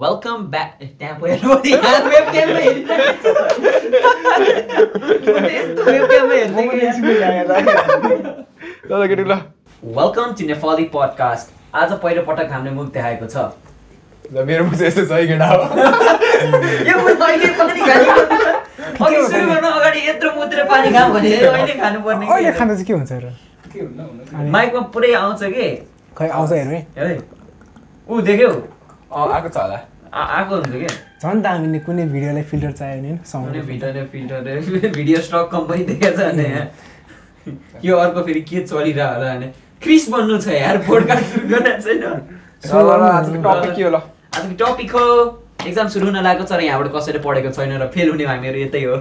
Welcome 0.00 0.44
back 0.50 0.70
त्यहाँ 0.98 1.16
गएर 1.20 1.40
welcome 9.82 10.32
to 10.38 10.46
Nepali 10.46 10.84
podcast 10.94 11.74
आज 11.76 11.92
पहिलो 12.00 12.22
पटक 12.28 12.48
हामीले 12.52 12.72
मुख 12.76 12.86
देखाएको 12.94 13.26
छ। 13.26 13.36
ल 14.32 14.34
मेरो 14.46 14.64
मुख 14.64 14.80
यस्तो 14.80 15.04
छ 15.04 15.12
केटा? 15.28 15.46
हो 15.50 15.54
यो 16.88 16.94
मुख 17.02 17.20
अहिले 17.28 17.48
पनि 17.60 17.80
खाने 17.90 18.08
अघि 19.04 19.18
सुरु 19.28 19.44
गर्न 19.52 19.66
अगाडि 19.74 20.00
यत्रो 20.08 20.30
मुद्रे 20.40 20.64
पानी 20.72 20.88
खाऊ 20.96 21.08
भने 21.12 21.28
अहिले 21.36 21.74
खानुपर्ने 21.84 22.24
अहिले? 22.26 22.52
खाँदा 22.58 22.74
चाहिँ 22.74 22.86
के 22.86 22.92
हुन्छ 22.92 23.12
र? 23.12 23.36
माइकमा 24.56 24.82
पुरै 24.96 25.12
आउँछ 25.20 25.42
कि? 25.44 25.68
खै 26.16 26.28
आउँछ 26.40 26.50
हेर्नु 26.52 26.74
है। 26.74 26.82
ऊ 28.08 28.20
देख्यौ। 28.32 28.52
अँ 29.12 29.28
आएको 29.28 29.48
छ 29.48 29.56
होला। 29.56 29.78
आएको 30.12 30.54
हुन्छ 30.56 30.70
क्या 30.70 30.88
झन् 31.22 31.42
त 31.42 31.46
हामीले 31.46 31.78
कुनै 31.86 32.04
भिडियोलाई 32.12 32.42
फिल्टर 32.50 32.72
चाहियो 32.80 33.00
भने 33.00 33.10
कुनै 33.10 33.24
sound 33.32 33.62
filter 33.66 34.06
filter 34.12 34.90
video 34.98 35.18
stock 35.26 35.48
company 35.52 35.84
देखेको 35.90 36.16
छ 36.16 36.32
भने। 36.32 36.46
यहाँ 36.48 36.66
यो 37.84 37.96
अर्को 37.96 38.22
फेरि 38.26 38.40
के 38.48 38.62
चलिरह 38.70 39.06
होला 39.14 39.34
भने 39.34 39.52
क्रिस 39.82 40.08
बन्नु 40.10 40.38
छ 40.40 40.48
यार 40.56 40.78
पोडकास्ट 40.88 41.24
सुरु 41.34 41.46
गरेको 41.54 41.82
छैन। 41.82 42.02
ल 42.02 42.74
ल 42.74 42.90
ल 43.00 43.02
आजको 43.10 43.36
टपिक 43.46 43.72
के 43.76 43.82
हो 43.82 43.90
ल? 43.90 44.00
आजको 44.36 44.54
टपिक 44.64 44.90
हो? 44.96 45.06
एक्जाम 45.66 45.88
सुरु 45.88 46.06
हुन 46.06 46.18
लागेको 46.22 46.44
छ 46.44 46.52
र 46.52 46.60
यहाँबाट 46.64 46.88
कसैले 46.94 47.18
पढेको 47.24 47.50
छैन 47.52 47.72
र 47.82 47.86
फेल 47.94 48.08
हुने 48.10 48.24
हामीहरू 48.24 48.58
यतै 48.60 48.82
हो। 48.84 48.94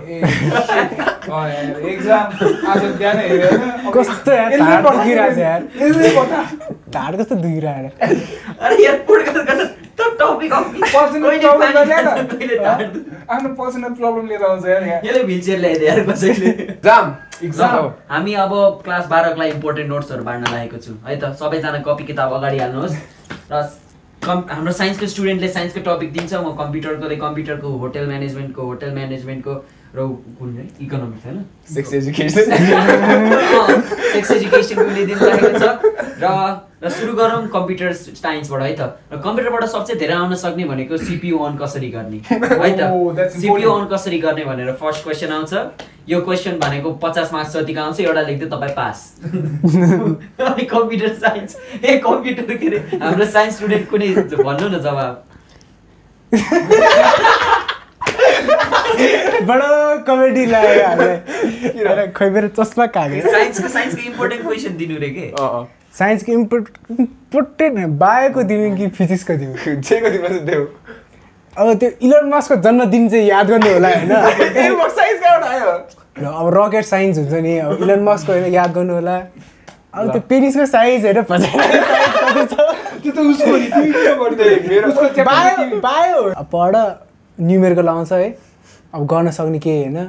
ढाड 6.93 7.11
कस्तो. 7.19 7.41
हामी 18.09 18.33
अब 18.33 18.51
क्लास 18.83 19.05
बाह्रको 19.07 19.39
लागि 19.39 19.51
इम्पोर्टेन्ट 19.51 19.89
नोट्सहरू 19.89 20.23
बाँड्न 20.23 20.45
लागेको 20.51 20.77
छु। 20.77 20.91
है 21.07 21.15
त 21.19 21.35
सबैजना 21.39 21.79
कपी 21.87 22.03
किताब 22.09 22.33
अगाडि 22.33 22.57
हाल्नुहोस्। 22.59 22.95
र 23.51 23.53
कम् 24.23 24.41
हाम्रो 24.49 24.71
साइन्सको 24.77 25.07
स्टुडेन्टले 25.07 25.47
साइन्सको 25.49 25.81
टपिक 25.83 26.11
दिन्छ 26.13 26.33
म 26.33 26.51
कम्प्युटरकोले 26.57 27.15
कम्प्युटरको 27.17 27.69
होटेल 27.83 28.07
म्यानेजमेन्टको 28.07 28.63
होटेल 28.71 28.93
म्यानेजमेन्टको 28.93 29.53
र 29.95 30.05
कुन 30.39 30.49
है? 30.57 30.63
इकोनोमिक्स 30.81 31.25
होइन? 31.25 31.37
सेक्स 31.73 31.93
एजुकेसन 31.93 32.43
सेक्स 34.13 34.31
एजुकेसनको 34.31 34.83
छ 35.59 35.65
र 36.21 36.25
र 36.83 36.89
सुरु 36.89 37.13
गरौँ 37.13 37.47
कम्प्युटर 37.53 37.93
साइन्सबाट 37.93 38.61
है 38.61 38.73
त? 38.75 38.81
र 39.11 39.17
कम्प्युटरबाट 39.25 39.63
सबसे 39.73 39.95
धेरै 39.99 40.13
आउन 40.13 40.35
सक्ने 40.43 40.65
भनेको 40.69 40.97
सिपियु 40.97 41.37
अन 41.47 41.57
कसरी 41.57 41.89
गर्ने 41.89 42.19
है 42.29 42.37
Oh, 42.89 43.09
त 43.17 43.19
सिपियु 43.33 43.69
अन 43.69 43.81
important. 43.81 43.89
कसरी 43.93 44.19
गर्ने 44.25 44.43
भनेर 44.45 44.71
फर्स्ट 44.81 45.03
क्वेसन 45.03 45.31
आउँछ। 45.33 45.53
यो 46.09 46.21
क्वेसन 46.21 46.59
भनेको 46.59 46.89
पचास 47.03 47.33
मार्क्स 47.33 47.53
जतिको 47.57 47.81
आउँछ 47.81 47.99
एउटा 47.99 48.21
लेख्दै 48.29 48.47
तपाईँ 48.53 48.75
पास 48.77 48.97
अनि 49.25 50.63
कम्प्युटर 50.75 51.13
साइन्स 51.25 51.57
ए 51.83 51.97
कम्प्युटर 52.05 52.55
के 52.57 52.67
अरे? 52.67 52.79
हाम्रो 53.03 53.25
साइन्स 53.25 53.53
स्टुडेन्ट 53.57 53.89
कुनै 53.89 54.07
भन्नु 54.37 54.67
न 54.69 54.79
जवाब। 54.85 55.15
बडो 59.49 59.69
कमेडी 60.07 60.45
लाग्यो 60.45 60.83
हामीलाई 60.87 62.07
खै 62.15 62.29
मेरो 62.29 62.47
चस्मा 62.59 62.85
काग्यो 62.97 63.31
साइन्सको 63.31 63.67
साइन्सको 63.67 64.01
इम्पोर्टेन्ट 64.11 64.41
क्वेसन 64.45 64.77
दिनु 64.77 64.99
रे 64.99 65.09
के? 65.09 65.25
अँ 65.39 65.49
अँ। 65.59 65.67
साइन्सको 65.99 66.31
इम्पोर्ट 66.31 66.67
इम्पोर्टेन्ट 66.99 67.87
बायोको 67.99 68.43
दिनु 68.51 68.75
कि 68.77 68.87
फिजिक्सको 68.97 69.33
दिनु 69.37 69.75
जेको 69.89 70.09
चाहिँ 70.17 70.39
देऊ। 70.45 70.65
अब 71.57 71.73
त्यो 71.79 71.89
इलोन 72.07 72.29
मस्कको 72.33 72.55
जन्मदिन 72.61 73.09
चाहिँ 73.09 73.27
याद 73.27 73.47
गर्नु 73.49 73.73
होला 73.73 73.89
होइन? 73.89 74.11
अब 76.25 76.49
रकेट 76.57 76.85
साइन्स 76.85 77.17
हुन्छ 77.17 77.33
नि। 77.43 77.57
अब 77.59 77.83
इलोन 77.83 78.03
मस्कको 78.03 78.31
होइन 78.33 78.53
याद 78.53 78.73
गर्नु 78.73 78.93
होला। 78.93 79.15
अब 79.93 80.11
त्यो 80.11 80.21
पेरिसको 80.29 80.65
साइज 80.65 81.05
होइन 81.05 81.21
पछाडि 81.29 81.79
साइज 81.89 82.09
कति 82.15 82.45
छ। 82.45 82.57
त्यो 83.03 83.11
त 83.11 83.19
उसको 83.19 83.55
नि 83.55 83.65
तिमी 83.73 83.91
किन 83.91 84.15
गरिदियो 84.19 84.69
मेरो- 84.69 84.89
उसको 84.91 85.07
च्याप्टर 85.07 85.23
बायो 85.25 85.79
बायो 85.81 86.21
अब 86.29 86.45
पढ 86.53 86.75
न्युमेरको 87.37 87.81
लाउँछ 87.81 88.11
है। 88.13 88.29
अब 88.93 89.05
गर्न 89.07 89.29
सक्ने 89.31 89.59
केही 89.59 89.83
होइन? 89.83 90.05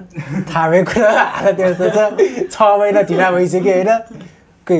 थाहा 0.50 0.68
भएको 0.70 0.92
कुरा 0.92 1.10
हालत 1.36 1.60
यस्तो 1.60 1.88
छ। 1.90 2.46
महिना 2.78 3.02
ढिला 3.10 3.30
भइसक्यो 3.30 3.72
होइन। 3.74 3.90
खै 4.66 4.76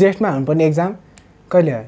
जेठमा 0.00 0.28
हुनुपर्ने 0.30 0.66
एक्जाम 0.66 0.94
कहिले 1.50 1.72
हो 1.72 1.82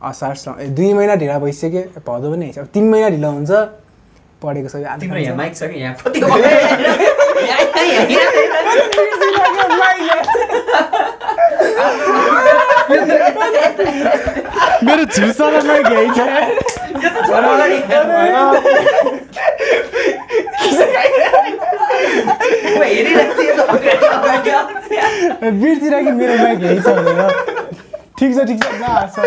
असार 0.00 0.34
स- 0.34 0.48
ए, 0.60 0.66
दुई 0.76 0.92
महिना 0.94 1.14
ढिला 1.22 1.38
भइसक्यो। 1.38 1.82
भदौ 2.06 2.30
पनि 2.32 2.44
आइसक्यो 2.46 2.64
अब 2.64 2.68
तिन 2.74 2.88
महिना 2.90 3.08
ढिला 3.16 3.28
हुन्छ। 3.28 3.50
पढेको 4.42 4.68
छ। 4.68 4.76
मेरो 14.86 15.04
झुसामा 15.04 15.60
माइक 15.66 15.86
यही 15.92 16.08
छ 16.16 16.20
यो 17.02 17.08
त 17.10 17.18
झन् 17.28 17.46
अगाडि 17.52 17.78
म 22.76 22.82
हेरिरहेको 22.82 23.32
थिएँ 23.42 23.54
त 23.56 23.60
अगाडि 23.60 24.06
अगाडि 24.06 24.50
आउँछ। 24.50 24.86
बिर्सिरह 25.62 25.98
कि 26.04 26.10
मेरो 26.18 26.34
माइक 26.42 26.58
भनेर 26.86 27.20
ठिक 28.18 28.30
छ 28.36 28.38
ठिक 28.48 28.58
छ 28.62 29.18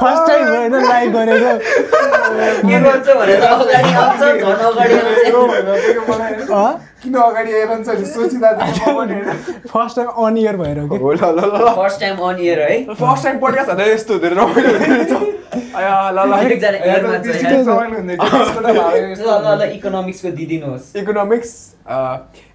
फर्स्ट 0.00 0.22
टाइम 0.28 0.42
हो 0.48 0.54
होइन 0.56 0.74
लाइभ 0.88 1.12
गरेको 1.16 1.52
के 2.68 2.76
गर्छ 2.80 3.06
भनेर 3.18 3.42
अगाडि 3.52 3.92
आउँछ 3.94 4.20
झन् 4.20 4.62
अगाडि 4.68 4.94
आउँछ? 4.94 6.80
किन 7.02 7.14
अगाडि 7.14 7.52
हेरन्छ 7.52 7.88
नि 7.88 8.06
सोचिँदा। 8.06 8.50
फर्स्ट 9.72 9.96
टाइम 9.96 10.08
अन 10.26 10.36
इयर 10.38 10.56
भएर 10.56 10.78
हो 10.78 10.84
कि? 10.88 10.96
हो 11.02 11.12
ल 11.12 11.14
ल 11.16 11.20
ल 11.38 11.52
ल। 11.64 11.74
फर्स्ट 11.76 12.00
टाइम 12.00 12.16
अन 12.28 12.36
इयर 12.40 12.58
है? 12.62 12.68
फर्स्ट 12.94 13.24
टाइम 13.24 13.38
पडकास्ट 13.40 13.70
हुँदा 13.70 13.84
यस्तो 13.84 14.12
हुँदैन 14.14 14.32
रमाइलो 14.38 14.68
हुँदैन 19.32 19.70
इकोनोमिक्सको 19.70 20.30
दिदिनुहोस् 20.38 20.96
economics 20.96 21.50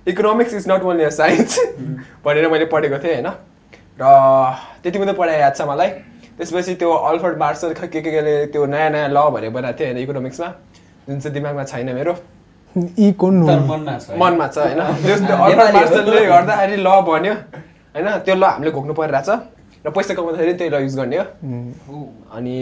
economics 0.08 0.54
is 0.54 0.64
not 0.72 0.82
only 0.84 1.04
a 1.04 1.10
science 1.20 1.60
भनेर 2.26 2.50
मैले 2.50 2.66
पढेको 2.74 2.98
थिएँ 3.04 3.14
होइन? 3.14 3.28
र 4.02 4.04
त्यति 4.84 4.98
मात्रै 5.00 5.16
पढाइ 5.18 5.40
याद 5.40 5.54
छ 5.58 5.62
मलाई। 5.70 5.90
त्यसपछि 6.38 6.74
त्यो 6.82 6.92
अल्फर्ड 7.10 7.38
मार्सल 7.38 7.74
के 7.74 7.88
के 7.88 8.02
केले 8.02 8.34
त्यो 8.54 8.66
नयाँ 8.66 8.90
नयाँ 8.90 9.10
ल 9.10 9.18
भनेर 9.34 9.50
बनाएको 9.50 9.78
थियो 9.80 9.88
होइन 9.88 9.98
इकोनोमिक्समा 10.04 10.48
जुन 11.08 11.20
चाहिँ 11.20 11.34
दिमागमा 11.34 11.64
छैन 11.64 11.94
मेरो। 11.96 12.14
मनमा 12.76 13.98
छ। 14.00 14.10
है। 14.10 14.18
मनमा 14.20 14.48
छ 14.48 14.58
होइन? 14.58 14.80
त्यो 15.06 15.36
अल्फर्ड। 15.46 15.74
मार्सलले 15.76 16.26
गर्दाखेरि 16.26 16.78
ल 16.78 16.90
बन्यो 17.10 17.34
होइन? 17.96 18.08
त्यो 18.26 18.36
ल 18.36 18.44
हामीले 18.44 18.72
घोक्नु 18.72 18.94
परिरहेछ 18.94 19.30
र 19.86 19.90
पैसा 19.92 20.14
कमाउँदाखेरि 20.14 20.54
त्यही 20.58 20.70
ल 20.70 20.76
युज 20.84 20.96
गर्ने 20.98 21.18
हो। 21.18 21.26
अनि 22.34 22.58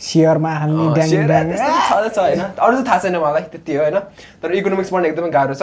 सेयरमा 0.00 0.50
हाल्ने 0.50 2.08
छ 2.08 2.18
होइन? 2.18 2.40
अरू 2.40 2.72
चाहिँ 2.72 2.86
थाहा 2.88 2.98
छैन 2.98 3.16
मलाई 3.16 3.42
त्यति 3.52 3.72
हो 3.76 3.82
होइन? 3.82 3.98
तर 4.42 4.54
इकोनोमिक्स 4.56 4.90
पढ्न 4.90 5.04
एकदमै 5.06 5.30
गाह्रो 5.30 5.54
छ। 5.54 5.62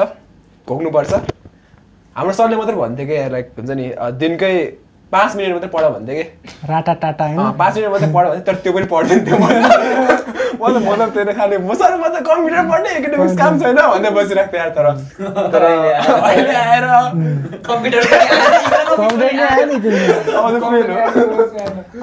घोक्नुपर्छ 0.67 1.13
हाम्रो 2.15 2.33
सरले 2.37 2.55
मात्रै 2.61 2.75
भन्थ्यो 2.75 3.05
कि 3.07 3.17
लाइक 3.33 3.47
हुन्छ 3.57 3.71
नि 3.79 3.85
दिनकै 4.21 4.53
पाँच 5.11 5.35
मिनट 5.35 5.53
मात्रै 5.53 5.69
पढ 5.73 5.83
भन्थ्यो 5.93 6.15
कि? 6.15 6.23
राटा 6.69 6.93
टाटा 7.03 7.25
होइन? 7.25 7.51
पाँच 7.59 7.73
मिनट 7.77 7.89
मात्रै 7.91 8.09
पढ 8.13 8.25
भन्थ्यो 8.27 8.45
तर 8.47 8.55
त्यो 8.63 8.71
पनि 8.73 8.85
पढ्दैन 8.93 9.19
थियो 9.25 9.37
म 10.59 10.61
त 10.61 10.77
मतलब 10.85 11.09
त्यो 11.13 11.33
खाले 11.39 11.57
म 11.57 11.73
सर 11.79 11.95
म 11.97 12.03
त 12.13 12.15
कम्प्युटर 12.27 12.63
पढ्ने 12.69 12.89
इकोनोमिक्स 12.99 13.35
काम 13.39 13.53
छैन 13.59 13.79
भनेर 13.79 14.11
बसिरहेको 14.13 14.51
थिएँ 14.53 14.61
यार 14.61 14.69
तर। 14.77 14.85
तर 15.53 15.63
अहिले 15.65 16.55
आएर 16.61 16.85
कम्प्युटर 17.67 18.03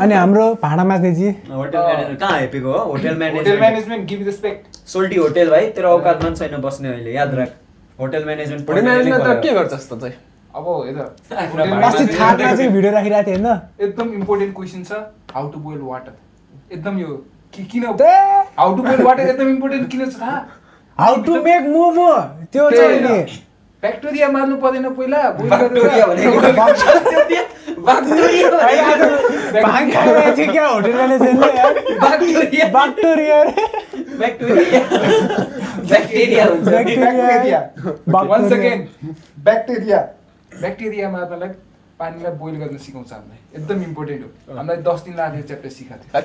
अनि 0.02 0.14
हाम्रो 0.14 0.44
भाँडा 0.62 0.84
माझ्नेजी 0.84 1.32
कहाँ 1.42 2.38
हेपेको 2.38 2.72
हो? 2.72 2.78
Hotel 2.78 2.96
hotel 2.96 3.16
management 3.18 3.60
management 3.60 4.08
give 4.08 4.20
respect 4.26 4.62
सोल्टी 4.94 5.16
होटेल 5.16 5.50
भाइ 5.50 5.64
तेरो 5.76 5.88
औकातमा 5.98 6.28
पनि 6.28 6.36
छैन 6.36 6.60
बस्ने 6.62 6.88
अहिले 6.88 7.12
याद 7.14 7.34
राख। 7.34 7.50
होटल 7.98 8.24
म्यानेजमेन्ट 8.24 8.68
होटेल 8.68 8.84
म्यानेजमेन्ट 8.84 9.24
त 9.26 9.28
के 9.42 9.52
गर्छ 9.54 9.72
जस्तो 9.74 9.96
चाहिँ? 9.96 10.14
अब 10.56 10.66
हेर 10.86 10.98
थाटमा 11.30 11.90
चाहिँ 11.90 12.68
भिडियो 12.72 12.92
राखिरहेको 12.92 13.26
थिएँ 13.26 13.36
होइन? 13.36 13.60
एकदम 13.80 14.12
इम्पोर्टेन्ट 14.14 14.54
क्वेसन 14.56 14.84
छ 14.84 15.00
हाउ 15.34 15.48
टु 15.52 15.58
बोइल 15.60 15.80
वाटर 15.88 16.12
एकदम 16.72 16.98
यो 16.98 17.08
किन 17.54 17.84
हाउ 17.84 18.76
टु 18.76 18.82
बोइल 18.82 19.02
वाटर 19.02 19.22
एकदम 19.24 19.48
इम्पोर्टेन्ट 19.48 19.90
किन 19.90 20.10
छ 20.10 20.20
थाहा? 20.20 20.38
हाउ 20.98 21.22
टु 21.22 21.42
मेक 21.42 21.68
मोमो 21.68 22.08
त्यो 22.52 22.70
चाहिँ 22.70 23.00
नि। 23.00 23.18
ब्याक्टेरिया 23.82 24.28
मार्नु 24.28 24.56
पर्दैन 24.56 24.88
पहिला 24.94 25.22
ब्याक्टेरिया 25.32 26.06
ब्याक्टेरिया 40.60 41.10
मार्नलाई 41.10 41.48
पानीलाई 41.98 42.32
बोइल 42.32 42.54
गर्न 42.56 42.76
सिकाउँछ 42.76 43.12
हामीलाई। 43.12 43.38
एकदम 43.56 43.82
इम्पोर्टेन्ट 43.82 44.22
हो। 44.22 44.56
हामीलाई 44.56 44.76
दस 44.76 45.00
दिन 45.00 45.16
लाग्यो 45.16 45.42
च्याप्टर 45.42 45.68
सिकाएको 45.68 46.18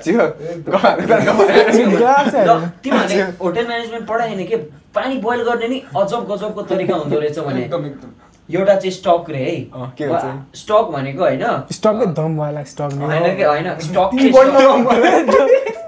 होटेल 3.43 3.67
म्यानेजमेन्ट 3.67 4.07
पढाएन 4.07 4.45
के? 4.45 4.55
पानी 4.95 5.17
बोइल 5.17 5.43
गर्ने 5.43 5.67
नि 5.67 5.83
अजब 5.97 6.27
गजबको 6.31 6.61
तरिका 6.61 6.95
हुँदो 6.95 7.19
रहेछ 7.19 7.39
भने। 7.39 7.61
एकदम 7.61 7.85
एकदम। 7.85 8.11
एउटा 8.55 8.75
चाहिँ 8.75 8.91
स्टक 8.91 9.25
रे 9.29 9.37
है। 9.37 9.55
अँ, 9.73 9.93
के 9.97 10.03
हुन्छ? 10.05 10.55
स्टक 10.55 10.89
भनेको 10.91 11.23
होइन। 11.23 11.43
स्टककै 11.71 12.05
दमवाला 12.05 12.63
स्टक 12.63 12.89
नि 12.93 13.05
होइन 13.05 13.35
कि? 13.35 13.43
होइन 13.43 13.79
स्टक 13.79 14.09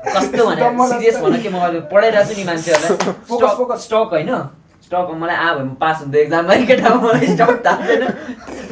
कस्तो 0.14 0.46
भने 0.46 0.88
सिरियस 0.88 1.18
भन 1.18 1.38
कि? 1.42 1.50
म 1.50 1.58
अहिले 1.58 1.80
पढाइरहेको 1.80 2.34
छु 2.34 2.40
नि 2.40 2.44
मान्छेहरूलाई। 2.44 2.98
स्टक. 3.34 3.78
स्टक 3.80 4.10
होइन। 4.12 4.32
स्टक 4.84 5.08
मलाई 5.20 5.36
आ 5.36 5.54
भयो 5.54 5.66
पास 5.82 6.00
हुन्थ्यो 6.02 6.22
एक्जाममा 6.22 6.56
केटा 6.70 6.90
मलाई 7.04 7.28
स्टक 7.28 7.62
थाहा 7.66 7.86
छैन। 7.88 8.04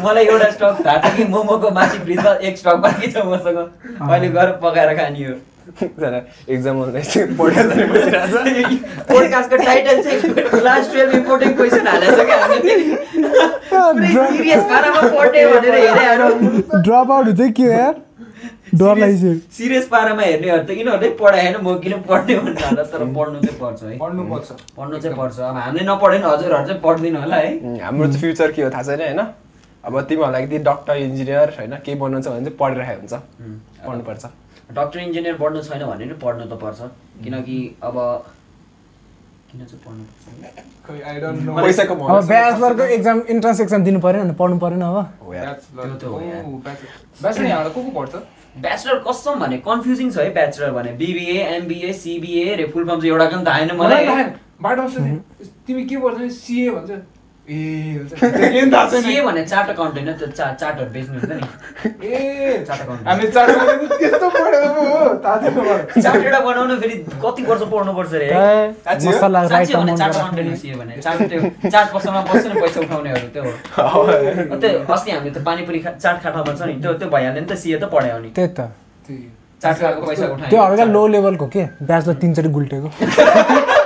मलाई 0.04 0.26
एउटा 0.26 0.50
स्टक 0.52 0.74
थाहा 0.86 0.98
छ 0.98 1.16
कि 1.18 1.24
मोमोको 1.32 1.70
माथि 1.78 1.98
फ्रिजमा 2.04 2.32
एक 2.50 2.58
स्टक 2.58 2.76
बाँकी 2.84 3.08
छ 3.12 3.16
मसँग। 3.32 3.58
अहिले 3.58 4.28
गएर 4.36 4.50
पकाएर 4.64 4.92
खाने 4.98 5.24
हो। 5.24 5.36
एक्जाम 6.50 6.76
चाहिँ 6.84 7.28
बसिरहेको 7.28 7.48
छ। 7.48 8.72
पोडकास्टको 9.10 9.58
टाइटल 9.64 10.02
चाहिँ 10.04 10.20
क्लास 10.50 10.84
टुवेल्भ 10.92 11.14
इम्पोर्टेन्ट 11.16 11.54
क्वेसन 11.58 11.88
हालेको 11.88 12.16
छ 12.16 12.20
क्या। 12.26 12.38
हामीले 13.72 14.26
सिरियस 14.32 14.64
पारामा 14.70 15.02
पढ्ने 15.16 15.46
भनेर 15.52 15.76
हेरे 15.76 16.06
ड्रप 16.86 17.12
आउट 17.12 17.26
हुन्छ 17.26 17.42
के 17.58 17.64
हो 17.64 17.72
यार? 17.72 17.96
डर 18.74 18.98
लाग्छ। 18.98 19.24
सिरियस 19.56 19.88
पारामा 19.88 20.22
हेर्नेहरू 20.22 20.64
त 20.64 20.70
यिनीहरूले 20.72 21.10
पढाएन 21.20 21.56
म 21.62 21.78
किन 21.84 21.94
पढ्ने 22.08 22.36
भनेर 22.40 22.64
हाल्दा 22.64 22.84
तर 22.84 23.04
पढ्नु 23.18 23.40
चाहिँ 23.42 23.58
पर्छ 23.60 23.84
है। 23.84 23.98
पढ्नु 23.98 24.24
पर्छ। 24.32 24.50
पढ्नु 24.78 25.00
चाहिँ 25.00 25.18
पर्छ। 25.18 25.40
अब 25.40 25.58
हामीले 25.58 25.86
नपढे 25.92 26.18
नि 26.18 26.26
हजुरहरू 26.26 26.66
चाहिँ 26.68 26.82
पढ्दिनु 26.82 27.20
होला 27.22 27.36
है। 27.36 27.80
हाम्रो 27.84 28.08
चाहिँ 28.08 28.20
फ्युचर 28.22 28.52
के 28.52 28.62
हो 28.64 28.70
थाहा 28.70 28.84
छैन 28.84 29.02
होइन? 29.02 29.22
अब 29.84 30.02
तिमीहरूलाई 30.10 30.44
यदि 30.44 30.58
डक्टर 30.70 30.96
इन्जिनियर 31.08 31.50
होइन 31.58 31.74
केही 31.86 31.98
बन्नु 32.00 32.22
छ 32.22 32.28
भने 32.28 32.46
चाहिँ 32.46 32.58
पढिरहेको 32.58 33.02
हुन्छ। 33.02 33.14
पढ्नुपर्छ। 33.86 34.24
डक्टर 34.78 35.00
इन्जिनियर 35.00 35.36
पढ्नु 35.42 35.62
छैन 35.64 35.84
भने 35.86 36.06
नि 36.06 36.16
पढ्नु 36.24 36.46
त 36.46 36.54
पर्छ। 36.64 36.80
किनकि 37.24 37.58
अब 37.84 37.98
ब्याचलरको 42.28 42.84
एक्जाम 42.84 43.18
इन्ट्रान्स 43.30 43.60
एक्जाम 43.62 43.84
दिनु 43.84 44.00
पऱ्यो 44.00 44.22
भने 44.22 44.34
पढ्नु 44.40 44.58
परेन 44.60 44.82
अब। 44.82 44.98
ब्याचलर 47.22 47.46
यहाँबाट 47.46 47.74
को 47.74 47.80
को 47.84 47.92
पढ्छ? 48.00 48.14
ब्याचलर 48.58 48.98
कसम 49.08 49.34
भने 49.40 49.58
कन्फ्युजिङ 49.68 50.08
छ 50.12 50.18
है 50.18 50.30
ब्याचलर 50.34 50.72
भने। 50.72 50.92
बिबिए 51.02 51.38
एमबिए 51.56 51.92
सिबिए 51.94 52.56
रे 52.56 52.66
फुल 52.74 52.84
फर्म 52.86 53.00
चाहिँ 53.00 53.12
एउटा 53.12 53.26
पनि 53.32 53.44
थाहा 53.46 53.58
छैन 53.60 53.72
मलाई। 53.78 54.04
बाटो 54.62 54.84
तिमी 55.68 55.84
के 55.86 55.96
पढ्छ? 55.98 56.18
सिए 56.32 56.70
भन्छ। 56.72 56.92
ए 57.52 59.22
भने 59.26 59.44
चार्ट 59.46 59.70
अकाउन्ट 59.70 59.94
होइन 59.96 60.10
त्यो 60.20 60.28
चा 60.28 60.46
चार्टहरू 60.62 60.90
बेच्नु 60.92 61.20
हुन्छ 61.20 61.32
नि। 61.32 61.46
ए 62.08 62.64
चार्ट 62.68 62.82
अकाउन्ट 62.82 63.08
हामीले 63.08 63.32
चार 63.32 63.48
त्यस्तो 64.00 64.30
पढेको 64.36 64.70
पो 64.76 64.84
हो 64.92 65.00
थाहा 65.24 65.36
छैन 65.42 65.54
मलाई। 65.58 66.02
चार्ट 66.02 66.24
एउटा 66.26 66.40
बनाउनु 66.48 66.76
फेरि 66.82 66.96
कति 67.24 67.42
वर्ष 67.50 67.62
पढ्नुपर्छ 67.74 68.14
रे 68.14 68.28
है? 68.34 68.74
साँच्ची 68.86 69.08
हो? 69.08 69.12
मसला 69.14 69.42
राइट 69.42 69.52
साँच्ची 69.52 69.74
हो 69.74 69.82
भने 69.82 69.98
चार्ट 69.98 70.16
अकाउन्ट 70.16 70.40
नै 70.40 70.56
सिए 70.62 70.76
भने 70.82 70.94
चार्ट 71.02 71.20
त्यो 71.32 71.70
चार्ट 71.70 71.88
पसलमा 71.96 72.22
बस्छ 72.32 72.46
नि 72.46 72.62
पैसा 72.62 72.80
उठाउनेहरू 72.82 73.28
त्यो 73.36 73.44
हो। 73.44 73.52
हो। 73.96 74.56
त्यो 74.62 74.72
अस्ति 74.94 75.12
हामीले 75.12 75.32
त्यो 75.34 75.44
पानीपुरी 75.50 75.80
चाट 75.90 76.24
खाटा 76.24 76.42
भन्छ 76.48 76.62
नि 76.62 76.74
त्यो 76.82 76.94
त्यो 76.94 77.10
भइहाल्यो 77.10 77.42
नि 77.42 77.48
त 77.52 77.60
सिए 77.66 77.78
त 77.78 77.84
पढायो 77.94 78.18
नि 78.20 78.30
त्यही 78.40 78.48
त। 78.48 78.72
त्यही। 79.08 79.24
चाट 79.62 79.76
खाएको 79.82 80.02
पैसा 80.08 80.26
उठायो। 80.34 80.50
त्यो 80.50 80.86
लो 80.96 81.08
लेभलको 81.14 81.46
के 81.54 81.64
ब्याचलर 81.84 82.14
तिनचोटि 82.22 82.50
गुल्टेको। 82.58 82.90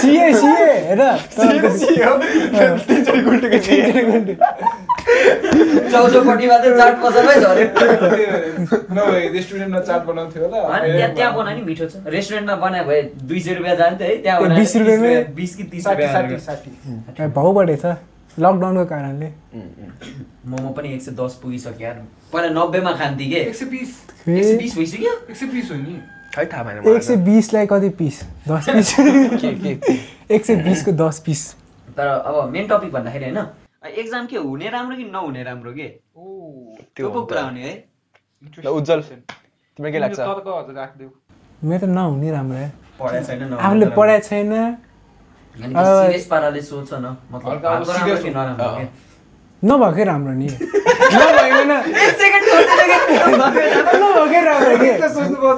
सिए 0.00 0.32
सिए 0.40 0.66
हेर 0.86 1.02
सिए 1.28 2.04
हो। 2.04 2.14
तिनचोटि 2.88 3.20
गुल्टेको 3.28 3.58
थिएँ। 3.66 4.36
चौचौपट्टिमा 5.90 6.56
चाहिँ 6.58 6.76
चाट 6.78 6.94
झऱ्यो 7.42 7.66
नभए 8.96 9.80
चाट 9.86 10.02
बनाउँथ्यो 10.06 10.42
होला 10.42 10.58
त्यहाँ 10.78 11.10
त्यहाँ 11.14 11.32
बनायो 11.36 11.56
नि 11.56 11.62
मिठो 11.66 11.86
छ 11.86 12.02
रेस्टुरेन्टमा 12.16 12.56
बनायो 12.64 12.84
भए 12.88 13.00
दुई 13.28 13.40
सय 13.40 13.54
रुपियाँ 13.58 13.76
जान्थ्यो 13.76 14.06
है 14.08 14.16
त्यहाँ 14.22 14.40
ए, 14.40 14.42
बनायो 14.44 14.64
20 14.64 14.76
रुपियाँमै? 14.76 15.14
बिस 15.36 15.54
कि 15.56 15.62
तिस 15.72 15.84
साठी 15.84 16.02
साठी 16.06 16.34
रुपियाँ 16.34 16.40
साठी 16.46 17.26
भाउ 17.38 17.52
बढेछ 17.58 17.84
लकडाउनको 18.38 18.84
कारणले 18.92 19.28
मोमो 20.50 20.68
पनि 20.76 20.88
एक 20.94 21.02
सय 21.02 21.12
दस 21.20 21.32
पुगिसक्यो 21.42 21.86
यार 21.86 21.96
पहिला 22.32 22.48
नब्बेमा 22.60 22.92
खान्थेँ 22.98 23.28
के 23.30 23.38
एक 23.46 23.54
सय 23.56 23.66
बिस 23.74 23.90
एक 24.28 24.44
सय 24.44 24.56
बिस 24.58 24.76
भइसक्यो 24.78 25.12
एक 25.30 25.36
सय 25.36 25.46
बिस 25.54 25.70
हो 25.70 25.76
नि 25.76 25.94
खै 26.36 26.46
थाहा 26.46 26.62
भएन 26.62 26.96
एक 26.96 27.02
सय 27.02 27.16
बिसलाई 27.16 27.66
कति 27.66 27.88
पिस 27.88 28.22
दस 28.48 28.68
पिस 28.76 28.94
के 28.96 29.52
के 29.60 29.78
एक 30.34 30.44
सय 30.46 30.56
बिसको 30.56 30.92
दस 30.92 31.18
पिस 31.26 31.52
तर 31.96 32.06
अब 32.06 32.48
मेन 32.50 32.68
टपिक 32.68 32.92
भन्दाखेरि 32.92 33.24
होइन 33.24 33.46
एक्जाम 33.86 34.26
के 34.26 34.36
हुने 34.36 34.68
राम्रो 34.70 34.96
कि 34.96 35.04
नहुने 35.04 35.42
राम्रो 35.42 35.72
के? 35.72 35.86
ओ 36.16 36.20
त्यो 36.78 36.84
त्यो 36.96 37.10
पो 37.10 37.18
हो 37.18 37.26
कुरा 37.26 37.42
त। 37.42 37.44
हुने 37.44 37.60
है। 37.60 37.74
ल, 38.64 38.68
उज्जवल। 38.68 39.00
तिमीलाई 39.00 39.92
के 39.92 39.98
लाग्छ? 39.98 40.18
मेरो 41.64 41.86
त 41.86 41.90
नहुने 41.90 42.30
राम्रो 42.30 42.56
है। 42.56 42.72
पढाएको 43.00 43.26
छैन 43.26 43.54
आफूले 43.54 43.86
पढाएको 43.86 44.28
छैन। 44.28 44.52
नभएकै 49.62 50.04
राम्रो 50.04 50.32
नि 50.34 50.48
नभइकन 51.16 51.70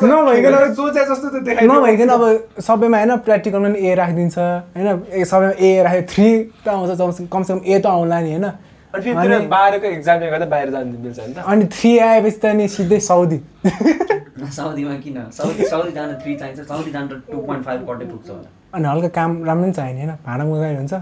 नभइकन 0.05 0.55
अब 0.55 0.75
सोचे 0.75 1.05
जस्तो 1.05 1.29
त 1.29 1.43
देखाइ 1.45 1.67
नभइकन 1.67 2.09
अब 2.09 2.23
सबैमा 2.67 2.99
होइन 2.99 3.17
प्र्याक्टिकलमा 3.27 3.69
पनि 3.69 3.79
ए 3.81 3.95
राखिदिन्छ 3.95 4.39
होइन? 4.39 4.89
ए 5.13 5.25
सबैमा 5.25 5.53
ए 5.59 5.83
राख्यो 5.83 6.03
थ्री 6.13 6.29
त 6.65 6.69
आउँछ 6.69 6.91
कमसे 6.99 7.27
कमसेकम 7.33 7.61
ए 7.67 7.79
त 7.79 7.87
आउला 7.87 8.21
नि 8.21 8.31
होइन? 8.33 8.45
अनि 8.45 9.03
फेरि 9.03 9.15
अनि- 9.15 9.31
तेरो 9.31 9.49
बाह्रको 9.49 9.87
एक्जामले 9.89 10.27
गर्दा 10.31 10.47
बाहिर 10.55 10.71
जानु 10.71 10.99
मिल्छ 11.03 11.19
नि 11.21 11.33
त। 11.35 11.45
अनि 11.47 11.65
थ्री 11.75 11.91
आएपछि 12.09 12.39
त 12.43 12.55
नि 12.57 12.69
सिधै 12.69 12.99
साउदी 13.09 13.39
साउदीमा 14.59 14.95
किन? 15.05 15.17
साउदी 15.39 15.65
साउदी 15.69 15.91
जान 15.93 16.09
थ्री 16.23 16.35
चाहिन्छ 16.37 16.61
साउदी 16.69 16.91
जान 16.93 17.05
त 17.09 17.13
टु 17.31 17.37
पोइन्ट 17.47 17.65
फाइभ 17.67 17.81
कटै 17.91 18.05
पुग्छ 18.13 18.29
होला। 18.31 18.49
अनि 18.75 18.85
हल्का 18.89 19.09
काम 19.19 19.31
राम्रो 19.45 19.65
पनि 19.65 19.73
चाहिने 19.73 20.01
होइन? 20.01 20.15
भाँडा 20.27 20.45
मुगाइ 20.45 20.75
हुन्छ। 20.77 20.95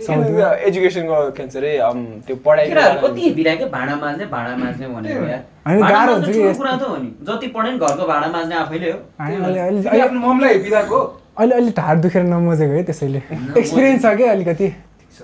एजुकेसनको 0.00 1.30
के 1.30 1.42
भन्छ 1.42 1.56
अरे 1.56 1.78
त्यो 2.26 2.36
पढाइ 2.36 2.70
कति 2.70 3.64
भाँडा 3.64 3.96
माझ्ने 3.96 4.24
भाँडा 4.26 4.56
माझ्ने 4.56 4.86
भनेको। 4.88 6.54
कुरा 6.54 6.76
त 6.76 6.82
हो 6.82 6.96
नि। 6.96 7.08
जति 7.22 7.46
पढ्यो 7.46 7.72
नि 7.72 7.78
घरको 7.78 8.06
भाँडा 8.06 8.28
माझ्ने 8.28 8.54
आफैले 8.54 8.90
हो। 8.90 8.98
अनि 9.20 9.36
अलि- 9.36 9.58
अलि- 9.58 9.82
तिमी 9.84 10.00
आफ्नो 10.00 10.20
ममलाई 10.20 10.58
बिदाको 10.58 11.20
अहिले 11.38 11.54
अलि 11.56 11.70
ढाड 11.70 11.98
दुखेर 11.98 12.22
नमजेको 12.22 12.72
है 12.72 12.82
त्यसैले। 12.82 13.18
एक्सपिरियन्स 13.58 14.02
छ 14.02 14.06
क्या 14.06 14.30
अलिकति? 14.30 14.76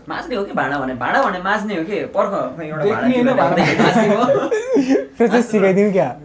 माझ्ने 0.09 0.37
हो 0.37 0.45
कि 0.45 0.53
भाँडा 0.53 0.79
भने? 0.79 0.95
भाँडा 0.95 1.23
भने 1.23 1.39
माझ्ने 1.39 1.77
हो 1.77 1.85
कि? 1.85 2.05
पर्ख 2.05 2.59
खै 2.59 2.67
एउटा 2.67 2.85
भाँडा 2.85 3.09
देख्ने 3.09 3.15
होइन 3.15 3.27
टिपेर 3.27 3.35
भाँडा। 3.35 3.57
ल्याउँदै 3.57 3.83
माझ्ने 3.83 4.15
हो। 4.15 4.25
फेरि 5.19 5.29
चाहिँ 5.29 5.43
सिकाइदिउँ 5.43 5.93
क्या? 5.93 6.17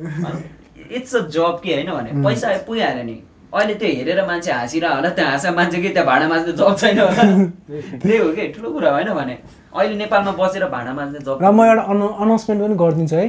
इट्स 0.91 1.15
अ 1.15 1.19
जब 1.19 1.59
के 1.63 1.73
होइन 1.73 1.91
भने? 1.91 2.23
पैसा 2.23 2.57
पुगिहाल्यो 2.67 3.03
नि। 3.03 3.23
अहिले 3.53 3.73
त्यो 3.81 3.89
हेरेर 3.97 4.19
मान्छे 4.27 4.51
हाँसिरह 4.51 4.89
होला 4.95 5.09
त्यो 5.17 5.25
हाँसा 5.25 5.51
मान्छे 5.57 5.81
कि 5.81 5.89
त्यहाँ 5.93 6.07
भाँडा 6.07 6.27
माझ्ने 6.27 6.51
जब 6.57 6.75
छैन 6.77 6.99
होला। 6.99 7.23
त्यही 8.01 8.17
हो 8.17 8.31
कि? 8.33 8.47
ठुलो 8.55 8.69
कुरा 8.73 8.91
होइन 8.91 9.09
भने। 9.13 9.35
अहिले 9.77 9.95
नेपालमा 9.95 10.31
बसेर 10.39 10.65
भाँडा 10.75 10.93
माझ्ने 10.93 11.19
जब 11.19 11.37
र 11.43 11.51
म 11.51 11.59
एउटा 11.69 11.83
अनाउ 11.93 12.07
अनाउन्समेन्ट 12.23 12.59
पनि 12.63 12.75
गरिदिन्छु 12.83 13.15
है। 13.15 13.27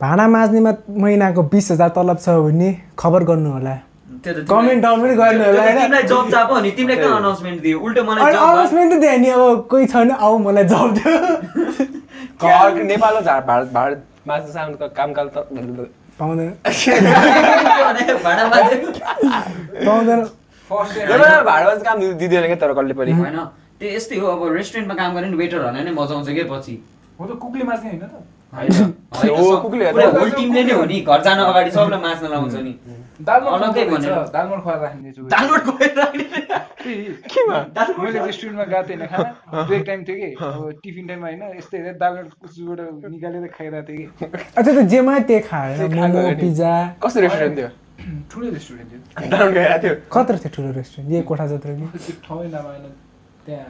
भाँडा 0.00 0.26
माझ्नेमा 0.28 0.72
महिनाको 1.02 1.42
बिस 1.52 1.70
हजार 1.70 1.88
तलब 1.98 2.18
छ 2.18 2.28
भने 2.46 2.70
खबर 2.98 3.24
गर्नु 3.30 3.50
होला। 3.52 3.74
कमेन्ट 4.26 4.82
डाउन 4.82 4.98
पनि 5.02 5.14
गर्नु 5.22 5.44
होला 5.44 5.62
होइन? 5.62 5.78
तिमीलाई 5.78 6.02
जब 6.02 6.30
चाप 6.30 6.50
हो 6.52 6.60
नि 6.60 6.70
तिमीले 6.78 6.96
कहाँ 6.96 7.16
अनाउन्समेन्ट 7.16 7.62
दियो? 7.62 7.78
उल्टो 7.78 8.02
मलाई 8.04 8.24
अनि 8.24 8.32
job 8.32 8.42
भयो। 8.42 8.52
अनाउन्समेन्ट 8.52 8.92
त 8.92 9.00
दियो 9.04 9.18
नि 9.18 9.28
अब 9.36 9.66
कोही 9.70 9.86
छैन 9.86 10.10
आऊ 10.10 10.38
मलाई 10.46 10.64
जब 10.64 10.94
दियो। 10.98 11.14
घर 12.42 12.82
नेपालमा 12.90 13.20
झाड 13.20 13.46
भाड 13.46 13.72
भाड 13.72 13.94
माझ्न 14.28 14.52
साउन्डको 14.52 14.88
कामकाल 14.98 15.28
त 15.36 15.46
पाउँदैन। 16.18 16.50
पाउँदैन। 19.86 20.20
भाडमा 21.44 21.74
काम 21.74 22.00
दि- 22.00 22.14
दिँदैन 22.14 22.46
क्या 22.46 22.56
तर 22.56 22.72
कसले 22.72 22.94
पनि 22.94 23.12
होइन। 23.12 23.38
त्यो 23.80 23.88
यस्तै 23.90 24.16
हो 24.16 24.26
अब 24.26 24.52
रेस्टुरेन्टमा 24.52 24.94
काम 24.94 25.14
गर्ने 25.14 25.28
नि 25.28 25.36
वेटरहरूलाई 25.36 25.84
नै 25.84 25.90
मजाउँछ 25.90 26.28
क्या 26.28 26.44
पछि? 26.50 26.74
हो 27.20 27.26
त 27.26 27.30
कुकले 27.38 27.64
मार्ने 27.64 27.88
होइन 27.88 28.00
त। 28.00 28.24
होइन। 28.54 28.94
टिमले 30.36 30.62
नै 30.64 30.72
हो 30.72 30.84
नि। 30.84 31.00
घर 31.00 31.20
जान 31.22 31.38
अगाडि 31.40 31.70
सबलाई 31.70 32.00
मास्न 32.00 32.26
लाउँछ 32.26 32.54
नि। 32.54 32.72
मैले 37.96 38.20
रेस्टुरेन्टमा 38.26 38.64
गएको 38.64 38.82
थिएँ 38.88 38.96
होइन 38.96 39.06
खाना 39.08 39.30
ब्रेक 39.66 39.82
टाइम 39.86 40.00
थियो 40.04 40.16
कि। 40.16 40.28
अब 40.44 40.80
टिफिन 40.82 41.06
टाइममा 41.06 41.26
होइन 41.26 41.42
यस्तै 41.58 41.76
हेरेर 41.78 41.96
दालमोट 41.96 42.32
कुचुबाट 42.42 42.80
निकालेर 43.10 43.46
खाइरहेको 43.56 43.82
थिएँ 43.88 44.06
कि। 44.18 44.26
अच्छा 44.56 44.70
त 44.72 44.78
जेमा 44.92 45.18
त्यही 45.26 45.40
खाएर। 45.48 45.76
पिज्जा। 46.40 46.72
कस्तो 47.02 47.20
रेस्टुरेन्ट 47.20 47.54
थियो? 47.58 47.68
ठुलो 48.30 48.46
रेस्टुरेन्ट 48.52 48.88
थियो। 48.92 49.00
डाउन 49.30 49.48
गइरहेको 49.52 49.82
थियो 49.82 49.94
कत्रो 50.12 50.36
थियो 50.36 50.50
ठुलो 50.56 50.70
रेस्टुरेन्ट 50.76 51.08
यही 51.12 51.22
कोठा 51.24 51.46
जत्रो 51.46 51.72
कि? 51.76 51.86
त्यो 51.96 52.14
ठाउँै 52.26 52.46
नभएन 52.54 52.84
त्यहाँ 53.46 53.66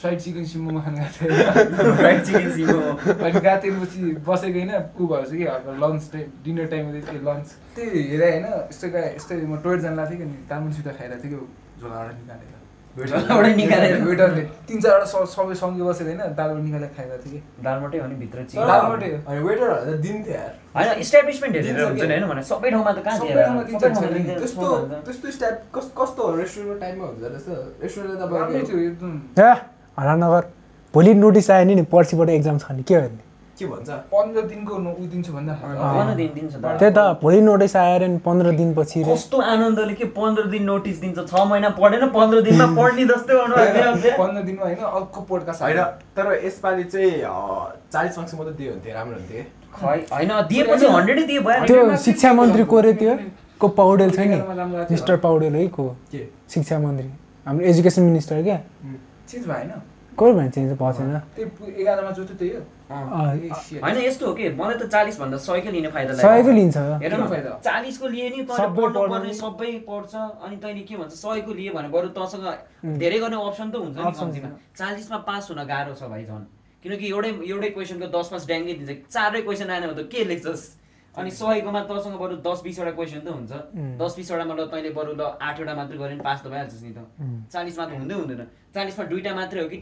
फ्राइड 0.00 0.18
चिकन 0.20 0.44
सिमोमा 0.50 0.80
खानु 0.84 0.96
गएको 0.96 1.12
थिएँ। 1.18 1.96
फ्राइड 1.96 2.24
चिकन 2.24 2.50
सिमो 2.56 2.78
अनि 3.12 3.40
गएको 3.40 3.60
थिएँ 3.62 3.74
पछि 3.80 4.00
बसेको 4.26 4.58
होइन 4.58 4.72
ऊ 5.00 5.06
भएछ 5.06 5.30
कि 5.30 5.44
अब 5.54 5.68
लन्च 5.82 6.10
टाइम 6.12 6.26
डिनर 6.44 6.66
टाइम 6.72 6.84
हुँदै 6.86 7.00
लन्च 7.28 7.46
त्यही 7.76 8.02
हेरेँ 8.10 8.30
होइन 8.32 8.46
यस्तो 8.70 8.88
गएँ 8.96 9.14
यस्तै 9.16 9.40
म 9.46 9.56
टोइलेट 9.62 9.82
जानु 9.82 9.96
लाग्थेँ 9.96 10.18
कि 10.18 10.24
नि 10.24 10.36
तामुन 10.50 10.72
सिधा 10.72 10.92
खाइरहेको 10.98 11.22
थिएँ 11.24 11.32
कि 11.32 11.80
झोलाबाट 11.80 12.14
निकालेर। 12.14 12.55
निकालेर। 12.96 13.94
वेटरले 14.02 14.42
तिन 14.66 14.80
चारवटा 14.80 15.04
स- 15.04 15.28
सबै 15.28 15.54
सँगै 15.54 15.82
बसेर 15.84 16.06
होइन 16.06 16.20
दालबाट 16.32 16.62
निकालेर 16.64 16.90
खाएको 16.96 17.16
थियो 17.16 17.32
कि। 17.32 17.40
दाल 17.62 17.76
मात्रै 17.80 18.00
हो 18.00 18.06
नि 18.06 18.14
भित्र 18.16 18.38
तर- 18.38 18.48
चिकन 18.50 18.66
दाल 18.66 18.82
मात्रै 18.86 19.08
हो। 19.10 19.18
होइन 19.26 19.42
वेटरहरूले 19.42 19.92
त 19.92 20.00
दिन्थ्यो 20.00 20.32
यार। 20.34 20.52
होइन 20.76 20.88
इस्टाब्लिसमेन्ट 20.98 21.52
हेरेर 21.56 21.68
दिन्छ 21.68 21.86
हुन्छ 21.86 22.00
के? 22.00 22.06
नि 22.06 22.14
होइन 22.14 22.26
भने 22.26 22.42
सबै 22.42 22.68
ठाउँमा 22.70 22.92
त 22.92 22.98
कहाँ 23.04 23.16
सबै 23.18 23.26
थियो 23.26 23.42
ठाउँमा 23.42 23.60
र? 23.60 23.66
दिन्छ 23.66 23.76
सबै 23.76 23.88
ठाउँमा 23.88 24.00
छैन 24.02 24.12
नि। 24.12 24.24
दिन्छ, 24.24 24.38
त्यस्तो 24.38 24.60
ठाउँमा 24.62 24.88
दिन्छ। 24.88 25.04
त्यस्तो 25.06 25.26
स्टाइप 25.30 25.56
कस 25.74 25.86
कस्तो 25.98 26.22
रेस्टुरेन्टको 26.36 26.76
टाइममा 26.80 27.04
हुन्छ 27.06 27.22
रहेछ 27.26 27.46
रेस्टुरेन्टले 27.82 28.16
राम्रै 28.16 28.38
तपाईँको 28.38 28.66
थियो 28.66 28.78
एकदम 28.88 29.12
ए 29.38 29.50
हरा 29.98 30.14
नगर 30.16 30.42
भोलि 30.94 31.12
नोटिस 31.16 31.50
आयो 31.50 31.64
नि 31.70 31.82
पर्सिबाट 31.92 32.28
एक्जाम 32.30 32.56
छ 32.58 32.66
नि। 32.72 32.82
के 32.82 32.94
गर्ने 32.96 33.24
के 33.58 33.66
भन्छ? 33.66 33.88
पन्ध्र 34.12 34.40
दिनको 34.46 34.74
दिन्छु 35.12 35.32
भन्दा 35.32 35.52
पन्ध्र 35.62 36.14
दिन 36.16 36.30
दिन्छ 36.34 36.54
त 36.54 36.64
त्यही 36.80 36.92
त 36.92 36.98
भोलि 37.22 37.40
नोटिस 37.40 37.76
आएर 37.76 38.02
नि 38.08 38.18
पन्ध्र 38.26 38.52
दिनपछि 38.56 39.02
रे। 39.02 39.12
कस्तो 39.12 39.36
आनन्दले 39.52 39.94
के 39.94 40.04
पन्ध्र 40.18 40.42
दिन 40.52 40.62
नोटिस 40.70 41.00
दिन्छ? 41.00 41.18
छ 41.30 41.46
महिना 41.50 41.68
पढेन 41.80 42.06
पन्ध्र 42.16 42.40
दिनमा 42.48 42.66
पढ्ने 42.80 43.04
जस्तै 43.12 43.34
गर्नु 43.38 43.56
पन्ध्र 44.18 44.42
दिनमा 44.42 44.64
होइन 44.64 44.84
अर्को 45.00 45.20
पोडकास्ट 45.30 45.62
होइन 45.62 45.80
तर 46.16 46.26
यसपालि 46.44 46.84
चाहिँ 46.84 47.10
चालिस 47.92 48.18
मार्क्स 48.18 48.34
मात्रै 48.34 48.54
दियो 48.60 48.72
भने 48.72 48.84
थियो 48.84 48.94
राम्रो 48.94 49.16
हुन्थ्यो। 49.16 49.42
खै 49.76 49.96
होइन 50.12 50.30
दिएपछि 50.52 50.86
हन्ड्रेडै 50.96 51.24
दिए 51.32 51.40
भयो 51.48 51.60
नि। 51.60 51.66
त्यो 51.66 51.96
शिक्षा 52.04 52.32
मन्त्री 52.38 52.64
को 52.70 52.80
रे 52.86 52.92
त्यो? 53.02 53.18
को 53.60 53.68
पौडेल 53.80 54.10
छ 54.16 54.20
नि। 54.30 54.38
मिस्टर 54.92 55.16
पौडेल 55.26 55.54
है 55.56 55.66
को? 55.76 55.88
के? 56.12 56.22
शिक्षा 56.54 56.78
मन्त्री। 56.78 57.10
हाम्रो 57.46 57.66
एजुकेसन 57.72 58.02
मिनिस्टर 58.02 58.42
क्या? 58.42 58.58
चेन्ज 59.30 59.46
भएन। 59.48 59.70
को 60.16 60.32
भन्छ 60.32 60.54
चाहिँ 60.54 60.68
भएको 60.68 60.92
छैन. 60.92 61.20
होइन 63.82 63.96
यस्तो 63.96 64.26
हो 64.26 64.32
कि 64.34 64.48
मलाई 64.56 64.76
त 64.78 64.88
चालिस 64.88 65.16
भन्दा 65.20 65.36
सयकै 65.36 65.70
लिने 65.70 65.88
फाइदा 65.92 66.12
सयको 66.16 66.50
लिन्छ। 66.58 66.76
चालिसको 67.64 68.06
लिए 68.08 68.26
नि 68.30 68.40
तैँले 68.48 69.32
सबै 69.34 69.72
पढ्छ 69.88 70.14
अनि 70.16 70.56
तैँले 70.56 70.82
के 70.88 70.96
भन्छ 70.96 71.12
सयको 71.12 71.52
लिए 71.52 71.70
भने 71.76 71.88
बरु 71.92 72.08
तँसँग 72.16 72.46
धेरै 73.02 73.18
गर्ने 73.18 73.36
अप्सन 73.36 73.68
त 73.70 73.76
हुन्छ 73.76 73.96
नि 73.98 74.02
कम्तीमा। 74.16 74.48
चालिसमा 74.78 75.18
पास 75.28 75.50
हुन 75.50 75.60
गाह्रो 75.66 75.94
छ 75.94 76.02
भाइ 76.08 76.24
झन्। 76.24 76.44
किनकि 76.82 77.06
एउटै 77.10 77.30
एउटै 77.50 77.70
क्वेसनको 77.76 78.06
दस 78.14 78.26
पास 78.32 78.42
ड्याङ्गै 78.46 78.74
दिन्छ। 78.78 79.10
चारै 79.10 79.40
क्वेसन 79.42 79.70
आएन 79.70 79.84
भने 79.90 80.02
त 80.02 80.08
के 80.08 80.24
लेख्छस्? 80.30 80.62
अनि 81.16 81.30
सयकोमा 81.30 81.80
तँसँग 81.88 82.16
बरु 82.20 82.36
दस 82.44 82.60
बिसवटा 82.64 82.92
क्वेसन 82.92 83.20
त 83.24 83.28
हुन्छ। 83.32 83.52
दस 83.96 84.12
बिसवटामा 84.16 84.54
ल 84.54 84.60
तैँले 84.68 84.90
बरु 84.92 85.12
ल 85.16 85.22
आठवटा 85.40 85.74
मात्रै 85.74 85.96
गऱ्यो 85.96 86.16
भने 86.16 86.22
पास 86.22 86.38
त 86.44 86.46
भइहाल्छस् 86.52 86.84
नि 86.84 86.92
त। 86.92 87.00
चालिसमा 87.52 87.84
त 87.88 87.90
हुँदै 87.96 88.14
हुँदैन। 88.14 88.42
चालिसमा 88.74 89.04
दुइटा 89.08 89.32
मात्रै 89.34 89.60
हो 89.62 89.68
कि 89.72 89.78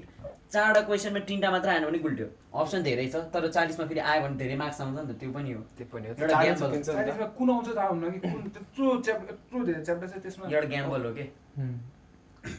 चारवटा 0.54 0.80
क्वेसनमा 0.86 1.20
तिनवटा 1.26 1.50
मात्रै 1.50 1.70
आएन 1.74 1.84
भने 1.90 1.98
गुल्ट्यो 1.98 2.26
अप्सन 2.54 2.80
धेरै 2.86 3.06
छ 3.10 3.16
तर 3.34 3.50
चालिसमा 3.50 3.84
फेरि 3.90 4.00
आयो 4.00 4.20
भने 4.22 4.36
धेरै 4.38 4.56
मार्क्स 4.62 4.80
आउँछ 4.80 4.94
नि 4.94 5.06
त 5.10 5.18
त्यो 5.18 5.30
पनि 5.34 5.50
हो। 5.50 5.60
त्यो 5.74 5.86
पनि 5.90 6.06
हो। 6.06 6.14
एउटा 6.14 6.30
चालिस 6.30 6.54
gamble। 6.54 6.70
सकिन्छ 6.70 6.86
नि 6.88 6.94
त। 6.94 6.98
चालिसमा 7.02 7.26
कुन 7.34 7.48
आउँछ 7.50 7.68
थाहा 7.74 7.88
हुन्न 7.90 8.04
कि? 8.14 8.18
कुन 8.30 8.42
त्यत्रो 8.54 8.86
च्याप 9.02 9.18
यत्रो 9.30 9.58
धेरै 9.66 9.82
च्याप्टर 9.82 10.06
छ 10.06 10.14
त्यसमा। 10.22 10.44
एउटा 10.54 10.68
ग्याम्बल 10.70 11.02
हो 11.02 11.12
कि? 11.18 11.24
उम्। 11.58 11.74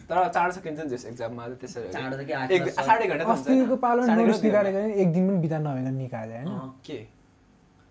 तर 0.09 0.17
चाँडो 0.35 0.51
सकिन्छ 0.51 0.79
नि 0.83 0.89
त्यस 0.91 1.05
एक्जाममा 1.05 1.43
चाहिँ 1.45 1.59
त्यसरी। 1.63 1.87
चाँडो 1.95 2.15
त 2.19 2.21
के 2.27 2.33
आठ 2.35 2.51
एक। 2.51 2.69
साढे 2.75 3.05
घन्टा 3.07 3.23
अस्तिको 3.31 3.75
पालो 3.79 3.99
दिन 4.03 5.23
पनि 5.27 5.39
बिता 5.39 5.57
नभइकन 5.63 5.95
निकाल्यो 5.95 6.35
होइन। 6.43 6.49
के? 6.83 6.97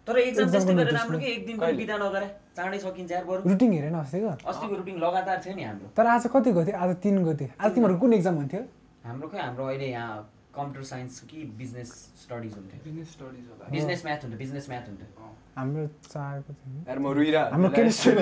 तर 0.07 0.19
एक्जाम 0.19 0.51
त्यस्तै 0.51 0.75
गरेर 0.75 0.95
राम्रो। 0.95 1.19
कि? 1.19 1.27
एक 1.27 1.47
दिन? 1.47 1.57
बिदा 1.77 1.97
नगरे। 1.97 2.29
चाँडै 2.57 2.79
सकिन्छ 2.79 3.11
यार 3.13 3.25
बरु। 3.25 3.41
रुटिन 3.51 3.73
हेरेन 3.73 3.95
अस्तिको। 4.05 4.29
अस्तिको 4.53 4.75
रुटिन 4.77 4.97
लगातार 5.01 5.41
थियो 5.45 5.55
नि 5.57 5.63
हाम्रो। 5.65 5.87
तर 5.97 6.07
आज 6.15 6.27
कति 6.35 6.53
गयो 6.53 6.65
थियो 6.67 6.77
आज 6.77 6.91
तिन 7.03 7.17
गयो 7.25 7.35
थियो 7.41 7.49
आज 7.61 7.71
तिमीहरूको 7.75 8.01
कुन 8.05 8.13
एक्जाम 8.15 8.35
हुन्थ्यो? 8.37 8.63
हाम्रो 9.05 9.29
खै 9.29 9.39
हाम्रो 9.39 9.65
अहिले 9.65 9.89
यहाँ 9.89 10.13
कम्प्युटर 10.55 10.87
साइन्स 10.87 11.21
कि 11.31 11.39
बिजनेस 11.59 11.91
स्टडिज 12.23 12.53
हुन्थ्यो। 12.55 12.81
बिजनेस 12.85 13.09
स्टडिज 13.17 13.45
होला। 13.51 13.65
बिजनेस 13.71 14.05
म्याथ 14.05 14.21
हुन्थ्यो 14.25 14.39
बिजनेस 14.39 14.69
म्याथ 14.69 14.87
हुन्थ्यो। 14.89 15.09
हाम्रो 15.57 15.87
चारको 16.05 16.53
थियो 16.53 16.79
यार 16.89 16.99
म 16.99 17.07
रुइरा 17.15 17.43
हाम्रो 17.53 17.69
केमिस्ट्री 17.71 18.13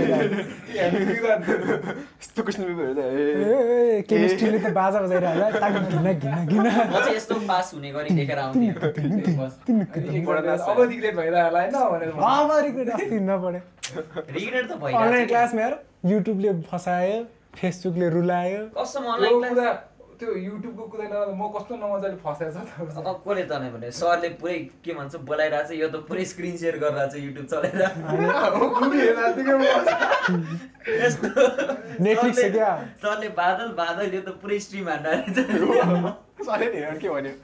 यस्तो 2.21 2.43
क्वेसन 2.43 2.63
पेपरहरू 2.65 2.93
त 2.93 3.01
ए 3.03 4.03
केमिस्ट्रीले 4.05 4.59
त 4.59 4.73
बाजा 4.77 4.99
बजाएर 5.01 5.25
होला 5.27 5.47
ताक 5.55 5.73
घिन 5.81 6.09
घिन 6.13 6.35
घिन 6.47 6.61
म 6.61 6.69
चाहिँ 6.93 7.17
यस्तो 7.17 7.35
पास 7.49 7.71
हुने 7.75 7.91
गरी 7.93 8.09
लेखेर 8.17 8.39
आउँथेँ 8.39 9.37
बस 9.39 9.53
अब 10.69 10.81
रिग्रेट 10.83 11.15
भइरहेको 11.17 11.47
होला 11.47 11.61
होइन 11.61 11.77
भनेर 11.93 12.11
अब 12.33 12.51
रिग्रेट 12.67 12.89
अस्ति 12.91 13.21
नपढे 13.23 13.61
रिग्रेट 14.33 14.65
त 14.65 14.73
अनलाइन 14.73 14.83
भइरहेको 14.83 15.29
क्लासमा 15.29 15.63
हेर 15.63 15.75
युट्युबले 16.07 16.53
फसायो 16.69 17.17
फेसबुकले 17.57 18.09
रुलायो 18.11 18.61
अनलाइन 18.77 19.41
क्लास 19.41 19.92
त्यो 20.23 20.35
युट्युबको 20.39 20.85
कुरा 20.91 21.05
नगर्दा 21.11 21.35
म 21.35 21.43
कस्तो 21.55 21.75
नमजाले 21.83 22.17
फसेको 22.23 22.51
छ 22.55 22.59
त 22.79 23.03
अब 23.03 23.17
कसले 23.27 23.45
तने 23.51 23.69
भने 23.75 23.89
सरले 24.01 24.29
पुरै 24.43 24.59
के 24.87 24.93
भन्छ 24.99 25.13
बोलाइरहेको 25.31 25.69
छ 25.69 25.79
यो 25.83 25.89
त 25.95 25.97
पुरै 26.11 26.25
स्क्रिन 26.33 26.55
सेयर 26.63 26.77
गरिरहेको 26.83 27.11
छ 27.11 27.17
युट्युब 27.27 27.47
छ 27.51 27.55
सरले- 33.03 33.35
बादल 33.37 33.69
बादल 33.81 34.15
यो 34.15 34.21
त 34.23 34.39
पुरै 34.43 34.59
स्ट्रिम 34.67 34.89
हेर 36.75 36.99
के 37.03 37.09
भन्यो? 37.09 37.35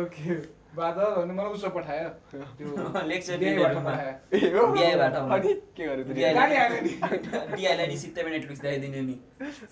ओके 0.00 0.34
मलाई 0.74 1.50
उसो 1.52 1.68
पठायो। 1.74 2.08
त्यो 2.30 2.68
लेक्चर 3.10 3.36
बिहेबाट 3.38 3.74
दिनेहरूमा। 3.74 3.90
पठायो। 3.90 4.12
ए 4.32 4.50
हो। 4.54 4.66
बिहाबाट 4.72 5.14
आउनु। 5.14 5.34
अनि 5.34 5.52
के 5.76 5.82
गर्यो 5.86 6.04
त 6.04 6.14
बिहा- 6.14 6.34
गाली 6.34 6.56
हाल्यो 6.56 6.80
नि। 6.86 6.92
डिआईलाई 7.58 7.86
नि 7.90 7.96
सित्तैमा 8.02 8.30
नेटफ्लिक्स 8.30 8.62
ल्याइदिने 8.64 9.00
नि। 9.02 9.14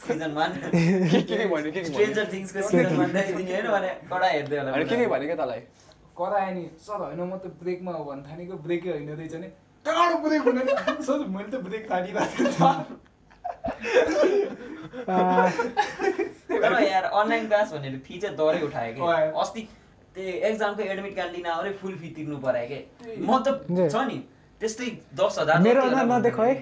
सिजन 0.06 0.32
वान 0.34 0.50
के 0.58 0.70
के 0.70 1.20
के 1.22 1.46
भन्यो 1.46 1.70
के 1.70 1.70
के 1.70 1.80
भन्यो? 1.80 1.92
स्ट्रेन्जर 1.92 2.26
थिङ्सको 2.32 2.60
सिजन 2.68 2.96
वान 2.98 3.10
ल्याइदिने 3.14 3.52
होइन 3.54 3.68
भने 3.70 3.90
कडा 4.10 4.26
हेर्दै 4.34 4.56
होला 4.58 4.70
अनि 4.74 4.84
के 4.84 4.96
के 4.96 5.06
भन्यो 5.06 5.26
क्या 5.28 5.36
तँलाई? 5.42 5.60
करायो 6.18 6.50
नि 6.54 6.64
सर 6.82 6.98
होइन 7.06 7.20
म 7.22 7.32
त 7.38 7.54
ब्रेकमा 7.62 7.92
हो 7.94 8.02
भन्नु 8.04 8.22
थालेको 8.26 8.54
ब्रेकै 8.66 8.90
होइन 8.90 9.08
रहेछ 9.14 9.34
नि। 9.38 9.48
कहाँबाट 9.86 10.18
ब्रेक 10.26 10.42
हुने 10.42 10.62
सर 11.06 11.18
मैले 11.30 11.48
त 11.48 11.62
ब्रेक 11.62 11.82
तानिरहेको 11.86 12.42
थिएँ 12.42 13.06
आ, 15.08 15.50
तर 16.50 16.82
यार 16.82 17.04
अनलाइन 17.04 17.46
क्लास 17.48 17.72
भनेर 17.72 17.98
फी 18.06 18.18
चाहिँ 18.18 18.36
दरै 18.36 18.60
उठायो 18.66 18.92
कि। 18.94 19.00
अस्ति 19.40 19.62
त्यो 20.14 20.24
एक्जामको 20.48 20.82
एडमिट 20.82 21.14
कार्ड 21.16 21.32
लिन 21.36 21.46
आएर 21.46 21.72
फुल 21.80 21.94
फी 22.00 22.08
तिर्नु 22.16 22.36
पऱ्यो 22.44 22.66
कि? 22.70 22.78
म 23.20 23.38
त। 23.44 23.46
छ 23.92 23.94
नि 24.08 24.18
त्यस्तै 24.60 24.86
दस 25.14 25.38
हजार 25.38 25.58
मेरो 25.62 25.80
अनुहार 25.82 26.06
नदेखो 26.12 26.42
है। 26.42 26.54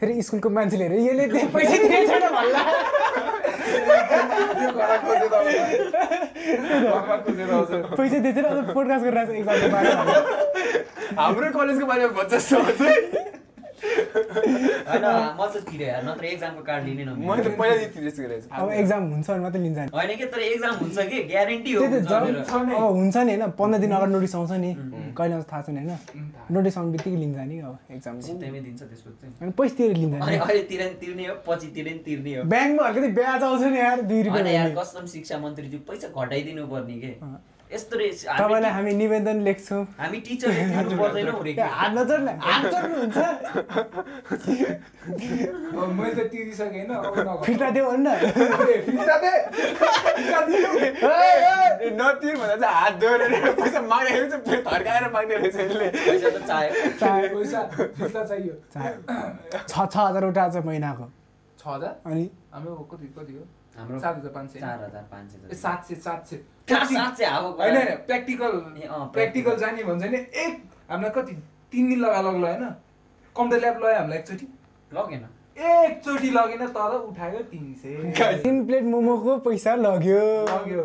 फेरि 0.00 0.22
स्कुलको 0.22 0.48
मान्छेले 0.56 0.84
हेरे 0.84 0.98
यसले 1.04 1.24
दे- 1.34 1.48
पैसा 1.54 2.28
भन्ला। 2.30 2.62
खोजेर 7.24 7.50
आउँछ। 7.50 7.70
पैसा 7.96 8.18
अन्त 8.46 8.70
पोडकास्ट 8.74 9.04
गरिरहेको 9.04 9.32
छ 9.32 9.42
एक्जामको 9.42 9.68
बारेमा। 9.74 10.02
हाम्रो 11.22 11.50
कलेजको 11.58 11.86
बारेमा 11.86 12.12
भन्छ 12.18 12.32
जस्तो 12.34 12.56
हुन्छ 13.74 14.88
होइन 14.88 15.04
म 15.38 15.40
त 15.44 15.46
तिरेँ 15.68 15.88
यार 15.88 16.02
नत्र 16.04 16.24
एक्जामको 16.24 16.62
कार्ड 16.64 16.84
लिने 16.84 17.04
मैले 17.04 17.04
नमिल्ने। 17.04 17.42
त 17.44 17.46
पहिला 17.58 17.86
तिरेछ 17.94 18.16
गरेछ 18.20 18.44
अब 18.52 18.70
एक्जाम 18.72 19.02
हुन्छ 19.12 19.30
भने 19.30 19.42
मात्रै 19.44 19.60
लिन्छ 19.62 19.78
नि 19.78 19.84
होइन 19.94 20.10
हुन्छ 22.98 23.16
नि। 23.16 23.36
पन्ध्र 23.58 23.78
दिन 23.78 23.92
अगाडि 23.92 24.12
नोटिस 24.12 24.34
आउँछ 24.34 24.50
नि। 24.64 24.74
कहिले 25.18 25.34
आउँछ 25.34 25.46
थाहा 25.52 25.62
छैन 25.62 25.76
होइन। 25.78 25.90
नोटिस 26.50 26.78
आउने 26.78 26.90
बित्तिकै 26.92 27.16
लिन्छ 27.16 27.38
नि 27.50 27.58
अब 27.60 27.78
एक्जाम 27.94 28.14
पैसा 29.58 29.74
तिरेर 29.78 29.96
लिन्छ 29.96 30.14
तिरे 30.70 30.84
नि 30.84 30.94
तिर्ने 31.00 31.24
हो 31.26 31.34
पछि 31.46 31.66
तिरे 31.74 31.90
नि 31.90 31.98
तिर्ने 32.06 32.30
हो। 32.36 32.42
ब्याङ्कमा 32.44 32.82
अलिकति 32.88 33.12
ब्याज 33.18 33.42
आउँछ 33.42 33.62
नि 33.62 33.78
यार 33.78 34.00
दुई 34.10 34.22
रुपियाँ 34.22 35.04
शिक्षा 35.14 35.34
मन्त्रीज्यू 35.38 35.78
पैसा 35.88 36.08
घटाइदिनु 36.14 36.66
पर्ने 36.66 36.96
के। 37.02 37.10
यस्तो 37.74 37.96
रे 37.98 38.08
तपाईँलाई 38.14 38.70
हामी 38.70 38.92
निवेदन 38.94 39.38
लेख्छौँ। 39.42 39.82
हामी 39.98 40.18
टिचरले 40.26 40.62
तिर्नु 40.74 40.96
पर्दैनौँ 41.02 41.42
रे 41.44 41.52
ए, 41.52 41.56
हात 41.58 41.90
नचोड्ने 41.98 42.32
हात 42.44 42.62
चोड्नुहुन्छ 42.70 43.18
अब 45.74 45.88
मैले 45.98 46.14
त 46.14 46.30
तिरिसकेँ 46.30 46.70
होइन 46.70 46.90
अब 46.94 47.18
नगर। 47.18 47.42
फिर्ता 47.44 47.68
देऊ 47.74 47.86
भन्न 47.90 48.06
ए, 48.06 48.16
फिर्ता 48.86 49.16
दे। 49.24 49.32
फिर्ता 50.14 50.40
दिनु। 50.46 50.70
नतिर 51.98 52.34
भन्दा 52.38 52.56
चाहिँ 52.62 52.74
हात 52.74 52.94
दोहोरेर 53.02 53.32
पैसा 53.58 53.80
माग्दाखेरि 53.82 54.28
चाहिँ 54.30 54.42
फेरि 54.44 54.62
थर्काएर 54.70 55.04
माग्ने 55.14 55.34
रहेछ 55.36 55.56
यसले। 55.56 55.88
पैसा 55.90 56.28
त 56.30 56.38
चाह्यो। 56.46 56.70
चाहे 57.00 57.28
पैसा 57.34 57.60
फिर्ता 57.74 58.22
चाहियो। 58.24 58.54
चाहे 58.74 58.90
छ 59.68 59.74
छ 59.92 59.96
हजार 59.96 60.24
उठा 60.30 60.48
छ 60.48 60.56
महिनाको। 60.70 61.06
छ 61.58 61.62
हजार? 61.66 61.92
अनि? 62.06 62.24
हाम्रो 62.54 62.72
कति 62.92 63.06
कति 63.18 63.32
हो? 63.34 63.44
हाम्रो 63.78 63.98
सात 64.00 64.16
हजार 64.16 64.32
पाँच 64.32 64.50
सय। 64.50 64.60
चार 64.60 64.82
हजार 64.84 65.04
पाँच 65.12 65.30
सय 65.30 65.54
सात 65.54 65.84
सय 65.84 65.94
सात 65.94 66.26
सय। 66.26 66.36
सात 66.94 67.16
सय 67.16 67.24
होइन 67.24 67.76
होइन 67.76 67.96
प्र्याक्टिकल 68.06 68.52
प्र्याक्टिकल 69.14 69.56
जाने 69.56 69.84
भन्छ 69.84 70.04
नि 70.04 70.18
एक 70.44 70.62
हामीलाई 70.90 71.10
कति 71.10 71.32
तिन 71.72 71.88
दिन 71.88 72.00
लगा 72.00 72.20
लग्यो 72.20 72.46
होइन? 72.46 72.64
कम्प्युटर 73.36 73.60
ल्याब 73.60 73.76
लग्यो 73.76 73.96
हामीलाई 73.98 74.18
एकचोटि। 74.18 74.46
लगेन। 74.92 75.24
एकचोटि 75.56 76.30
लगेन 76.30 76.66
तर 76.66 76.96
उठायो 76.98 77.38
तिन 77.50 77.72
सय। 77.82 78.42
तिन 78.42 78.64
प्लेट 78.66 78.84
मोमोको 78.94 79.36
पैसा 79.48 79.74
लग्यो। 79.74 80.20
लग्यो। 80.48 80.84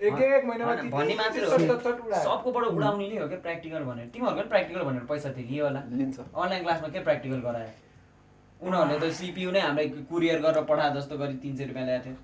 एक 0.00 0.20
एक 0.22 0.44
महिनामा 0.44 0.74
भन्ने 0.90 1.14
मात्रै 1.14 1.44
हो। 1.44 1.58
सबकोबाट 2.22 2.64
उडाउने 2.64 3.08
नै 3.08 3.18
हो 3.18 3.28
क्या 3.28 3.38
प्र्याक्टिकल 3.38 3.82
भनेर। 3.84 4.06
तिमीहरूको 4.14 4.40
पनि 4.40 4.48
प्र्याक्टिकल 4.48 4.82
भनेर 4.82 5.04
पैसा 5.10 5.28
थियो 5.36 5.46
लियो 5.50 5.64
होला 5.66 5.80
अनलाइन 5.80 6.62
क्लासमा 6.62 6.88
के 6.88 7.00
प्र्याक्टिकल 7.08 7.40
गरायो? 7.46 7.70
उनीहरूले 8.62 8.96
त 9.02 9.12
सिपियु 9.12 9.50
नै 9.50 9.60
हामीलाई 9.60 9.88
कुरियर 10.10 10.38
गरेर 10.42 10.64
पठाए 10.70 10.90
जस्तो 10.96 11.14
गरी 11.18 11.34
तिन 11.42 11.52
सय 11.56 11.64
रुपियाँ 11.70 11.86
ल्याएको 11.86 12.04
थियो। 12.04 12.16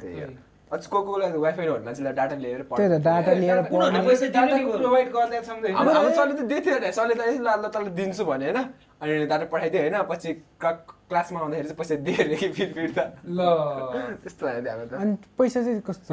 त्यही 0.00 0.20
हो। 0.20 0.30
अझ 0.68 0.84
को 0.86 0.98
कोलाई 1.00 1.32
वाइफाई 1.32 1.64
नहुने 1.66 1.84
मान्छेलाई 1.84 2.12
डाटा 2.12 2.36
लिएर 2.44 2.62
त्यही 2.68 2.88
त 2.88 2.96
डाटा 3.00 3.32
लिएर 3.40 3.58
उनीहरूले 3.58 3.72
पढ्ने 3.72 4.00
पैसा 4.04 4.26
दिनु 4.28 4.44
नि 4.44 4.52
डाटा 4.52 4.56
बरु। 4.68 4.78
प्रोभाइड 4.78 5.08
गरिदिएको 5.16 5.44
छ 5.44 5.50
नि 5.50 5.60
त 5.62 5.72
हाम्रो 5.76 5.88
होइन? 5.88 5.96
हाम्रो 5.96 6.12
सरले 6.18 6.34
त 6.36 6.42
दिएको 6.50 6.64
थियो 6.68 6.78
नि। 6.78 6.88
सरले 6.98 7.14
त 7.14 7.20
यसो 7.28 7.40
ल 7.40 7.48
ल 7.48 7.66
तँलाई 7.72 7.92
दिन्छु 7.98 8.24
भने 8.28 8.44
होइन। 8.48 8.58
अनि 9.00 9.12
डाटा 9.32 9.44
पठाइदियो 9.48 9.80
होइन। 9.82 9.96
पछि 10.12 10.28
क्लासमा 10.60 11.38
आउँदाखेरि 11.40 11.68
चाहिँ 11.68 11.78
पैसा 11.80 11.94
दिएर 12.04 12.26
कि 12.36 12.48
फिर्ता 12.76 13.04
ल। 13.24 13.38
त्यस्तो 14.22 14.42
भयो 14.44 14.60
त्यो 14.60 14.72
हाम्रो 14.72 14.86
त। 14.88 14.92
अनि 15.00 15.12
पैसा 15.38 15.58
चाहिँ 15.64 15.80
कस्तो। 15.88 16.12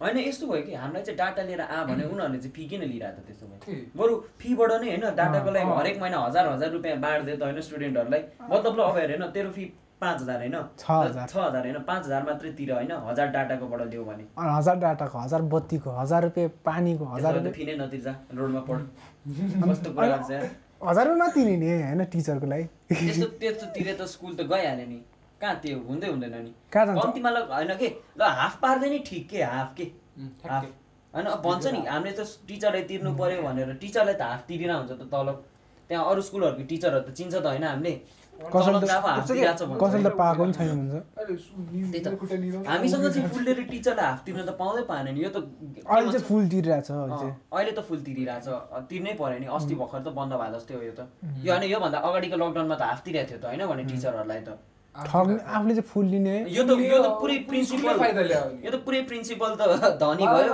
होइन 0.00 0.16
यस्तो 0.18 0.46
भयो 0.46 0.62
कि 0.62 0.74
हामीलाई 0.74 1.02
चाहिँ 1.02 1.16
डाटा 1.18 1.42
लिएर 1.42 1.60
आ 1.60 1.84
भने 1.88 2.04
उनीहरूले 2.04 2.38
चाहिँ 2.38 2.52
फी 2.56 2.64
किन 2.68 2.82
लिइरहेको 2.82 3.20
त 3.22 3.26
त्यसो? 3.26 3.46
भयो। 3.46 3.76
बरु 3.96 4.14
फीबाट 4.40 4.70
नै 4.82 4.88
होइन 4.90 5.04
डाटाको 5.16 5.50
लागि। 5.56 5.70
हरेक 5.78 5.96
महिना 6.00 6.18
हजार 6.26 6.44
हजार 6.48 6.70
रुपियाँ 6.72 6.98
बाँड्दै 7.00 7.36
त 7.36 7.42
होइन 7.42 7.60
स्टुडेन्टहरूलाई 7.68 8.22
मतलब 8.50 8.72
ल 8.76 8.80
अब 8.82 8.96
हेर 8.98 9.10
होइन 9.16 9.24
तेरो 9.32 9.50
फी 9.56 9.64
पाँच 10.00 10.20
हजार 10.20 10.38
होइन? 10.38 10.56
छ 10.76 10.90
हजार। 10.90 11.62
होइन 11.64 11.78
पाँच 11.88 12.04
हजार 12.04 12.22
मात्रै 12.28 12.50
तिर 12.52 12.72
होइन 12.72 12.92
हजार 13.08 13.26
डाटाकोबाट 13.32 13.80
लियो 13.88 14.04
भने। 14.04 14.24
हजार 14.36 14.76
डाटाको 14.84 15.18
हजार 15.18 15.42
बत्तीको 15.54 15.90
हजार 15.96 16.22
रुपियाँ 16.24 16.50
पानीको 16.64 17.04
हजार 17.16 17.34
रुपियाँ 17.34 17.54
फी 17.56 17.64
नै 17.64 17.76
नतिर्जा 17.80 18.14
रोडमा 18.36 18.60
पढ। 18.68 18.80
कस्तो 19.70 19.90
कुरा 19.96 20.08
लाग्छ 20.08 20.30
हजार 20.84 21.04
रुपियाँ 21.08 21.28
नतिर्ने 21.28 21.72
होइन 21.82 22.04
टिचरको 22.12 22.46
लागि? 22.46 22.64
त्यस्तो 22.92 23.26
त्यस्तो 23.40 23.66
तिरे 23.74 23.92
त 23.94 24.02
स्कुल 24.14 24.32
त 24.36 24.44
गइहाल्यो 24.52 24.86
नि। 24.86 24.98
कहाँ 25.40 25.54
त्यो 25.62 25.78
हुँदै 25.88 26.08
हुँदैन 26.08 26.34
नि? 26.44 26.52
कम्तीमा 26.72 27.30
ल 27.30 27.36
होइन 27.52 27.72
के? 27.76 27.88
ल 28.18 28.22
हाफ 28.40 28.54
पार्दै 28.62 28.88
नि 28.90 28.98
ठिक 29.06 29.28
के 29.28 29.42
हाफ 29.44 29.74
के? 29.76 29.84
हाफ। 30.48 30.64
होइन 31.14 31.26
अब 31.26 31.40
भन्छ 31.42 31.66
नि 31.72 31.80
हामीले 31.86 32.12
त 32.16 32.20
टिचरलाई 32.48 32.82
तिर्नु 32.90 33.10
पर्यो 33.16 33.42
भनेर 33.42 33.72
टिचरलाई 33.80 34.14
त 34.14 34.22
हाफ 34.22 34.42
तिरेर 34.48 34.70
हुन्छ 34.72 34.92
त 34.92 35.02
तलब 35.12 35.36
त्यहाँ 35.90 36.04
अरू 36.10 36.20
स्कुलहरूको 36.28 36.64
टिचरहरू 36.68 37.04
त 37.04 37.10
चिन्छ 37.16 37.34
त 37.36 37.46
होइन 37.46 37.64
हामीले। 37.64 37.94
त 38.36 38.52
त 38.52 38.84
त। 38.84 40.12
त। 40.92 42.66
हामीसँग 42.68 43.04
चाहिँ 43.08 43.28
फुलले 43.32 43.52
टिचरलाई 43.64 44.06
हाफ 44.06 44.20
तिर्न 44.26 44.40
त 44.44 44.52
पाउँदै 44.60 44.82
पाएन 44.90 45.08
नि 45.14 45.20
यो 45.24 45.30
त 45.32 45.38
अहिले 45.88 46.12
चाहिँ 46.12 46.24
फुल 46.28 46.44
तिरिरहेको 46.48 46.84
छ 46.84 47.24
अहिले 47.52 47.72
त 47.72 47.80
फुल 47.88 47.98
तिरिरहेको 48.04 48.44
छ 48.44 48.48
अँ, 48.72 48.82
तिर्नै 48.90 49.12
पर्यो 49.20 49.38
नि 49.40 49.46
अस्ति 49.56 49.74
भर्खर 49.80 50.00
त 50.00 50.08
बन्द 50.12 50.32
भयो 50.36 50.52
जस्तै 50.56 50.74
हो 50.76 50.82
यो 50.84 50.92
त। 50.92 51.00
यो 51.44 51.50
होइन 51.52 51.64
योभन्दा 51.72 51.98
अगाडिको 52.08 52.36
लकडाउनमा 52.36 52.76
त 52.76 52.82
हाफ 52.92 53.00
तिरेको 53.04 53.28
थियो 53.30 53.38
त 53.40 53.44
होइन 53.48 53.62
भने 53.66 53.82
टिचरहरूलाई 53.88 54.40
त। 54.44 54.50
ठग्ने 55.04 55.38
आफूले 55.44 55.74
चाहिँ 55.74 55.88
फुल 55.92 56.06
लिने 56.14 56.34
यो 56.56 56.62
त 56.64 56.70
यो 56.80 56.98
त 57.02 57.08
पुरै 57.20 57.36
प्रिन्सिपल 57.48 57.98
फाइदा 57.98 58.22
ल्यायो? 58.22 58.50
यो 58.64 58.70
त 58.70 58.76
पुरै 58.84 59.00
प्रिन्सिपल 59.08 59.50
त 59.60 59.62
धनी 60.02 60.24
भयो। 60.26 60.52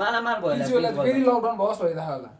मालामाल 0.00 0.36
भयो 0.44 0.54
फेरि। 1.02 1.20
लकडाउन 1.20 1.56
भओस् 1.56 1.80
भइरहेको 1.82 2.12
होला. 2.12 2.30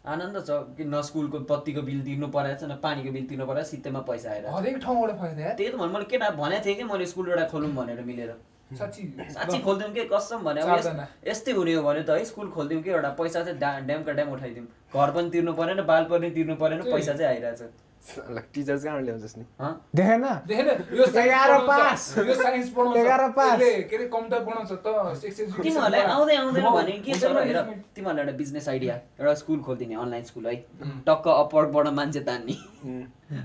आनन्द 0.00 0.36
छ 0.48 0.50
कि 0.76 0.84
न 0.84 1.00
स्कुलको 1.06 1.38
बत्तीको 1.48 1.80
बिल 1.88 2.00
तिर्नु 2.04 2.26
परेको 2.32 2.60
छ 2.60 2.64
न 2.70 2.76
पानीको 2.84 3.10
बिल 3.12 3.24
तिर्नु 3.28 3.46
परेको 3.46 3.68
सित्तैमा 3.70 4.00
पैसा 4.08 4.30
आएर 4.30 4.46
हरेक 4.48 4.76
ठाउँबाट 4.84 5.10
फाइदा 5.20 5.40
यार 5.42 5.54
त्यही 5.58 5.70
त 5.70 5.76
भन्नु 5.76 5.92
मैले 5.92 6.06
केटा 6.08 6.30
भनेको 6.40 6.64
थिएँ 6.64 6.76
कि 6.76 6.84
मैले 6.88 7.06
स्कुल 7.12 7.28
एउटा 7.30 7.44
खोलौँ 7.52 7.72
भनेर 7.76 8.00
मिलेर 8.08 8.32
साँच्ची 8.80 9.02
साँच्ची। 9.34 9.58
खोलिदिउँ 9.60 9.92
के 9.92 10.04
कसम 10.08 10.40
भने। 10.46 10.60
यस्तै 11.28 11.52
हुने 11.52 11.72
हो 11.74 11.82
भने 11.82 12.02
त 12.08 12.16
है 12.16 12.24
स्कुल 12.24 12.48
खोलिदिउँ 12.56 12.82
कि 12.82 12.90
एउटा 12.96 13.10
पैसा 13.20 13.42
चाहिँ 13.44 13.58
ड्या 13.58 13.70
ड्यामका 13.92 14.12
ड्याम 14.16 14.28
उठाइदिउँ 14.32 14.66
घर 14.94 15.10
पनि 15.10 15.30
तिर्नु 15.30 15.52
परेन 15.60 15.80
बाल 15.84 16.04
पनि 16.08 16.30
तिर्नु 16.32 16.54
परेन। 16.56 16.80
पैसा 16.88 17.12
चाहिँ 17.12 17.28
आइरहेछ 17.28 17.89
टिचर 18.00 18.76
कहाँबाट 18.76 19.04
ल्याउँछस् 19.04 19.36
नि 19.38 19.44
हँ? 19.60 19.72
देखेन 19.94 20.24
देखेन 20.46 20.68
यो 20.96 21.06
साइन्स 21.06 21.16
एघार 21.16 21.50
पढाउँछ, 21.50 21.68
पास। 21.68 22.14
यो 22.18 22.34
साइन्स 22.34 22.68
पढाउँछ 22.70 22.96
एघार 22.96 23.28
पास। 23.30 23.52
यसले 23.52 23.82
के 23.82 23.96
अरे 23.96 24.06
कम्प्युटर 24.08 24.44
पढाउँछ 24.44 24.72
त 24.72 25.16
सेक्स 25.20 25.40
एजुकेसन 25.40 25.62
तिमीहरूलाई 25.62 26.00
आउँदै 26.00 26.36
आउँदैन 26.36 26.64
म 26.64 26.70
भने 26.74 26.92
के 27.04 27.12
छ 27.12 27.24
र 27.24 27.28
होटल 27.28 27.44
हेर 27.44 27.54
म्यानेजमेन्ट। 27.54 27.84
तिमीहरूलाई 27.94 28.24
एउटा 28.24 28.36
बिजनेस 28.38 28.68
आइडिया 28.68 28.94
एउटा 29.20 29.34
स्कुल 29.42 29.60
खोलिदिने 29.60 29.94
अनलाइन 29.94 30.24
स्कुल 30.24 30.46
है. 30.46 30.56
टक्क 31.06 31.28
अपवर्डबाट 31.28 31.86
मान्छे 32.00 32.20
तान्ने 32.24 32.56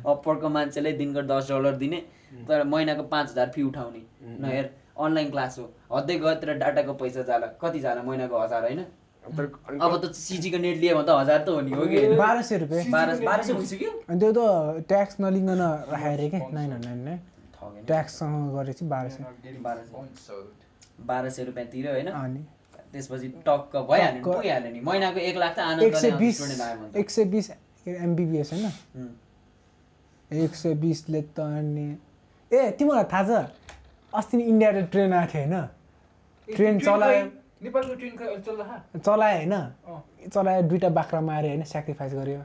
अपवर्डको 0.05 0.50
मान्छेलाई 0.50 0.93
दिनको 0.97 1.21
दस 1.29 1.51
डलर 1.51 1.75
दिने 1.75 2.00
तर 2.47 2.63
महिनाको 2.63 3.03
पाँच 3.12 3.29
हजार 3.31 3.51
फी 3.55 3.62
उठाउने 3.63 4.01
न 4.39 4.45
हेर 4.45 4.71
अनलाइन 4.95 5.29
क्लास 5.31 5.59
हो 5.59 5.65
हद्दै 5.91 6.15
गयो 6.17 6.33
तर 6.41 6.53
डाटाको 6.57 6.93
पैसा 6.95 7.21
जाला 7.27 7.47
कति 7.62 7.79
जाला 7.79 8.01
महिनाको 8.03 8.39
हजार 8.39 8.62
होइन 8.63 8.85
अब 9.25 9.94
त 10.01 10.13
सिजीको 10.13 10.58
नेट 10.58 10.77
लियो 10.77 10.96
भने 10.96 11.05
त 11.08 11.10
हजार 11.20 11.39
त 11.46 11.50
हो 11.50 11.62
नि 11.62 11.72
हो 11.72 11.86
कि? 11.86 12.00
बाह्र 12.15 12.41
सय 12.41 12.58
रुपियाँ 12.63 12.86
बाह्र 12.96 13.10
बाह्र 13.25 13.41
सय 13.44 13.53
भइसक्यो 13.53 13.91
अनि 14.10 14.20
त्यो 14.20 14.32
त 14.38 14.86
ट्याक्स 14.88 15.15
नलिकन 15.20 15.62
राखेको 15.62 16.13
अरे 16.13 16.27
कि? 16.29 16.39
नाइन 16.53 16.72
हन्ड्रेड 16.72 17.00
नै। 17.05 17.15
ट्याक्ससँग 17.86 18.36
गरेपछि 18.55 18.86
बाह्र 18.86 19.10
सय। 19.10 19.24
बाह्र 21.10 21.29
सय। 21.29 21.44
रुपियाँ 21.44 21.67
तिर्यो 21.74 21.91
होइन? 21.91 22.08
अनि। 22.08 22.41
त्यसपछि 22.94 23.27
टक्क 23.48 23.74
भइहाल्यो। 23.89 24.24
पुगिहाल्यो 24.24 24.72
नि। 24.72 24.79
महिनाको 24.88 25.20
एक 25.20 25.38
लाख 25.38 25.55
त 25.55 25.60
आनन्द 25.60 25.84
एक 25.84 25.96
सय 25.96 26.12
बिस। 26.22 26.38
एक 26.96 27.10
सय 27.10 27.25
बिस 27.34 27.50
एमबिबिएस 27.88 28.53
होइन. 28.53 28.65
एक 30.32 30.55
सय 30.55 30.74
बिसले 30.84 31.22
त 31.36 31.39
अनि 31.39 31.88
ए 32.51 32.72
तिमीलाई 32.79 33.03
थाहा 33.13 33.24
छ 33.25 33.50
अस्ति 34.13 34.38
नै 34.38 34.44
इन्डियाबाट 34.44 34.85
ट्रेन 34.92 35.14
आएको 35.14 35.31
थियो 35.33 35.44
होइन? 35.44 35.55
ट्रेन 36.48 36.79
चलायो। 36.79 37.25
चलायो 39.00 39.38
होइन। 39.38 39.54
चलायो 40.34 40.62
दुइटा 40.62 40.90
बाख्रा 40.90 41.22
माऱ्यो 41.22 41.50
होइन 41.50 41.64
सेक्रिफाइस 41.64 42.14
गर्यो 42.14 42.42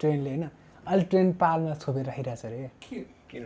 ट्रेनले 0.00 0.30
होइन। 0.30 0.44
अहिले 0.86 1.04
ट्रेन 1.04 1.32
पालमा 1.32 1.74
छोपेर 1.74 2.04
राखिरहेको 2.06 2.40
छ 2.42 2.46
अरे 2.46 2.70
किन 3.30 3.44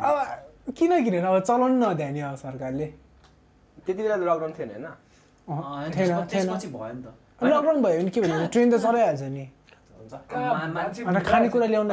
अब 0.00 0.72
किन 0.76 1.04
किनेन? 1.04 1.24
अब 1.24 1.40
चलाउनु 1.40 1.76
नदियो 1.86 2.10
नि 2.10 2.20
अब 2.20 2.36
सरकारले। 2.36 2.86
त्यति 3.86 4.02
बेला 4.02 4.16
त 4.16 4.20
लकडाउन 4.20 4.52
थिएन 4.58 4.70
होइन? 4.70 4.86
थिएन 5.90 5.92
त्यसपछि- 5.92 6.34
थिएन। 6.34 6.46
त्यसपछि 6.46 6.68
भयो 6.68 6.92
नि 6.92 7.02
त। 7.02 7.06
लकडाउन 7.44 7.82
भयो 7.82 7.98
भने 8.00 8.10
के 8.10 8.20
भन्नु? 8.20 8.46
ट्रेन 8.46 8.66
त 8.70 8.74
चलाइहाल्छ 8.82 9.22
नि। 9.22 9.44
खानेकुरा 11.30 11.66
ल्याउन 11.66 11.88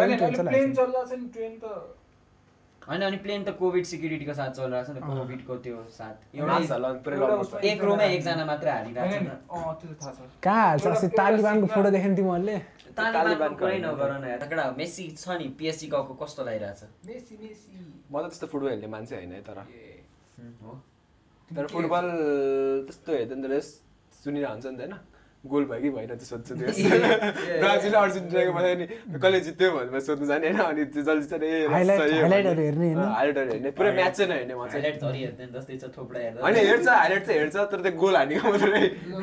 होइन, 2.88 3.02
अनि 3.04 3.18
प्लेन 3.24 3.44
त 3.44 3.50
कोभिड 3.60 3.86
सिक्युरिटीको 3.86 4.34
साथ 4.34 4.52
चलिरहेको 4.58 4.88
छ 4.88 4.96
नि 4.96 5.00
त 5.00 5.04
कोभिडको 5.04 5.54
त्यो 5.66 5.78
साथ। 5.92 6.16
एउटा 6.36 6.56
एउटा 6.56 7.60
एक 7.72 7.82
रोमा 7.84 8.04
एकजना 8.16 8.46
मात्रै 8.48 8.72
हालिरहेको 8.72 9.34
छ 10.00 10.08
कहाँ 10.44 10.64
हाल्छ? 10.68 10.88
अस्ति 10.88 11.08
एउटा- 11.08 11.18
तालिबानको 11.20 11.66
एउटा 11.68 11.76
फोटो 11.76 11.90
देख्यो 11.96 12.10
नि 12.10 12.16
तिमीहरूले 12.16 12.58
तालिबानको 12.98 13.56
कुरै। 13.60 13.78
नगर 13.84 14.12
न 14.18 14.26
यार 14.32 14.44
केटा 14.48 14.66
मेसी 14.78 15.04
छ 15.20 15.28
नि 15.40 15.48
पिएससी 15.60 15.86
गएको 15.92 16.14
कस्तो 16.22 16.42
लागिरहेछ? 16.48 16.82
Messi 17.08 17.34
Messi. 17.44 17.72
म 18.12 18.16
त 18.22 18.24
त्यस्तो 18.32 18.48
फुटबल 18.48 18.70
हेर्ने 18.72 18.88
मान्छे 18.88 19.16
होइन 19.16 19.32
है 19.36 19.42
तर। 19.44 19.58
तर 21.52 21.64
के 21.66 21.74
फुटबल 21.74 22.06
त्यस्तो 22.88 23.12
हेर्दा 23.14 23.36
नि 23.36 23.48
त 23.48 23.62
सुनिरहेको 24.24 24.54
हुन्छ 24.54 24.66
नि 24.66 24.78
त 24.78 24.82
होइन? 24.82 24.96
गोल 25.44 25.64
भयो 25.66 25.80
कि 25.82 25.90
भएन 25.96 26.08
त्यो 26.08 26.26
सोध्छु 26.28 26.54
त्यो। 26.56 26.68
ब्राजिल 27.62 27.94
अर्जेन्टिनाको 27.94 28.52
भयो 28.58 28.76
नि 28.80 28.86
कसले 29.16 29.40
जित्यो 29.48 29.68
भनेर 29.72 30.00
सोध्नु 30.08 30.26
जाने 30.28 30.48
होइन 30.50 30.60
अनि 30.68 30.84
त्यो 30.92 31.02
जल्दी 31.08 31.26
चाहिँ 31.28 31.44
ए, 31.48 31.68
Highlight- 31.68 32.02
सही 32.02 32.18
हो 32.18 32.26
highlightहरू 32.26 32.56
भने- 32.56 32.66
हेर्ने 32.68 32.88
highlightहरू 33.14 33.50
हेर्ने 33.52 33.72
पुरै 33.78 33.92
म्याच 33.98 34.14
चाहिँ 34.18 34.30
नहेर्ने 34.32 34.54
म 34.54 34.58
चाहिँ। 34.58 34.72
हाइलाइट 34.74 34.96
थरी 35.04 35.20
हेर्दैन 35.24 35.50
जस्तै 35.56 35.78
छ 35.78 35.84
थोप्रा 35.98 36.20
हेर्दा 36.20 36.42
होइन 36.42 36.56
हेर्छ 36.68 36.88
हाइलाइट 36.90 37.24
चाहिँ 37.28 37.40
हेर्छ 37.40 37.56
तर 37.72 37.80
त्यो 37.86 37.92
गोल 38.04 38.16
हानेको 38.18 38.48
मात्रै 38.48 38.82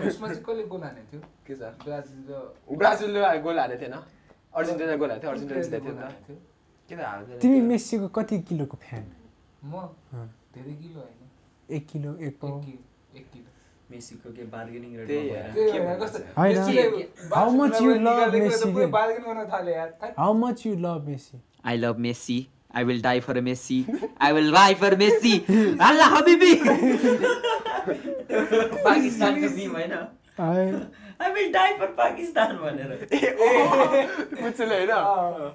कसले 0.09 0.65
गोल 0.65 0.83
हानेको 0.83 1.07
थियो? 1.11 1.21
के 1.47 1.55
छ? 1.55 1.63
ब्राजिलले 2.79 3.21
गोल 3.45 3.59
हानेको 3.59 3.81
थिएन। 3.83 3.95
अर्जेन्टिना 4.55 4.97
गोल 4.97 5.11
हानेको 5.11 5.23
थियो 5.23 5.31
अर्जेन्टिना 5.33 5.61
जितेको 5.63 5.85
थियो 5.85 6.97
नि 6.99 7.03
हाल्दैन 7.03 7.39
तिमी 7.43 7.61
मेस्सीको 7.71 8.09
कति 8.17 8.37
किलोको 8.49 8.77
फ्यान? 8.85 9.05
म। 9.65 9.75
धेरै 10.55 10.75
किलो 10.83 11.01
होइन। 11.01 11.77
एक 11.77 11.85
किलो 11.93 12.11
एक 12.27 12.35
पाउ। 12.41 12.61
एक 13.19 13.27
किलो। 13.33 13.51
मेसीको 13.95 14.29
के 14.37 14.45
बार्गेनिङ 14.55 14.91
रेट 14.99 15.09
bargain 18.97 19.23
गर्न 19.27 19.47
थाले 19.53 19.73
यार 19.75 19.91
that. 20.03 20.13
How 20.19 20.33
much 20.43 20.67
you 20.67 20.73
love 20.87 21.07
Messi 21.09 21.39
I 21.67 21.77
love 21.85 21.97
Messi 22.07 22.39
I 22.77 22.85
will 22.85 23.01
die 23.03 23.21
for 23.27 23.41
Messi 23.49 23.79
I 24.23 24.33
will 24.33 24.49
cry 24.55 24.75
for 24.83 24.97
Messi 25.05 25.33
अल्लाह 25.89 26.09
हबिबी 26.17 26.53
पाकिस्तानको 28.85 29.49
टिम 29.57 29.73
होइन। 29.77 29.93
I 31.25 31.31
will 31.33 31.53
die 31.53 31.73
for 31.79 31.91
Pakistan 32.01 32.57
भनेर। 32.63 32.91
मुच्छले 34.43 34.75
होइन? 34.79 34.91
I 34.91 34.97
will 35.37 35.53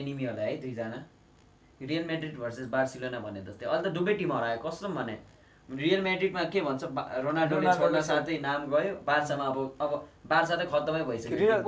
एनिमी 0.00 0.24
होला 0.30 0.42
है 0.42 0.56
दुईजना? 0.60 0.98
रियल 1.80 2.04
म्याड्रिड 2.06 2.38
भर्सेस 2.38 2.66
बार्सिलोना 2.66 3.20
भने 3.20 3.40
जस्तै। 3.40 3.66
अहिले 3.66 3.90
त 3.90 3.92
दुवै 3.94 4.14
टिम 4.14 4.32
हरायो 4.32 4.58
कस्तो 4.68 4.88
भने? 4.88 5.16
रियल 5.70 6.02
म्याड्रिडमा 6.02 6.42
के 6.52 6.60
भन्छ? 6.60 6.84
रोनाल्डोले 7.24 7.72
छोड्न। 7.78 8.00
साथै 8.02 8.38
नाम 8.42 8.60
गयो। 8.70 8.94
बार्सामा 9.06 9.44
अब 9.44 9.76
अब 9.80 9.90
बार्सा 10.26 10.56
त 10.56 10.66
खत्तमै 10.72 11.02
भइसक्यो। 11.06 11.62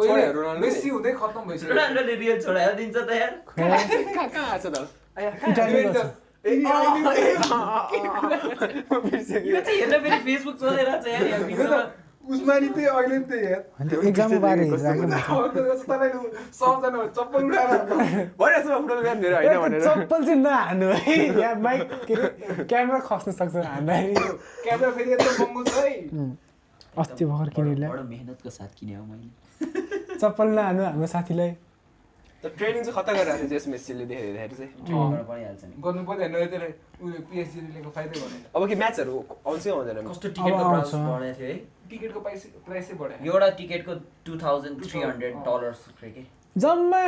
हुँदै 0.94 1.12
खत्तम। 1.22 1.42
रोनाल्डोले 1.70 2.14
रियल 2.22 2.38
दिन्छ 2.80 2.96
त 2.96 3.10
यार। 3.22 3.32
कहाँ 3.54 4.58
छ 4.58 4.60
त? 4.74 4.76
यो 6.42 6.50
चाहिँ 9.62 9.78
हेर्न 9.78 9.94
फेरि 10.02 10.18
फेसबुक 10.26 10.56
चलिरहेको 10.58 10.98
छ 11.02 11.04
यार 11.06 11.22
यहाँ 12.22 12.58
यो 12.58 12.58
बिचमा 12.58 12.58
त 12.58 12.58
उसमा 12.58 12.58
नि 12.58 12.68
त्यही 12.68 12.86
अहिले 12.86 13.18
नि 13.18 13.24
त्यही 13.24 13.88
त्यो 13.90 14.00
एक्जामको 14.02 14.38
बारे 14.38 14.62
तपाईँले 14.70 16.18
सबजना 16.52 16.98
चप्पल 17.18 17.40
उठाएर 17.42 17.70
भइरहेछ 18.38 18.66
फुटबल 18.66 18.98
म्याच 19.02 19.18
धेरै 19.22 19.46
होइन 19.46 19.58
भनेर 19.62 19.80
चप्पल 19.82 20.20
चाहिँ 20.24 20.40
नहान्नु 20.42 20.86
है 21.02 21.16
यहाँ 21.40 21.54
माइक 21.62 21.82
के 22.06 22.14
अरे 22.14 22.64
क्यामेरा 22.64 22.98
खस्न 23.08 23.30
सक्छ 23.32 23.56
हान्दाखेरि 23.56 24.38
क्यामेरा 24.62 24.90
फेरि 24.92 25.10
यत्रो 25.12 25.32
महँगो 25.42 25.62
छ 25.64 25.74
है 25.82 25.92
अस्ति 26.98 27.24
भर्खर 27.24 27.62
किनेर 27.62 27.90
बडो 27.90 28.04
मेहनतको 28.12 28.50
साथ 28.50 28.70
किने 28.78 28.94
हो 28.94 29.04
मैले 29.04 29.28
चप्पल 30.22 30.48
लानु 30.54 30.82
हाम्रो 30.84 31.06
साथीलाई 31.06 31.50
ट्रेनिङ 32.42 32.82
चाहिँ 32.82 32.94
खतरा 32.94 33.12
गरिरहेको 33.14 33.48
थियो 33.48 33.58
जस 33.58 33.66
मेसीले 33.68 34.04
देखाइदिँदाखेरि 34.04 34.54
चाहिँ 34.58 35.10
बाट 35.10 35.26
पढिहाल्छ 35.26 35.62
नि 35.64 35.74
गर्नु 35.82 36.02
पर्दैन 36.04 36.32
त्यसले 36.32 36.68
उसले 37.02 37.18
पिएचडी 37.30 37.60
लिएको 37.74 37.90
फाइदै 37.96 38.18
भनेन 38.20 38.42
अब 38.56 38.62
कि 38.68 38.74
म्याचहरू 38.82 39.14
आउँछ 39.46 39.62
कि 39.62 39.70
आउँदैन 39.70 40.06
कस्तो 40.08 40.28
टिकटको 40.28 40.64
प्राइस। 40.70 40.94
बढाएको 40.94 41.38
थियो 41.38 41.48
है 41.48 41.56
टिकटको 41.92 42.20
प्राइस 42.28 42.46
प्राइसै 42.68 42.94
बढायो। 43.02 43.32
एउटा 43.32 43.48
टिकटको 43.60 43.94
two 44.26 44.32
thousand 44.44 44.76
three 44.88 45.00
hundred 45.02 45.34
dollars 45.48 45.84
कि? 46.04 46.26
जम्मा। 46.56 47.02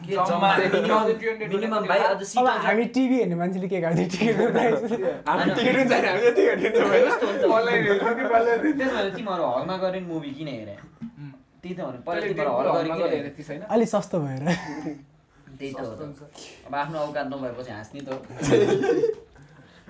के 0.00 0.14
जम्मा। 0.16 0.26
जम्मा? 0.28 0.50
1200 0.58 1.48
मिनिमम 1.54 1.86
भाइ 1.88 1.98
अझ 2.00 2.10
अब 2.10 2.22
सिट 2.28 2.46
हामी 2.66 2.84
टिभी 2.96 3.16
हेर्ने 3.18 3.36
मान्छेले 3.40 3.68
के 3.72 3.80
टिकटको 4.14 4.46
प्राइस। 4.56 4.80
भए 8.90 9.10
तिमीहरू 9.16 9.44
हलमा 9.44 9.76
गएर 9.84 10.00
मुभी 10.08 10.30
किन 10.38 10.48
हेरे. 10.48 10.76
त्यही 11.62 11.74
त 11.74 11.80
भने? 13.48 13.64
अलिक 13.76 13.88
सस्तो 13.88 14.20
भएर। 14.20 14.40
त्यही 15.58 15.72
त 15.72 15.80
हो। 15.80 15.86
अब 16.66 16.74
आफ्नो 16.74 16.98
औकात 16.98 17.26
नभएपछि 17.34 17.72
हाँस्ने 17.72 18.00
त 18.08 18.10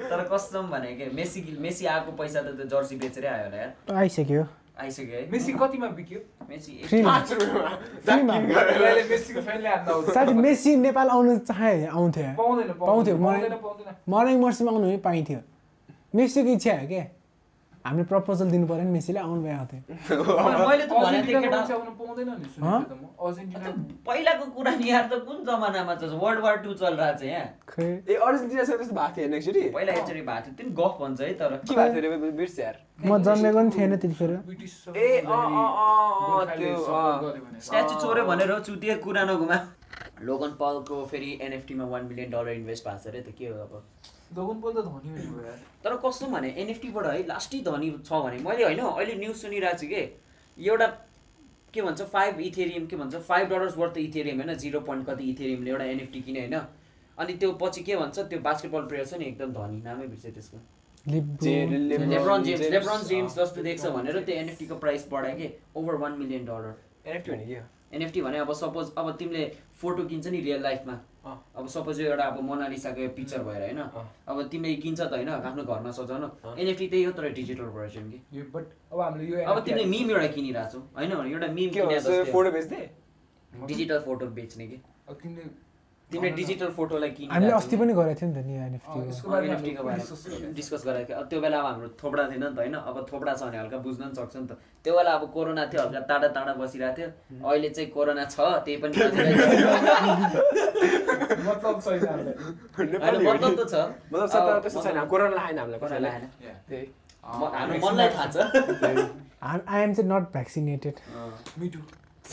तर 0.09 0.29
कस्टम 0.33 0.63
भने 0.71 0.95
के 0.97 1.11
मेसी 1.15 1.57
मेसी 1.61 1.87
आएको 1.87 2.13
पैसा 2.13 2.41
त 2.43 2.45
त्यो 2.57 2.67
जर्सी 2.73 2.97
बेचेरै 2.97 3.29
आयो 3.29 3.45
होला 3.45 3.57
यार। 3.57 3.71
आइसक्यो। 3.97 4.43
आइसक्यो 4.81 5.17
है। 5.17 5.31
मेसी 5.31 5.53
कतिमा 5.53 5.89
बिक्यो? 5.99 6.21
नेपाल 10.77 11.09
आउनु 11.09 11.39
चाहे 11.39 11.87
आउँथ्यो। 11.87 12.33
पाउँदैन 12.41 12.71
पाउँथ्यो। 12.81 13.17
मलाई 14.09 14.37
मर्सीमा 14.37 14.71
आउनु 14.73 14.87
पनि 14.87 14.97
पाइन्थ्यो। 14.97 15.41
मेसीको 16.15 16.51
इच्छा 16.51 16.73
हो 16.73 16.87
क्या 16.89 17.05
हामीले 17.85 18.05
प्रपोजल 18.09 18.51
दिनु 18.51 18.67
पऱ्यो 18.69 18.83
नि 18.85 18.91
मेसीले 18.93 19.19
आउनु 19.21 19.43
भए 19.43 19.53
पहिलाको 24.09 24.45
कुरा 24.57 24.73
नि 24.77 24.91
यार 24.91 25.05
त 25.09 25.11
कुन 25.25 25.37
जमानामा 25.49 25.95
छ? 25.97 26.03
वर्ल्ड 26.23 26.41
वार 26.45 26.57
टू 26.65 26.71
चलिरहेको 26.77 27.19
छ 27.19 27.21
यहाँ। 27.25 27.47
ए 28.05 28.15
अर्जेन्टिनासँग 28.27 28.77
त्यस्तो 28.81 28.95
भएको 29.01 29.13
थियो 29.17 29.27
एक्चुली 29.41 29.63
पहिला 29.77 29.93
एकचोटि 29.97 30.23
भएको 30.29 30.41
थियो। 30.45 30.53
त्यो 30.61 30.69
गफ 30.81 30.93
भन्छ 31.01 31.21
है 31.21 31.27
तर 31.41 31.51
के 31.57 31.61
भएको 31.75 32.01
थियो 32.01 32.13
अरे 32.13 32.31
बिर्स 32.41 32.57
यार? 32.61 32.77
म 33.01 33.03
जन्मेको 33.25 33.57
पनि 33.59 33.71
थिएन 33.77 33.93
त्यतिखेर। 33.97 34.31
ए, 34.31 34.33
अँ, 35.25 35.31
अँ, 35.31 35.37
अँ, 35.57 35.69
अँ, 36.37 36.45
त्यो, 36.57 36.77
अँ। 36.77 37.61
स्ट्याचु 37.65 37.95
चोऱ्यो 38.05 38.25
भनेर 38.29 38.51
चुतिए 38.69 38.95
कुरा 39.05 39.23
नघुमा 39.25 39.57
लोगन 40.29 40.51
पलको 40.61 40.97
फेरि 41.11 41.31
एनएफटीमा 41.43 41.85
वान 41.93 42.03
मिलियन 42.13 42.29
डलर 42.31 42.49
इन्भेस्ट 42.61 42.83
भएको 42.89 43.01
छ 43.01 43.03
अरे 43.09 43.21
त 43.25 43.27
के 43.39 43.47
हो 43.49 43.55
अब? 43.65 43.73
दोगुन 44.31 44.61
पल 44.61 44.73
त 44.73 44.85
धनी 44.87 45.09
हुने 45.11 45.23
भयो 45.23 45.45
यार। 45.45 45.59
तर 45.85 45.97
कस्तो 46.05 46.27
भने 46.33 46.49
एनएफटीबाट 46.57 47.07
है 47.07 47.23
लास्टै 47.27 47.61
धनी 47.69 47.91
छ 48.01 48.13
भने 48.25 48.39
मैले 48.49 48.65
होइन 48.65 48.81
अहिले 48.81 49.15
न्युज 49.21 49.37
सुनिरहेको 49.37 49.79
छु 49.79 49.87
कि 49.87 50.03
एउटा 50.59 50.87
के 51.75 51.83
भन्छ 51.83 52.03
फाइभ 52.13 52.41
इथेरियम 52.41 52.87
के 52.87 52.97
भन्छ 52.97 53.15
फाइभ 53.27 53.49
डलर्स 53.49 53.77
वर्थ 53.79 53.97
इथेरियम 53.99 54.43
होइन 54.43 54.55
जिरो 54.59 54.81
पोइन्ट 54.87 55.07
कति 55.07 55.25
इथेरियमले 55.31 55.71
एउटा 55.71 55.85
एनएफटी 55.95 56.21
किने 56.23 56.41
होइन। 56.41 56.57
अनि 57.19 57.35
त्यो 57.37 57.53
पछि 57.61 57.83
के 57.83 57.97
भन्छ 57.97 58.19
त्यो 58.21 58.39
बास्केटबल 58.41 58.87
प्लेयर 58.91 59.07
छ 59.07 59.15
नि 59.15 59.25
एकदम 59.27 59.53
धनी 59.53 59.83
नामै 59.83 60.07
बिर्सेँ 60.07 60.33
त्यसको। 60.33 60.59
LeBron 61.07 62.43
James 62.45 62.71
LeBron 62.71 63.03
James. 63.05 63.35
जस्तो 63.37 63.63
देख्छ 63.63 63.87
भनेर 63.89 64.23
त्यो 64.23 64.37
एनएफटीको 64.37 64.75
प्राइस 64.79 65.07
बढायो 65.13 65.37
कि 65.37 65.49
over 65.77 65.95
one 66.03 66.19
million 66.19 66.45
dollar 66.47 66.75
NFT 67.07 67.31
भने 67.31 67.47
के 67.47 67.55
हो? 67.55 67.65
एनएफटी 67.93 68.21
भने 68.23 68.39
अब 68.39 68.53
सपोज 68.55 68.93
अब 68.99 69.17
तिमीले 69.19 69.45
फोटो 69.81 70.05
किन्छ 70.07 70.27
नि 70.27 70.41
रियल 70.41 70.63
लाइफमा। 70.63 70.95
अब 71.25 71.67
सपोज 71.69 72.01
यो 72.01 72.07
एउटा 72.11 72.25
अब 72.25 72.41
मोनालिसाको 72.43 73.09
पिक्चर 73.17 73.43
भएर 73.45 73.63
होइन। 73.63 73.81
अब 74.29 74.37
तिमीले 74.51 74.75
किन्छ 74.83 75.01
त 75.01 75.13
होइन 75.13 75.29
आफ्नो 75.29 75.63
घरमा 75.65 75.91
सजाउन। 75.93 76.25
एनएफटी 76.59 76.87
त्यही 76.89 77.05
हो 77.05 77.13
तर 77.13 77.29
डिजिटल 77.39 77.69
भर्जन 77.77 78.11
कि? 78.11 78.21
यो 78.33 78.45
बट 78.55 78.65
अब 78.93 79.01
हामीले 79.01 79.25
यो 79.31 79.45
अब 79.45 79.65
तिमीले 79.65 79.85
मिम 79.87 80.11
एउटा 80.11 80.29
किनिरहेको 80.37 80.71
छौ 80.73 80.79
होइन? 80.97 81.13
एउटा 81.33 81.49
मिम 81.59 81.69
फोटो 82.33 82.51
बेच्दै 82.51 82.83
डिजिटल 83.67 83.99
फोटो 84.01 84.27
बेच्ने 84.39 84.67
कि? 84.67 84.81
अब 85.09 85.15
तिमीले 85.23 85.45
तिमीले 86.11 86.31
डिजिटल 86.37 86.71
फोटोलाई 86.77 87.11
हामीले 87.31 87.53
अस्ति 87.55 87.77
पनि 87.81 87.93
गरेको 87.95 88.19
थियो 88.21 88.29
नि 88.31 88.35
त 88.35 88.39
नि 88.47 88.55
अँ, 88.57 88.67
एनएफटी 88.67 88.99
यसको 89.11 89.27
बारेमा 89.31 89.55
एनएफटीको 89.55 89.83
बारेमा 89.87 90.05
डिस्कस 90.59 90.83
गरेको 90.87 91.07
थियो। 91.11 91.23
त्यो 91.31 91.39
बेला 91.41 91.59
अब 91.61 91.67
हाम्रो 91.71 91.89
थोपडा 92.03 92.23
थिएन 92.31 92.43
नि 92.43 92.49
त 92.51 92.59
होइन। 92.59 92.75
अब 92.91 92.97
थोपडा 93.13 93.33
छ 93.39 93.43
भने 93.47 93.59
हल्का 93.63 93.79
बुझ्न 93.87 94.03
पनि 94.03 94.15
सक्छ 94.19 94.35
नि 94.37 94.47
त। 94.51 94.53
त्यो 94.85 94.93
बेला 94.99 95.13
अब 95.19 95.23
कोरोना 95.35 95.65
थियो 95.71 95.81
हल्का 95.87 96.01
टाढा 96.11 96.29
टाढा 96.37 96.53
बसिरहेको 96.59 96.97
थियो। 96.99 97.09
अहिले 97.51 97.69
चाहिँ 97.71 97.89
कोरोना 97.95 98.25
छ 98.27 98.37
त्यही 98.67 98.77
पनि। 98.83 98.95
मतलब 103.31 103.55
त 103.55 103.71
छ। 103.71 103.75
मतलब 104.11 104.29
सत्तर 104.35 104.59
त्यस्तो 104.67 104.81
छैन। 104.83 104.99
कोरोना 105.13 105.35
लाएन 105.39 105.59
हामीलाई 105.59 105.79
कोरोना 105.79 106.11
हाम्रो 107.23 107.79
मनलाई 107.87 108.09
थाहा 108.17 108.27
छ। 108.35 108.37
आइएम 109.43 109.91
चाहिँ 109.95 110.09
नट 110.11 110.25
भ्याक्सिनेटेड 110.33 110.97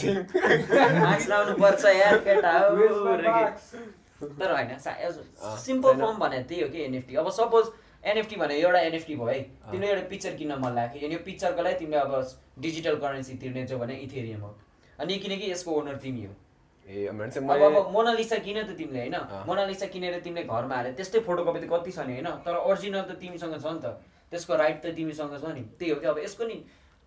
लाउनु 0.03 1.53
पर्छ 1.57 1.83
यार 1.85 2.17
केटा 2.27 2.53
हो? 2.59 2.69
तर 4.21 4.51
होइन 4.51 4.71
सिम्पल। 4.77 5.93
फर्म 5.93 6.17
भने 6.19 6.39
त्यही 6.43 6.61
हो 6.61 6.67
कि 6.69 6.79
एनएफटी 6.83 7.15
अब 7.15 7.29
सपोज 7.31 7.65
एनएफटी 8.03 8.35
भने 8.35 8.55
एउटा 8.55 8.79
एनएफटी 8.81 9.15
भयो 9.15 9.27
है 9.27 9.41
तिमीले 9.71 9.91
एउटा 9.91 10.07
पिक्चर 10.09 10.33
किन्न 10.35 10.53
मन 10.63 10.71
लाग्यो 10.75 11.07
अनि 11.07 11.15
यो 11.15 11.21
पिक्चरको 11.25 11.61
लागि 11.61 11.75
तिमीले 11.79 11.99
अब 11.99 12.13
डिजिटल 12.59 12.95
करेन्सी 12.97 13.33
तिर्नेछौ 13.37 13.77
भने 13.77 13.95
इथेरियम 14.05 14.41
हो। 14.41 14.51
अनि 14.99 15.17
किनकि 15.19 15.51
यसको 15.51 15.71
ओनर 15.71 15.95
तिमी 16.03 16.23
हो। 16.25 16.33
अब 16.87 17.89
मोनालिसा 17.93 18.37
किन 18.47 18.57
त 18.63 18.69
तिमीले 18.77 18.99
होइन। 18.99 19.15
मोनालिसा 19.47 19.85
किनेर 19.93 20.19
तिमीले 20.23 20.43
घरमा 20.45 20.75
हाले 20.75 20.91
त्यस्तै 20.95 21.19
फोटोकपी 21.19 21.59
त 21.59 21.69
कति 21.69 21.91
छ 21.91 21.99
नि 22.07 22.13
होइन? 22.17 22.27
तर 22.45 22.55
ओरिजिनल 22.57 23.01
त 23.01 23.11
तिमीसँग 23.19 23.55
छ 23.59 23.65
नि 23.67 23.79
त। 23.83 23.85
त्यसको 24.31 24.55
राइट 24.55 24.77
त 24.81 24.85
तिमीसँग 24.95 25.33
छ 25.37 25.45
नि। 25.51 25.63
त्यही 25.77 25.91
हो 25.91 25.97
कि 25.99 26.07
अब 26.07 26.17
यसको 26.23 26.43
नि 26.47 26.57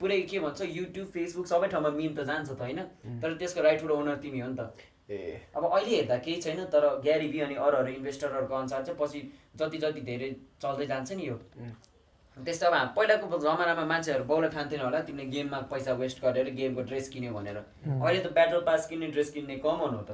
पुरै 0.00 0.20
के 0.30 0.38
भन्छ 0.40 0.60
युट्युब 0.62 1.06
फेसबुक 1.14 1.46
सबै 1.46 1.68
ठाउँमा 1.68 1.90
मिम 1.96 2.14
त 2.14 2.24
जान्छ 2.24 2.48
त 2.50 2.60
होइन? 2.60 2.80
तर 3.20 3.34
त्यसको 3.36 3.60
राइटफुल 3.62 3.90
ओनर 3.92 4.16
तिमी 4.24 4.40
हो 4.40 4.48
नि 4.48 4.56
त। 4.56 4.72
ए। 5.10 5.18
अब 5.56 5.64
अहिले 5.66 5.96
हेर्दा 5.96 6.16
केही 6.24 6.40
छैन 6.40 6.64
तर 6.72 6.84
ग्यारी 7.04 7.28
बी 7.28 7.40
अनि 7.46 7.54
अरू 7.60 7.76
अरू 7.76 7.90
इन्भेस्टरहरूको 7.92 8.54
अनुसार 8.54 8.82
चाहिँ 8.84 8.98
पछि 8.98 9.20
जति 9.60 9.78
जति 9.78 10.00
धेरै 10.08 10.30
चल्दै 10.62 10.86
जान्छ 10.86 11.12
नि 11.12 11.26
यो. 11.28 11.36
त्यस्तो 12.36 12.66
अब 12.66 12.94
पहिलाको 12.96 13.38
जमानामा 13.38 13.84
मान्छेहरू 13.92 14.24
बाउले 14.24 14.48
ठान्थेन 14.48 14.80
होला 14.80 15.00
तिमीले 15.04 15.28
गेममा 15.30 15.58
पैसा 15.68 15.92
वेस्ट 16.00 16.22
गरेर 16.24 16.50
गेमको 16.56 16.82
ड्रेस 16.88 17.08
किन्यो 17.12 17.32
भनेर। 17.34 17.56
अहिले 17.56 18.20
त 18.20 18.32
ब्याटल 18.32 18.60
पास 18.64 18.86
किन्ने 18.88 19.06
ड्रेस 19.12 19.30
किन्ने 19.34 19.56
कमन 19.60 19.92
हो 19.98 20.02
त। 20.08 20.10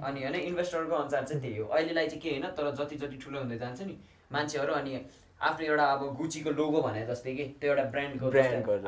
अनि 0.00 0.22
होइन 0.22 0.34
इन्भेस्टरको 0.48 0.94
अनुसार 0.96 1.24
चाहिँ 1.24 1.42
त्यही 1.42 1.56
हो। 1.58 1.66
अहिलेलाई 1.68 2.06
चाहिँ 2.08 2.22
के 2.22 2.30
होइन 2.30 2.46
तर 2.56 2.70
जति 2.78 2.96
जति 2.96 3.16
ठुलो 3.18 3.38
हुँदै 3.42 3.58
जान्छ 3.58 3.80
नि 3.82 3.96
मान्छेहरू 4.32 4.72
अनि 4.72 4.92
आफ्नो 5.40 5.66
एउटा 5.66 5.84
अब 5.92 6.14
गुचीको 6.16 6.50
लोगो 6.50 6.80
भने 6.82 7.06
जस्तै 7.06 7.34
कि 7.34 7.44
त्यो 7.60 7.70
एउटा 7.70 7.84
ब्रान्डको। 7.90 8.26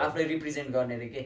आफूले 0.00 0.24
रिप्रेजेन्ट 0.24 0.70
गर्ने 0.74 0.96
रे 0.98 1.08
के। 1.08 1.22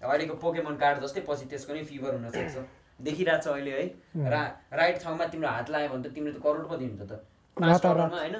अहिलेको 0.00 0.34
पोकेमन 0.44 0.76
कार्ड 0.76 1.00
जस्तै 1.02 1.20
पछि 1.28 1.44
त्यसको 1.50 1.72
नै 1.72 1.82
फिभर 1.88 2.14
हुनसक्छ 2.14 2.56
देखिरहेको 3.00 3.42
छ 3.42 3.48
अहिले 3.48 3.72
है। 3.72 3.84
रा 4.30 4.42
राइट 4.72 4.96
ठाउँमा 5.02 5.26
तिम्रो 5.32 5.48
हात 5.48 5.70
लाग्यो 5.70 5.88
भने 5.92 6.02
त 6.02 6.12
तिमीले 6.14 6.34
त 6.36 6.42
करोडपति 6.42 6.84
हुन्छ 6.84 7.02
त। 7.02 7.12
होइन? 7.56 8.36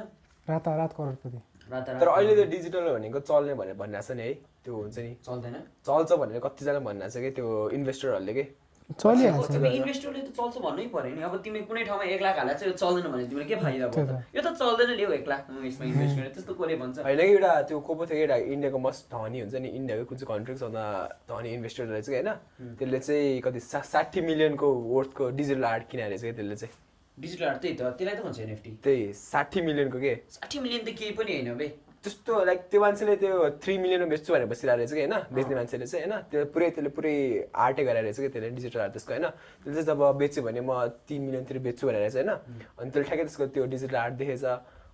रातारात 0.48 0.92
करोडपति। 0.92 1.38
तर 1.72 2.08
अहिले 2.08 2.34
त 2.36 2.48
डिजिटल 2.50 2.84
भनेको 2.92 3.20
चल्ने 3.20 3.54
भनेर 3.54 3.76
भनिरहेको 3.80 4.06
छ 4.08 4.16
नि 4.16 4.22
है। 4.22 4.34
त्यो 4.64 4.72
हुन्छ 4.76 4.98
नि। 4.98 5.12
चल्दैन। 5.24 5.56
चल्छ 5.86 6.10
भनेर 6.12 6.40
कतिजना 6.44 6.80
भनिरहेको 6.86 7.12
छ 7.14 7.22
कि 7.24 7.30
त्यो 7.30 7.46
इन्भेस्टरहरूले 7.78 8.32
कि। 8.34 8.44
चलिहाल्छ। 8.92 9.56
इन्भेस्टरले 9.56 10.20
त 10.20 10.30
चल्छ 10.36 10.54
भन्नै 10.64 10.86
पर्यो 10.92 11.14
नि। 11.16 11.22
अब 11.22 11.34
तिमी 11.44 11.60
कुनै 11.68 11.82
ठाउँमा 11.84 12.04
एक 12.04 12.22
लाख 12.22 12.36
हाल्दा 12.38 12.54
चाहिँ 12.54 12.72
यो 12.72 12.76
चल्दैन 12.76 13.06
भने 13.12 13.24
तिमीले 13.30 13.46
के 13.48 13.56
फाइदा 13.62 13.86
भयो 13.88 14.04
यो 14.36 14.40
त 14.42 14.48
चल्दैन 14.60 14.90
ल्याऊ 14.98 15.12
एक 15.12 15.26
लाख 15.28 15.40
यसमा 15.64 15.84
इन्भेस्ट 15.86 16.14
गरेर। 16.18 16.32
त्यस्तो 16.36 16.52
कसले 16.54 16.76
भन्छ? 16.82 16.96
होइन 17.06 17.18
कि 17.18 17.32
एउटा 17.32 17.52
त्यो 17.68 17.78
को 17.80 17.92
पो 17.94 18.02
थियो 18.06 18.16
कि 18.16 18.22
एउटा 18.22 18.36
इन्डियाको 18.52 18.78
मस्ट 18.78 19.02
धनी 19.14 19.38
हुन्छ 19.40 19.54
नि। 19.54 19.68
इन्डियाको 19.80 20.04
कुन 20.04 20.16
चाहिँ 20.18 20.30
कन्ट्री 20.32 20.56
सबभन्दा 20.56 20.84
धनी 21.30 21.48
इन्भेस्टर 21.56 21.84
रहेछ 21.92 22.06
कि 22.06 22.14
होइन 22.14 22.30
त्यसले 22.78 22.98
चाहिँ 22.98 23.40
कति 23.44 23.60
सा 23.60 23.80
साठी 23.92 24.20
मिलियनको 24.22 24.68
वर्थको 24.92 25.24
डिजिटल 25.38 25.64
आर्ट 25.64 25.84
किनेर 25.90 26.10
कि 26.12 26.32
त्यसले 26.32 26.56
चाहिँ। 26.56 26.74
डिजिटल 27.18 27.44
आर्ट 27.44 27.60
त्यही 27.62 27.74
त। 27.76 27.82
त्यसलाई 27.96 28.16
त 28.16 28.20
भन्छ 28.24 28.38
एनएफटी 28.40 28.70
त्यही 28.82 29.12
साठी 29.12 29.60
मिलियनको 29.62 29.98
के 30.00 30.12
साठी 30.32 30.58
मिलियन 30.58 30.82
त 30.84 30.90
केही 30.98 31.12
पनि 31.12 31.32
होइन 31.32 31.56
बे। 31.56 31.66
त्यस्तो 32.04 32.44
लाइक 32.44 32.60
त्यो 32.66 32.80
मान्छेले 32.80 33.14
त्यो 33.16 33.34
थ्री 33.62 33.76
मिलियनमा 33.78 34.06
बेच्छु 34.08 34.32
भनेर 34.32 34.46
बसिरहेको 34.46 34.76
रहेछ 34.76 34.92
कि 34.92 35.00
होइन 35.00 35.14
बेच्ने 35.30 35.54
मान्छेले 35.54 35.86
चाहिँ 35.86 36.04
होइन 36.04 36.22
त्यो 36.26 36.40
पुरै 36.50 36.70
त्यसले 36.70 36.90
पुरै 36.90 37.14
आर्टै 37.56 37.82
गराएर 37.84 38.04
रहेछ 38.04 38.18
कि 38.18 38.28
त्यसले 38.28 38.50
डिजिटल 38.52 38.80
आर्ट 38.80 38.92
त्यसको 38.92 39.12
होइन 39.12 39.26
त्यसले 39.60 39.74
चाहिँ 39.76 39.86
जब 39.88 40.02
बेच्यो 40.18 40.42
भने 40.42 40.60
म 40.62 40.72
तिन 41.06 41.22
मिलियनतिर 41.22 41.58
बेच्छु 41.62 41.86
भनेर 41.86 42.10
चाहिँ 42.10 42.26
होइन 42.26 42.32
अनि 42.74 42.90
त्यसले 42.90 43.04
ठ्याक्कै 43.04 43.24
त्यसको 43.24 43.46
त्यो 43.48 43.64
डिजिटल 43.68 43.96
आर्ट 43.98 44.14
देखेछ 44.16 44.44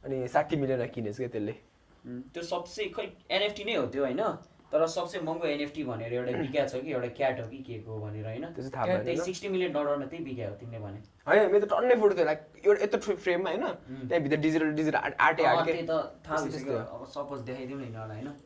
अनि 0.04 0.16
साठी 0.28 0.56
मिलियनमा 0.58 0.88
किनेछ 0.90 1.16
कि 1.18 1.28
त्यसले 1.28 1.54
त्यो 2.28 2.42
सबसे 2.44 2.88
खै 2.90 3.06
एनएफटी 3.30 3.64
नै 3.64 3.74
हो 3.74 3.86
त्यो 3.88 4.04
होइन 4.04 4.22
तर 4.72 4.86
सबसे 4.86 5.20
महँगो 5.20 5.46
एनएफटी 5.46 5.84
भनेर 5.84 6.12
एउटा 6.14 6.32
बिका 6.42 6.66
छ 6.66 6.80
कि 6.84 6.92
एउटा 6.92 7.08
क्याट 7.18 7.40
हो 7.40 7.46
कि 7.50 7.58
के 7.68 7.78
को 7.84 7.98
भनेर 8.00 8.24
होइन। 8.26 8.44
त्यो 8.52 8.62
चाहिँ 8.64 8.72
थाहा 8.74 8.98
त्यही 9.04 9.16
सिक्सटी 9.28 9.48
मिलियन 9.48 9.72
डलरमा 9.72 10.06
त्यही 10.06 10.24
बिका 10.24 10.48
हो 10.48 10.54
तिमीले 10.60 10.78
भने। 10.84 10.98
होइन 11.28 11.52
मेरो 11.52 11.64
त 11.66 11.68
टन्नै 11.72 11.96
फोटो 12.02 12.14
थियो 12.16 12.26
लाइक 12.30 12.40
एउटा 12.64 12.84
यत्रो 12.84 13.16
फ्रेममा 13.24 13.50
होइन। 13.50 13.64
त्यहाँभित्र 14.08 14.36
डिजिटल 14.44 14.68
डिजिटल 14.80 14.98
आर्ट 14.98 15.14
आर्टै 15.28 15.42
त 15.88 16.02
थाहा 16.26 16.42
भइसक्यो 16.44 16.76
अब 16.76 17.06
सपोज 17.14 17.40
देखाइदिउँ 17.48 17.80
न 17.80 17.84
यिनीहरूलाई 17.84 18.22
होइन। 18.22 18.36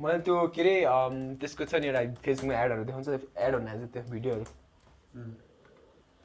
मैले 0.00 0.18
त्यो 0.26 0.36
के 0.56 0.60
अरे 0.62 0.74
त्यसको 1.40 1.64
छ 1.70 1.74
नि 1.78 1.86
एउटा 1.86 2.02
फेसबुकमा 2.26 2.54
एडहरू 2.64 2.84
देखाउँछ 2.90 3.08
एड 3.46 3.54
हुन 3.54 3.86
त्यो 3.86 4.02
भिडियोहरू। 4.10 4.44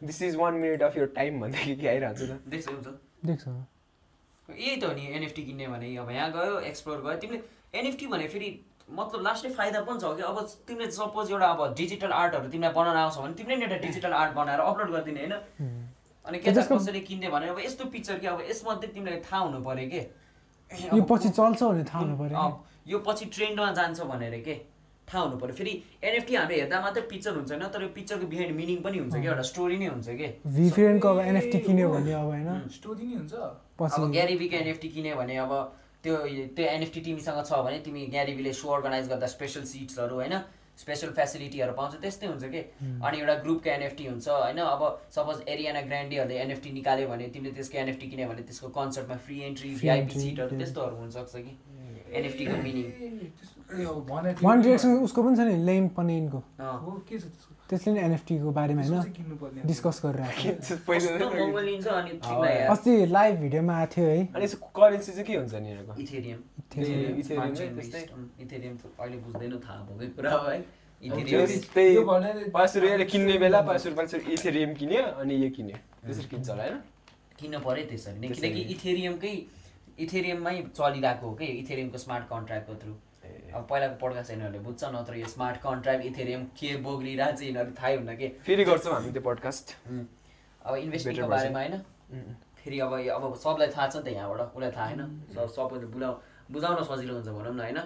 This 0.01 0.21
is 0.21 0.35
one 0.35 0.53
minute 0.61 0.81
of 0.83 0.97
your 0.97 1.07
time 1.15 1.41
भन्दा 1.41 1.59
के 1.81 1.87
आइरहन्छ 1.87 2.21
त। 2.21 2.41
देख्छौ 2.47 2.71
हुन्छ। 2.71 2.87
देख्छ। 3.25 3.45
यही 4.49 4.75
त 4.77 4.83
हो 4.83 4.93
नि 4.93 5.03
एनएफटी 5.17 5.43
किन्ने 5.43 5.67
भने 5.67 5.95
अब 5.97 6.09
यहाँ 6.11 6.31
गयो 6.31 6.59
एक्सप्लोर 6.71 7.01
गयो। 7.01 7.15
तिमीले 7.21 7.41
एनएफटी 7.79 8.07
भने 8.07 8.27
फेरि 8.33 8.49
मतलब 8.89 9.21
लास्टै 9.26 9.50
फाइदा 9.50 9.82
पनि 9.82 10.00
छ 10.00 10.13
कि 10.17 10.21
अब 10.21 10.38
तिमीले 10.67 10.91
सपोज 10.91 11.32
एउटा 11.32 11.48
अब 11.48 11.74
डिजिटल 11.78 12.12
आर्टहरू 12.13 12.50
तिमीलाई 12.50 12.74
बनाउन 12.74 12.98
आउँछ 12.98 13.17
भने 13.17 13.34
तिमीले 13.34 13.56
नि 13.56 13.63
एउटा 13.65 13.78
डिजिटल 13.88 14.13
आर्ट 14.13 14.34
बनाएर 14.36 14.60
अपलोड 14.62 14.91
गरिदिने 14.91 15.19
होइन? 15.21 15.34
अनि 16.26 16.38
के 16.39 16.52
कसरी 16.54 17.02
किन्ने 17.08 17.30
भने 17.34 17.48
अब 17.50 17.60
यस्तो 17.65 17.86
पिक्चर 17.95 18.19
कि 18.19 18.28
अब 18.28 18.45
यसमध्ये 18.50 18.89
तिमीलाई 18.93 19.19
थाहा 19.26 19.41
हुनु 19.41 19.60
पऱ्यो 19.65 19.89
कि? 19.89 20.02
यो 20.93 21.02
पछि 21.10 21.30
चल्छ 21.30 21.63
भने 21.63 21.84
थाहा 21.89 22.00
हुनु 22.00 22.17
पऱ्यो 22.17 22.45
यो 22.88 23.00
पछि 23.08 23.26
ट्रेन्डमा 23.34 23.71
जान्छ 23.74 24.02
भनेर 24.12 24.39
के? 24.45 24.56
थाहा 25.10 25.24
हुनु 25.24 25.38
पऱ्यो। 25.38 25.54
फेरि 25.56 25.74
एनएफटी 26.04 26.36
हामीले 26.36 26.60
हेर्दा 26.62 26.82
मात्रै 26.82 27.04
पिक्चर 27.10 27.34
हुन्छ 27.38 27.52
होइन? 27.52 27.63
तर 27.74 27.82
यो 27.82 27.89
पिक्चरको 27.98 28.26
बिहाइन्ड 28.28 28.56
मिनिङ 28.58 28.78
पनि 28.86 28.98
हुन्छ 28.98 29.15
कि? 29.15 29.28
एउटा 29.28 29.45
स्टोरी 29.50 29.78
नै 29.78 29.88
हुन्छ 29.88 30.08
कि? 30.19 30.28
भी 30.45 30.69
फ्रेन्डको 30.78 31.08
अब 31.10 31.19
एनएफटी 31.26 31.60
किन्यो 31.65 31.89
भने 31.89 32.13
अब 32.13 32.26
होइन? 32.26 32.50
स्टोरी 32.78 33.06
नै 33.06 33.15
हुन्छ। 33.17 33.34
अब 33.34 34.12
ग्यारिबीको 34.17 34.56
एनएफटी 34.62 34.89
किन्यो 34.95 35.15
भने 35.15 35.38
अब 35.45 35.52
त्यो 36.05 36.17
त्यो 36.57 36.65
एनएफटी 36.75 37.01
तिमीसँग 37.07 37.41
छ 37.49 37.63
भने 37.65 37.79
तिमी 37.85 38.05
ग्यारिबीले 38.13 38.53
सो 38.61 38.69
अर्गनाइज 38.75 39.09
गर्दा 39.09 39.27
स्पेसल 39.33 39.63
सिट्सहरू 39.73 40.15
होइन? 40.21 40.37
स्पेसल 40.77 41.11
फेसिलिटीहरू 41.17 41.73
पाउँछ 41.73 41.93
त्यस्तै 42.03 42.27
हुन्छ 42.27 42.45
कि? 42.53 42.61
अनि 43.07 43.17
एउटा 43.19 43.35
ग्रुपको 43.43 43.69
एनएफटी 43.73 44.05
हुन्छ 44.05 44.27
होइन? 44.27 44.59
अब 44.59 44.81
सपोज 45.15 45.37
एरियाना 45.47 45.81
ग्रान्डीहरूले 45.87 46.39
एनएफटी 46.45 46.71
निकाल्यो 46.79 47.07
भने 47.09 47.27
तिमीले 47.35 47.53
त्यसको 47.59 47.77
एनएफटी 47.83 48.09
किन्यो 48.11 48.27
भने 48.29 48.41
त्यसको 48.49 48.67
कन्सर्टमा 48.79 49.17
फ्री 49.25 49.39
एन्ट्री 49.49 49.69
भिआइपी 49.81 50.19
सिटहरू 50.19 50.49
त्यो। 50.49 50.59
त्यस्तोहरू 50.59 50.95
हुनसक्छ 50.95 51.33
कि? 51.45 51.53
एनएफटीको 52.19 52.55
मिनिङ 52.65 52.85
वान 54.43 54.62
डिरेक्सन 54.62 54.89
उसको 55.04 55.23
पनि 55.23 55.36
छ 55.36 55.39
नि 55.39 55.56
लेम 55.65 55.88
पनेनको 55.97 56.38
हो 56.62 56.91
के 57.10 57.17
छ 57.17 57.21
त्यसको? 57.23 57.51
त्यसले 57.69 57.93
नि 57.93 57.99
एनएफटीको 57.99 58.51
बारेमा 58.51 58.82
होइन 58.82 59.62
डिस्कस 59.65 60.01
गरिरहेको 60.06 60.75
अस्ति 62.71 63.06
लाइभ 63.06 63.36
भिडियोमा 63.39 63.73
आएको 63.78 63.91
थियो 63.95 64.08
है। 64.08 64.21
करेन्सी 64.75 65.12
चाहिँ 65.12 65.25
के 65.25 65.34
हुन्छ 65.36 65.54
नि 65.56 65.71
अहिले 68.99 69.17
बुझ्दैन 69.17 69.60
थाहा 69.60 69.82
भएकै 69.89 70.08
कुरा 70.15 70.32
हो 70.32 70.47
है। 70.49 70.60
त्यो 71.01 71.17
इथेरियम 71.17 71.62
त्यही 71.73 71.95
यो 71.95 72.04
भनेर- 72.06 72.51
पाँच 72.54 72.78
रुपियाँले 72.78 73.06
किन्ने 73.06 73.38
बेला 73.38 73.62
पाँच 73.62 73.88
रुपियाँ 73.88 74.21
इथेरियम 74.34 74.73
किन्यो 74.73 75.04
अनि 75.21 75.34
यो 75.43 75.49
किन्यो। 75.58 75.78
त्यसरी 76.06 76.28
किन्छ 76.30 76.49
होला 76.49 76.63
होइन। 76.63 76.78
किन 77.39 77.54
पऱ्यो 77.65 77.86
त्यसरी 77.89 78.19
नै। 78.19 78.28
किनकि। 78.30 78.62
इथेरियमकै 78.73 79.34
इथेरियममै 79.99 80.56
चलिरहेको 80.78 81.25
हो 81.28 81.34
कि? 81.36 81.45
इथेरियमको 81.62 81.97
स्मार्ट 81.97 82.23
कन्ट्र्याक्टको 82.30 82.73
थ्रु 82.82 82.93
अब 83.55 83.65
पहिलाको 83.69 83.95
पड्कास्ट 83.99 84.31
यिनीहरूले 84.31 84.59
बुझ्छ 84.61 84.83
नत्र 84.93 85.15
यो 85.15 85.27
स्मार्ट 85.29 85.57
कन्ट्र्याक्ट 85.61 86.05
इथेरियम 86.05 86.43
के 86.53 86.69
बोग्रिरहेको 86.83 87.35
चाहिँ 87.35 87.49
यिनीहरू 87.49 87.71
थाहै 87.73 87.95
हुन्न 87.95 88.15
कि? 88.15 88.27
फेरि 88.43 88.63
गर्छौँ 88.65 88.93
हामी 88.93 89.11
त्यो 89.11 89.21
पडकास्ट 89.21 89.75
अब 89.85 90.75
इन्भेस्टमेन्टको 90.77 91.27
बारेमा 91.29 91.59
होइन? 91.59 92.33
फेरि 92.57 92.79
अब 92.81 92.93
यो- 93.01 93.15
अब 93.17 93.35
सबलाई 93.37 93.67
थाहा 93.69 93.87
छ 93.87 93.95
नि 93.97 94.03
त 94.03 94.07
यहाँबाट 94.13 94.41
उसलाई 94.49 94.71
थाहा 94.71 94.85
होइन? 94.85 95.01
सब 95.31 95.47
सबैले 95.55 95.87
बुझाउ 95.87 96.13
बुझाउन 96.51 96.83
सजिलो 96.85 97.13
हुन्छ 97.13 97.29
भनौँ 97.29 97.53
न 97.53 97.59
होइन? 97.61 97.77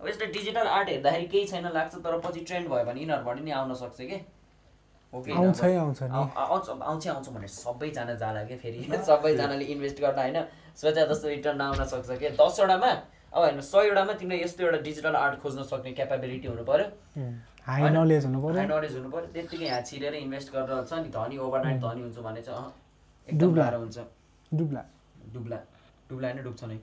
अब 0.00 0.08
यस्तो 0.08 0.26
डिजिटल 0.32 0.66
आर्ट 0.70 0.88
हेर्दाखेरि 0.88 1.26
केही 1.28 1.44
छैन 1.48 1.66
लाग्छ 1.72 1.94
तर 1.98 2.18
पछि 2.20 2.40
ट्रेन्ड 2.44 2.68
भयो 2.68 2.84
भने 2.84 3.00
यिनीहरूबाट 3.00 3.40
नि 3.40 3.50
आउन 3.52 3.74
सक्छ 3.74 3.98
कि? 4.02 4.18
हो 5.12 5.20
कि 5.22 5.30
होइन? 5.32 5.46
आउँछै 5.46 5.74
आउँछ 5.76 6.02
आउँछ 6.02 6.68
आउँछ 6.70 7.06
आउँछ 7.08 7.28
भनेर 7.30 7.48
सबैजना 7.50 8.14
जाला 8.14 8.42
क्या 8.44 8.58
फेरि? 8.58 8.80
सबैजनाले 9.08 9.64
इन्भेस्ट 9.66 10.00
गर्दा 10.00 10.22
होइन 10.22 10.38
सोचे 10.78 11.06
जस्तो 11.08 11.28
रिटर्न 11.28 11.60
आउन 11.62 11.84
सक्छ 11.86 12.10
क्या 12.18 12.30
दसवटामा 12.38 12.92
अब 13.32 13.42
होइन 13.42 13.60
सयवटामा 13.60 14.12
तिमीले 14.20 14.42
यस्तो 14.44 14.64
एउटा 14.64 14.78
डिजिटल 14.82 15.14
आर्ट 15.16 15.40
खोज्न 15.42 15.62
सक्ने 15.70 15.92
क्यापेबिलिटी 15.92 16.48
हुनु 16.48 16.64
पऱ्यो 16.64 16.86
हाई? 17.66 17.88
नलेज 17.90 18.24
हुनु 18.26 18.38
हाई 18.40 18.54
पऱ्यो 18.54 18.76
नलेज 18.76 18.94
हुनु 18.96 19.10
पऱ्यो 19.10 19.26
त्यत्तिकै 19.34 19.64
यहाँ 19.66 19.82
छिरेर 19.82 20.14
इन्भेस्ट 20.14 20.52
गरेर 20.52 20.84
छ 20.84 20.92
नि 21.02 21.08
धनी 21.16 21.36
ओभरनाइट 21.38 21.80
धनी 21.80 22.00
हुन्छ 22.02 22.18
भने 22.18 22.42
चाहिँ 22.42 22.58
अँ, 22.58 22.72
एकदम। 23.28 23.54
गाह्रो 23.54 23.78
हुन्छ। 23.78 23.98
डुब्ला। 24.52 24.82
डुब्ला। 25.34 25.58
डुब्ला 26.10 26.32
नै 26.32 26.42
डुब्छ 26.42 26.64
नै। 26.64 26.78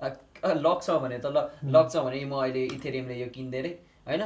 अ, 0.00 0.06
अ, 0.44 0.48
लक 0.56 0.78
छ 0.82 0.90
भने 1.02 1.18
त 1.18 1.26
ल 1.26 1.38
लक 1.74 1.86
छ 1.90 1.96
भने 2.06 2.24
म 2.24 2.34
अहिले 2.40 2.62
इथेरियमले 2.76 3.14
यो 3.14 3.28
किन्दै 3.34 3.58
अरे 3.60 3.72
होइन? 4.08 4.22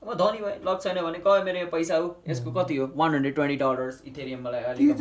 म 0.00 0.14
धनी 0.16 0.38
भएँ 0.40 0.64
लक 0.64 0.80
छैन 0.82 0.96
भने 1.04 1.18
क 1.20 1.28
मेरो 1.44 1.58
यो 1.60 1.66
पैसा 1.72 1.96
हो? 2.00 2.06
यसको 2.28 2.50
कति 2.52 2.76
हो? 2.76 2.84
One 2.96 3.14
hundred 3.14 3.34
twenty 3.34 3.56
dollars 3.60 3.96
Ethereum 4.08 4.40
मलाई 4.44 4.62
अलिक 4.72 4.96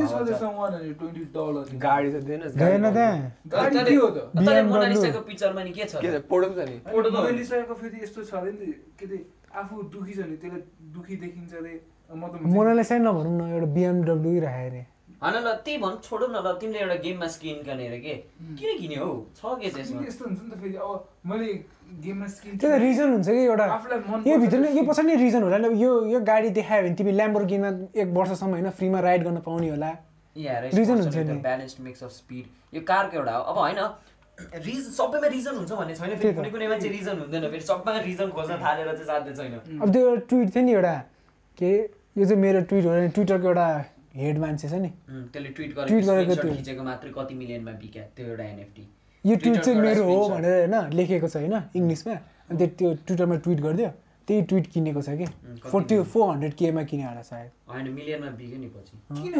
मोनालिसाको 4.68 5.20
पिक्चरमा 5.30 5.64
नि 5.64 5.72
के 5.72 5.86
छ? 5.86 5.96
के 6.04 6.08
त? 6.12 6.20
छ 6.20 6.28
पोडो 6.28 6.48
छ 6.52 6.68
नि। 6.68 6.76
फोटो 6.92 7.10
त 7.10 7.16
हो। 7.16 7.22
मोनालिसाको 7.22 7.74
फेरि 7.80 7.98
यस्तो 8.04 8.24
छ 8.28 8.34
अरे 8.44 8.52
नि 8.52 8.68
के 9.00 9.06
अरे 9.08 9.18
आफू 9.56 9.76
दुखी 9.88 10.14
छ 10.14 10.20
भने 10.20 10.36
त्यसलाई 10.36 10.62
दुखी 10.92 11.16
देखिन्छ 11.24 11.54
अरे। 11.64 11.74
म 12.12 12.28
त 12.28 12.44
मोनालाई 12.44 12.84
चाहिँ 12.84 13.04
नभनौँ 13.04 13.36
न 13.40 13.42
एउटा 13.56 13.70
बिएमडब्ल्यू 13.80 14.40
राखेँ 14.44 14.68
अरे। 14.70 14.82
होइन 15.22 15.36
ल 15.36 15.48
त्यही 15.66 15.78
भन् 15.84 15.96
छोडौ 16.04 16.28
न 16.28 16.36
ल 16.40 16.48
तिमीले 16.60 16.80
एउटा 16.80 16.96
गेममा 17.06 17.28
स्किन 17.36 17.56
अरे 17.70 18.00
के? 18.00 18.14
किन 18.60 18.72
किन्यो 18.82 19.06
हौ? 19.06 19.14
छ 19.38 19.42
के 19.62 19.70
छ 19.70 19.78
यसमा 19.80 20.02
यस्तो 20.08 20.24
हुन्छ 20.26 20.40
नि 20.42 20.50
त 20.50 20.60
फेरि 20.62 20.76
अब 20.80 20.92
मैले 21.30 21.48
गेममा 22.04 22.28
स्किन 22.36 22.58
त्यो 22.58 22.70
त 22.70 22.76
रिजन 22.84 23.10
हुन्छ 23.14 23.28
कि 23.28 23.44
एउटा? 23.46 23.66
आफूलाई 23.78 24.00
मन 24.10 24.20
यो 24.30 24.38
भित्र 24.44 24.58
यो 24.78 24.84
पछाडि 24.90 25.08
नै 25.08 25.16
रिजन 25.24 25.42
होला 25.44 25.58
नि 25.64 25.68
यो 25.84 25.92
यो 26.14 26.20
गाडी 26.30 26.50
देखायो 26.60 26.82
भने 26.84 26.96
तिमी 27.02 27.12
ल्याम्बोर्गिनीमा 27.20 27.70
एक 28.02 28.08
वर्षसम्म 28.20 28.52
होइन 28.56 28.70
फ्रीमा 28.80 29.00
राइड 29.08 29.24
गर्न 29.28 29.40
पाउने 29.48 29.70
होला। 29.70 29.92
Reason 30.40 30.96
हुन्छ 31.04 31.16
नि। 31.18 31.36
ब्यालेन्स्ड 31.44 31.80
मिक्स 31.84 32.04
अफ 32.04 32.12
स्पिड 32.12 32.46
यो 32.76 32.82
कारको 32.88 33.18
एउटा 33.18 33.34
हो। 33.36 33.44
अब 33.44 33.58
होइन 33.60 33.80
रिजन 34.40 34.92
सबैमा 34.96 35.28
रिजन 35.36 35.56
हुन्छ 35.60 35.72
भन्ने 35.80 35.96
छैन 35.96 36.16
फेरि। 36.16 36.34
कुनै 36.34 36.50
कुनै 36.50 36.68
मान्छे 36.72 36.90
रिजन 36.96 37.16
हुँदैन। 37.20 37.44
फेरि 37.52 37.66
सबैमा 37.70 38.00
रिजन 38.08 38.30
खोज्न 38.32 38.56
थालेर 38.64 38.88
चाहिँ 38.96 39.08
साध्य 39.12 39.34
छैन। 39.36 39.54
अब 39.84 39.92
त्यो 39.92 40.02
एउटा 40.08 40.22
ट्विट 40.30 40.56
थियो 40.56 40.64
नि 40.64 40.72
एउटा 40.74 40.96
के 41.60 41.72
यो 42.18 42.26
चाहिँ 42.26 42.42
मेरो 42.42 42.62
ट्विट 42.72 42.86
हो 42.86 42.94
नि 42.96 43.08
ट्विटरको 43.18 43.48
एउटा 43.48 43.68
हेड 44.16 44.38
मान्छे 44.38 44.70
छ 44.70 44.74
नि। 44.74 44.90
त्यसले 45.34 45.50
ट्विट 45.50 45.76
गरेको 45.76 46.36
त्यो। 46.36 46.56
खिचेको 46.56 46.84
मात्रै 46.84 47.12
कति 47.18 47.34
मिलियनमा 47.34 47.72
बिक्या 47.72 48.04
त्यो 48.04 48.26
एउटा 48.26 48.44
एनएफटी 48.44 48.84
यो 49.26 49.36
ट्विट 49.36 49.60
चाहिँ 49.60 49.80
मेरो 49.82 50.04
हो। 50.04 50.30
भनेर 50.30 50.70
होइन 50.70 50.94
लेखेको 50.94 51.28
छ 51.28 51.36
होइन 51.36 51.62
इङ्ग्लिसमा। 51.76 52.14
अनि 52.14 52.58
त्यो 52.58 52.68
त्यो 52.68 52.94
ट्विटरमा 52.94 53.36
ट्विट 53.36 53.60
गरिदियो। 53.60 53.90
त्यही 54.28 54.42
ट्विट 54.42 54.68
किनेको 54.68 55.02
छ 55.02 55.10
कि। 55.10 55.26
फोर्टी? 55.70 56.04
फोर 56.04 56.32
हन्ड्रेड 56.32 56.54
केमा 56.54 56.84
किने 56.84 57.04
होला 57.04 57.22
सायद। 57.22 57.50
होइन 57.70 57.90
मिलियनमा 57.90 58.30
बिक्यो 58.30 58.58
नि 58.60 58.68
पछि। 58.68 58.96
किन? 59.22 59.34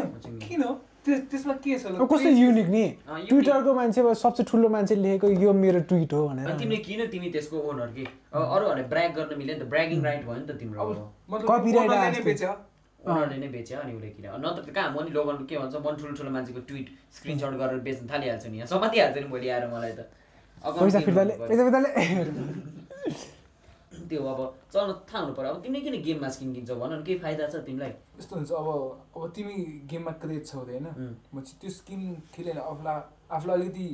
किन? 0.48 0.62
त्यस- 1.04 1.30
त्यसमा 1.30 1.54
के 1.54 1.78
छ? 1.78 1.86
कस्तो 1.86 2.28
युनिक 2.28 2.66
नि। 2.66 2.96
ट्विटरको 3.28 3.74
मान्छे 3.74 4.14
सबसे 4.14 4.42
ठुलो 4.42 4.68
मान्छे 4.68 4.94
लेखेको 4.94 5.30
यो 5.30 5.52
मेरो 5.52 5.80
ट्विट 5.80 6.12
हो 6.12 6.26
अनि 6.26 6.42
भनेर 6.42 6.58
तिमीले 6.58 6.82
किन 6.82 7.06
तिमी 7.06 7.30
त्यसको 7.30 7.58
ओनर 7.58 7.86
कि? 7.86 8.04
अब 8.32 8.42
अरू 8.42 8.68
भने 8.68 8.82
ब्र्याग 8.82 9.14
गर्न 9.14 9.38
मिल्यो 9.38 9.54
नि 9.56 9.60
त। 9.60 9.64
ब्र्यागिङ 9.64 10.02
राइट 10.02 10.26
भयो 10.26 10.34
नि 10.34 10.46
त 10.46 10.50
तिम्रो 10.50 10.80
अब 10.82 12.69
ओनरले 13.06 13.36
नै 13.40 13.48
बेच्यो 13.48 13.78
अनि 13.80 13.92
उसले 13.96 14.10
किन 14.16 14.26
नत्र 14.44 14.62
त 14.62 14.68
कहाँ 14.76 14.90
म 14.92 14.96
नि 15.04 15.10
लोगन 15.16 15.36
के 15.48 15.54
भन्छ 15.58 15.74
मन 15.86 15.94
ठुलो 16.00 16.12
ठुलो 16.18 16.30
मान्छेको 16.30 16.60
ट्विट 16.68 16.86
स्क्रिनसट 17.16 17.54
गरेर 17.60 17.80
बेच्न 17.86 18.04
थालिहाल्छु 18.12 18.48
नि। 18.50 18.56
यहाँ 18.56 18.68
समातिहाल्छ 18.68 19.16
नि 19.18 19.28
भोलि 19.32 19.48
आएर 19.48 19.64
मलाई 19.72 19.92
त। 19.96 20.00
त्यो 24.10 24.22
अब 24.26 24.40
चल्न 24.72 24.92
थाहा 25.06 25.22
हुनु 25.22 25.32
पऱ्यो 25.34 25.50
अब 25.54 25.62
तिमीले 25.62 25.80
किन 25.86 26.02
गेममा 26.02 26.28
स्किन 26.34 26.50
किन्छौ 26.54 26.74
भन 26.76 26.92
न 26.92 27.02
केही 27.06 27.18
फाइदा 27.22 27.46
छ 27.46 27.62
तिमीलाई? 27.66 27.92
यस्तो 28.18 28.36
हुन्छ 28.36 28.50
अब 28.60 28.68
अब 29.16 29.22
तिमी 29.34 29.54
गेममा 29.90 30.12
क्रेज 30.22 30.42
छौ 30.50 30.60
अरे 30.60 30.72
होइन. 30.74 30.86
म 31.34 31.40
चाहिँ 31.40 31.58
त्यो 31.60 31.70
स्किन 31.70 32.00
खेलेर 32.34 32.58
आफूलाई 32.58 32.98
आफूलाई 33.30 33.56
अलिकति 33.58 33.86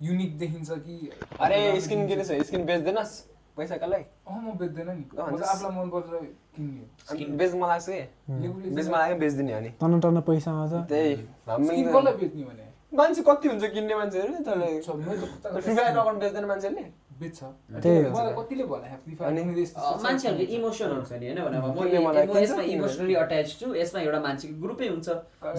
युनिक 0.00 0.38
देखिन्छ 0.38 0.70
कि 0.86 0.96
अरे 1.42 1.58
स्किन 1.80 2.06
किनेछ 2.08 2.30
स्किन 2.46 2.62
बेच्दैनस्? 2.70 3.12
पैसा 3.58 3.76
कसलाई? 3.82 4.02
अँ 4.30 4.40
म 4.42 4.54
बेच्दैन 4.58 4.88
नि। 4.94 5.04
आफूलाई 5.18 5.70
मनपर्छ। 5.78 6.10
किन्ने 6.58 6.84
अनि 7.10 7.24
बेच 7.36 7.52
मलाई 7.54 7.68
लाग्छ 7.68 7.86
कि 7.88 8.90
लाग्यो 8.90 9.16
बेच्दिने 9.18 9.70
टन्न 9.80 10.00
टन्न 10.00 10.20
पैसा 10.28 10.50
आउँछ 10.52 10.72
त्यही 10.88 11.14
स्किन 11.14 11.86
कसलाई 11.88 12.14
बेच्ने 12.14 12.44
भने 12.44 12.64
मान्छे 12.92 13.22
कति 13.22 13.48
हुन्छ 13.48 13.64
किन्ने 13.72 13.94
मान्छेहरू 13.94 14.30
नि 14.32 14.40
तर 14.44 14.58
छ, 14.80 14.88
मैले 14.90 15.16
त 15.16 15.24
कता- 15.34 15.60
फ्री 15.60 15.74
फायर 15.74 15.92
अकाउन्ट 15.94 16.18
बेच्दैन 16.20 16.44
मान्छेले 16.46 16.84
बेच्छ 17.20 17.38
त्यही 17.76 18.02
हो। 18.04 18.10
मलाई 18.10 18.32
कतिले 18.34 18.64
मान्छेहरूको 20.02 20.44
नि 21.28 21.40
होइन 21.40 21.54
म 21.58 22.38
यसमा 22.38 22.62
इमोसनली 22.72 23.14
अट्याच 23.14 23.48
छु 23.60 23.66
यसमा 23.74 24.00
एउटा 24.00 24.20
मान्छेको 24.20 24.54
ग्रुपै 24.62 24.88
हुन्छ 24.88 25.08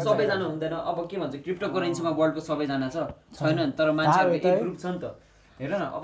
सबैजना 0.04 0.46
हुँदैन 0.46 0.74
अब 0.84 0.98
के 1.12 1.18
भन्छ 1.18 1.36
क्रिप्टो 1.44 1.68
करेन्सीमा 1.70 2.12
वर्ल्डको 2.20 2.42
सबैजना 2.42 2.88
छ 2.90 2.98
छैन 3.36 3.72
तर 3.78 3.92
मान्छेहरूको 3.92 4.48
एक। 4.48 4.60
ग्रुप 4.60 4.78
छ 4.78 4.86
नि 4.88 5.00
त 5.00 5.06
हेर 5.58 5.72
न 5.72 5.84
अब 5.92 6.04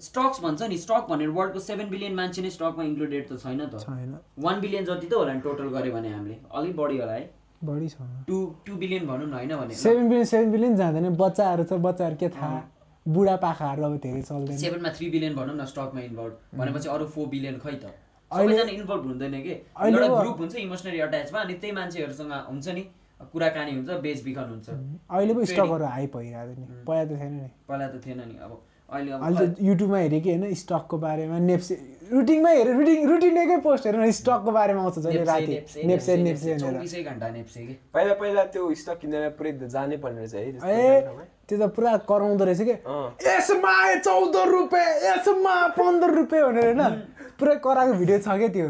स्टक्स 0.00 0.40
भन्छ 0.42 0.62
नि 0.62 0.76
स्टक 0.78 1.06
भनेर 1.10 1.28
वर्ल्डको 1.28 1.60
सेभेन 1.60 1.88
बिलियन 1.90 2.14
मान्छे 2.14 2.42
नै 2.42 2.50
स्टकमा 2.50 2.84
इन्क्लुडेड 2.84 3.28
त 3.28 3.38
छैन 3.42 3.60
त। 3.66 3.80
छैन। 3.80 4.18
वान 4.38 4.60
बिलियन 4.60 4.84
जति 4.84 5.06
त 5.06 5.12
होला 5.14 5.32
नि 5.32 5.40
टोटल 5.40 5.68
गऱ्यो 5.72 5.92
भने 5.92 6.08
हामीले। 6.12 6.36
अलिक 6.52 6.76
बढी 6.76 6.98
होला 6.98 7.12
है। 7.12 7.30
बढी 7.64 7.88
छ। 7.88 7.96
टु 8.28 8.38
टु 8.66 8.76
बिलियन 8.76 9.06
भनौँ 9.06 9.26
न 9.26 9.32
होइन 9.32 9.56
भने। 9.56 9.74
सेभेन 9.74 10.08
बिलियन 10.08 10.24
सेभेन 10.24 10.50
बिलियन 10.52 10.76
जाँदैन। 10.76 11.14
बच्चाहरू 11.16 11.64
छ 11.64 11.72
बच्चाहरू 11.86 12.16
के 12.16 12.28
थाहा 12.28 12.58
बुढापाकाहरू 13.06 13.82
अब 13.84 13.96
धेरै 14.04 14.22
चल्दैन। 14.22 14.56
सेभेनमा 14.58 14.90
थ्री 14.96 15.10
बिलियन 15.10 15.34
भनौँ 15.34 15.56
न 15.56 15.64
स्टकमा 15.64 16.00
इन्भल्भ 16.00 16.60
भनेपछि 16.60 16.88
अरू 16.88 17.06
फोर 17.16 17.26
बिलियन 17.28 17.58
खै 17.64 17.74
त। 17.80 17.96
सबैजना 18.30 18.70
इन्भल्भ 18.76 19.04
हुँदैन 19.06 19.34
कि? 19.42 19.54
एउटा 19.80 20.06
ग्रुप 20.20 20.38
हुन्छ 20.40 20.54
इमोसनली 20.56 21.00
अट्याचमा 21.00 21.40
अनि 21.40 21.54
त्यही 21.54 21.72
मान्छेहरूसँग 21.72 22.32
हुन्छ 22.52 22.68
नि 22.68 22.82
कुराकानी 23.32 23.72
हुन्छ 23.72 23.90
बेचबिखन 24.04 24.48
हुन्छ। 24.52 24.68
अहिले 25.08 25.34
पो 25.34 25.44
स्टकहरू 25.46 25.84
हाई 25.88 26.06
भइरहेको 26.12 26.52
नि। 26.60 26.64
पहिला 26.84 27.04
त 27.06 27.12
छैन 27.16 27.32
नि। 27.32 27.48
पहिला 27.68 27.86
त 27.88 27.96
थिएन 28.04 28.20
नि। 28.28 28.36
अब 28.44 28.52
अहिले 28.86 29.66
युट्युबमा 29.66 29.98
हेरेँ 29.98 30.20
कि 30.20 30.30
होइन 30.30 30.54
स्टकको 30.54 30.96
बारेमा 30.98 31.38
नेप्से 31.38 31.74
रुटिनमा 32.12 32.50
हेरेँ 32.50 32.74
रुटिन 32.74 33.08
रुटिनकै 33.10 33.56
पोस्ट 33.66 33.86
हेरेर 33.86 34.10
स्टकको 34.12 34.50
बारेमा 34.52 34.82
आउँछ 34.82 34.98
जहिले 34.98 35.24
राति। 35.24 35.46
नेप्से, 35.46 35.82
नेप्से 35.82 36.16
नेप्से, 36.16 36.46
नेप्से 36.46 36.54
भनेर। 36.54 36.72
चौबिसै 36.72 37.02
घन्टा 37.02 37.28
नेप्से 37.28 37.60
कि? 37.66 37.74
पहिला 37.94 38.14
पहिला 38.14 38.44
त्यो 38.54 38.74
स्टक 38.74 38.98
किनेर 39.00 39.28
पुरै 39.34 39.52
जानै 39.66 39.96
पर्ने 39.98 40.20
रहेछ 40.22 40.34
है 40.34 40.52
त्यस्तो 40.52 40.70
ए। 40.70 41.26
त्यो 41.48 41.58
त 41.58 41.70
पुरा 41.74 41.96
कराउँदो 42.06 42.44
रहेछ 42.46 42.62
कि। 42.62 42.76
यसमा 43.26 43.74
चौध 44.06 44.36
रुपियाँ 44.54 44.86
यसमा 45.02 45.54
पन्ध्र 45.74 46.10
रुपियाँ 46.14 46.46
भनेर 46.46 46.64
होइन। 46.70 46.82
पुरै 47.38 47.54
कराएको 47.58 47.92
भिडियो 47.98 48.18
छ 48.22 48.38
क्या 48.38 48.48
त्यो? 48.54 48.68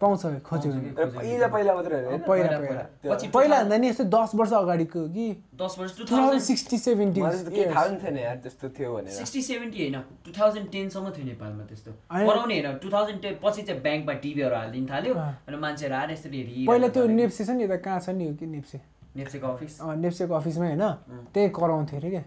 पाउँछ 0.00 0.22
खोज्यो। 0.48 0.72
पहिला 0.96 1.46
पहिला 1.46 1.74
मात्रै 1.74 1.96
होइन? 1.96 2.06
होइन? 2.08 2.20
पहिला 2.24 2.48
पहिला, 2.48 2.58
पहिला। 2.58 2.82
पहिला। 2.82 3.14
पछि 3.14 3.28
पहिला 3.28 3.56
भन्दा 3.62 3.76
नि 3.76 3.88
यस्तै 3.88 4.04
दस 4.08 4.30
वर्ष 4.34 4.52
अगाडिको 4.60 5.00
कि 5.14 5.26
दस 5.60 5.76
वर्ष 5.78 5.92
two 5.92 6.04
two 6.04 6.08
thousand 6.10 6.24
thousand 6.24 6.42
sixty 6.42 6.78
seventy 6.78 7.20
मलाई 7.20 7.44
त 7.44 7.48
केही 7.50 7.66
थाहा 7.70 7.84
पनि 7.86 7.98
थिएन 8.02 8.16
यार 8.18 8.36
त्यस्तो 8.44 8.68
थियो 8.78 8.90
भनेर। 8.96 9.12
सिक्सटी 9.12 9.42
सेभेन्टी 9.42 9.78
होइन। 9.80 9.96
टु 10.24 10.30
थाउजन्ड 10.40 10.66
टेनसम्म 10.70 11.10
थियो 11.10 11.24
नेपालमा 11.26 11.64
त्यस्तो। 11.70 11.90
होइन। 11.90 12.26
कराउने 12.26 12.54
होइन 12.60 12.78
टु 12.78 12.88
थाउजन्ड 12.90 13.20
टेन 13.22 13.34
पछि 13.44 13.62
चाहिँ 13.62 13.80
ब्याङ्कमा 13.82 14.14
टिभीहरू 14.24 14.56
हालिदिनु 14.56 14.86
थाल्यो। 14.92 15.14
अनि 15.14 15.56
मान्छेहरू 15.56 15.94
आएर 15.94 16.10
यसरी 16.10 16.38
हेरि 16.40 16.66
पहिला 16.66 16.88
त्यो 16.88 17.06
नेप्से 17.06 17.44
छ 17.44 17.50
नि 17.50 17.64
यता 17.64 17.76
कहाँ 17.84 18.00
छ 18.00 18.08
नि 18.16 18.24
हो 18.28 18.34
कि 18.34 18.46
नेप्से? 18.46 18.78
नेप्सेको 19.16 19.46
अफिस। 19.46 19.80
अँ 19.80 19.96
नेप्सेको 19.96 20.34
अफिसमा 20.34 20.66
होइन? 20.66 20.84
त्यही 21.34 21.48
कराउँथ्यो 21.50 21.98
अरे 22.00 22.10
क्या। 22.10 22.24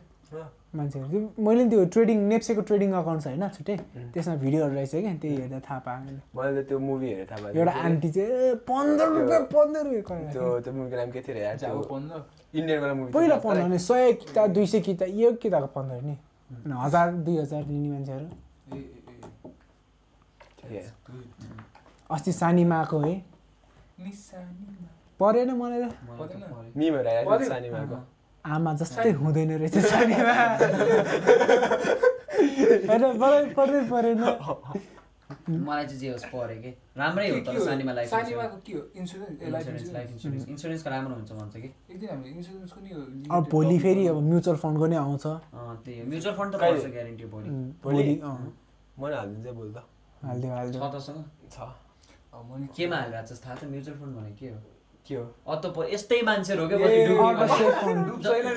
मान्छेहरू। 0.75 1.07
त्यो 1.09 1.21
मैले 1.45 1.63
नि 1.63 1.69
त्यो 1.69 1.85
ट्रेडिङ 1.93 2.17
नेप्सेको 2.29 2.61
ट्रेडिङ 2.69 2.89
अकाउन्ट 3.01 3.19
छ 3.23 3.27
होइन 3.27 3.43
छुट्टै। 3.55 3.75
त्यसमा 4.13 4.35
भिडियोहरू 4.43 4.73
रहेछ 4.73 4.93
क्या 4.95 5.13
त्यही 5.21 5.35
हेर्दा 5.41 5.59
थाहा 5.67 5.79
पाएँ 5.85 5.99
मैले। 6.35 6.61
त्यो 6.69 6.77
मुभी 6.79 7.07
हेरेर 7.09 7.27
थाहा 7.31 7.39
भयो 7.43 7.53
एउटा 7.59 7.73
आन्टी 7.85 8.09
चाहिँ 8.11 8.55
पन्ध्र 8.69 9.05
रुपियाँ 9.13 9.41
पन्ध्र 9.53 9.81
रुपियाँ 9.83 10.03
कराएको 10.03 10.31
त्यो 10.33 10.45
त्यो 10.63 10.73
मुभीको 10.73 10.95
नाम 10.97 11.09
के 11.11 11.19
थियो 11.21 11.33
अरे 11.35 11.43
यार 11.43 11.57
जाऊ 11.57 11.73
त्यो 11.73 11.89
पन्ध्र 11.93 12.15
इन्डियनवाला 12.59 12.93
मुभी 12.93 13.11
पहिला 13.13 13.35
पन्ध्र 13.45 13.61
भने 13.63 13.79
सय 13.79 14.11
किता 14.23 14.41
दुई 14.55 14.65
सय 14.67 14.79
किता 14.87 15.05
यो 15.21 15.31
किताको 15.43 15.67
पन्ध्र 15.75 16.01
नि। 16.01 16.15
हजार 16.83 17.07
दुई 17.25 17.37
हजार 17.37 17.61
लिने 17.65 17.89
मान्छेहरू। 17.89 18.27
ए 18.73 18.79
ए, 20.69 20.77
ए। 20.77 20.83
अस्ति 22.09 22.31
सानीमाको 22.33 22.97
है। 22.99 23.13
परेन 25.19 25.49
मलाई 25.53 25.79
त। 25.81 25.91
आमा 28.45 28.71
जस्तै 28.79 29.11
हुँदैन 29.21 29.51
रहेछ 29.57 29.77
सानीमा 29.87 30.33
होइन 32.87 33.03
मलाई 33.21 33.45
पर्दै 33.55 33.81
परेन। 33.91 34.19
मलाई 35.47 35.85
चाहिँ 35.85 35.99
जे 35.99 36.09
होस् 36.11 36.25
पऱ्यो 36.27 36.57
कि। 36.63 36.71
राम्रै 36.97 37.27
हो 37.29 37.37
तर? 37.45 37.59
सानीमा 37.59 37.93
लाइफ 37.93 38.09
सानीमाको 38.09 38.57
के 38.65 38.73
हो? 38.73 38.81
इन्सुरेन्स 38.99 39.91
लाइफ 39.95 40.09
इन्सुरेन्स 40.11 40.47
इन्सुरेन्सको 40.53 40.89
राम्रो 40.89 41.15
हुन्छ 41.15 41.31
भन्छ 41.31 41.55
कि। 41.63 41.69
एकदिन 41.91 42.09
हामीले 42.09 42.29
इन्सुरेन्सको 42.37 42.79
नि 42.83 42.91
अब 43.31 43.43
भोलि 43.51 43.77
फेरि 43.79 44.03
अब 44.07 44.17
म्युचुअल 44.29 44.57
फन्डको 44.63 44.85
नै 44.91 44.97
आउँछ। 45.03 45.25
अँ, 45.25 45.75
त्यही 45.85 45.99
हो। 45.99 46.05
म्युचुअल 46.11 46.35
फन्ड 46.35 46.51
त? 46.53 46.59
पर्छ 46.59 46.85
ग्यारेन्टी 46.85 47.25
भोलि। 47.33 47.47
भोलि? 47.83 48.03
भोलि 48.03 48.13
मलाई 48.99 49.17
हालिदिन्छ 49.17 49.47
बोल 49.57 49.69
त। 49.73 49.77
हालिदियो 50.23 50.51
छ 50.51 50.55
हालिदियो 50.57 50.89
तसँग? 50.95 51.19
छ। 51.47 51.57
मैले 52.33 52.67
केमा 52.75 52.95
हालिरहेको 53.01 53.35
छ 53.35 53.39
थाहा 53.45 53.55
छ 53.55 53.63
म्युचुअल 53.73 53.95
फन्ड 53.99 54.13
भनेको 54.19 54.35
हो 54.35 54.37
के 54.39 54.47
हो? 54.51 54.59
अत 55.53 55.63
यस्तै 55.91 56.21
मान्छेहरू 56.23 56.63
ए, 56.63 57.07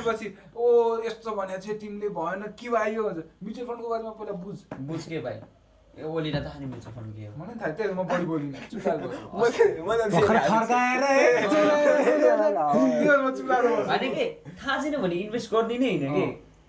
पछि 0.06 0.26
ओ 0.62 0.66
यस्तो 1.06 1.30
भने 1.34 1.56
चाहिँ 1.58 1.78
तिमीले 1.78 2.08
भएन 2.18 2.42
के 2.60 2.68
भयो 2.70 3.02
म्युचुअल 3.42 3.66
फन्डको 3.66 3.88
बारेमा 3.88 4.10
पहिला 4.18 4.32
बुझ। 4.44 4.58
बुझ 4.88 5.02
के 5.02 5.18
भाइ? 5.26 5.36
ए 5.98 6.02
ओलीलाई 6.04 6.42
थाहा 6.44 6.58
नि 6.60 6.66
म्युचुअल 6.66 6.94
फन्ड 6.94 7.10
के 7.16 7.22
हो? 7.26 7.32
मलाई 7.42 7.56
थाहा 7.60 7.72
थियो 7.78 7.94
म 7.94 8.06
बढी 8.06 8.24
बोलिनँ। 8.30 8.54
होइन 13.90 14.14
कि? 14.14 14.24
थाहा 14.62 14.82
छैन 14.82 14.96
भने 15.02 15.14
इन्भेस्ट 15.26 15.46
गरिदिने 15.54 15.88
होइन 15.90 16.14
कि? 16.14 16.24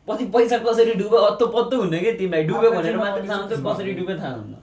पछि 0.07 0.25
पैसा 0.33 0.57
कसरी 0.65 0.93
डुब्यो 1.05 1.19
अत्तो 1.29 1.45
पत्तो 1.55 1.75
हुन्न 1.81 1.99
कि 2.03 2.11
तिमीलाई? 2.19 2.43
डुब्यो 2.49 2.69
भनेर 2.71 2.97
मात्र 2.97 3.21
थाहा 3.29 3.37
हुन्छ 3.41 3.53
कसरी 3.67 3.93
डुब्यो 3.99 4.15
थाहा 4.19 4.33
हुन्न। 4.35 4.53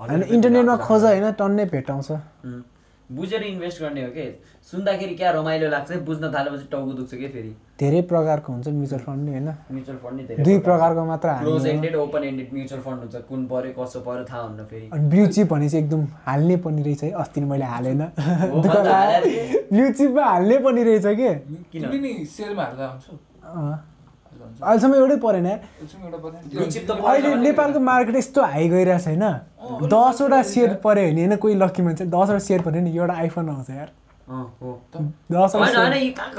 होइन 0.00 0.22
इन्टरनेटमा 0.34 0.76
खोज 0.88 1.02
होइन 1.04 1.26
टन्नै 1.40 1.64
भेटाउँछ. 1.74 2.08
बुझेर 3.10 3.42
इन्भेस्ट 3.42 3.82
गर्ने 3.82 4.02
हो 4.04 4.10
कि? 4.10 4.42
सुन्दाखेरि 4.70 5.14
क्या 5.14 5.30
रमाइलो 5.30 5.68
लाग्छ 5.68 5.92
बुझ्न 5.92 6.32
थालेपछि 6.34 6.68
टाउको 6.72 6.92
दुख्छ 6.92 7.14
कि 7.14 7.28
फेरि? 7.28 7.56
धेरै 7.80 8.02
प्रकारको 8.02 8.52
हुन्छ 8.52 8.68
म्युचुअल 8.68 9.02
फन्ड 9.02 9.24
नि 9.24 9.30
होइन? 9.30 9.48
म्युचुअल 9.72 9.98
फन्ड 9.98 10.20
नि 10.20 10.26
धेरै 10.26 10.44
दुई 10.44 10.58
प्रकारको। 10.58 11.04
मात्र 11.04 11.28
close. 11.38 11.66
Ended 11.66 11.96
open 11.96 12.24
ended 12.24 12.52
mutual 12.52 12.80
fund 12.80 12.98
हुन्छ। 12.98 13.14
कुन 13.28 13.46
पर्यो 13.46 13.84
कसो 13.84 14.00
पर्यो 14.00 14.24
थाहा 14.24 14.42
हुन्न 14.42 14.64
फेरि। 14.64 14.90
अनि 14.92 15.08
ब्लु 15.08 15.26
चिप 15.26 15.52
भनेपछि 15.52 15.78
एकदम 15.78 16.06
हाल्ने 16.26 16.56
पनि 16.56 16.82
रहेछ 16.82 17.02
है। 17.04 17.10
अस्ति 17.10 17.40
नि 17.40 17.46
मैले 17.46 17.64
हालेन। 17.64 18.02
ब्लु 19.72 19.92
चिपमा 19.92 20.24
हाल्ने 20.24 20.58
पनि 20.58 20.82
रहेछ 20.82 21.06
कि? 21.06 21.34
किन? 21.72 22.24
सेयरमा। 22.24 22.62
हाल्दा 22.62 22.86
हुन्छ। 22.86 23.91
अहिलेसम्म 24.60 24.94
एउटै 24.94 25.16
परेन। 25.24 25.48
त 26.84 26.90
अहिले 26.90 27.34
नेपालको 27.46 27.80
मार्केट 27.80 28.16
यस्तो 28.16 28.40
हाई 28.42 28.68
गइरहेको 28.68 29.00
छ 29.00 29.06
होइन। 29.08 29.24
दसवटा 29.88 30.42
सेयर 30.52 30.70
पऱ्यो 30.84 31.08
भने 31.08 31.24
होइन 31.24 31.36
कोही 31.36 31.54
लक्की 31.54 31.82
मान्छे 31.82 32.04
दसवटा 32.12 32.38
सेयर 32.38 32.60
पऱ्यो 32.62 32.80
नि 32.82 32.90
एउटा 32.92 33.14
आइफोन 33.14 33.48
आउँछ 33.48 33.70
यार। 33.70 33.90
अँ, 34.22 34.44
हो 34.62 34.68
दसवटा 35.32 35.66
कहाँ 36.16 36.36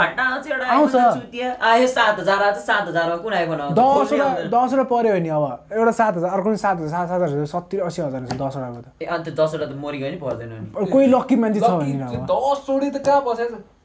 दसवटा। 3.75 4.27
दसवटा 4.49 4.83
पऱ्यो 4.93 5.13
भने 5.13 5.29
अब 5.29 5.43
एउटा 5.73 5.91
सात 5.91 6.13
हजार 6.17 6.29
अर्को 6.31 6.47
पनि 6.49 6.57
सात 6.57 6.77
हजार 6.77 6.89
सात 6.89 7.07
सात 7.09 7.21
हजार 7.21 7.45
सत्तरी 7.45 7.79
अस्सी 7.83 8.01
हजार 8.01 8.19
हुन्छ 8.23 8.33
दसवटाको 8.33 8.79
त। 8.81 8.87
दसवटा 9.29 9.65
त 9.65 9.73
मरिगयो 9.83 10.09
नि 10.09 10.17
पर्दैन 10.23 10.51
कोही 10.91 11.05
लक्की 11.07 11.35
मान्छे 11.35 11.59
छ 11.59 11.69
भने 11.69 11.93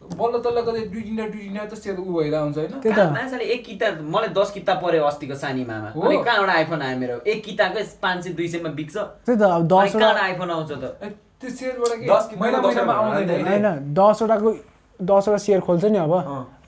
दस 0.08 0.16
बल्ल 0.16 0.38
तल्ल 0.40 0.58
कतै 0.62 0.80
दुई 0.88 1.02
तिनवटा 1.02 1.28
दुई 1.28 1.40
तिनवटा 1.40 1.66
त 1.68 1.78
सेयर 1.78 1.96
उ 1.98 2.04
भइरहेको 2.04 2.44
हुन्छ 2.44 2.58
होइन? 2.58 2.72
कहाँ 2.80 2.96
त। 2.96 3.12
मान्छेले 3.12 3.44
एक 3.44 3.64
किता 3.64 3.86
मलाई 4.00 4.28
दस 4.32 4.50
किता 4.50 4.74
पर्यो 4.74 5.04
अस्तिको 5.04 5.34
सानीमामा। 5.34 5.88
हो। 5.94 6.00
अनि 6.00 6.16
कहाँबाट 6.24 6.50
आइफोन 6.56 6.82
आयो 6.82 6.98
मेरो? 6.98 7.16
एक 7.26 7.44
किताकै 7.44 7.82
पाँच 8.02 8.24
सय 8.24 8.30
दुई 8.32 8.48
सयमा 8.48 8.70
बिक्छ। 8.80 8.96
त्यही 8.96 9.38
त 9.38 9.42
अब 9.42 9.62
दसवटा 9.68 9.98
कहाँबाट 9.98 10.22
आइफोन 10.22 10.50
आउँछ 10.50 10.72
त? 10.72 10.84
ए, 11.02 11.08
त्यो 11.40 11.50
सेयरबाट 11.50 11.92
दस 12.08 12.24
महिना 12.40 12.58
महिनामा 12.60 12.92
आउँदैन 12.92 13.30
होइन। 13.30 13.64
होइन 13.64 13.94
दसवटाको 13.94 14.48
दसवटा 15.00 15.38
सेयर 15.38 15.60
खोल्छ 15.60 15.84
नि 15.84 15.98
अब। 15.98 16.14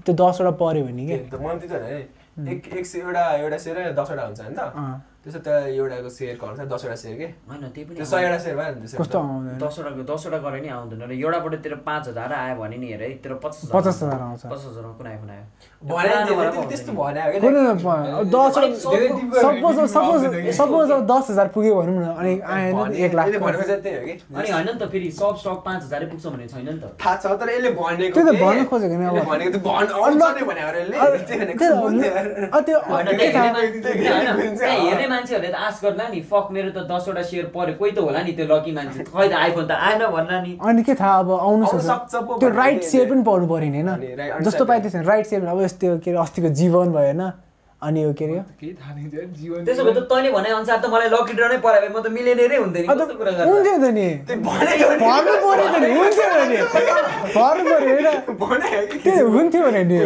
त्यो 0.04 0.14
दसवटा 0.14 0.52
पऱ्यो 0.60 0.84
भने 0.84 1.04
के? 1.06 1.16
त्यो 1.30 1.38
होइन 1.38 2.48
एक 2.48 2.60
एक 2.72 2.86
एउटा 2.96 3.24
एउटा 3.36 3.58
सेयर 3.58 3.92
दसवटा 3.92 4.22
हुन्छ 4.26 4.40
नि 4.40 4.54
त। 4.56 4.60
अँ। 4.60 5.09
त्यसो 5.20 5.44
त 5.44 5.68
एउटाको 5.76 6.08
सेयरको 6.08 6.48
अनुसार 6.48 6.64
दसवटा 6.72 6.96
सेयर 6.96 7.16
के? 7.20 7.28
होइन 7.44 7.76
त्यही 7.76 7.84
पनि 7.84 8.00
त्यो 8.00 8.08
सयवटा 8.08 8.40
सेयर 8.40 8.56
भयो 8.56 8.72
नि 8.80 8.88
कस्तो 8.88 9.20
आउँदैन? 9.20 9.60
दसवटाको 9.60 10.00
दसवटा 10.08 10.40
गरे 10.40 10.64
नि 10.64 10.72
आउँदैन। 10.72 11.04
र 11.04 11.12
एउटाबाट 11.12 11.60
तेरो 11.60 11.76
पाँच 11.84 12.08
हजार 12.08 12.32
आयो 12.32 12.56
भने 12.56 12.80
नि 12.80 12.88
हेर 12.88 13.04
है 13.04 13.20
तेरो 13.20 13.36
पचास 13.44 13.68
पचास 13.68 14.00
हजार 14.00 14.16
आउँछ। 14.16 14.48
पचास 14.48 14.72
हजारमा 14.72 14.96
कुन 14.96 15.12
आइफोन 15.12 15.28
आयो 15.28 15.44
त्यस्तो 16.72 16.96
कुन 16.96 17.20
दसवटा 18.32 18.72
सपोज 20.56 20.88
अब 20.90 21.00
दस 21.12 21.24
हजार 21.30 21.46
पुग्यो 21.52 21.74
भनौँ 21.76 22.00
न 22.00 22.16
अनि 22.16 22.32
आएन 22.40 22.72
भने- 22.80 22.96
एक 23.04 23.12
लाख 23.14 23.26
यसले 23.28 23.38
भनेको 23.44 23.64
चाहिँ 23.68 23.84
त्यही 23.84 23.96
हो 24.00 24.08
कि। 24.08 24.16
अनि 24.40 24.48
होइन 24.56 24.66
नि 24.66 24.72
त 24.80 24.82
फेरि 24.88 25.08
सब 25.20 25.36
स्टक 25.36 25.60
पाँच 25.68 25.80
हजारै 25.84 26.06
पुग्छ 26.10 26.24
भन्ने 26.32 26.48
छैन 26.48 26.64
नि 26.64 26.80
त। 26.80 26.96
थाहा 26.96 27.20
छ 27.20 27.36
तर 27.36 27.44
यसले 27.52 27.76
भनेको 27.76 28.16
त्यही 28.16 28.24
त? 28.24 28.40
भन्नु 28.40 28.64
खोजेको 28.72 28.96
नि 28.96 29.04
अब। 29.04 29.20
अरे 29.20 29.52
त्यो 32.64 32.80
मान्छेहरूले 35.12 35.52
त 35.52 35.56
आश 35.66 35.76
गर्ला 35.84 36.06
नि 36.08 36.20
फक 36.30 36.46
मेरो 36.54 36.70
त 36.70 36.86
दसवटा 36.90 37.22
सेयर 37.30 37.46
पर्यो 37.54 37.74
कोही 37.80 37.90
त 37.90 37.98
होला 37.98 38.20
नि 38.22 38.32
त्यो 38.38 38.46
लकी 38.52 38.72
मान्छे? 38.78 39.00
खै 39.10 39.26
त 39.28 39.34
आइफोन 39.42 39.64
त 39.66 39.72
आएन 39.88 40.02
भन्ला 40.16 40.38
नि। 40.46 40.52
अनि 40.62 40.82
के 40.86 40.94
थाहा 40.94 41.18
अब 41.18 41.30
आउनु 41.30 41.64
सक्छ? 41.66 42.14
त्यो 42.40 42.48
राइट 42.62 42.82
सेयर 42.90 43.06
पनि 43.10 43.22
पाउनु 43.28 43.46
पऱ्यो 43.52 43.70
नि 43.70 43.80
होइन? 43.82 43.90
जस्तो 44.46 44.64
understand. 44.64 44.82
त्यसो 44.82 44.98
राइट 45.10 45.26
सेयर 45.26 45.46
अब 45.46 45.60
यस्तो 45.60 45.98
के 46.04 46.10
अरे 46.10 46.18
अस्तिको 46.24 46.48
जीवन 46.60 46.86
भयो 46.94 47.06
होइन 47.10 47.22
अनि 47.80 48.02
यो 48.02 48.12
के 48.12 48.24
अरे 48.24 48.44
त्यसो 49.64 49.82
भए 49.84 49.92
त 49.96 50.04
तैँले 50.04 50.30
भने 50.36 50.48
अनुसार 50.52 50.78
त 50.84 50.86
मलाई 50.92 51.08
लकी 51.08 51.32
ड्र 51.32 51.44
नै 51.48 51.58
पऱ्यो 51.64 51.80
भए 51.80 51.88
म 51.88 51.96
त 52.04 52.12
मिलेनियरै 52.12 52.56
हुन्थेँ 52.60 52.82
नि। 52.84 52.88
अन्त 52.92 53.00
कस्तो 53.00 53.14
कुरा 53.16 53.32
गर्दा? 53.40 53.48
हुन्थ्यो 53.48 53.76
त 53.80 53.88
नि। 53.96 54.08
भन्नु 54.28 55.34
पऱ्यो 55.40 55.66
त 55.72 55.76
नि 55.80 55.88
हुन्थ्यो 55.96 56.26
त 56.28 56.44
नि। 56.50 56.56
भन्नु 57.36 57.62
पऱ्यो 57.64 57.88
होइन? 57.88 58.08
कि? 58.90 58.96
त्यो 59.00 59.24
हुन्थ्यो 59.32 59.60
भने 59.64 59.82
नि। 59.88 59.96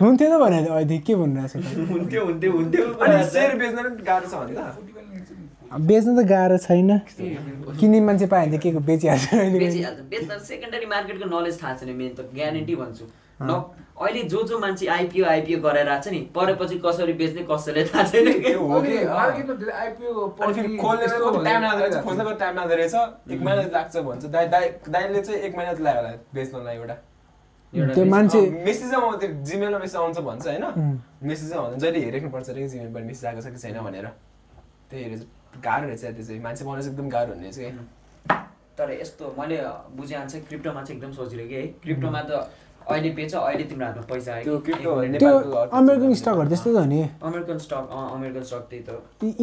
हुन्थ्यो। 0.00 0.26
त 0.32 0.40
भने 0.40 0.58
अहिले 0.64 0.96
के 1.04 1.12
भनिरहेको 1.20 1.60
छ? 1.60 1.60
त? 1.60 1.76
हुन्थ्यो 1.92 2.20
हुन्थ्यो 2.24 2.50
हुन्थ्यो। 2.56 2.84
अनि 3.04 3.16
सेयर 3.28 3.52
बेच्न 3.60 3.76
पनि 3.84 4.00
गाह्रो 4.08 4.26
छ। 4.32 4.34
अब 5.70 5.80
बेच्न 5.86 6.08
त 6.16 6.20
गाह्रो 6.24 6.56
छैन। 6.56 6.90
किन्ने 7.78 8.00
मान्छे 8.00 8.26
पायो 8.32 8.48
भने 8.48 8.56
त 8.56 8.60
के 8.64 8.68
को 8.72 8.80
बेचिहाल्छ? 8.80 9.24
अहिले 9.28 9.58
बेचिहाल्छ 9.60 9.98
बेच्दा 10.08 10.34
सेकेन्डरी 10.40 10.86
मार्केटको 10.88 11.26
नलेज 11.28 11.54
थाहा 11.60 11.72
छैन 11.84 11.92
मेन 12.00 12.10
त 12.16 12.32
ग्यारेन्टी 12.32 12.74
भन्छु। 12.80 13.04
न 13.44 13.52
अहिले 14.00 14.22
जो 14.32 14.42
जो 14.48 14.58
मान्छे 14.58 14.86
आइपिओ 14.86 15.24
आइपिओ 15.26 15.58
गरेर 15.60 15.88
आएको 15.88 16.02
छ 16.04 16.12
नि 16.12 16.20
परेपछि 16.34 16.76
कसरी 16.84 17.12
बेच्ने 17.20 17.42
कसैले 17.50 17.84
थाहा 17.84 18.02
छैन। 18.08 18.32
कि 18.32 18.40
त्यो 18.40 18.60
हो 18.60 18.80
कि? 18.80 18.96
अनि 18.96 19.04
अँ। 19.04 19.14
मार्केटमा 19.14 19.54
धेरै 19.60 19.72
IPO 19.86 20.08
अनि 20.40 20.52
फेरि 20.54 20.68
पर्ने 20.68 20.76
खोल्ने 20.82 21.04
यस्तो 21.04 21.30
कति 21.30 21.44
टाइम 21.44 22.56
लाग्दो 22.56 22.74
रहेछ? 22.80 22.94
एक 23.30 23.40
महिना 23.42 23.62
लाग्छ 23.76 23.96
भन्छ। 23.96 24.24
दाइ 24.24 24.46
दाइ 24.48 24.68
दाइले 24.88 25.20
चाहिँ 25.22 25.40
एक 25.40 25.56
महिना 25.56 25.72
लाग्यो 25.72 26.00
होला 26.00 26.12
बेच्नलाई 26.34 26.76
एउटा। 26.76 26.96
त्यो 27.94 28.04
मान्छे 28.04 28.40
मेसेज 28.64 28.94
आउँछ 28.94 29.24
जिमेलमा 29.50 29.78
मेसेज 29.78 29.96
आउँछ 29.96 30.18
भन्छ 30.18 30.46
होइन. 30.46 30.64
मेसेज 31.22 31.52
आउँछ 31.52 31.78
जहिले 31.78 32.00
हेरेक्नुपर्छ 32.04 32.48
अरे 32.50 32.68
जिमेलबाट 32.68 33.04
मेसेज 33.04 33.24
आएको 33.26 33.40
छ 33.40 33.52
कि 33.52 33.58
छैन 33.58 33.78
भनेर। 33.84 34.06
त्यही 34.90 35.02
हेरेर 35.04 35.18
चाहिँ 35.18 35.60
गाह्रो 35.64 35.86
रहेछ 35.86 36.04
त्यो 36.04 36.24
चाहिँ। 36.24 36.40
मान्छे 36.42 36.64
बनाउनु 36.64 36.82
चाहिँ 36.82 36.94
एकदम 36.94 37.08
गाह्रो 37.10 37.32
हुने 37.34 37.50
रहेछ 37.50 37.58
कि 37.58 37.70
तर 38.78 38.90
यस्तो 39.00 39.34
मैले 39.38 39.56
बुझे 39.92 40.14
अनुसार 40.14 40.40
क्रिप्टोमा 40.48 40.82
चाहिँ 40.82 40.96
एकदम 40.96 41.12
सोचिरहेको 41.12 41.48
कि 41.48 41.54
है। 41.54 41.66
क्रिप्टोमा 41.84 42.20
त 42.30 42.32
अहिले 42.88 43.10
बेच 43.18 43.34
अहिले 43.34 43.64
तिम्रो 43.70 43.86
हातमा 43.86 44.04
पैसा 44.12 44.30
आयो 44.34 44.56
त्यो 45.20 45.32
अमेरिकन 45.78 46.14
स्टकहरू 46.20 46.48
त्यस्तै 46.48 46.70
त 46.72 46.76
हो 46.76 46.84
नि। 46.84 47.00
अमेरिकन 47.22 47.58
स्टक 47.64 47.84
अँ 47.90 48.06
अमेरिकन 48.16 48.42
स्टक 48.48 48.62
त्यही 48.70 48.82
त। 48.82 48.90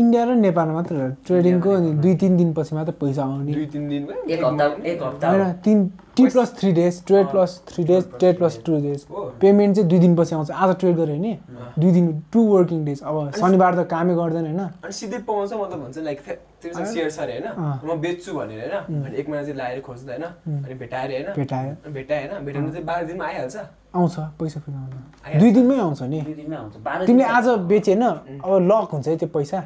इन्डिया 0.01 0.23
र 0.25 0.29
नेपाल 0.47 0.69
मात्र। 0.77 0.95
ट्रेडिङको 1.27 1.69
अनि 1.77 1.91
दुई 2.03 2.13
तिन 2.21 2.37
दिनपछि 2.37 2.75
मात्र 2.75 2.91
पैसा 3.01 3.21
आउने। 3.23 3.51
दुई 3.53 3.65
तिन 3.73 3.83
दिनमा 3.89 4.13
एक 4.33 4.43
हप्ता 4.43 4.65
एक 4.91 5.03
हप्ता। 5.03 5.25
होइन 5.29 5.51
तिन 5.65 5.77
T 6.17 6.25
plus 6.27 6.53
three 6.59 6.71
days 6.73 7.03
trade 7.05 7.27
plus 7.29 7.61
three 7.67 7.83
days 7.83 8.03
trade 8.19 8.37
plus. 8.37 8.59
Two 8.65 8.77
days. 8.81 9.05
Payment 9.41 9.75
चाहिँ 9.75 9.89
दुई 9.89 9.99
दिनपछि 9.99 10.35
आउँछ। 10.35 10.51
आज 10.51 10.75
ट्रेड 10.79 10.95
गऱ्यो 10.97 11.15
भने 11.15 11.37
दुई 11.79 11.91
दिन 11.91 12.05
टु 12.33 12.41
वर्किङ 12.43 12.85
डेज। 12.85 13.01
अब 13.01 13.31
शनिबार 13.37 13.75
त 13.75 13.87
कामै 13.87 14.15
गर्दैन 14.15 14.45
होइन? 14.45 14.59
अनि 14.59 14.91
सिधै 14.91 15.17
पाउँछ 15.27 15.53
म 15.53 15.65
त 15.65 15.73
भन्छ 15.77 15.97
लाइक 15.97 16.19
सेयर 16.65 17.09
छ 17.09 17.19
अरे 17.19 17.37
होइन। 17.37 17.85
म 17.85 18.01
बेच्छु 18.01 18.33
भनेर 18.33 18.73
होइन? 18.73 19.05
अनि 19.05 19.15
एक 19.17 19.29
महिना 19.29 19.43
चाहिँ 19.43 19.57
लाएर 19.57 19.81
खोज्दा 19.81 20.13
होइन? 20.13 20.25
अनि 20.65 20.73
भेटाएर 20.73 21.09
होइन? 21.11 21.27
भेटायो 21.37 21.71
भेटायो 21.93 22.29
होइन? 22.29 22.45
भेटाउनु 22.45 22.69
चाहिँ 22.71 22.85
बाह्र 22.85 23.05
दिनमा 23.05 23.25
आइहाल्छ। 23.25 23.57
आउँछ 23.95 24.15
पैसा 24.39 24.59
फेरि 24.59 24.77
आउँछ। 24.77 24.93
आइहाल्छ। 25.25 25.39
दुई 25.41 25.51
दिनमै 25.53 25.77
आउँछ 25.77 26.01
नि? 26.01 26.21
दुई 26.21 26.33
दिनमै 26.33 26.57
आउँछ। 26.57 26.73
बाह्र 26.81 27.05
तिमीले 27.05 27.27
आज 27.29 27.47
बेचे 27.69 27.93
होइन? 27.93 28.05
अब 28.41 28.51
लक 28.71 28.89
हुन्छ 28.93 29.07
है 29.07 29.17
त्यो 29.17 29.29
पैसा। 29.29 29.59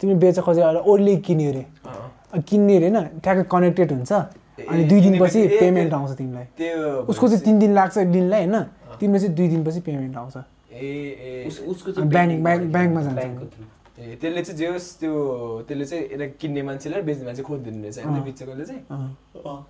तिमीले 0.00 0.18
बेच 0.18 0.38
खोजे 0.40 0.62
ओर्ली 0.88 1.16
किन्यो 1.20 1.50
अरे। 1.52 1.64
किन्ने 2.48 2.76
अरे 2.76 2.88
होइन? 2.88 3.20
ट्याक्कै 3.20 3.44
कनेक्टेड 3.52 3.92
हुन्छ। 3.92 4.12
अनि 4.68 4.84
दुई 4.84 5.00
दिनपछि 5.00 5.48
पेमेन्ट 5.48 5.92
आउँछ 5.92 6.10
तिमीलाई। 6.10 6.70
उसको 7.02 7.28
चाहिँ 7.28 7.40
तिन 7.40 7.58
दिन 7.58 7.74
लाग्छ 7.74 7.98
दिनलाई 7.98 8.46
होइन? 8.46 8.62
तिमीले 9.00 9.18
चाहिँ 9.18 9.34
दुई 9.34 9.48
दिनपछि 9.48 9.80
पेमेन्ट 9.80 10.16
आउँछ। 10.16 10.36
ए 10.36 10.76
ए 10.76 11.44
उस- 11.48 11.62
उसको 11.62 12.02
ब्याङ्क- 12.02 12.44
ब्याङ्क- 12.44 12.72
ब्याङ्कमा 12.72 13.02
जान्छ। 13.02 13.44
ए 14.02 14.16
त्यसले 14.20 14.42
चाहिँ 14.42 14.58
जे 14.58 14.66
होस् 14.66 14.88
त्यो 15.00 15.12
त्यसले 15.68 15.84
चाहिँ 15.86 16.04
यसलाई 16.04 16.28
किन्ने 16.40 16.62
मान्छेलाई 16.68 17.02
बेच्ने 17.08 17.24
मान्छे 17.26 17.42
खोजिदिनु 17.42 17.82
रहेछ। 17.82 17.98
होइन। 18.02 18.22
बेचेकोले 18.26 18.64
चाहिँ? 18.66 18.82
अँ। 18.90 19.08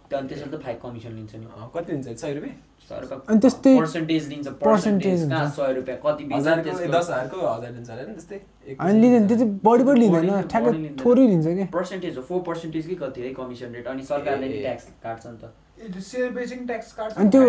त्यहाँदेखि 0.08 0.34
त्यसरी 0.34 0.50
त 0.56 0.60
फाइभ 0.64 0.78
कमिसन 0.82 1.12
लिन्छ 1.12 1.32
नि। 1.36 1.46
कति 1.74 1.92
लिन्छ? 1.92 2.08
सय 2.22 2.32
रुपियाँ? 2.34 2.56
अनि 2.92 3.38
त्यस्तै 3.40 3.72
पर्सेन्टेज 3.78 4.28
लिन्छ 4.28 4.48
पर्सेन्टेज 4.62 5.20
कहाँ। 5.30 5.48
सय 5.56 5.72
रुपियाँ 5.72 5.98
कति 6.04 6.24
दस 6.24 7.08
हजारको 7.08 7.36
हजार 7.46 7.70
लिन्छ 7.72 7.90
होला 7.90 8.02
नि 8.02 8.14
त्यस्तै। 8.14 8.38
अनि 8.80 9.00
लिँदैन 9.00 9.26
त्यो 9.28 9.36
चाहिँ 9.36 9.52
बढी 9.64 9.84
बढी 9.84 10.00
लिँदैन 10.00 10.42
ठ्याक्कै। 10.52 10.96
थोरै 11.04 11.26
लिन्छ 11.28 11.46
कि? 11.46 11.64
पर्सेन्टेज 11.72 12.16
हो 12.16 12.22
फोर 12.22 12.40
पर्सेन्टेज 12.48 12.86
कि 12.86 12.94
कति 13.02 13.20
है 13.22 13.30
कमिसन 13.34 13.72
रेट 13.74 13.86
अनि 13.86 14.02
सरकारले 14.02 14.48
नि। 14.48 14.58
ट्याक्स 14.60 14.84
काट्छ 15.04 15.26
नि 15.26 15.38
त। 15.38 15.44
ए, 15.78 16.00
सेयर 16.00 16.30
बेचिङ 16.32 16.66
ट्याक्स 16.66 16.92
काट्छ। 16.92 17.16
अनि 17.16 17.30
त्यो 17.30 17.42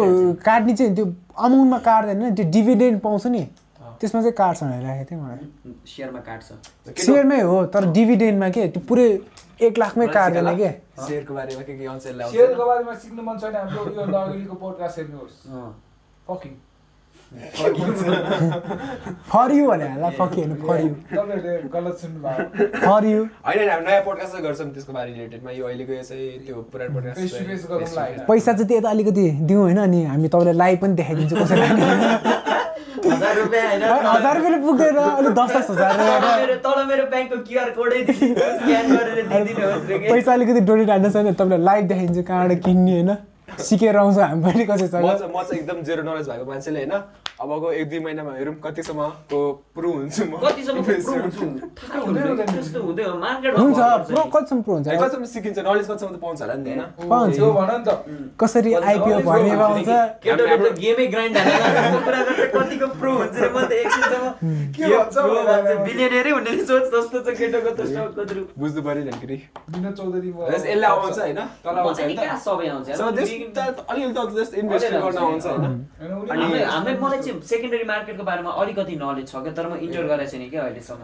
काट्ने 0.46 0.74
चाहिँ 0.76 0.96
त्यो 0.96 1.06
अमाउन्टमा 1.38 1.80
काट्दैन 1.90 2.36
त्यो 2.36 2.46
डिभिडेन्ड 2.52 3.00
पाउँछ 3.02 3.28
नि। 3.28 3.44
त्यसमा 4.04 4.20
चाहिँ 4.22 4.36
काट्छ 4.36 4.60
भनेर 4.64 4.84
राखेको 4.84 5.06
थिएँ 5.10 5.22
मलाई। 5.24 5.48
सेयरमा 5.88 6.22
काट्छ 6.28 6.48
सेयरमै 7.06 7.40
हो 7.42 7.58
तर 7.74 7.84
डिभिडेन्डमा 7.96 8.50
के 8.52 8.68
त्यो 8.76 8.82
पुरै 8.90 9.08
एक 9.64 9.74
लाखमै 9.80 10.08
काट्दैन 10.18 10.50
के? 10.58 10.70
सेयरको 11.08 11.34
बारेमा 11.34 11.64
के 11.64 11.74
के 11.80 11.84
सेयरको 12.36 12.64
बारेमा 12.66 12.94
सिक्नु 13.06 13.22
मन 13.24 13.36
छैन 13.40 13.56
हाम्रो 13.56 13.80
योभन्दा 13.86 14.20
अगाडिको 14.20 14.56
पोडकास्ट 14.62 14.98
हेर्नुहोस्। 15.00 15.36
अँ। 15.48 15.72
फकिङ। 16.28 16.54
फर 19.30 19.52
यु 19.52 19.68
भने 19.68 19.86
होला 19.94 20.10
फकिएन 20.18 20.52
फर 20.56 20.82
यु 20.82 20.90
तपाईँहरूले 20.90 21.54
गलत 21.76 21.96
सुन्नुभयो। 22.02 22.68
फर 22.76 23.06
यु 23.06 23.24
होइन 23.46 23.70
हामी 23.70 23.86
नयाँ 23.86 24.02
पोडकास्ट 24.06 24.36
गर्छौँ 24.44 24.70
त्यसको 24.74 24.94
बारे 24.94 25.10
रिलेटेडमा 25.14 25.52
यो 25.52 25.66
अहिलेको 25.68 25.94
यो 25.94 26.04
चाहिँ 26.04 26.46
त्यो 26.46 26.56
पुरानो 26.72 26.94
पोडकास्ट। 26.94 28.28
पैसा 28.28 28.52
चाहिँ 28.54 28.68
त्यता 28.68 28.90
अलिकति 28.90 29.26
दिउँ 29.50 29.62
होइन 29.64 29.80
अनि 29.88 30.04
हामी 30.06 30.28
तपाईँलाई 30.28 30.58
लाइभ 30.62 30.78
पनि 30.82 30.94
देखाइदिन्छौँ 31.02 31.40
कसैलाई। 31.42 31.72
हजार 33.06 33.36
रुपियाँ 33.38 33.66
होइन 33.66 33.84
हजार 34.06 34.36
रुपियाँले 34.36 34.60
पुग्दैन 34.62 34.98
अलिक 34.98 35.34
दस 35.34 35.52
दस 35.54 35.70
हजार 35.72 36.56
तल 36.64 36.80
मेरो 36.86 37.06
ब्याङ्कको 37.08 37.38
क्युआर 37.44 37.70
कोडै 37.74 38.00
स्क्यान 38.06 38.86
गरेर 38.88 39.22
दिइदिनुहोस् 39.26 39.86
रे 39.90 40.00
के 40.00 40.10
पैसा 40.10 40.34
अलिकति 40.34 40.62
डोनेट 40.64 40.90
हाल्नु 40.90 41.10
छैन 41.12 41.34
तपाईँलाई 41.34 41.64
लाइभ 41.64 41.88
देखाइदिन्छु 41.88 42.24
कहाँबाट 42.24 42.64
किन्ने 42.64 42.94
होइन 42.94 43.12
सिकेर 43.62 43.98
आउँछ 43.98 44.18
हामी 44.20 44.42
पनि 44.44 44.64
म 44.64 44.68
कसैसँग 44.68 45.04
चाहिँ 45.04 45.30
म 45.30 45.44
चाहिँ 45.44 45.60
एकदम 45.60 45.82
जेरो 45.84 46.04
नलेज 46.04 46.30
भएको 46.30 46.46
मान्छेले 46.48 46.80
होइन 46.82 46.94
अबको 47.42 47.72
एक 47.74 47.90
दुई 47.90 48.00
महिनामा 48.00 48.32
हेरौँ 48.38 48.54
कतिसम्मको 48.64 49.40
प्रो 49.74 49.90
हुन्छु 49.92 50.24
म 50.24 50.38
कतिसम्म 50.38 50.80
हुन्छु। 50.86 51.46
कतिसम्म 54.34 54.62
प्रो 54.62 54.74
हुन्छ 54.74 54.88
है, 54.88 54.98
कतिसम्म 54.98 55.26
सिकिन्छ 55.34 55.60
नलेज 55.66 55.88
कतिसम्म 55.90 56.14
त 56.14 56.20
पाउँछ 56.22 56.42
होला 56.42 56.54
नि 56.54 56.64
त 56.64 56.68
होइन 56.70 57.10
पाउँछ। 57.10 57.34
त्यो 57.36 57.48
भन 57.54 57.70
नि 57.74 57.84
त 57.84 57.90
कसरी 58.40 58.72
आइपिओ 58.74 59.18
भने 59.26 59.50
आउँछ 59.50 59.90
केटोले 60.24 60.56
त 60.62 60.78
गेमै 60.78 61.06
ग्राइन्ड 61.10 61.38
कतिको 62.54 62.88
प्रो 63.02 63.12
हुन्छ 63.18 63.38
म 63.50 63.58
त 63.66 63.72
एकछिनसम्म 63.82 64.26
के 64.72 64.84
भन्छ। 64.94 65.18
बिलियनरै 65.84 66.32
हुने 66.38 66.52
सोच 66.70 66.86
जस्तो 66.94 67.18
छ 67.26 67.28
केटोको 67.34 67.70
त 67.74 67.80
स्टकको 67.90 68.22
थ्रु 68.30 68.42
बुझ्नु 68.62 68.82
पऱ्यो 68.86 69.04
नि 69.04 69.12
फेरि 69.20 69.38
विनोद 69.74 69.94
चौधरी 69.98 70.30
भयो। 70.32 70.48
यसलाई 70.54 70.86
आउँछ 70.86 71.18
होइन 71.20 71.40
तल 71.66 71.76
आउँछ 71.82 71.98
सबै 72.46 72.68
आउँछ 72.70 72.88
अलिअलि 73.90 74.14
त 74.14 74.20
जस्ट 74.38 74.54
इन्भेस्ट 74.62 74.86
गर्न 74.94 75.18
आउँछ 75.18 75.46
उनी- 75.50 76.30
अनि- 76.30 76.66
हामीलाई 76.74 76.98
मलाई 77.04 77.20
चाहिँ 77.34 77.50
सेकेन्डरी 77.52 77.86
मार्केटको 77.92 78.24
बारेमा 78.32 78.52
अलिकति 78.64 78.96
नलेज 79.04 79.28
छ 79.28 79.44
क्या 79.46 79.54
तर 79.58 79.68
म 79.68 79.76
इन्जोय 79.86 80.08
गरेको 80.10 80.32
छैन 80.32 80.50
क्या 80.50 80.62
अहिलेसम्म. 80.64 81.04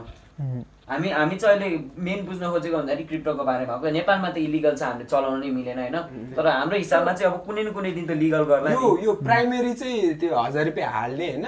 हामी 0.89 1.09
हामी 1.09 1.35
चाहिँ 1.35 1.55
अहिले 1.55 1.69
मेन 2.05 2.19
बुझ्न 2.25 2.49
खोजेको 2.51 2.77
भन्दाखेरि 2.77 3.03
क्रिप्टोको 3.09 3.43
बारेमा 3.49 3.73
हो 3.73 3.89
नेपालमा 3.97 4.29
त 4.29 4.37
इलिगल 4.49 4.75
छ 4.75 4.83
हामीले 4.83 5.05
चलाउन 5.05 5.39
नै 5.39 5.49
मिलेन 5.57 5.79
होइन? 5.79 5.97
तर 6.37 6.47
हाम्रो 6.47 6.77
हिसाबमा 6.77 7.13
चाहिँ 7.13 7.33
अब 7.33 7.41
कुनै 7.45 7.63
न 7.63 7.71
कुनै 7.77 7.91
दिन 7.97 8.05
त 8.07 8.11
लिगल 8.23 8.43
गर्ला 8.51 8.69
यो 8.73 8.87
यो 9.05 9.11
प्राइमेरी 9.25 9.73
चाहिँ 9.81 10.13
त्यो 10.21 10.33
हजार 10.35 10.65
रुपियाँ 10.69 10.91
हाल्ने 10.93 11.27
होइन? 11.29 11.47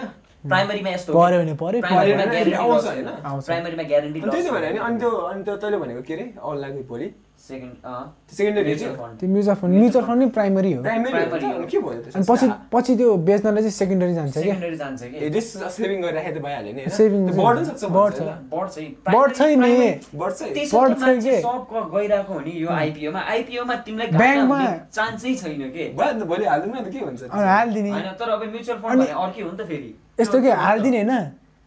प्राइमरीमा 0.52 0.90
यस्तो 0.90 1.14
हो। 1.14 1.20
पऱ्यो 1.20 1.40
भने 1.42 1.54
पऱ्यो 1.64 1.82
प्राइमरीमा। 1.82 2.26
ग्यारेन्टी। 2.26 3.46
प्राइमरीमा 3.48 3.84
ग्यारेन्टी 3.92 4.20
अनि 4.22 4.32
त्यही 4.32 4.44
त 4.46 4.54
भने 4.54 4.70
नि 4.72 4.80
अनि 4.86 4.98
त्यो 5.00 5.12
अनि 5.32 5.44
त्यो 5.44 5.56
तैँले 5.64 5.78
भनेको 5.84 6.02
के 6.08 6.14
अरे? 6.14 6.26
अनलाइन 6.52 6.82
भोलि 6.90 7.08
सेकेन्डरी 7.42 8.64
म्युचुअल 8.64 8.96
फन्ड 8.96 9.20
त्यो 9.20 9.30
म्युचुअल 9.30 9.56
फन्ड 9.56 9.74
म्युचुअल 9.76 10.06
फन्ड 10.06 10.20
नै 10.24 10.28
प्राइमरी 10.30 10.74
हो। 10.74 10.82
अनि 10.84 12.24
पछि 12.30 12.48
पछि 12.74 12.96
त्यो 12.96 13.16
बेच्नलाई 13.30 13.62
चाहिँ 13.62 13.72
सेकेन्डरी 13.72 14.14
जान्छ 14.14 14.34
क्या। 14.34 14.44
सेकेन्डरी 14.44 14.76
जान्छ 14.76 15.02
कि। 15.04 15.30
तर 30.18 30.22
यस्तो 30.22 30.42
के 30.42 30.52
हालिदिने 30.52 30.98
होइन? 30.98 31.14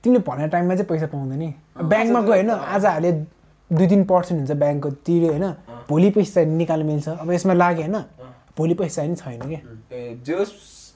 तिमीले 0.05 0.23
भनेको 0.27 0.49
टाइममा 0.53 0.75
चाहिँ 0.75 0.89
पैसा 0.89 1.07
पाउँदैन 1.07 1.39
नि। 1.39 1.49
ब्याङ्कमा 1.83 2.21
गयो 2.21 2.33
होइन 2.33 2.51
आज 2.51 2.85
हाले 2.87 3.13
दुई 3.71 3.87
तिन 3.89 4.05
पर्सेन्ट 4.05 4.39
हुन्छ 4.41 4.53
ब्याङ्कको 4.61 4.91
तिर्यो 5.07 5.31
होइन। 5.31 5.47
भोलि 5.89 6.11
पैसा 6.11 6.45
निकाल्नु 6.45 6.87
मिल्छ। 6.87 7.09
अब 7.09 7.33
यसमा 7.33 7.55
लाग्यो 7.55 7.83
होइन 7.83 8.05
भोलि 8.59 8.75
पैसा 8.75 9.03
नि 9.03 9.17
छैन 9.17 9.41
कि 9.43 9.59
ए 9.93 10.19
जस 10.27 10.51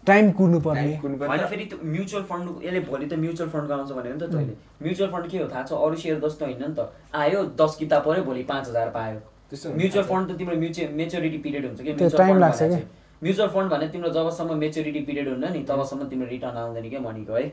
टाइम 0.07 0.31
कुर्नु 0.33 0.61
पर्ने। 0.61 0.95
होइन 1.05 1.47
फेरि 1.47 1.65
त्यो 1.65 1.79
म्युचुअल 1.85 2.23
फन्ड 2.25 2.65
यसले 2.65 2.81
भोलि 2.81 3.07
त 3.07 3.15
म्युचुअल 3.19 3.51
फन्ड 3.51 3.73
आउँछ 3.73 3.91
भनेर 3.93 4.15
नि 4.15 4.21
त 4.21 4.31
तैँले 4.33 4.55
म्युचुअल 4.83 5.11
फन्ड 5.11 5.31
के 5.31 5.39
हो 5.39 5.49
थाहा 5.49 5.63
छ 5.63 5.73
अरू 5.73 5.97
सेयर 5.97 6.21
जस्तो 6.21 6.45
होइन 6.45 6.63
नि 6.63 6.75
त। 6.79 6.93
आयो 7.15 7.43
दस 7.59 7.77
किताब 7.79 8.05
पऱ्यो 8.05 8.23
भोलि 8.25 8.43
पाँच 8.51 8.69
हजार 8.69 8.89
पायो। 8.91 9.19
त्यस्तो 9.51 9.75
म्युचुअल 9.75 10.05
फन्ड 10.05 10.31
त 10.31 10.39
तिम्रो 10.39 10.57
म्युचुअल 10.57 10.95
मेच्योरिटी 11.01 11.39
पिरियड 11.39 11.67
हुन्छ 11.67 11.81
कि? 11.81 11.93
त्यो 11.93 11.97
म्युचुअल 11.99 12.29
फन्ड 12.29 12.41
लाग्छ 12.41 12.61
भने 12.61 12.69
क्या? 12.69 12.79
चाहिँ 12.79 12.97
म्युचुअल 13.23 13.49
फन्ड 13.51 13.71
भने 13.71 13.89
तिम्रो 13.89 14.11
जबसम्म 14.15 14.57
मेच्योरिटी 14.59 15.01
पिरियड 15.07 15.29
हुन्न 15.29 15.53
नि 15.53 15.63
तबसम्म 15.69 16.09
तिम्रो 16.09 16.27
रिटर्न 16.31 16.57
आउँदैन 16.57 16.89
क्या 16.89 17.01
मनीको 17.01 17.35
है। 17.35 17.45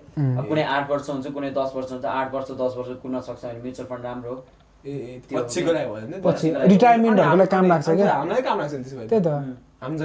कुनै 0.48 0.64
आठ 0.64 0.90
वर्ष 0.92 1.10
हुन्छ 1.10 1.28
कुनै 1.34 1.50
दस 1.58 1.72
वर्ष 1.76 1.92
हुन्छ 1.92 2.06
आठ 2.06 2.34
वर्ष 2.34 2.52
दस 2.62 2.74
वर्ष 2.78 2.90
कुर्न 3.02 3.20
सक्छ 3.28 3.44
भने 3.46 3.62
म्युचुअल 3.62 3.88
फन्ड 3.90 4.06
राम्रो 4.06 4.34
हो। 4.34 4.46
पछिको 4.86 5.72
लागि 5.74 5.88
भयो 5.90 6.08
नि? 6.08 6.18
पछि 6.26 6.48
रिटायरमेन्टहरूको 6.72 7.38
लागि 7.38 7.50
काम 7.52 7.66
लाग्छ 7.68 7.88
क्या? 7.90 8.14
हामीलाई 8.14 8.42
काम 8.48 8.58
लाग्छ 8.60 8.74
नि 8.74 8.84
त्यसो 8.84 8.98
भए 8.98 9.08
त्यही 9.10 9.22
त। 9.26 9.30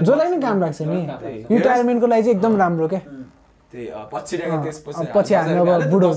जसलाई 0.01 0.27
पनि 0.31 0.41
काम 0.41 0.57
लाग्छ 0.61 0.81
नि। 0.83 1.01
रिटायरमेन्टको 1.51 2.07
लागि 2.07 2.23
चाहिँ 2.23 2.35
एकदम 2.37 2.57
राम्रो 2.57 2.89
क्या। 2.89 3.03
पछि 4.13 4.35
त्यसपछि 4.37 5.35
अब 5.35 5.91
बुढो 5.91 6.11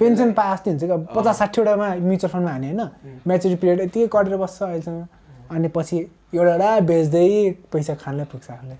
पेन्सन 0.00 0.32
पाए 0.32 0.54
जस्तै 0.54 0.70
हुन्छ 0.70 0.84
क्या। 0.84 0.96
पचास 1.16 1.36
साठीवटामा 1.38 1.88
म्युचुअल 2.00 2.32
फन्डमा 2.32 2.50
हाने 2.50 2.66
होइन। 2.70 2.82
म्याचुरिटी 3.26 3.56
पिरियड 3.60 3.80
यतिकै 3.80 4.08
कटेर 4.14 4.36
बस्छ 4.40 4.62
अहिलेसम्म। 4.62 5.04
अनि 5.50 5.68
पछि 5.74 5.98
एउटा 6.32 6.52
एउटा 6.54 6.70
बेच्दै 6.90 7.26
पैसा 7.72 7.94
खानलाई 8.02 8.26
पुग्छ 8.32 8.50
आफूलाई 8.50 8.76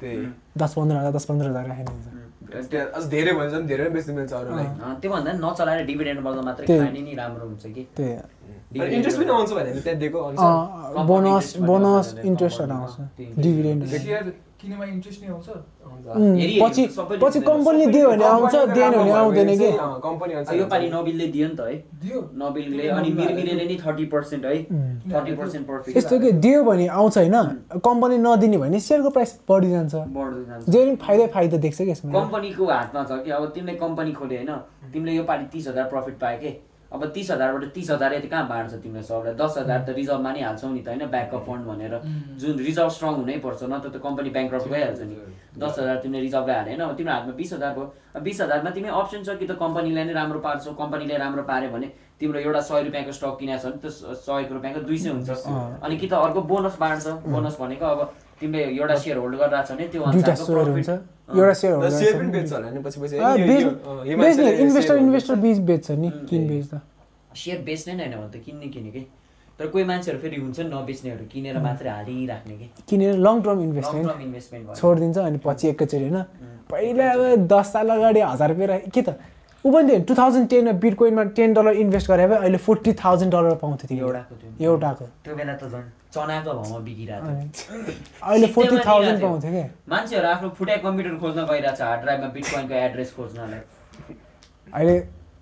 दस 0.63 0.73
पन्ध्र 0.77 0.97
हजार 0.97 1.13
दस 1.19 1.25
पन्ध्र 1.31 1.47
हजार 1.51 1.65
राखेर 1.69 1.87
हुन्छ 1.91 2.07
त्यो 2.71 2.81
अझ 2.99 3.05
धेरै 3.15 3.33
भयो 3.33 3.39
भने 3.41 3.51
झन् 3.51 3.67
धेरै 3.71 3.89
बेच्नु 3.95 4.15
मिल्छ 4.15 4.33
अरूलाई। 4.35 4.65
अँ, 4.67 4.95
त्योभन्दा 5.01 5.33
नि 5.33 5.39
नचलाएर 5.47 5.85
डिभिडेन्ड 5.87 6.21
गर्दा 6.27 6.43
मात्रै 6.49 6.67
त्यही। 6.67 6.81
खाने 6.81 7.01
नि 7.07 7.13
राम्रो 7.21 7.45
हुन्छ 7.47 7.65
कि? 7.75 7.83
त्यही। 7.97 8.15
तर 8.81 8.93
इन्ट्रेस्ट 8.97 9.19
पनि 9.21 9.31
आउँछ 9.35 9.51
भने 9.59 9.71
त्यहाँ 9.85 9.99
दिएको 10.01 10.19
अनुसार 10.29 10.53
अँ, 10.99 11.07
बोनस 11.11 11.47
बोनस 11.71 12.07
इन्ट्रेस्टहरू 12.31 12.75
आउँछ। 12.75 12.95
डिभिडेन्ड 13.45 13.87
सेयर 13.87 14.25
किनेमा 14.61 14.85
इन्ट्रेस्ट 14.85 15.23
नै 15.23 15.29
आउँछ। 15.33 15.49
आउँछ। 15.49 16.05
पछि 16.63 16.83
पछि। 17.23 17.41
कम्पनीले 17.41 17.87
दियो 17.93 18.09
भने 18.11 18.25
आउँछ 18.25 18.55
दिएन 18.77 18.93
भने 18.93 19.11
आउँदैन 19.11 19.51
कि? 19.59 19.71
कम्पनी 20.05 20.33
अनुसार 20.35 20.57
यो। 20.57 20.67
पालि 20.67 20.91
नबिलले 20.91 21.27
दियो 21.27 21.49
नि 21.49 21.55
त 21.55 21.61
है। 21.61 21.75
दियो। 22.03 22.19
नबिलले 22.37 22.89
अनि 22.89 23.11
मिरमिरेले 23.11 23.65
नि 23.67 23.77
थर्टी 23.81 24.05
पर्सेन्ट 24.13 24.45
है। 24.45 24.57
थर्टी 25.13 25.33
पर्सेन्ट 25.37 25.67
प्रफिट 25.67 25.97
यस्तो 25.97 26.19
के 26.21 26.33
दियो 26.45 26.65
भने 26.65 26.87
आउँछ 26.87 27.19
होइन? 27.19 27.37
कम्पनी 27.81 28.17
नदिने 28.19 28.59
भने 28.59 28.81
सेयरको 28.81 29.11
प्राइस 29.11 29.39
बढी 29.49 29.71
जान्छ। 29.71 29.95
बढ्दै 29.95 30.45
जान्छ। 30.45 30.69
जे 30.69 30.85
पनि 30.85 30.97
फाइदा 30.97 31.27
फाइदा 31.35 31.57
देख्छ 31.57 31.79
कि 31.79 31.91
यसमा। 31.91 32.13
कम्पनीको 32.21 32.65
हातमा 32.67 33.05
छ 33.05 33.25
कि 33.25 33.31
अब 33.31 33.49
तिमीले 33.55 33.75
कम्पनी 33.79 34.13
खोल्यो 34.13 34.39
होइन? 34.39 34.53
तिमीले 34.93 35.13
यो 35.13 35.25
पालि 35.25 35.45
तिस 35.53 35.69
हजार 35.69 35.89
प्रफिट 35.89 36.19
पायो 36.21 36.39
कि? 36.39 36.51
अब 36.93 37.05
तिस 37.15 37.31
हजारबाट 37.31 37.65
तिस 37.75 37.91
हजार 37.91 38.15
यति 38.15 38.29
कहाँ 38.29 38.47
बाँड्छ 38.49 38.75
तिमीलाई 38.75 39.03
सबलाई 39.03 39.35
दस 39.39 39.55
हजार 39.59 39.81
त 39.87 39.95
रिजर्भमा 39.95 40.31
नि 40.33 40.41
हाल्छौ 40.43 40.69
नि 40.69 40.83
त 40.83 40.89
होइन? 40.89 41.07
ब्याकअप 41.07 41.43
फन्ड 41.47 41.65
भनेर। 41.67 41.95
जुन 42.41 42.59
रिजर्भ 42.59 42.91
स्ट्रङ 42.91 43.15
हुनै 43.15 43.37
पर्छ 43.39 43.63
न 43.63 43.79
त 43.79 44.03
कम्पनी 44.03 44.31
ब्याङ्क 44.31 44.51
गइहाल्छ 44.67 45.01
नि। 45.07 45.17
दस 45.55 45.79
हजार 45.79 45.97
तिमीले 46.03 46.21
रिजर्भलाई 46.21 46.57
हाले 46.57 46.71
होइन? 46.71 46.83
अब 46.83 46.97
तिम्रो 46.99 47.13
हातमा 47.15 47.33
बिस 47.39 47.53
हजार 47.53 47.73
भयो 47.75 47.87
बिस 48.21 48.41
हजारमा 48.41 48.71
तिमी 48.71 48.89
अप्सन 48.91 49.23
छ 49.23 49.39
कि 49.39 49.47
त 49.47 49.55
कम्पनीलाई 49.63 50.05
नै 50.05 50.13
राम्रो 50.19 50.41
पार्छौ? 50.43 50.73
कम्पनीले 50.75 51.17
राम्रो 51.19 51.43
पार्यो 51.47 51.71
भने 51.71 51.89
तिम्रो 52.21 52.39
एउटा 52.43 52.61
सय 52.61 52.83
रुपियाँको 52.91 53.13
स्टक 53.13 53.39
किनेको 53.39 53.59
छ 53.61 53.67
भने 53.71 53.79
त्यो 53.81 54.15
सयको 54.27 54.53
रुपियाँको 54.55 54.81
दुई 54.83 54.99
सय 54.99 55.11
हुन्छ। 55.15 55.31
अनि 55.87 55.97
कि 55.97 56.07
त 56.11 56.13
अर्को 56.19 56.41
बोनस 56.43 56.77
बाँड्छ? 56.83 57.07
बोनस 57.23 57.57
भनेको 57.61 57.87
अब 57.87 58.01
तिमीले 58.41 58.65
एउटा 58.81 58.97
सेयर 58.97 59.17
होल्ड 59.21 59.35
गरिरहेको 59.41 59.67
छ 59.69 59.71
भने 59.77 59.87
त्यो 59.93 60.01
हुन्छ। 60.01 60.91
एउटा 61.31 61.55
बेच्ने 63.53 64.17
मान्छेले 64.17 64.51
इन्भेस्टर 64.65 64.97
सेयर 64.97 65.05
इन्भेस्टर 65.05 65.35
बिच 65.45 65.59
बेच्छ 65.71 65.87
नि 66.03 66.09
किन 66.29 66.43
बेच्दा? 66.49 66.79
सेयर 67.37 67.59
बेच्ने 67.69 67.93
नै 67.95 68.05
होइन 68.05 68.17
भने 68.17 68.31
त 68.33 68.37
किन्ने 68.45 68.67
किने 68.75 68.91
कि? 68.91 69.03
तर 69.59 69.67
कोही 69.69 69.85
मान्छेहरू 69.85 70.19
फेरि 70.21 70.37
हुन्छ 70.41 70.59
नि 70.61 70.69
नबेच्नेहरू 70.73 71.25
किनेर 71.33 71.57
मात्रै 71.61 71.91
हालिराख्ने 71.91 72.55
कि? 72.61 72.67
किनेर 72.89 73.15
लङ 73.27 73.37
टर्म 73.45 73.59
लङ 73.61 73.65
इन्भेस्टमेन्ट 74.27 74.77
छोडिदिन्छ 74.81 75.19
अनि 75.19 75.39
पछि 75.45 75.65
एकैचोटि 75.69 76.09
होइन। 76.09 76.19
पहिला 76.71 77.05
अब 77.13 77.23
दस 77.53 77.67
साल 77.73 77.89
अगाडि 77.93 78.21
हजार 78.21 78.49
रुपियाँ 78.51 78.79
के 78.95 79.03
त? 79.03 79.09
ऊ 79.65 79.71
पनि 79.73 79.99
टु 80.09 80.15
थाउजन्ड 80.17 80.49
टेनमा 80.49 80.73
बिटकोइनमा 80.83 81.23
टेन 81.37 81.53
डलर 81.55 81.75
इन्भेस्ट 81.85 82.09
गरे 82.11 82.27
भए 82.27 82.37
अहिले 82.37 82.59
फोर्टी 82.67 82.93
थाउजन्ड 83.05 83.33
डलर 83.35 83.55
पाउँथ्यो 83.61 83.89
तिमीले। 83.89 84.07
एउटाको 84.07 84.35
त्यो 84.35 84.71
एउटाको। 84.71 85.05
त्यो 85.25 85.35
बेला 85.37 85.55
त 85.61 85.65
झन् 85.69 85.89
चनाको 86.15 86.53
भाउमा 86.59 86.79
बिगिरहेको 86.87 87.29
थियो। 87.57 87.95
अहिले 88.31 88.47
फोर्टी 88.57 88.77
थाउजन्ड 88.89 89.21
पाउँथ्यो 89.21 89.51
क्या 89.53 89.69
मान्छेहरू 89.93 90.29
आफ्नो 90.29 90.49
फुटाइ 90.59 90.77
कम्प्युटर 90.87 91.15
खोज्न 91.23 91.41
गइरहेको 91.51 91.77
छ 91.77 91.81
हार्ड 91.89 92.01
ड्राइभमा 92.03 92.29
बिटकोइनको 92.37 92.75
एड्रेस 92.87 93.11
खोज्नलाई। 93.17 93.61
अहिले 94.73 94.95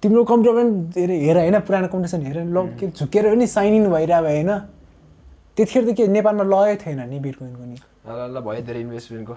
तिम्रो 0.02 0.24
कम्प्युटर 0.30 0.56
पनि 0.58 0.70
धेरै 0.98 1.18
हेर 1.26 1.36
होइन? 1.38 1.56
पुरानो 1.68 1.88
कम्पिटिसन 1.94 2.20
हेर। 2.26 2.38
ल 2.42 2.58
के 2.80 2.86
झुकेर 2.98 3.24
पनि 3.30 3.46
साइन 3.46 3.74
इन 3.74 3.86
भइरहेको 3.94 4.26
भए 4.26 4.34
होइन? 4.34 4.50
त्यतिखेर 5.56 5.82
त 5.86 5.94
के 5.94 6.06
नेपालमा 6.18 6.44
लगै 6.54 6.76
थिएन 6.82 7.00
नि 7.06 7.18
बिटकोइनको 7.22 7.64
नि 7.70 7.78
ल 7.78 8.10
ल 8.34 8.36
भयो 8.42 8.62
धेरै 8.66 8.80
इन्भेस्टमेन्टको 8.82 9.34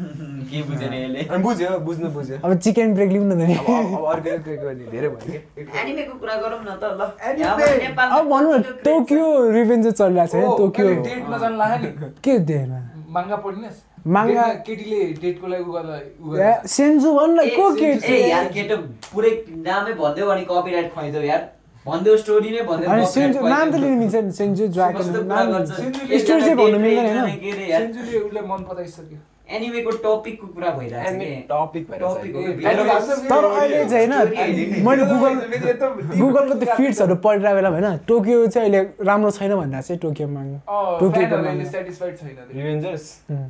के 0.50 0.62
बुझेन 0.68 0.92
यसले? 0.94 1.20
अनि 1.30 1.42
बुझ्यो 1.44 1.78
बुझ्नु 1.86 2.08
बुझ्यो। 2.16 2.36
अब 2.44 2.50
चिकन 2.64 2.94
ब्रेक 2.94 3.10
लिउँ 3.12 3.24
न 3.26 3.32
त 3.36 3.42
अब 3.60 4.04
अर्को 4.12 4.30
धेरै 4.90 5.08
भयो 5.08 5.18
कि? 5.24 5.62
एनिमेको 5.80 6.14
कुरा 6.20 6.34
गरौँ 6.42 6.60
न 6.64 6.70
त 6.80 6.84
ल। 6.98 7.02
अब 8.00 8.24
भनौँ 8.30 8.52
न 8.54 8.62
कतिको 8.62 8.80
टोकियो 8.86 9.26
रिभेन्ज 9.56 9.86
चलिरहेको 10.00 10.40
छ 10.40 10.58
टोकियो 10.58 10.88
लाग्यो 11.60 11.90
नि। 12.00 12.10
के 12.24 12.38
देखेन 12.48 12.72
माङ्गा 13.14 13.36
पढिनस्? 13.44 13.78
माङ्गा- 14.06 14.34
डेटमा 14.34 14.64
केटीले 14.66 15.00
डेटको 15.22 15.46
लागि 15.52 15.64
उ 15.64 15.72
गर्दा 15.76 16.50
सेन्जु 16.74 17.08
को 17.56 17.64
ए 18.08 18.16
यार 18.32 18.44
केटो 18.56 18.76
पुरै 19.12 19.32
नामै 19.68 19.92
भनिदेऊ 20.00 20.28
अनि 20.34 20.44
कपिराइट 20.50 20.86
खुवाइदेऊ 20.94 21.22
यार। 21.32 21.42
भनिदेऊ 21.86 22.16
स्टोरी 22.22 22.50
नै 22.54 22.62
भनिदेऊ 22.70 22.88
अनि 22.90 23.02
copyright 23.02 23.14
सेन्जु 23.16 23.38
नाम 23.40 23.66
त 23.68 23.72
खुवाइदेऊ। 23.72 23.80
लिनु 23.84 23.96
मिल्छ 24.00 24.14
नि 24.24 24.32
सेन्जु 24.40 24.64
ड्रागन 24.74 24.98
कस्तो 24.98 25.12
कुरा 25.20 25.34
नाम 25.34 25.52
गर्छ? 25.52 25.70
सेन्जुले 25.80 26.18
स्टोरी 26.22 26.40
चाहिँ 26.40 26.56
भन्नु 26.60 26.78
मिल्दैन 26.84 27.16
सेन्जुले 27.76 28.18
उसलाई 28.26 28.44
मन 28.50 28.60
पराइसक्यो। 28.70 29.18
एनिमेको 29.50 29.90
टपिकको 30.04 30.46
कुरा 30.54 30.70
भइरहेको 30.70 31.14
तर 33.30 33.44
अहिले 33.44 33.84
चाहिँ 33.84 34.06
होइन 34.08 34.84
मैले 34.86 35.04
गुगल 35.04 35.32
गुगलको 36.20 36.54
त्यो 36.60 36.74
फिड्सहरू 36.76 37.14
पढिरहेको 37.24 37.54
बेला 37.56 37.68
होइन 37.70 37.98
टोकियो 38.08 38.46
चाहिँ 38.48 38.68
अहिले 38.68 38.80
राम्रो 39.06 39.30
छैन 39.38 39.54
भनेर 39.56 39.82
चाहिँ 39.82 39.98
टोकियो 40.00 40.28
माग्नु 40.28 40.58
टोकियोको 41.00 41.36
माग्नु 41.44 41.64
सेटिस्फाइड 41.70 42.16
छैन 42.18 42.28
त्यो। 42.30 42.44
रिभेन्जर्स 42.54 43.04
उम्. 43.30 43.48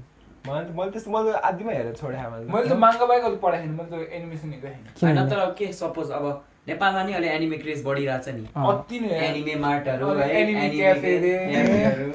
मलाई 0.48 0.64
त 0.64 0.76
मैले 0.76 0.90
त्यस्तो 0.90 1.11
मैले 1.11 1.32
त 1.32 1.34
आदिमा 1.44 1.72
हेरेर 1.72 1.94
छोडेँ 1.94 2.20
मैले 2.48 2.68
त 2.68 2.72
माङ्गा 2.84 3.07
बाहेक 3.07 3.24
अलिक 3.24 3.40
पढाएको 3.40 3.64
छैन 3.64 3.74
मैले 3.76 3.90
त 3.90 4.12
एनिमेसन 4.12 4.48
हेरेको 4.48 4.68
छैन 4.68 4.78
होइन 5.03 5.14
किनभने 5.16 5.30
तर 5.30 5.40
के 5.59 5.66
सपोज 5.80 6.11
अब 6.18 6.24
नेपालमा 6.68 7.03
नि 7.03 7.12
अहिले 7.12 7.28
एनिमे 7.36 7.57
क्रेज 7.59 7.78
बढिरहेको 7.84 8.24
छ 8.24 8.28
नि। 8.30 8.42
अति। 8.70 8.96
एनिमे 9.26 9.55
मार्टहरू। 9.61 10.07
क्याफेहरू। 10.72 12.09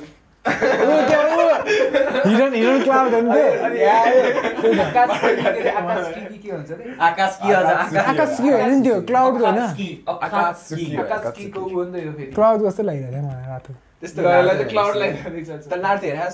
हिरन 2.27 2.53
हिरन 2.53 2.83
क्लाउड 2.83 3.13
हो 3.13 3.19
नि 3.21 3.29
आकाश 3.29 5.21
के 5.21 5.29
अरे, 5.45 5.69
आकाश 5.69 6.07
के 6.07 6.21
के 6.21 6.37
के 6.37 6.51
भन्छ 6.51 6.71
रे 6.71 6.95
आकाश 7.01 7.39
कि 7.43 7.51
अझ 7.51 7.65
आकाश 7.65 7.95
आकाश 8.05 8.37
के 8.41 8.49
होइन 8.49 8.83
त्यो 8.83 9.01
क्लाउडको 9.01 9.45
होइन 9.45 9.57
आकाश 9.57 9.77
कि, 9.77 10.05
आकाश 10.09 10.31
आकाश 10.33 10.67
कि। 10.69 10.85
कि। 10.85 10.95
आकाश 10.95 11.33
के 11.37 11.45
को 11.49 11.61
उ 11.61 11.73
हो 11.73 11.83
नि 11.85 12.01
त 12.01 12.05
यो 12.05 12.11
फेरि 12.11 12.31
क्लाउड 12.31 12.67
जस्तो 12.67 12.83
लागिरहेको 12.83 13.11
थियो 13.11 13.27
मलाई 13.27 13.47
रातो 13.47 13.73
त्यस्तो 14.01 14.21
क्लाउड 14.69 14.93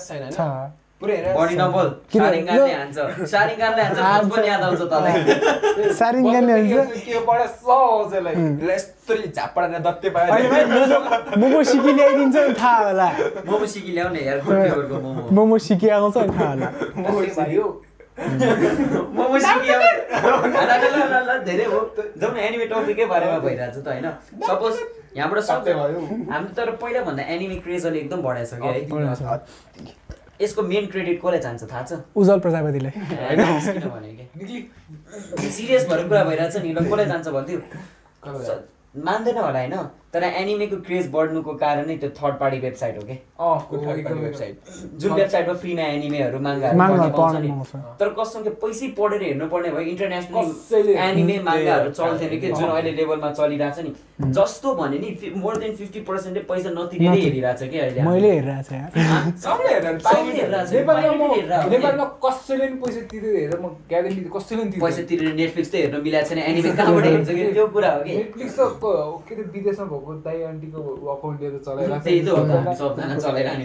छैन 0.08 0.30
छ 0.30 0.81
मोमो 11.38 11.62
सिकी 11.64 11.92
ल्याइदिन्छ 11.92 12.36
नि 12.36 12.54
थाहा 12.54 12.78
होला। 12.88 13.08
मोमो 13.46 13.66
सिकी 13.66 13.92
ल्याउने 13.92 14.20
मोमो। 15.32 15.58
सिकी 15.58 15.88
आउँछ 15.88 16.16
नि 16.16 16.28
थाहा 16.38 16.48
होला। 16.48 16.68
मोमो 16.96 17.22
सिकी। 17.22 17.58
आउँछ। 19.72 19.90
ल, 20.52 20.70
ल, 20.70 20.84
ल, 20.84 20.98
ल, 21.02 21.14
ल, 21.28 21.44
धेरै 21.44 21.64
हो। 21.64 21.78
जाउँ 22.20 22.32
न 22.34 22.36
एनिमे 22.36 22.66
टपिकै 22.66 23.04
बारेमा 23.04 23.38
भइरहेको 23.38 23.80
छ 23.80 23.84
त 23.84 23.88
होइन? 23.88 24.06
सपोज 24.46 24.74
यहाँबाट 25.16 25.38
सब 25.40 25.64
सबै 25.64 25.72
भयो। 25.74 26.00
हामी 26.32 26.48
तर 26.56 26.70
पहिलाभन्दा 26.70 27.22
एनिमे 27.22 27.54
क्रेज 27.54 27.86
अहिले 27.86 27.98
एकदम 27.98 28.20
कि 28.22 28.66
है। 28.66 29.40
यसको 30.40 30.62
मेन 30.62 30.86
क्रेडिट 30.86 31.20
कसलाई 31.20 31.40
जान्छ? 31.40 31.62
थाहा 31.72 31.82
छ? 31.82 31.92
उज्जवल 32.16 32.40
प्रजापतिले 32.40 32.90
किनभने 32.90 34.12
कि? 34.12 34.28
निक्ली। 34.36 34.60
सिरियस 35.50 35.88
भएर 35.88 36.06
कुरा 36.08 36.24
भइरहेको 36.24 36.58
छ 36.58 36.62
नि 36.64 36.72
ल 36.72 36.84
कसलाई 36.88 37.06
जान्छ 37.06 37.28
भन्थ्यो? 37.28 37.58
मान्दैन 39.04 39.36
होला 39.38 39.58
होइन? 39.58 39.74
तर 40.12 40.22
एनिमेको 40.24 40.76
क्रेज 40.86 41.06
बढ्नुको 41.12 41.52
कारण 41.60 41.86
नै 41.86 41.96
त्यो 41.96 42.08
थर्ड 42.16 42.34
पार्टी 42.40 42.58
वेबसाइट 42.64 42.96
हो 42.96 43.02
कि? 43.02 43.14
अँ 43.40 43.54
वेबसाइट 43.72 44.16
वेबसाइट 44.24 44.98
जुन 45.00 45.12
वेबसाइटमा 45.12 45.54
फ्रीमा 45.62 45.82
एनिमेहरू 45.82 46.38
पाउँछ 47.16 47.70
तर 48.00 48.08
कसम 48.18 48.42
के 48.44 48.50
पैसै 48.64 48.88
पढेर 48.98 49.22
हेर्नु 49.22 49.46
पर्ने 49.48 49.68
भयो 49.68 49.80
कसैले- 49.80 49.90
इन्टरनेसनल 49.92 50.88
एनिमे 51.06 51.38
माङ्गाहरू 51.48 51.90
चल्थेन 51.90 52.40
कि? 52.40 52.48
जुन। 52.52 52.68
अहिले 52.68 52.92
लेभलमा 52.92 53.32
चलिरहेको 53.32 53.80
छ 53.80 53.84
नि। 53.84 53.94
जस्तो 54.30 54.74
भने 54.74 54.98
नि 54.98 55.32
मोर 55.36 55.56
देन 55.58 55.74
फिफ्टी 55.76 56.00
पर्सेन्टले 56.08 56.40
पैसा 56.48 56.70
नतिरेरै 56.70 57.10
नति- 57.10 57.24
हेरिरहेको 57.24 57.58
छ 57.58 57.62
कि 57.70 57.78
अहिले 57.78 58.02
मैले 58.02 58.30
हेरिरहेको 58.32 58.74
नेपालमा 61.72 62.04
कसैले 62.24 62.66
पनि 62.66 62.76
पैसा 62.82 63.00
तिरेर 63.10 63.34
हेरेर 63.36 63.58
म 63.60 63.62
ग्यारेन्टी 63.88 64.20
कसैले 64.36 64.62
पनि 64.62 64.80
पैसा 64.82 65.02
तिरेर 65.10 65.32
नेटफ्लिक्स 65.34 65.70
त 65.72 65.74
हेर्नु 65.74 66.02
मिलाएको 66.02 66.28
छैन 66.28 66.38
एनिमे 66.42 66.70
कहाँबाट 66.72 67.04
हेर्छ 67.12 67.28
कि? 67.28 67.52
त्यो 67.52 67.66
कुरा 67.66 67.90
हो 67.92 68.00
कि? 68.02 68.16
नेटफ्लिक्स 68.16 68.54
त 68.58 68.60
क- 68.82 69.22
के 69.28 69.34
अरे 69.34 69.42
विदेशमा 69.52 69.84
भएको 69.92 70.12
दाइ 70.26 70.42
आन्टीको 70.42 70.80
अकाउन्ट 71.14 71.40
लिएर 71.40 71.52
चलाइरहेको। 71.66 72.04
त्यही 72.04 72.20
त 72.20 72.28
हो 72.28 72.34
सबजना 72.74 73.14
चलाइरहने। 73.18 73.64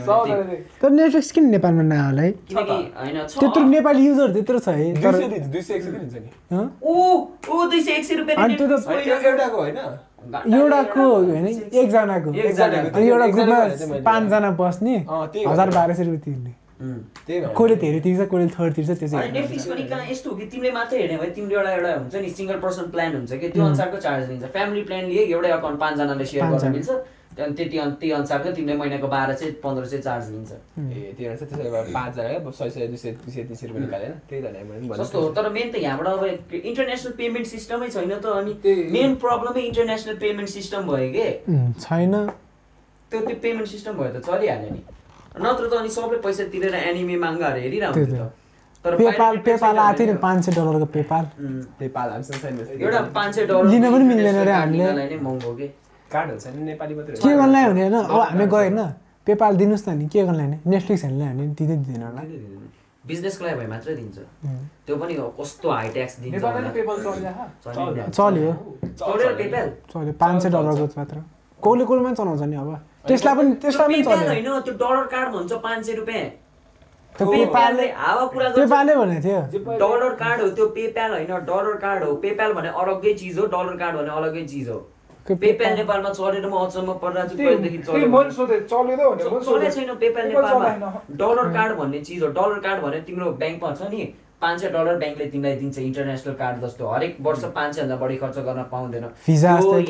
तर 0.81 0.89
नेटफ्लिक्स 0.91 1.31
किन 1.31 1.49
नेपालमा 1.49 1.81
नआउला 1.91 2.21
है? 2.21 2.31
किनकि 2.49 2.77
होइन 2.97 3.17
छ। 3.27 3.39
त्यत्रो 3.39 3.63
नेपाली 3.67 4.05
युजर 4.07 4.31
त्यत्रो 4.33 4.59
छ 4.59 4.67
है 4.69 4.93
दुई 4.93 5.01
तर 5.03 5.13
सय 5.13 5.27
दुई 5.27 5.59
एक 5.59 5.83
सय? 5.83 6.29
ऊ 6.83 6.93
ऊ 7.49 7.51
दुई 7.69 7.81
सय 7.81 7.91
एक 7.91 8.05
सय 8.05 8.15
रुपियाँ 8.15 8.47
एउटाको 8.47 9.57
होइन। 9.57 9.77
एउटाको 10.27 11.03
होइन? 11.15 11.47
एकजनाको। 11.47 12.29
एकजनाको। 12.33 12.97
अनि 12.97 13.07
एउटा 13.07 13.27
ग्रुपमा 13.27 13.59
भने 13.65 14.01
पाँचजना 14.07 14.49
बस्ने। 14.61 14.95
हजार 15.47 15.67
हो। 15.67 15.73
बाह्र 15.73 15.93
सय 15.93 16.03
रुपियाँ 16.03 16.23
तिर्ने 16.25 16.53
कसले 17.57 17.75
धेरै 17.81 17.99
तिर्छ 18.05 18.21
कसले 18.31 18.47
थर्ड 18.53 18.73
तिर्छ 18.73 18.89
त्यो 18.89 19.07
चाहिँ 19.09 19.31
नेटफ्लिक्स 19.33 19.65
पनि 19.67 19.83
कहाँ 19.89 20.05
यस्तो 20.11 20.29
हो 20.29 20.35
कि 20.37 20.45
तिमीले 20.45 20.71
मात्रै 20.71 20.99
हेर्ने 21.01 21.17
भयो 21.17 21.31
तिम्रो 21.35 21.57
एउटा 21.57 21.71
एउटा 21.73 21.93
हुन्छ 21.97 22.15
नि 22.15 22.29
सिङ्गल 22.37 22.57
पर्सन 22.65 22.85
प्लान 22.93 23.15
हुन्छ 23.15 23.33
कि 23.33 23.47
त्यो 23.49 23.63
अनुसारको 23.65 23.97
चार्ज 23.97 24.29
लिन्छ। 24.29 24.45
फ्यामिली 24.55 24.83
प्लान 24.89 25.03
लिए 25.09 25.23
एउटै 25.33 25.51
अकाउन्ट 25.57 25.79
पाँचजनाले 25.79 26.25
सेयर 26.25 26.45
गर्न। 26.45 26.71
मिल्छ। 26.71 26.89
त्यहाँदेखि 27.37 27.63
त्यति 27.63 27.77
अन- 27.77 27.95
त्यही 28.01 28.11
अनुसारको 28.17 28.51
तिमीले 28.57 28.75
महिनाको 28.77 29.07
बाह्र 29.07 29.33
सय 29.37 29.51
पन्ध्र 29.63 29.85
सय 29.85 29.97
चार्ज 30.01 30.25
लिन्छ। 30.31 30.51
ए 30.51 31.13
त्यही 31.17 31.37
चाहिँ 31.37 31.37
त्यसो 31.37 31.69
भए 31.71 31.93
पाँचजना 31.93 32.51
सय 32.51 32.69
सय 32.69 32.87
दुई 32.87 32.97
सय 32.97 33.11
दुई 33.21 33.31
सय 33.33 33.43
तिस 33.49 33.63
रुपियाँ 33.63 33.85
निकालेन 33.85 34.11
त्यही 34.29 34.41
त 34.41 34.97
सस्तो 34.97 35.21
हो 35.21 35.29
तर 35.37 35.49
मेन 35.49 35.71
त 35.71 35.75
यहाँबाट 35.77 36.07
अब 36.07 36.23
इन्टरनेसनल 36.65 37.11
पेमेन्ट 37.21 37.47
सिस्टमै 37.47 37.89
छैन 37.89 38.11
त 38.17 38.25
अनि। 38.25 38.53
मेन 38.91 39.15
प्रब्लमै 39.21 39.61
इन्टरनेसनल 39.69 40.15
पेमेन्ट 40.17 40.49
सिस्टम 40.49 40.81
भयो 40.89 41.09
कि? 41.13 41.27
छैन। 41.85 42.13
त्यो 43.11 43.19
त्यो 43.21 43.35
पेमेन्ट 43.45 43.67
सिस्टम 43.69 43.93
भयो 44.01 44.09
त 44.19 44.25
चलिहाल्यो 44.25 44.69
नि। 44.73 44.81
नत्र 45.37 45.63
त 45.69 45.73
अनि 45.73 45.89
सबै 45.89 46.17
पैसा 46.25 46.43
तिरेर 46.53 46.75
एनिमे 46.75 47.15
माङ्गाहरू 47.17 47.59
हेरिरहन्छ। 47.61 48.21
तर 48.85 48.95
पेपाल 48.97 49.37
पेपाल 49.37 49.77
आएको 49.79 49.97
थियो 49.99 50.13
नि 50.13 50.17
पाँच 50.25 50.39
सय 50.45 50.51
डलरको। 50.57 50.85
एउटा 52.81 53.01
पाँच 53.17 53.35
सय 53.35 53.45
डलर 53.45 53.65
लिन 53.69 53.83
पनि 53.93 54.03
मिल्दैन 54.03 54.35
रे 54.47 54.51
हामीले। 54.51 54.93
नै 54.93 55.17
महँगो 55.21 55.53
कि? 55.55 55.67
कार्डहरू 56.11 56.39
छैन 56.39 56.55
नेपाली 56.71 56.93
मात्रै 56.95 57.15
के 57.15 57.29
हो। 57.29 57.37
गर्नलाई 57.37 57.65
भने 57.69 57.81
होइन? 57.81 57.95
अब 57.95 58.19
हामी 58.31 58.45
गयो 58.47 58.57
होइन? 58.57 58.79
पेपाल 59.27 59.53
दिनुहोस् 59.57 59.87
न 59.87 59.91
नि 59.97 60.05
के 60.07 60.19
गर्नलाई 60.23 60.47
भने 60.47 60.57
नेटफ्लिक्स 60.71 61.03
हेर्नलाई 61.03 61.27
भने 61.33 61.47
दिँदै 61.57 61.75
दिँदैन 61.83 62.03
होला। 62.03 62.21
बिजनेसको 63.07 63.41
लागि 63.45 63.55
भए 63.59 63.67
मात्रै 63.67 63.93
दिन्छ. 63.95 64.17
त्यो 64.85 64.95
पनि 64.99 65.13
हो, 65.15 65.27
कस्तो 65.39 65.67
हाई 65.71 65.87
ट्याक्स 65.95 66.13
दिन्छ। 66.19 66.35
नि। 66.35 66.41
चल्यो। 68.17 68.51
चल्यो। 68.99 69.29
पेपाल 69.39 69.67
चल्यो। 69.91 70.13
पाँच 70.19 70.35
सय 70.43 70.49
डलरको 70.49 70.85
मात्र। 70.97 71.17
कसले 71.59 71.83
कसलेमा 71.85 72.11
चलाउँछ 72.19 72.41
नि 72.51 72.55
अब। 72.55 72.71
त्यसलाई 73.07 73.35
पनि 73.35 73.51
त्यसलाई 73.63 73.87
पनि 73.87 74.03
चल्यो। 74.03 74.27
होइन 74.27 74.49
त्यो 74.65 74.73
डलर 74.83 75.05
कार्ड 75.13 75.27
भन्छ 75.35 75.51
पाँच 75.63 75.79
सय 75.85 75.93
रुपियाँ 76.01 76.25
त्यो 77.13 77.25
पेपालले 77.31 77.85
हावा 77.97 78.23
कुरा 78.27 78.47
भनेको 78.49 79.21
थियो। 79.23 79.39
डलर 79.79 80.13
कार्ड 80.21 80.41
हो 80.41 80.49
त्यो 80.57 80.65
पेपाल 80.77 81.11
होइन 81.11 81.31
डलर 81.47 81.75
कार्ड 81.83 82.03
हो। 82.03 82.11
पेपाल 82.23 82.53
भने 82.53 82.69
अलग्गै 82.81 83.13
चिज 83.13 83.37
हो 83.39 83.45
डलर 83.55 83.75
कार्ड 83.79 83.95
भने 83.97 84.11
अलग्गै 84.19 84.43
चिज 84.45 84.69
हो। 84.69 84.79
खोइ 85.27 85.35
पेप्याल 85.37 85.73
नेपालमा 85.77 86.09
चलेर 86.09 86.45
म 86.47 86.55
अचम्म 86.65 86.93
परिरहेको 87.03 87.87
छु 89.17 89.59
छैन 89.75 89.89
पेपाल 90.03 90.27
नेपालमा। 90.27 90.91
डलर 91.21 91.47
कार्ड 91.53 91.77
भन्ने 91.77 91.99
चिज 92.07 92.23
हो। 92.23 92.27
डलर 92.37 92.59
कार्ड 92.63 92.79
भने 92.83 92.99
तिम्रो 93.07 93.31
ब्याङ्कमा 93.43 93.71
छ 93.75 93.91
नि 93.91 94.01
पाँच 94.41 94.55
सय 94.61 94.69
डलर 94.69 94.95
ब्याङ्कले 95.03 95.25
तिमीलाई 95.27 95.55
दिन्छ 95.59 95.77
इन्टरनेसनल 95.79 96.33
कार्ड 96.41 96.63
जस्तो। 96.63 96.87
हरेक 96.87 97.17
वर्ष 97.27 97.43
पाँच 97.55 97.75
सयभन्दा 97.75 97.95
बढी 98.01 98.17
खर्च 98.23 98.37
गर्न 98.47 98.63
पाउँदैन। 98.71 99.05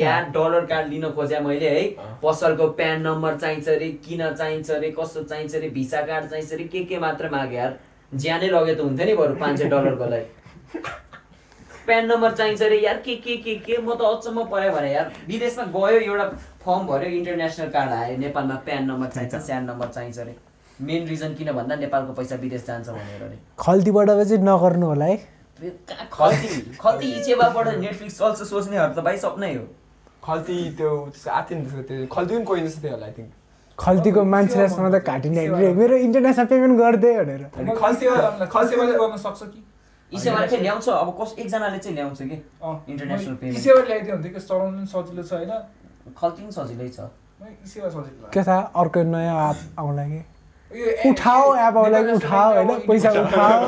यहाँ 0.00 0.30
डलर 0.36 0.64
कार्ड 0.66 0.86
लिन 0.92 1.10
खोजेँ 1.16 1.40
मैले 1.46 1.68
है। 1.70 1.82
पसलको 2.22 2.68
प्यान 2.78 2.96
नम्बर 3.06 3.36
चाहिन्छ 3.42 3.68
अरे 3.68 3.90
किन 4.06 4.22
चाहिन्छ 4.34 4.70
अरे 4.70 4.90
कस्तो 5.00 5.22
चाहिन्छ 5.22 5.54
अरे 5.56 5.68
भिसा 5.76 6.00
कार्ड 6.08 6.30
चाहिन्छ 6.30 6.52
अरे 6.52 6.64
के 6.72 6.84
के 6.84 6.98
मात्र 6.98 7.30
मागे 7.30 7.56
यार। 7.56 7.78
ज्यानै 8.12 8.48
लगे 8.48 8.74
त 8.74 8.80
हुन्थ्यो 8.80 9.06
नि 9.06 9.14
बरु 9.20 9.34
पाँच 9.36 9.58
सय 9.58 9.68
डलरको 9.68 10.06
लागि। 10.14 10.26
प्यान 11.88 12.06
नम्बर 12.12 12.32
चाहिन्छ 12.40 12.62
अरे 12.62 12.78
यार 12.80 12.98
के 13.06 13.14
के 13.24 13.36
के 13.44 13.54
के? 13.66 13.76
म 13.78 13.94
त 13.94 14.00
अचम्म 14.02 14.44
पऱ्यो 14.52 14.72
भने 14.72 14.92
यार 14.92 15.12
विदेशमा 15.28 15.64
गयो 15.76 16.00
एउटा 16.00 16.26
फर्म 16.64 16.86
भर्यो 16.86 17.08
इन्टरनेसनल 17.18 17.68
कार्ड 17.76 17.92
आयो 18.00 18.16
नेपालमा 18.24 18.56
प्यान 18.68 18.84
नम्बर 18.90 19.08
चाहिन्छ 19.16 19.34
स्यान 19.46 19.64
नम्बर 19.70 19.88
चाहिन्छ 19.96 20.18
अरे। 20.18 20.34
मेन 20.78 21.06
रिजन 21.08 21.34
किन 21.34 21.52
भन्दा 21.52 21.74
नेपालको 21.76 22.12
पैसा 22.20 22.36
विदेश 22.44 22.66
जान्छ 22.66 22.88
भनेर 22.88 23.22
अरे। 23.22 23.38
खल्तीबाट 23.58 24.08
चाहिँ 24.10 24.42
नगर्नु 24.48 24.86
होला 24.86 25.04
है। 25.04 25.16
खल्ती? 26.12 26.48
खल्ती 26.80 27.08
सेवाबाट 27.24 27.66
नेटफ्लिक्स 27.78 28.18
चल्छ 28.18 28.42
सोच्नेहरू 28.50 28.92
त 28.94 29.04
भाइ 29.08 29.16
सपनै 29.24 29.54
हो। 29.54 29.64
खल्ती 30.26 30.58
त्यो 30.78 30.90
त्यसको 31.14 31.82
त्यो 31.88 32.06
खल्ती 32.14 32.34
पनि 32.34 32.44
कोही 32.50 32.60
जस्तो 32.66 32.82
थियो 32.82 32.94
होला 32.94 33.06
आई 33.06 33.12
थिङ्क 33.18 33.30
खल्तीको 33.78 34.22
मान्छेलाई 34.34 34.68
सधैँ 34.68 35.00
काटिने 35.08 35.46
होइन। 35.46 35.76
मेरो 35.78 35.96
इन्टरनेसनल 36.06 36.46
पेमेन्ट 36.52 36.78
गरिदिए 36.78 37.12
भनेर। 37.18 37.42
खल्ती 37.82 38.06
खल्सेवाले 38.54 38.94
गर्न 39.02 39.16
सक्छ 39.26 39.42
कि? 39.42 39.60
यी 40.12 40.18
सेवाले 40.18 40.46
चाहिँ 40.48 40.62
ल्याउँछ। 40.62 40.88
अब 40.88 41.08
कस 41.20 41.34
एकजनाले 41.38 41.78
चाहिँ 41.78 41.94
ल्याउँछ 41.96 42.18
कि? 42.18 42.36
मैले 42.64 43.06
payment. 43.40 43.56
इसेवा 43.58 43.80
ल्याइदियो 43.88 44.16
भने 44.16 44.28
कि 44.28 44.40
चलाउनु 44.40 44.76
पनि 44.76 44.86
सजिलो 44.88 45.22
छ 45.22 45.32
होइन? 45.32 45.52
खल्ती 46.16 46.42
पनि 46.42 46.52
सजिलै 46.52 46.88
छ। 46.88 46.98
इसेवा 47.64 47.88
सजिलो। 47.88 48.28
के 48.32 48.42
थाहा 48.42 48.60
अर्को 48.72 49.02
नयाँ 49.04 49.36
एप 49.50 49.58
आउला 49.78 50.04
कि 50.08 50.20
उठाओ 51.08 51.44
एप 51.56 51.76
आउला 51.76 52.00
कि 52.02 52.12
उठाओ 52.12 52.48
होइन? 52.54 52.68
पैसा 52.88 53.10
उठाओ। 53.20 53.60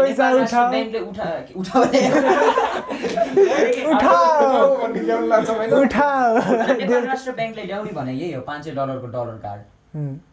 पैसा 0.00 0.24
उठाओ। 0.40 0.66
उठाओ 5.84 6.32
नेपाल 6.72 7.06
राष्ट्र 7.06 7.32
ब्याङ्कले 7.32 7.62
ल्याउने 7.64 7.92
भने 7.92 8.12
यही 8.12 8.32
हो 8.32 8.40
पाँच 8.48 8.64
सय 8.64 8.70
डलरको 8.70 9.06
डलर 9.06 9.36
कार्ड। 9.44 9.62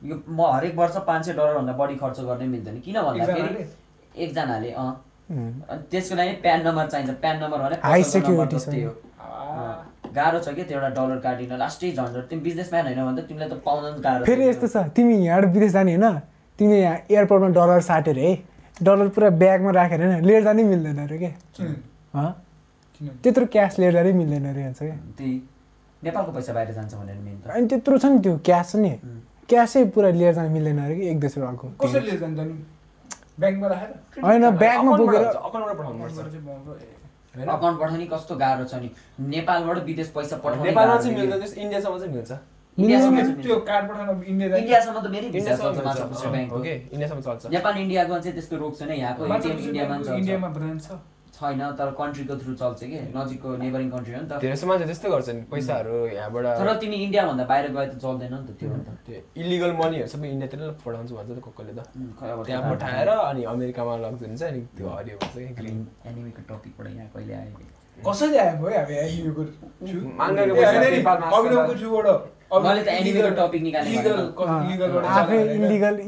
यो 0.09 0.15
म 0.27 0.39
हरेक 0.53 0.75
वर्ष 0.77 0.95
पाँच 1.07 1.25
सय 1.25 1.33
डलरभन्दा 1.33 1.73
बढी 1.73 1.95
खर्च 1.95 2.19
गर्नै 2.19 2.47
मिल्दैन। 2.47 2.79
किन 2.79 3.01
भन्दाखेरि 3.01 3.65
एकजनाले? 4.15 4.71
अँ। 4.71 4.91
त्यसको 5.91 6.15
लागि 6.15 6.31
प्यान 6.43 6.59
नम्बर 6.67 6.85
चाहिन्छ। 6.87 7.09
प्यान 7.21 7.35
नम्बर 7.43 7.57
भने 7.59 7.75
जस्तै 8.53 8.81
छ। 8.81 8.85
हो 8.85 8.91
गाह्रो 10.13 10.39
छ 10.39 10.47
कि 10.53 10.63
त्यो 10.63 10.77
एउटा 10.77 10.89
डलर 10.93 11.17
लिन। 11.39 11.53
लास्टै 11.57 11.91
झन्झट 11.91 12.29
तिमी 12.29 12.41
बिजनेसम्यान 12.41 12.85
होइन 12.85 13.01
भने 13.05 13.21
त 13.21 13.25
तिमीलाई 13.27 13.49
त 13.49 13.53
पाउन 13.65 13.81
पनि 13.83 14.01
गाह्रो। 14.01 14.25
फेरि 14.25 14.43
यस्तो 14.47 14.67
छ। 14.67 14.77
तिमी 14.93 15.13
यहाँबाट 15.25 15.53
विदेश 15.53 15.71
जाने 15.71 15.95
होइन। 15.95 16.19
तिमीले 16.59 16.79
यहाँ 16.81 16.97
एयरपोर्टमा 17.09 17.49
डलर 17.57 17.81
साटेर 17.81 18.17
है। 18.19 18.31
डलर 18.77 19.07
पुरा 19.15 19.29
ब्यागमा 19.41 19.71
राखेर 19.71 19.99
होइन। 20.05 20.25
लिएर 20.25 20.43
जानै 20.43 20.63
मिल्दैन 20.63 20.99
अरे 21.03 21.17
के? 21.17 21.29
किन? 21.57 21.75
हँ? 22.13 22.29
किन? 22.93 23.07
त्यत्रो 23.23 23.45
क्यास 23.49 23.79
लिएर 23.79 23.93
जानै 23.93 24.11
मिल्दैन 24.13 24.45
अरे 24.45 24.61
भन्छ 24.63 24.79
क्या 24.79 24.97
त्यही। 25.17 25.33
नेपालको 26.03 26.31
पैसा 26.31 26.53
बाहिर 26.53 26.71
जान्छ 26.73 26.93
भनेर 26.93 27.17
मेन 27.17 27.37
त। 27.41 27.49
अनि 27.49 27.65
त्यत्रो 27.67 27.97
छ 27.97 28.05
नि 28.05 28.19
त्यो 28.21 28.37
क्यास 28.45 28.75
नि। 28.75 28.91
क्यासै 29.49 29.83
पुरा 29.95 30.09
लिएर 30.13 30.33
जानु 30.33 30.49
मिल्दैन 30.53 30.79
अरे 30.83 30.95
कि 30.95 31.09
एक 31.09 31.19
देशबाट 31.19 31.49
अर्को। 31.49 31.67
ब्याङ्कमा 33.39 33.67
राखेर। 33.67 34.21
होइन 34.25 34.43
अकाउन्टबाट 35.47 35.77
पठाउनुपर्छ 35.77 36.17
ए। 36.17 36.89
होइन? 37.35 37.47
अकाउन्ट 37.49 37.79
पठाउने 37.79 38.05
कस्तो 38.05 38.35
गाह्रो 38.35 38.65
छ 38.65 38.75
नि। 38.75 38.89
नेपालबाट 39.19 39.77
विदेश 39.83 40.07
पैसा 40.15 40.35
पठाउने 40.37 40.63
नेपालमा 40.69 40.97
चाहिँ 40.97 41.15
मिल्दैन। 41.17 41.43
इन्डियासम्म 41.63 41.97
चाहिँ 41.99 42.13
मिल्छ। 42.13 42.31
इन्डियासम्म 42.77 43.15
त्यो- 43.15 43.25
चाहिँ 43.25 43.43
त्यो 43.43 43.55
मिल्छ। 43.55 43.67
कार्ड 43.67 43.89
पठाउन 43.89 44.23
इन्डिया 44.23 44.47
जाने 44.49 44.61
इन्डियासम्म 44.61 44.99
त 44.99 45.07
मेरै 45.13 45.27
भिसा 45.29 45.37
इन्डियासम्म 45.37 45.73
चल्छ। 45.73 45.85
माछा 45.85 46.05
पुच्छर 46.05 46.29
ब्याङ्कको। 46.29 46.59
ओके 46.59 46.73
इन्डियासम्म 46.93 47.21
चल्छ। 47.21 47.45
नेपाल 47.53 47.77
इन्डियाको 47.77 48.13
चाहिँ 48.19 48.33
त्यस्तो 48.33 48.55
रोग 48.57 48.71
छैन 48.79 48.91
यहाँको 48.91 49.25
इन्डियामा 49.25 50.47
ब्रान्च 50.49 50.81
छ। 50.83 50.91
छैन 51.33 51.61
तर 51.77 51.89
कन्ट्रीको 51.99 52.35
थ्रु 52.41 52.53
चल्छ 52.61 52.79
कि? 52.91 52.99
नजिकको 53.17 53.49
नेबरिङ 53.63 53.87
कन्ट्री 53.93 54.13
हो 54.13 54.19
नि 54.21 54.27
त। 54.29 54.31
धेरै 54.43 54.53
जस्तो 54.53 54.67
मान्छे 54.69 54.85
त्यस्तै 54.85 55.09
गर्छन् 55.13 55.39
पैसाहरू 55.51 55.95
यहाँबाट 56.13 56.45
तर 56.61 56.69
तिमी 56.81 56.97
इन्डियाभन्दा 57.05 57.43
बाहिर 57.51 57.65
गए 57.73 57.87
त 57.89 57.93
चल्दैन 58.03 58.33
नि 58.33 58.45
त 58.47 58.51
त्यो 58.59 58.69
अन्त। 58.77 58.89
त्यो 59.05 59.17
इलिगल 59.41 59.71
मनीहरू 59.81 60.07
सबै 60.13 60.27
इन्डियातिर 60.33 60.61
पठाउँछु 60.85 61.13
भन्छ 61.17 61.29
त 61.33 61.39
कसले 61.47 61.73
त। 61.73 61.81
त्यहाँ 62.21 62.43
त्यो 62.45 62.59
पठाएर 62.73 63.09
अनि 63.29 63.41
अमेरिकामा 63.53 63.93
लगिदिन्छ 64.05 64.41
अनि 64.51 64.61
त्यो 64.77 64.87
हरियो 64.97 65.15
भन्छ 65.21 65.35
कि 65.37 65.53
ग्रिन 65.59 65.77
एनिमीको 66.09 66.41
टपिकबाट 66.49 66.87
यहाँ 66.93 67.09
कहिले 67.15 67.33
आयो? 67.41 67.55
कसरी 68.05 68.37
आयो 68.43 68.55
भयो 68.61 68.77
हामी? 68.79 68.95
माङ्गाको 70.19 71.73
होइन 72.53 72.77
नि, 72.77 72.81
त। 72.83 72.89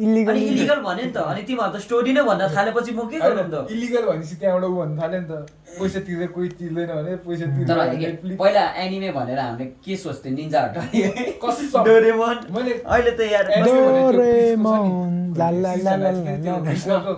इलिगल 0.06 0.78
अनि 0.86 1.02
नि 1.02 1.12
त। 1.12 1.18
अनि 1.18 1.42
तिमीहरू 1.48 1.72
त 1.74 1.82
स्टोरी 1.86 2.12
नै 2.14 2.22
भन्न 2.30 2.44
थालेपछि 2.56 2.92
म 2.94 3.02
के 3.10 3.18
गरौँ 3.20 3.50
त? 3.50 3.56
इलिगल 3.74 4.04
भनेपछि 4.10 4.36
त्यहाँबाट 4.42 4.70
ऊ 4.70 4.76
भन्नु 4.78 4.96
थाल्यो 5.02 5.20
नि 5.22 5.28
त। 5.30 5.34
पैसा 5.80 6.00
तिर्दै 6.08 6.28
कोही 6.36 6.48
तिर्दैन 6.60 6.90
भने 6.96 7.12
पैसा 7.26 7.46
तिर्दैन 7.56 8.38
पहिला 8.38 8.64
एनिमे 8.84 9.10
भनेर 9.18 9.40
हामीले 9.40 9.66
के 9.86 9.94
सोच्थ्यो? 10.04 10.32
निन्जा 10.38 10.62
मैले 12.56 12.74
अहिले 12.86 13.12
त 13.18 13.22
यार 13.34 13.46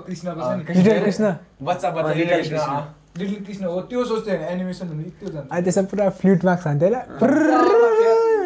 कृष्ण 0.08 1.26
बच्चा 1.68 1.88
बच्चा 1.90 2.14
लिटल 2.14 2.42
कृष्ण 3.18 3.64
हो। 3.66 3.80
त्यो 3.90 4.02
सोच्थ्यो 4.06 4.34
एनिमेसन 4.54 4.86
भने 4.88 5.04
त्यो 5.20 5.30
जान्छ। 5.34 5.50
त्यसमा 5.66 5.84
पुरा 5.92 6.06
फ्लुट 6.22 6.40
मार्क्स 6.46 6.66
हान्थ्यो 6.68 6.90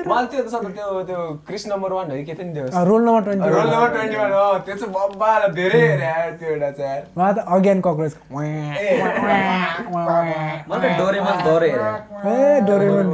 मलाई 0.08 0.26
त्यो 0.32 0.42
त 0.44 0.46
त्यो 0.76 0.88
त्यो 1.10 1.20
कृष्ण 1.48 1.68
नम्बर 1.72 1.92
वान 1.98 2.12
हो 2.12 2.16
कि 2.18 2.34
थियो 2.34 2.46
नि 2.48 2.54
त्यो 2.54 2.66
roll 2.90 3.02
number 3.08 3.22
twenty 3.26 3.50
roll 3.56 3.68
number 3.74 3.90
twenty 3.96 4.18
one 4.18 4.32
हो 4.34 4.46
त्यो 4.66 4.76
चाहिँ 4.76 4.94
बब्बा 4.96 5.32
धेरै 5.60 5.82
हेरेँ 5.82 6.38
त्यो 6.40 6.50
एउटा 6.54 6.70
चाहिँ 6.80 7.02
त 7.36 7.38
अज्ञान 7.56 7.78
कक्रोच 7.88 8.14
मलाई 10.70 10.80
त 10.80 10.98
डोरेमोन 11.00 11.38
डरे 11.48 11.70
हेरे 11.72 11.90
ए 12.34 12.60
डोरेमोन 12.68 13.06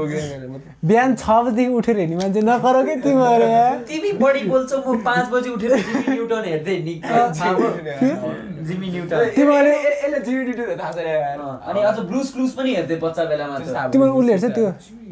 बिहान 0.84 1.16
छ 1.18 1.30
बजीदेखि 1.46 1.74
उठेर 1.74 1.98
हेर्ने 1.98 2.16
मान्छे 2.16 2.42
नकर 2.42 2.78
के 2.86 2.96
तिमीहरू 3.02 3.48
यार। 3.58 3.78
तिमी 3.90 4.12
बढी 4.22 4.42
बोल्छौ 4.50 4.78
म 4.78 4.98
पाँच 5.02 5.26
बजी 5.30 5.50
उठेर 5.50 5.72
जिमी 5.78 6.04
न्युटन 6.14 6.44
हेर्दै 6.46 6.76
नि 6.86 6.94
जिमी 8.68 8.88
न्युटन। 8.90 9.18
तिमीहरूले 9.36 9.74
यसले 9.78 10.20
जिबिडी 10.28 10.54
थाहा 10.78 10.92
छैन 10.92 11.42
अनि 11.70 11.80
अझ 11.82 11.98
ब्लुज 12.10 12.28
क्लुज 12.34 12.52
पनि 12.58 12.76
हेर्दै 12.76 12.98
बच्चा 13.02 13.24
बेलामा 13.26 13.58
त। 13.60 13.90
तिमीहरू 13.94 14.14
उसले 14.20 14.32
हेर्छ 14.34 14.46
त्यो 14.56 14.68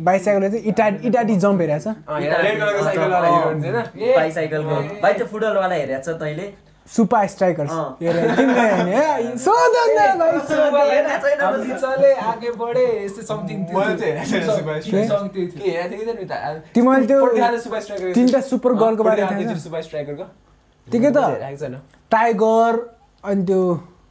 बाइसाइकल 0.05 0.41
चाहिँ 0.49 0.63
इटा 0.69 0.85
इटाटी 1.09 1.35
जम्प 1.45 1.59
हेरेको 1.61 1.81
छ 1.81 1.87
बाइसाइकलको। 4.21 4.75
भाइ 5.01 5.13
त्यो 5.13 5.25
फुटबलवाला 5.33 5.75
हेरेको 5.75 6.01
छ 6.05 6.07
तैँले। 6.21 6.45
Super 6.85 7.27
strikers. 7.27 7.71
तिमीले 7.99 8.21
सुपर 16.75 17.05
त्यो 17.07 17.19
सुपर 17.59 17.79
स्ट्राइकर 17.81 18.13
तिनवटा 18.13 18.41
सुपर 18.41 18.73
गर्लको 18.73 19.03
बारेमा 19.03 19.31
थाहा 19.31 19.53
छ? 19.53 19.57
सुपर 19.63 19.81
स्ट्राइकरको। 19.81 20.23
त्यो 20.87 21.01
के 21.01 21.09
त 21.11 21.17
टाइगर 22.11 22.71
अनि 23.23 23.41
त्यो 23.45 23.61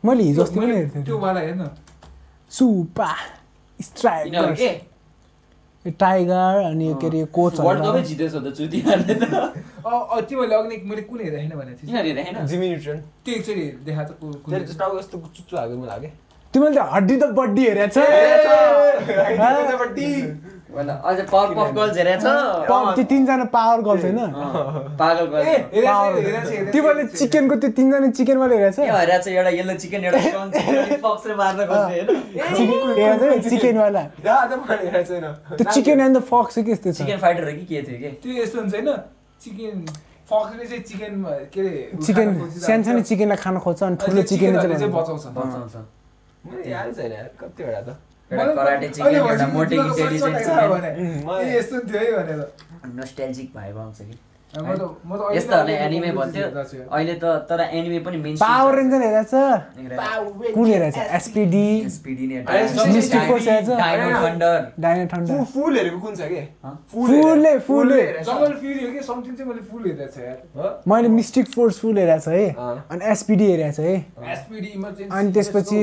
मैले 0.05 0.22
हिजो 0.22 0.43
अस्ति 0.43 0.59
पनि 0.61 0.75
हेर्थेँ 0.75 1.05
त्यो 1.05 1.18
वाला 1.18 1.41
हेर्न। 1.41 1.70
सुपा 2.51 3.11
यिनीहरू 3.14 3.85
स्ट्राइकर्स। 3.85 4.59
के 4.59 4.93
टाइगर 5.91 6.62
अनि 6.64 6.95
के 7.01 7.07
अरे 7.07 7.24
कोच 7.35 7.61
वर्ल्ड 7.61 7.82
कपै 7.85 8.03
जितेछ 8.09 8.32
त 8.35 8.47
तिनीहरूले 8.72 9.14
त। 9.14 9.24
अघि 10.16 10.35
मैले 10.37 11.03
कुन 11.03 11.20
हेरेको 11.20 11.39
छैन 11.39 11.59
भनेको 11.61 11.76
थिएँ। 11.82 11.93
जिमी 12.49 12.68
न्युट्रन 12.68 12.99
त्यो 13.24 13.35
एकचोटि 13.35 13.64
देखा 13.85 14.03
त 14.05 14.11
कु- 14.20 14.32
कुन 14.45 14.51
त्यसले 14.51 14.66
चाहिँ 14.66 14.78
टाउको 14.78 14.99
यस्तो 14.99 15.16
चुच्चु 15.37 15.57
मलाई 15.57 15.87
लाग्यो। 15.87 16.11
तिमीले 16.55 16.74
त 16.74 16.88
हड्डी 16.94 17.14
त 17.16 17.24
बड्डी 17.38 17.62
हेरेको 17.68 17.92
छ 17.94 17.98
अझ 20.74 21.18
पावर 21.30 21.50
पफ 21.55 21.68
गर्ल्स 21.74 21.96
त्यो 22.94 23.05
तिनजना 23.11 23.44
पावर 23.55 23.80
गर्ल्स 23.88 24.05
होइन? 24.05 24.18
अँ, 24.18 24.96
पागल 24.98 25.26
तिमीले। 26.72 27.05
चिकनको 27.20 27.55
त्यो 27.62 27.70
तिनजना 27.78 28.09
चिकनवाला 28.18 28.55
हेरेको 28.55 28.72
के 28.72 28.72
छ 28.74 28.88
हेरेको 28.90 29.22
छ 29.22 29.26
एउटा 29.34 29.50
येल्लो 29.59 29.74
चिकन 29.84 30.00
एउटा 30.05 30.18
चिकन 31.07 31.32
मार्न 31.42 31.61
खोज्ने 31.70 31.94
होइन? 31.94 32.09
हेरेको 32.98 33.38
छैन 35.11 35.24
त्यो 35.55 35.64
चिकन 35.74 35.98
एन्ड 36.07 36.16
द 36.18 36.22
फक्स 36.32 36.55
के 36.59 36.70
यस्तो 36.72 36.92
चिकन 36.98 37.18
फाइटर 37.22 37.44
हो 37.44 37.55
कि 37.59 37.64
के 37.70 37.82
थियो 37.86 37.98
कि? 38.02 38.11
त्यो 38.22 38.32
यस्तो 38.42 38.57
हुन्छ 38.61 38.74
होइन 38.74 38.88
चिकन 39.40 39.74
फक्सले 40.30 40.64
चाहिँ 40.66 40.82
चिकन 40.90 41.12
के 41.55 41.61
अरे 41.61 41.72
चिकन 42.02 42.28
सानसानो। 42.66 43.00
चिकनलाई 43.11 43.38
खान 43.44 43.55
खोज्छ 43.64 43.80
अनि 43.84 43.96
ठुलो 44.02 44.22
चिकन 44.32 44.52
चाहिँ 44.59 44.76
चाहिँ 44.78 44.92
बचाउँछ। 44.92 45.24
बचाउँछ। 45.38 45.74
यार 46.45 46.90
कतिवटा 47.40 47.80
त 47.82 47.97
अहिले 48.34 49.20
भाइब 53.55 53.78
आउँछ 53.78 53.99
कि 54.01 54.16
त 54.55 54.57
म 54.57 55.16
त 55.18 55.20
अहिले 55.20 55.36
यस्ताहरूले 55.36 55.74
त 55.74 55.82
एनिमे 55.84 56.09
अलिकति 56.09 56.18
भन्थ्यो. 56.18 56.42
हेर्दा 56.45 56.62
छु। 56.64 56.76
अहिले 56.95 57.14
त 57.22 57.24
तर 57.51 57.61
एनिमे 57.74 57.99
पनि 58.07 58.16
मेन 58.24 58.34
पावर 58.38 58.74
रेन्जर 58.78 59.01
हेरेको 59.03 59.24
छ 59.30 59.34
कुन 60.55 60.66
हेरेको 60.70 60.95
छ 60.95 61.07
एसपिडी 61.18 61.66
स्पिडी 61.90 62.26
ने 62.30 62.36
Mystic 62.45 63.22
Force 63.30 63.47
हेरेको 63.49 63.66
छ? 63.66 63.78
डाइनो 63.82 64.07
थन्डर 64.26 64.59
डाइनो 64.84 65.05
ठन्डा 65.14 65.34
फु- 65.34 65.49
फुलहरूको 65.55 65.99
कुन 66.07 66.14
छ 66.14 66.28
के 66.30 66.40
हँ? 66.64 66.74
फुलले 66.92 67.53
फुलले 67.66 68.03
जङ्गल 68.30 68.53
फ्युरी 68.62 68.80
हो 68.86 68.90
कि 68.95 69.01
समथिङ 69.11 69.32
चाहिँ 69.34 69.49
मैले 69.51 69.62
फुल 69.70 69.82
हेरेको 69.90 70.12
छु 70.14 70.20
यार 70.22 70.82
मैले 70.95 71.09
मिस्टिक 71.18 71.47
फोर्स 71.55 71.74
फुल 71.82 71.99
हेरेको 71.99 72.20
छ 72.20 72.28
है। 72.28 72.47
अनि 72.95 73.03
एसपिडी 73.12 73.47
हेरेको 73.51 73.72
छ 73.74 73.80
है 73.90 73.97
एसपिडी 74.38 74.68
इमर्जेन्सी 74.78 75.16
अनि 75.18 75.32
त्यसपछि 75.38 75.80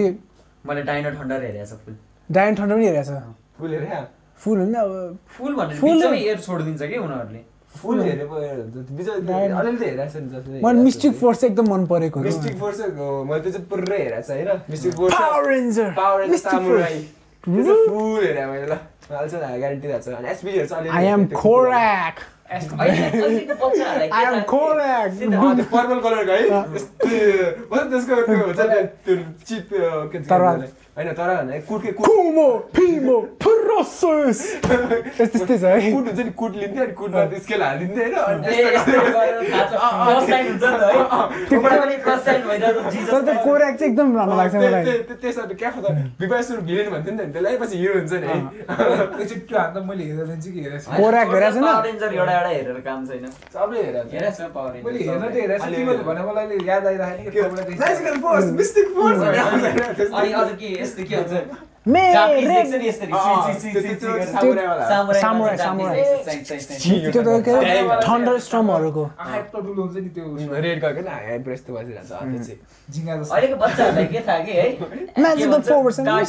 मैले 0.68 0.82
डाइनो 0.82 1.10
थन्डर 1.12 1.44
हेरेको 1.44 1.66
छ 1.66 1.74
फुल। 1.86 1.96
डाइनो 2.32 2.56
ठन्डा 2.56 2.76
पनि 2.76 2.86
हेरेको 2.88 3.04
छ? 3.04 3.24
फुल 3.60 3.72
हेरे? 3.72 4.02
फुल 4.38 4.58
होइन 4.58 4.74
अब 4.74 5.18
फुल 5.38 5.56
भनेर 5.56 5.78
फुल- 5.78 5.94
बिचमै 5.94 6.18
एयर 6.18 6.40
छोडिदिन्छ 6.40 6.82
कि 6.84 6.98
उनीहरूले। 6.98 7.42
फुल 7.78 8.02
हेरे 8.02 8.26
पो 8.26 8.36
हुन्छ। 8.36 9.10
अलिअलि 9.10 9.78
त 9.78 9.84
हेरेको 9.84 10.12
छु 10.14 10.20
नि 10.20 10.30
जस्तो 10.30 10.52
मलाई 10.52 10.62
हेरेको 10.64 10.84
मिस्टिक। 10.84 11.14
फोर्स 11.16 11.44
एकदम 11.44 11.74
मन 11.74 11.86
परेको 11.86 12.20
हो। 12.20 12.24
मिस्टिक 12.26 12.60
फोर्स 12.60 12.80
मैले 12.80 13.42
त्यो 13.42 13.52
चाहिँ 13.52 13.68
पुरै 13.68 13.98
हेरेको 13.98 14.22
छ 14.22 14.32
होइन? 14.32 14.62
Mystic 14.70 14.94
force 14.94 15.14
power 15.14 15.50
ranger 15.50 15.92
power 15.92 16.26
mystic 16.28 16.52
samurai. 16.52 17.00
Full 17.46 18.26
हेरेँ 18.26 18.46
मैले 18.46 18.68
ल। 18.68 18.78
न 19.12 19.58
ग्यारेन्टी 19.60 19.88
थाहा 19.90 20.00
छ 20.00 20.08
अलिअलि 20.72 20.98
आई 20.98 21.06
एम 21.06 21.26
त्यो 21.26 21.38
पर्पल 25.74 26.00
कलरको 26.00 26.32
है 26.32 26.44
त्यसको 27.90 28.16
होइन 31.02 31.14
तर 31.18 31.30
कुटकै 31.70 31.92
कुट 31.98 32.06
कुमो 32.08 32.48
फिमो 32.76 33.18
फुरोसस 33.44 34.40
त्यस्तै 35.18 35.58
छ 35.58 35.64
है 35.64 35.92
कुट 35.92 36.06
हुन्छ 36.08 36.22
नि 36.22 36.32
कुट 36.42 36.54
लिन्थ्यो 36.62 36.84
अनि 36.86 36.94
कुटमा 37.02 37.22
स्केल 37.46 37.62
हालिदिन्थ्यो 37.68 38.22
होइन 38.28 38.42
यस्तो। 38.62 39.00
कोराक 43.46 43.74
चाहिँ 43.80 43.92
एकदम 43.92 44.08
राम्रो 44.18 44.36
लाग्छ 44.38 44.56
मलाई 44.56 44.84
त्यसमा 45.22 45.46
त 45.46 45.54
क्या 45.62 45.70
त 45.72 45.88
विवाह 46.22 46.42
भिलेन 46.70 46.88
भन्थ्यो 46.94 47.14
नि 47.14 47.18
त 47.18 47.26
त्यसलाई 47.34 47.56
पछि 47.62 47.76
हिरो 47.82 47.94
हुन्छ 48.00 48.14
नि 48.22 48.28
है 48.30 48.38
एकचोटि 49.22 49.44
त्यो 49.50 49.58
हान्दा 49.60 49.80
मैले 49.90 50.04
हेरेर 50.10 50.26
दिन्छु 50.32 50.50
कि 50.52 50.60
हेरेको 50.66 50.82
छु 50.86 50.90
कोराक 51.02 51.28
हेरेको 51.34 51.52
छैन? 51.56 51.66
एउटा 52.12 52.34
एउटा 52.36 52.52
हेरेर 52.52 52.80
काम 52.86 53.00
छैन 53.10 53.26
सबले 53.56 53.80
हेरेको 53.88 54.08
छ। 54.38 54.40
मैले 54.86 55.00
हेर्न 55.10 55.24
त। 55.26 55.36
हेरेको 55.42 55.66
छु 55.66 55.70
तिमीले 55.76 56.04
भने 56.10 56.22
मलाई 56.30 56.46
याद 56.70 56.84
आइरहेको 56.92 57.22
के 57.24 57.30
थियो 57.32 57.46
म्याजिकल 57.82 58.16
फोर्स 58.26 58.46
मिस्टिक 58.62 58.88
फोर्स 58.96 59.18
अनि 60.22 60.30
अझ 60.42 60.50
के 60.62 60.70
यस्तो 60.92 61.04
के 61.10 61.16
हुन्छ 61.16 61.40
अहिलेको 73.32 73.56
बच्चाहरूलाई 73.66 74.06
के 74.14 74.20
थाहा 74.28 74.40
कि 74.46 74.52
है 74.62 74.68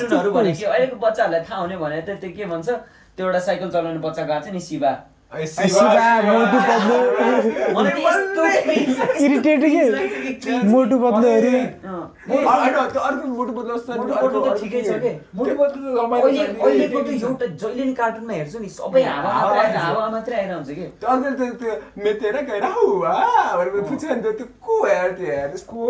कार्टुनहरू 0.09 0.31
भने 0.33 0.49
powers. 0.49 0.59
कि 0.59 0.65
अहिलेको 0.73 0.97
बच्चाहरूलाई 1.07 1.41
थाहा 1.51 1.61
हुने 1.61 1.77
भने 1.85 2.01
त 2.09 2.19
त्यो 2.25 2.31
के 2.37 2.45
भन्छ 2.53 2.69
त्यो 3.17 3.27
एउटा 3.27 3.39
साइकल 3.47 3.71
चलाउने 3.71 3.99
बच्चा 4.09 4.23
गएको 4.33 4.47
छ 4.47 4.53
नि 4.57 4.61
शिवा 4.73 4.93
मोटु 5.33 6.59
पत्लु 6.68 8.26
त 8.37 8.39
इरिटेट 9.24 9.62
के। 9.64 9.85
मोटु 10.68 10.97
पत्लु 11.03 11.26
अरे 11.28 11.55
अर्को 12.28 13.26
मोटु 13.37 13.53
पतलु 13.57 13.74
मोटु 14.12 14.39
त 14.45 14.47
ठिकै 14.61 14.80
छ 14.85 14.91
के? 15.01 15.11
मोटो 15.37 15.55
पतलु 15.61 15.80
त 15.85 15.97
रमाइलो 15.99 16.26
अहिले 16.28 16.45
छ 16.45 16.49
नि। 16.53 16.59
अहिलेको 16.61 16.99
त 17.01 17.09
एउटा 17.16 17.47
जहिले 17.62 17.85
नि 17.85 17.95
कार्टुनमा 18.01 18.33
हेर्छु 18.33 18.59
नि 18.61 18.68
सबै 18.76 19.03
हावा 19.09 19.30
हावा 19.33 20.05
मात्रै 20.16 20.37
आएर 20.37 20.53
हुन्छ 20.53 20.70
कि 20.76 20.85
अर्को 21.01 21.26
त्यो 21.61 21.72
मेतेर 22.05 22.37
गएर 22.53 22.64
भनेर 23.57 23.72
नि 24.12 24.20
त्यो 24.22 24.47
को 24.68 24.74
त्यो 25.16 25.33
त्यसको 25.49 25.80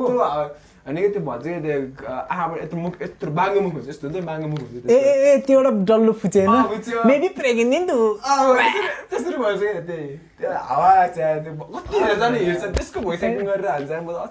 त्यो 1.09 1.21
भन्छ 1.23 1.45
कि 1.45 1.61
त्यो 1.63 2.11
आँखाबाट 2.11 2.59
यत्रो 2.63 2.79
मुख 2.83 2.95
यत्रो 3.03 3.31
बाङ्गो 3.39 3.61
मुख 3.61 3.73
हुन्छ 3.75 3.89
यस्तो 3.89 4.05
हुन्छ 4.09 4.17
नि, 4.17 4.23
बाङ्गो 4.27 4.47
मुख 4.49 4.61
हुन्छ 4.61 4.91
ए 4.91 4.99
ए 5.31 5.39
त्यो 5.47 5.55
एउटा 5.59 5.71
डल्लो 5.91 6.13
फुचे 6.23 6.41
होइन। 6.45 7.07
मेबी 7.07 7.29
प्रेग्नेन्ट 7.39 7.91
अँ, 7.91 8.57
त्यसरी- 9.11 9.39
भन्छ 9.39 9.61
क्या 9.63 9.81
त्यही 9.87 10.07
त्यो 10.41 10.51
हावा 10.71 10.91
लाग्छ 10.95 11.19
कति 11.77 11.99
हेर्छ 12.03 12.23
नि 12.33 12.39
हिँड्छ 12.39 12.65
त्यसको 12.77 13.01
भोइस 13.01 13.23
एक्टिङ 13.23 13.47
गरेर 13.47 13.67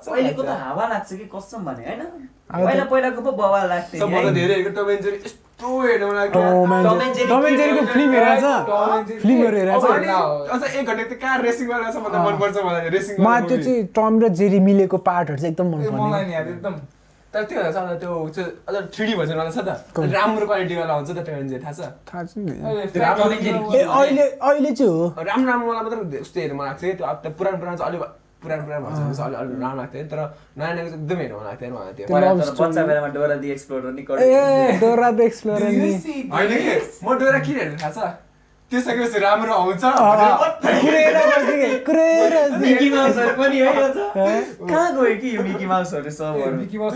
त 0.03 0.11
अहिलेको 0.11 0.43
त। 0.43 0.49
हावा 0.65 0.83
लाग्छ 0.87 1.09
कि 1.13 1.25
कसम 1.35 1.59
भने 1.65 1.83
होइन 1.87 2.01
त- 2.03 2.40
पहिला 2.51 2.83
पहिलाको 2.91 3.21
पो 3.21 3.31
बवाल 3.31 3.65
लाग्थ्यो 3.69 3.99
सबभन्दा। 4.01 4.31
धेरै 4.39 4.53
हेरेको 4.53 4.71
टम 4.77 4.89
एन्ड 4.91 5.01
जेरी 5.05 5.17
यस्तो 5.25 5.67
हेर्नु 5.81 6.05
मन 6.07 6.15
लाग्थ्यो 6.19 6.41
Tom 6.41 7.01
and 7.03 7.17
Tom 7.31 7.41
Jerry 7.47 7.49
and 7.49 7.57
Jerry 7.59 7.71
Tom 7.71 7.81
and 7.81 7.81
के 7.81 7.81
जेरीको 7.81 7.81
हो? 7.81 7.93
फिल्म 7.93 8.11
हेरेको 8.13 8.39
छ 8.41 8.47
टम 8.69 8.91
एन्ड 8.95 9.05
जेरी। 9.07 9.19
फिल्महरू 9.25 9.57
हेरेको 9.57 9.77
अब 9.77 9.81
छ 9.81 9.89
अनि 9.97 10.07
अझ 10.53 10.63
एक 10.75 10.85
घन्टा 10.85 11.03
त्यो 11.03 11.17
कार 11.25 11.37
रेसिङ 11.47 11.67
वाला 11.73 11.91
सबभन्दा 11.91 12.17
अँ। 12.17 12.25
मनपर्छ 12.27 12.55
मलाई 12.65 12.89
रेसिङ 12.97 13.13
मलाई 13.25 13.41
त्यो 13.51 13.57
चाहिँ 13.65 13.81
टम 13.99 14.13
र 14.23 14.25
जेरी 14.41 14.59
मिलेको 14.69 14.97
पार्टहरू 15.09 15.37
चाहिँ 15.41 15.53
एकदम 15.53 15.67
मन 15.75 15.79
मलाई 16.01 16.23
नि 16.25 16.33
एकदम 16.41 16.75
तर 17.33 17.43
त्यो 17.49 17.61
छ 17.71 17.77
त्यो 18.03 18.11
चाहिँ 18.35 18.49
अझ 18.67 18.75
थ्री 18.95 19.13
भर्जन 19.15 19.37
वाला 19.39 19.51
छ 19.51 19.59
त 19.63 19.69
कुन? 19.95 20.09
राम्रो 20.11 20.45
क्वालिटीवाला 20.51 20.93
हुन्छ 20.93 21.09
त 21.11 21.19
टम 21.27 21.35
एन्ड 21.41 21.49
जेरी 21.51 21.63
थाहा 21.63 21.73
छ 21.77 21.81
थाहा 22.09 22.21
छैन 22.27 22.47
अहिले 24.47 24.71
चाहिँ 24.71 24.91
हो 24.91 25.23
राम्रो 25.29 25.47
राम्रो 25.51 25.65
मलाई 25.71 25.83
मात्र 25.83 26.17
यस्तो 26.19 26.37
हेर्नु 26.41 26.55
मन 26.59 26.65
लाग्छ 26.67 26.81
त्यो 26.83 27.31
पुरानो 27.39 27.57
पुरानो 27.61 27.77
चाहिँ 27.77 27.89
अलिक 27.91 28.01
पुरानो 28.41 28.63
पुरानो 28.65 28.81
भन्छ 28.85 28.97
चाहिँ 29.17 29.27
अलिक 29.27 29.39
अलिक 29.39 29.59
राम्रो 29.61 29.77
लाग्थ्यो 29.81 30.03
तर 30.11 30.19
नयाँ 30.57 30.73
नयाँको 30.73 30.89
चाहिँ 30.89 31.03
एकदम 31.03 31.17
हेर्नु 31.21 31.37
मन 31.37 31.45
लाग्थ्यो 31.45 31.69
मलाई 31.75 31.93
त्यो। 31.97 32.05
बच्चा 32.61 32.81
बेलामा 32.89 33.09
डोरा 33.15 33.35
दि 33.43 33.47
एक्सप्लोरर 33.51 33.91
नि 33.93 34.01
ए 34.01 34.77
डोरा 34.81 35.09
द 35.11 35.19
एक्सप्लोरर 35.21 35.69
नि 35.69 35.91
होइन 36.33 36.51
कि 36.57 36.73
म 37.05 37.07
डोरा 37.21 37.39
किन 37.45 37.55
हेर्नु 37.61 37.77
थाहा 37.83 37.91
छ 37.91 37.97
त्यो 38.71 38.79
सकेपछि 38.81 39.19
राम्रो 39.19 39.53
आउँछ। 39.53 39.83
कहाँ 44.63 44.89
गयो 44.95 45.15
कि 45.21 45.27
यो 45.35 45.41
मिकी 45.43 45.65
माउसहरू 45.67 46.11
सबहरू 46.11 46.55
मिकी 46.57 46.77
माउस 46.77 46.95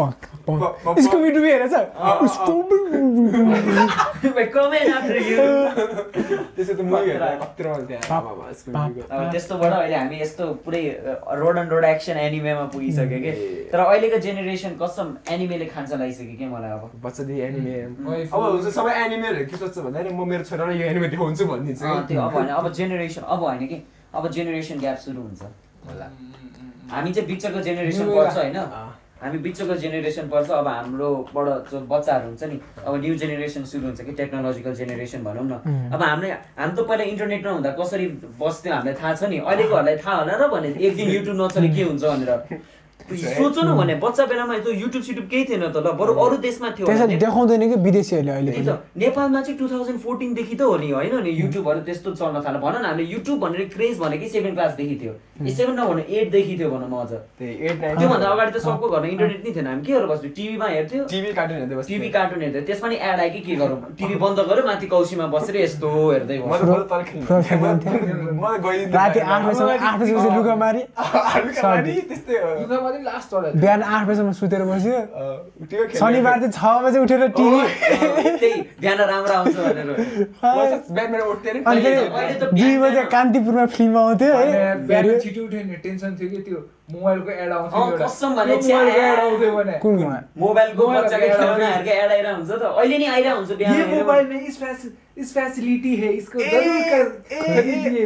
त 0.00 0.08
स्ट्याट 0.08 0.08
छ 0.08 0.08
नि, 0.08 0.08
नि। 0.08 0.08
यस्तो 0.08 0.08
वाला 0.08 0.08
आटा। 0.08 0.26
पङ्क 0.40 0.46
पङ्क 0.46 0.60
प- 0.60 0.74
प- 0.74 0.84
पङ्क 0.86 0.98
स्कुबी 1.00 1.30
डुबी 1.30 1.50
हेरेछ। 1.50 1.74
अब 9.10 9.30
त्यस्तोबाट 9.32 9.72
अहिले 9.72 9.96
हामी 9.96 10.16
यस्तो 10.20 10.44
पुरै 10.64 10.82
रोड 11.40 11.56
एन्ड 11.58 11.70
रोड 11.72 11.84
एक्सन 11.84 12.16
एनिमेमा 12.18 12.64
पुगिसक्यो 12.74 13.18
कि 13.24 13.32
तर 13.72 13.78
अहिलेको 13.80 14.18
जेनेरेसन 14.18 14.72
कसम 14.82 15.06
एनिमेले 15.28 15.66
खान्छ 15.66 15.90
लागिसक्यो 15.94 16.36
कि 16.38 16.46
मलाई 16.46 16.70
अब 16.70 16.82
बच्चादेखि 17.04 17.40
एनिमे 17.40 17.74
अब 18.26 18.42
हुन्छ 18.44 18.66
सबै 18.74 18.92
एनिमेहरू 19.04 19.44
के 19.46 19.56
सोध्छ 19.56 19.76
भन्दाखेरि 19.80 20.14
म 20.14 20.28
मेरो 20.28 20.44
छोरालाई 20.44 20.76
यो 20.76 20.86
एनिमे 20.86 21.08
देखाउँछु 21.08 21.44
भनिदिन्छु। 21.46 21.84
त्यो 22.08 22.20
अब 22.20 22.32
होइन 22.34 22.48
अब 22.56 22.72
जेनेरेसन 22.72 23.22
अब 23.28 23.40
होइन 23.40 23.66
कि 23.66 23.76
अब 24.14 24.22
जेनेरेसन 24.30 24.76
ग्याप 24.78 24.98
सुरु 24.98 25.20
हुन्छ 25.22 25.42
होला 25.86 26.06
हामी 26.90 27.10
चाहिँ 27.12 27.26
बिचको 27.28 27.60
जेनेरेसन 27.60 28.04
पर्छ। 28.16 28.36
होइन। 28.36 28.58
हामी 29.22 29.38
बिचको 29.44 29.74
जेनेरेसन 29.76 30.28
पर्छ 30.32 30.50
अब 30.50 30.68
हाम्रोबाट 30.68 31.70
जो 31.70 31.80
बच्चाहरू 31.92 32.26
हुन्छ 32.26 32.42
नि 32.42 32.56
अब 32.86 32.94
न्यू 33.04 33.14
जेनेरेसन 33.20 33.64
सुरु 33.68 33.84
हुन्छ 33.86 34.00
कि 34.00 34.12
टेक्नोलोजिकल 34.16 34.74
जेनेरेसन 34.80 35.20
भनौँ 35.24 35.44
न. 35.44 35.54
अब 35.92 36.02
हामीले 36.02 36.30
हामी 36.56 36.72
त 36.72 36.80
पहिला 36.88 37.04
इन्टरनेट 37.12 37.44
नहुँदा 37.46 37.70
कसरी 37.80 38.06
बस्थ्यो 38.40 38.72
हामीलाई 38.74 38.94
थाहा 38.96 39.14
छ 39.14 39.22
नि? 39.28 39.38
अहिलेकोहरूलाई 39.44 39.96
थाहा 40.00 40.16
होला 40.16 40.34
र 40.40 40.48
भने 40.48 40.68
एक 40.72 40.96
दिन 40.96 41.08
युट्युब 41.10 41.36
नचले 41.36 41.68
के 41.68 41.82
हुन्छ 41.84 42.04
भनेर। 42.04 42.30
सोचो 43.10 43.60
न 43.62 43.76
भने 43.76 43.94
बच्चा 44.02 44.24
बेलामा 44.26 44.58
त्यो 44.64 44.72
युट्युब 44.72 45.02
सिट्युब 45.02 45.26
केही 45.30 45.44
थिएन 45.50 45.64
त 45.74 45.76
ल 45.82 45.92
बरु 45.98 46.12
अरू 46.14 46.36
देशमा 46.46 46.68
थियो। 46.78 46.86
त्यसरी 46.86 47.16
देखाउँदैन 47.16 47.62
कि 47.70 47.76
विदेशीहरूले 47.86 48.32
अहिले 48.32 48.52
त। 48.62 48.78
नेपालमा 48.96 49.40
चाहिँ 49.42 49.58
टु 49.58 49.66
थाउजन्ड 49.68 49.98
फोर्टिनदेखि 50.00 50.54
त 50.56 50.62
हो 50.62 50.76
नि 50.78 50.90
होइन 50.90 51.14
नि 51.24 51.30
युट्युबहरू 51.42 51.80
त्यस्तो 51.88 52.10
चल्न 52.14 52.36
थाल्यो। 52.46 52.60
भन 52.60 52.74
न 52.80 52.84
हामीले 52.86 53.04
युट्युब 53.14 53.38
भनेर 53.40 53.68
क्रेज 53.74 53.98
भनेकै 53.98 54.28
सेभेन 54.28 54.54
क्लासदेखि 54.54 54.96
थियो। 55.02 55.12
ए 55.40 55.50
सेभेन 55.50 55.74
नभन्नु 55.80 56.02
एटदेखि 56.20 56.54
थियो 56.58 56.68
भनौँ 56.70 56.88
म 56.90 56.94
अझ। 57.00 57.12
त्योभन्दा 57.40 58.28
अगाडि 58.30 58.50
त 58.52 58.58
सबको 58.62 58.86
घरमा 58.88 59.08
इन्टरनेट 59.14 59.40
नै 59.46 59.52
थिएन। 59.56 59.66
हामी 59.66 59.82
के 59.86 59.92
गरेर 59.92 60.06
बस्थ्यो 60.12 60.30
टिभीमा 60.36 60.66
हेर्थ्यो। 60.70 61.02
टिभी 61.10 61.32
कार्टुन 61.38 61.56
हेर्दै 61.60 61.76
बस्थ्यो। 61.76 61.96
टिभी 61.96 62.08
कार्टुन 62.16 62.40
हेर्थ्यो 62.42 62.62
त्यसमा 62.68 62.88
नि 62.88 62.96
एड 63.10 63.18
आयो 63.20 63.30
कि 63.34 63.40
के 63.40 63.54
गरौँ? 63.60 63.78
टिभी 63.98 64.16
बन्द 64.24 64.38
गऱ्यो 64.50 64.64
माथि 64.66 64.86
कौसीमा 64.94 65.26
बसेर 65.34 65.56
यस्तो 65.64 65.88
हेर्दै 66.10 66.38
राति। 68.90 69.20
आठ 69.20 69.42
बजीपछि 70.00 70.30
लुगा 70.36 70.54
मारी। 70.56 70.82
त्यस्तै 72.10 72.34
पनि 73.00 73.08
लास्ट 73.08 73.30
चढाएको 73.30 73.58
बिहान 73.60 73.82
आठ 73.82 74.06
बजीसम्म 74.06 74.32
सुतेर 74.36 74.62
बस्यो। 74.68 74.98
शनिबार 75.96 76.36
चाहिँ 76.40 76.52
छ 76.52 76.62
बजे 76.84 76.98
उठेर 77.00 77.20
टिभी। 77.36 78.52
बिहान 78.80 78.98
राम्रो 78.98 79.34
आउँछ 79.34 79.56
भनेर। 79.56 79.88
अनि 81.70 81.80
दुई 82.52 82.76
बजे 82.78 83.02
कान्तिपुरमा 83.10 83.66
फिल्म 83.66 83.96
आउँथ्यो 83.98 84.32
है। 84.34 85.18
छिटो 85.20 85.40
उठ्यो 85.44 85.60
नि 85.64 85.76
टेन्सन 85.84 86.10
थियो 86.20 86.28
कि 86.30 86.40
त्यो। 86.46 86.58
मोबाइलको 86.94 87.30
एड 87.30 87.52
आउँथ्यो 87.52 87.80
मोबाइलको। 90.44 90.82
एड 91.90 92.10
आइरहेको 92.10 92.36
हुन्छ 92.36 92.50
त 92.50 92.52
अहिले 92.62 92.98
नि 92.98 93.06
आइरहेको 93.06 93.38
हुन्छ 93.38 93.50
बिहान 93.60 93.88
मोबाइल 93.98 94.26
में 94.26 94.40
इस 94.40 94.58
इस 95.20 95.28
फैसिलिटी 95.34 95.94
है 96.00 96.08
इसको 96.16 96.38
जरूर 96.40 96.80
कर 96.90 97.04
खरीदिए 97.30 98.04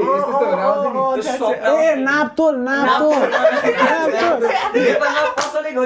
नेपालमा 4.75 5.31
पसलै 5.39 5.71
त 5.71 5.77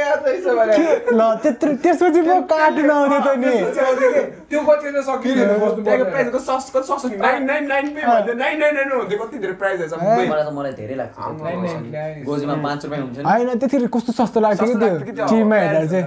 याद 0.00 0.18
भने 0.58 0.74
ल 1.14 1.16
त्यत्रो 1.42 1.70
त्यसपछि 1.84 2.20
पो 2.28 2.34
कार्टुन 2.52 2.90
आउँथ्यो 2.90 3.20
त 3.20 3.22
नि 3.38 3.52
त्यसपछि 3.70 3.80
आउँथ्यो 3.86 4.10
के, 4.10 4.22
त्यो 4.50 4.60
कति 4.66 4.88
बस्नु 5.62 5.80
पे 9.30 9.36
धेरै 9.38 9.54
प्राइस 9.62 9.78
छ 9.90 9.92
मलाई 10.10 10.44
त 10.44 10.52
मलाई 10.58 10.72
धेरै 10.80 10.94
लाग्छ 11.00 11.14
त्यो 11.16 11.32
नाइन 11.44 11.58
नाइन 11.60 11.64
पसलले। 11.64 11.90
नाइन। 11.90 12.24
गोजीमा 12.24 12.54
पाँच 12.66 12.80
रुपियाँ 12.84 13.02
हुन्छ 13.04 13.16
नि। 13.18 13.24
होइन 13.30 13.48
त्यतिखेर 13.60 13.86
कस्तो 13.94 14.12
सस्तो 14.20 14.38
लाग्थ्यो 14.40 14.66
कि 14.66 14.76
त्यो 14.80 15.26
टिभीमा 15.30 15.56
हेर्दा। 15.56 15.86
चाहिँ। 15.90 16.06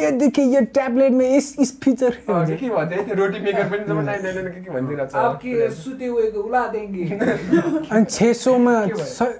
यो 0.00 0.10
देखिए 0.22 0.44
यो 0.54 0.60
ट्याब्लेटमा 0.76 1.24
यस 1.34 1.46
यस 1.60 1.70
फिचर 1.82 2.12
अँ, 2.28 2.46
के 2.46 2.54
के 2.56 2.68
भन्थ्यो? 2.70 3.02
त्यो 3.02 3.14
रोटी 3.18 3.38
मेकर 3.42 3.66
पनि 3.72 3.82
जब 3.88 3.98
नाइन 4.06 4.20
नाइन 4.22 4.34
नाइन 4.36 4.48
के 4.54 4.60
के 4.62 4.70
भनिदिरहेको 4.70 5.18
अब 5.18 5.34
के 5.42 5.70
सुते 5.82 6.06
हुएको 6.06 6.40
उला 6.48 6.62
देंगे 6.72 7.04
अनि 7.94 8.04
छ 8.04 8.32
सौमा 8.42 8.74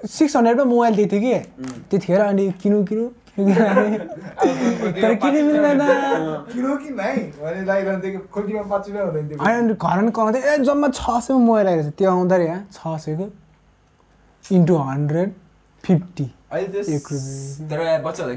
सिक्स 0.03 0.35
हन्ड्रेडमा 0.37 0.65
मोबाइल 0.73 0.93
दिएको 0.95 1.09
थियो 1.15 1.21
कि? 1.23 1.35
त्यतिखेर 1.89 2.21
अनि 2.21 2.45
किनु 2.63 2.83
किनु। 2.91 3.05
तर 3.33 5.13
किन 5.21 5.35
मिल्दैन? 5.45 5.81
अनि 8.53 9.73
घरमा 9.73 10.11
कराउँदै 10.13 10.39
ए 10.39 10.57
जम्मा 10.67 10.87
छ 10.93 11.17
सयमा 11.25 11.39
मोबाइल 11.47 11.67
आएको 11.67 11.83
छ 11.83 11.93
त्यो 11.97 12.09
आउँदा 12.11 12.35
रे 12.37 12.47
छ 12.75 12.93
सयको 13.05 13.25
इन्टु 14.51 14.75
हन्ड्रेड 14.77 15.31
फिफ्टी। 15.83 16.31
तर 16.53 17.79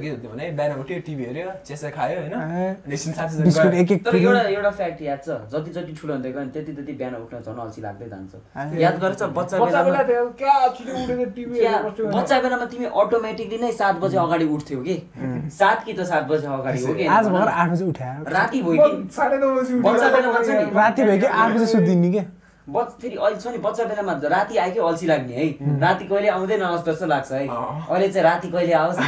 के 0.01 0.09
हुन्थ्यो 0.09 0.31
भने 0.31 0.51
बिहान 0.57 0.79
उठ्यो 0.81 0.99
टिभी 1.07 1.25
हेऱ्यो 1.25 1.51
चेसा 1.67 1.89
खायो 1.93 2.21
होइन? 2.21 2.33
ए, 2.33 2.93
एकछिन 2.93 3.13
साथी 3.13 3.43
बिस्कुट 3.43 3.75
एक 3.75 3.91
एक 3.93 4.05
तर 4.05 4.11
किलो। 4.11 4.31
एउटा 4.31 4.49
एउटा 4.49 4.71
फ्याक्ट 4.71 5.03
याद 5.03 5.21
छ। 5.21 5.29
जति 5.53 5.71
जति 5.71 5.93
ठुलो 6.01 6.13
हुँदै 6.15 6.31
गयो 6.33 6.45
नि 6.45 6.51
त्यति 6.51 6.73
त्यति 6.73 6.93
बिहान 6.93 7.15
उठ्न 7.17 7.41
झन् 7.45 7.61
अल्छी 7.61 7.81
लाग्दै 7.83 8.09
जान्छ। 8.09 8.33
याद 8.81 8.99
गरेछ 9.01 9.23
बच्चा 9.23 9.59
बच्चा 9.59 9.59
बेलामा 9.65 9.85
बेला 9.85 10.03
थियो 10.09 10.25
क्या 10.39 10.55
छिटो 10.79 10.93
उठेर 11.03 11.29
टिभी 11.37 11.59
क्या? 11.59 11.75
बच्चा 12.17 12.41
बेलामा 12.41 12.65
तिमी 12.73 12.87
अटोमेटिकली 13.05 13.59
नै 13.59 13.73
सात 13.73 13.95
बजे 14.01 14.17
अगाडि 14.17 14.47
उठ्थ्यौ 14.57 14.81
कि? 14.89 14.97
सात 15.59 15.85
कि 15.85 15.93
त 15.93 16.09
सात 16.09 16.25
बजे 16.33 16.47
अगाडि 16.47 16.79
हो 16.87 16.95
कि? 16.95 17.07
आज 17.07 17.25
भर्खर 17.29 17.51
आठ 17.51 17.69
बजी 17.71 17.85
उठायो। 17.85 18.25
राति 18.33 18.63
भयो 18.63 18.89
कि? 18.89 18.97
बच्चा 19.85 20.09
बेलामा 20.17 20.39
राति 20.81 21.01
भयो 21.05 21.29
आठ 21.29 21.55
बजी 21.55 21.67
सुत्दिने 21.67 22.11
क्या? 22.11 22.25
बच 22.67 22.89
फेरि 23.01 23.17
अहिले 23.17 23.39
छ 23.41 23.47
नि 23.55 23.59
बच्चा 23.63 23.85
बेलामा 23.87 24.13
राति 24.27 24.57
आयो 24.59 24.73
कि 24.75 24.81
अल्छी 24.83 25.07
लाग्ने 25.07 25.35
है। 25.35 25.79
राति 25.81 26.05
कहिले 26.11 26.29
आउँदै 26.35 26.57
नआओस् 26.59 26.85
जस्तो 26.87 27.07
लाग्छ 27.07 27.31
है। 27.33 27.47
अहिले 27.47 28.09
चाहिँ 28.11 28.25
राति 28.27 28.49
कहिले 28.51 28.73
आओस् 28.75 28.99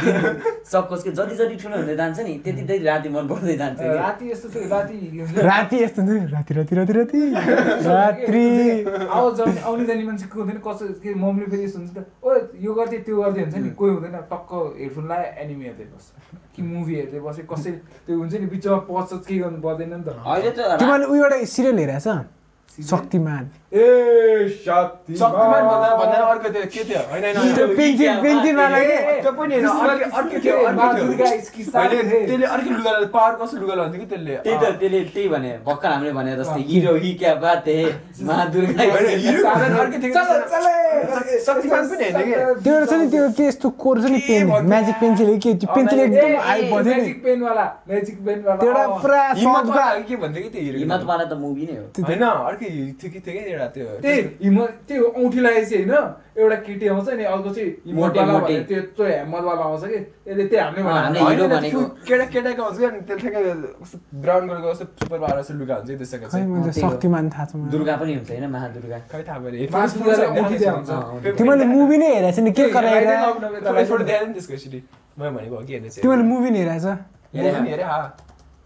सकोस् 0.71 1.03
कि 1.03 1.11
जति 1.11 1.35
जति 1.35 1.55
ठुलो 1.59 1.75
हुँदै 1.77 1.95
जान्छ 1.99 2.19
नि 2.23 2.33
त्यति 2.39 2.61
त्यति 2.63 2.85
राति 2.87 3.09
मन 3.11 3.27
पर्दै 3.27 3.55
जान्छ। 3.59 3.79
राति 3.99 4.31
यस्तो 4.31 4.47
राति 4.71 4.95
राति 5.43 5.75
यस्तो 5.83 6.01
राति 6.35 6.55
राति 6.55 6.75
राति 6.79 7.19
राति। 7.83 8.39
आउने 9.67 9.85
जाने 9.85 10.03
मान्छे 10.07 10.25
को 10.31 10.39
हुँदैन 10.39 10.57
कसो 10.63 10.83
के 11.03 11.13
मम्मीले 11.19 11.47
फेरि 11.51 11.63
यस्तो 11.63 11.79
हुन्छ 11.79 11.91
त 11.99 12.05
ओ 12.23 12.31
यो 12.63 12.71
गर्दै 12.79 12.97
त्यो 13.03 13.15
गर्दै 13.21 13.41
हुन्छ 13.43 13.55
नि 13.59 13.69
कोही 13.75 13.91
हुँदैन 13.91 14.15
टक्क 14.31 14.51
हेडफोन 14.79 15.03
लगायो 15.11 15.31
एनिमी 15.43 15.65
हेर्दै 15.67 15.85
बस्छ। 15.91 16.07
कि 16.55 16.61
मुभी 16.63 16.93
हेर्दै 16.95 17.19
बस्यो 17.27 17.43
कसै 17.51 17.71
त्यो 18.07 18.13
हुन्छ 18.23 18.33
नि 18.39 18.47
बिचमा 18.55 18.77
पच्छ 18.87 19.11
के 19.27 19.35
गर्नु 19.43 19.59
पर्दैन 19.67 19.91
नि 19.99 20.03
त। 20.07 20.15
अहिले 20.15 20.51
त 20.55 20.59
रा- 20.63 20.79
तिमीले 20.79 21.05
शक्तिमान। 22.81 23.47
ए 23.71 24.49
शक्ति 24.65 25.15
शक्तिमान 25.15 25.63
भन्दा 25.63 25.89
भन्दा 25.97 26.17
अर्को 26.27 26.49
त्यो 26.53 26.61
के 26.73 26.83
थियो 26.83 27.01
होइन 27.09 27.23
होइन, 27.37 27.55
त्यो 27.55 27.65
पेन्सिल 27.77 28.15
पेन्सिलवाला 28.21 28.79
के 28.81 28.95
त्यो 29.21 29.31
पनि 29.31 29.53
होइन 29.55 29.67
अर्कै 29.69 30.05
अर्कै 30.11 30.39
थियो 30.39 30.55
अर्कै 30.65 31.99
थियो 32.01 32.21
त्यसले 32.25 32.45
अर्कै 32.47 32.69
लुगा 32.69 32.91
लगाएर 32.91 33.05
पावर 33.13 33.35
कस्तो 33.41 33.57
लुगा 33.61 33.73
लगाउँथ्यो 33.75 33.99
कि 33.99 34.07
त्यसले 34.09 34.35
त्यही 34.39 34.57
त 34.57 34.71
त्यसले 34.79 35.03
त्यही 35.13 35.27
भने 35.29 35.51
भर्खर 35.67 35.89
हामीले 35.89 36.11
भने 36.17 36.31
जस्तै 36.39 36.61
हिरो 36.69 36.95
हि 37.03 37.11
क्या 37.21 37.33
बात 37.45 37.67
हे 37.69 37.77
मा 38.25 38.37
दुर्गा 38.49 38.83
अर्कै 38.83 39.97
थियो 39.99 40.13
चल 40.17 40.41
चल 40.49 40.65
शक्तिमान 41.45 41.83
पनि 41.89 42.09
होइन 42.09 42.25
कि 42.25 42.33
त्यो 42.63 42.73
एउटा 42.73 42.85
छ 42.87 42.99
नि 42.99 43.07
त्यो 43.13 43.29
के 43.37 43.47
यस्तो 43.47 43.69
कोर 43.77 44.01
छ 44.01 44.05
नि 44.09 44.19
पेन 44.25 44.43
म्याजिक 44.65 44.95
पेन्सिल 45.03 45.37
कि 45.45 45.53
त्यो 45.61 45.69
पेन्सिल 45.75 45.99
एकदम 45.99 46.35
हाई 46.47 46.61
बज्यो 46.73 46.89
नि 46.89 46.97
म्याजिक 46.97 47.23
पेन 47.23 47.41
वाला 47.43 47.65
म्याजिक 47.89 48.17
पेन 48.25 48.43
वाला 48.47 48.57
त्यो। 48.65 48.97
पुरा 49.05 49.21
हिम्मत 49.37 49.65
वाला 49.69 49.87
के 50.09 50.15
भन्थ्यो 50.17 50.43
कि 50.43 50.49
त्यो 50.49 50.61
हिरो 50.63 50.77
हिम्मतवाला 50.79 51.23
त 51.25 51.39
मुभी 51.45 51.69
नै 51.69 51.77
हो 51.77 51.85
होइन 52.03 52.23
अर्कै 52.29 52.69
थियो 52.97 53.11
कि 53.13 53.19
थियो 53.21 53.37
कि 53.37 53.57
त्यही 53.75 54.19
हिम्मत 54.43 54.69
त्यो 54.87 55.03
औँठी 55.19 55.39
लगाएपछि 55.39 55.75
होइन 55.75 55.93
एउटा 56.39 56.57
केटी 56.65 56.85
आउँछ 56.87 57.07
नि 57.19 57.23
अर्को 57.23 57.49
चाहिँ 57.55 57.69
हिम्मतवाला। 57.85 58.39
भनेर 58.39 58.63
त्यो 58.69 58.81
त्यो 58.95 59.05
हेम्मतवाला 59.05 59.63
आउँछ 59.69 59.83
कि? 59.91 59.99
त्यसले 60.25 60.45
त्यही 60.47 60.61
हामीले। 60.63 61.59
त्यो 61.69 61.81
केटा 62.07 62.25
केटाको 62.33 62.63
कि 62.79 62.85
अनि 62.85 62.99
त्यो 63.07 63.15
ठ्याक्कै 63.19 63.41
ब्राउन 64.23 64.43
कलरको 64.49 64.67
कस्तो 64.71 64.85
सुपर 64.99 65.17
पावर 65.19 65.37
जस्तो 65.39 65.53
लुगा 65.59 65.75
हुन्छ 65.75 65.89
त्यसको 65.99 66.27
चाहिँ। 66.31 66.71
शक्तिमान 66.79 67.25
थाहा 67.29 67.45
छ 67.45 67.51
दुर्गा 67.73 67.95
पनि 67.99 68.11
हुन्छ 68.15 68.29
होइन 68.31 68.45
महादुर्गा। 68.55 68.97
खै 69.11 69.21
थाहा 69.27 69.39
भयो 69.43 69.67
मासु 69.67 69.95
लगाएर 69.99 70.29
औँठी 70.39 70.55
चाहिँ 70.59 70.75
हुन्छ। 70.79 70.91
तिमीले 71.37 71.65
मुभी 71.75 71.97
नै 71.99 72.09
हेरेको 72.15 72.35
छ 72.35 72.39
नि 72.39 72.51
के 72.55 72.63
नि 72.63 74.33
त्यसको 74.33 74.53
यसरी। 74.53 74.79
मैले 75.19 75.31
भनेको 75.35 75.55
हो 75.55 75.61
कि 75.67 75.73
हेर्ने 75.73 75.89
चाहिँ। 75.89 76.01
तिमीले 76.03 76.23
मुभी 76.23 76.49
नै 76.55 76.59
हेरेको 76.63 76.79
छ 76.79 76.87
हेरे 77.35 77.49
हेरे 77.69 77.83
हा। 77.83 77.99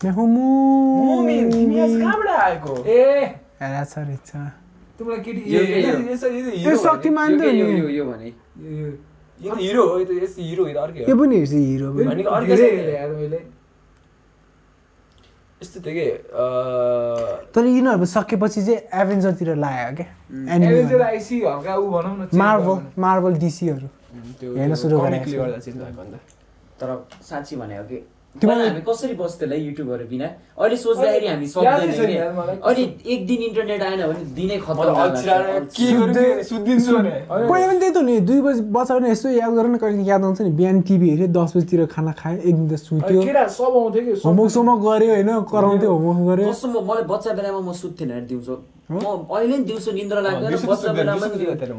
मैं 0.03 0.11
हूँ 0.11 0.27
मुमिन 0.27 1.51
तिमी 1.51 1.79
आज 1.79 1.89
मुमिन। 1.89 2.01
कहाँबाट 2.03 2.29
आएको? 2.43 2.73
ए! 2.85 2.93
हेरेको 3.61 3.85
छ 3.89 3.97
रहेछ 3.97 4.31
तिमीलाई 5.03 5.21
केटी 5.25 5.41
यो- 6.63 6.71
हो 6.71 6.77
शक्तिमान 6.83 7.31
यो 7.31 7.37
त 7.37 7.41
के- 7.43 7.53
यो 7.59 7.65
नि 7.67 7.79
यो 7.79 7.87
यो 7.97 8.03
भने 8.11 8.27
यो- 8.27 8.35
यो- 8.79 8.97
यो 9.43 9.51
त 9.55 9.57
हिरो 9.59 9.83
हो 9.89 9.97
यो 9.99 10.05
त 10.05 10.11
यस्तो 10.23 10.41
हिरो 10.41 10.63
हो 10.63 10.69
यो 10.69 10.75
त 10.75 10.77
अर्कै 10.87 10.99
यो 11.03 11.15
हो 11.15 11.21
पनि 11.23 11.35
हेर्छु 11.37 11.57
हिरो 11.67 11.87
भनेको 11.93 12.29
अर्कै 12.29 12.55
यार 12.93 13.11
मैले 13.19 13.39
यस्तो 15.61 15.79
थियो 15.85 15.93
कि 15.95 16.05
अँ, 16.11 17.51
तर 17.55 17.63
यिनीहरू 17.65 18.05
सकेपछि 18.15 18.61
चाहिँ 18.67 18.79
एभेन्जरतिर 19.01 19.49
लाग्यो 19.63 19.95
क्या 19.99 20.07
एभेन्जर 20.55 20.91
एनिमी 20.91 21.03
आइसी 21.07 21.35
हल्का 21.45 21.73
ऊ 21.77 21.85
भनौँ 21.91 22.15
न 22.19 22.27
मार्बल 22.41 22.77
मार्बल 23.05 23.33
डिसीहरू 23.43 23.87
हेर्न 24.59 24.75
सुरु 24.75 24.99
गरेको 24.99 26.03
तर 26.79 26.89
साँच्ची 27.29 27.55
भने 27.55 27.77
हो 27.77 27.83
कि 27.91 27.97
हामी 28.33 28.81
कसरी 28.81 29.13
बस्थ्यो 29.13 29.53
युट्युबहरू 29.53 30.09
बिना? 30.09 30.25
अहिले 30.57 30.77
सोच्दाखेरि 30.77 31.27
हामी 31.27 31.47
सक्दैन। 31.47 31.89
अहिले 32.65 32.83
एक 33.13 33.27
दिन 33.29 33.41
इन्टरनेट 33.47 33.81
आएन 33.83 34.01
भने 34.09 34.23
दिनै। 34.33 34.57
पहिला 34.57 34.93
पनि 37.67 37.79
त्यही 37.79 37.93
त 37.93 37.97
नि 38.01 38.19
दुई 38.25 38.41
बजी 38.41 38.61
बच्चा 38.73 38.93
पनि 38.97 39.09
यसो 39.11 39.29
याद 39.29 39.53
गर 39.53 39.67
न 39.69 39.77
कहिले 39.77 40.03
याद 40.09 40.23
आउँछ 40.23 40.41
नि। 40.41 40.49
बिहान 40.49 40.81
टिभी 40.81 41.09
हेऱ्यो 41.09 41.27
दस 41.29 41.53
बजीतिर 41.57 41.85
खाना 41.93 42.11
खायो 42.17 42.37
एक 42.41 42.55
दिन 42.57 42.67
त 42.73 42.75
सुत्यो। 42.81 43.21
होमवर्क 43.21 44.49
सोमवर्क 44.49 44.81
गऱ्यो 44.81 45.13
होइन 45.13 45.29
कराउँथ्यो 45.53 45.89
होमवर्क 45.93 46.21
गऱ्यो। 46.29 46.49
मलाई 46.89 47.03
बच्चा 47.13 47.31
बेलामा 47.37 47.61
म 47.61 47.69
सुत्थेन 47.71 48.25
दिउँसो 48.25 48.55
म 48.91 48.99
अहिले 49.31 49.57
नि 49.57 49.63
दिउँसो 49.63 49.91
निन्द्रा 49.91 50.19
लाग्दैन 50.21 50.57
सुत्दैन, 50.59 50.95
बेलामा 50.95 51.27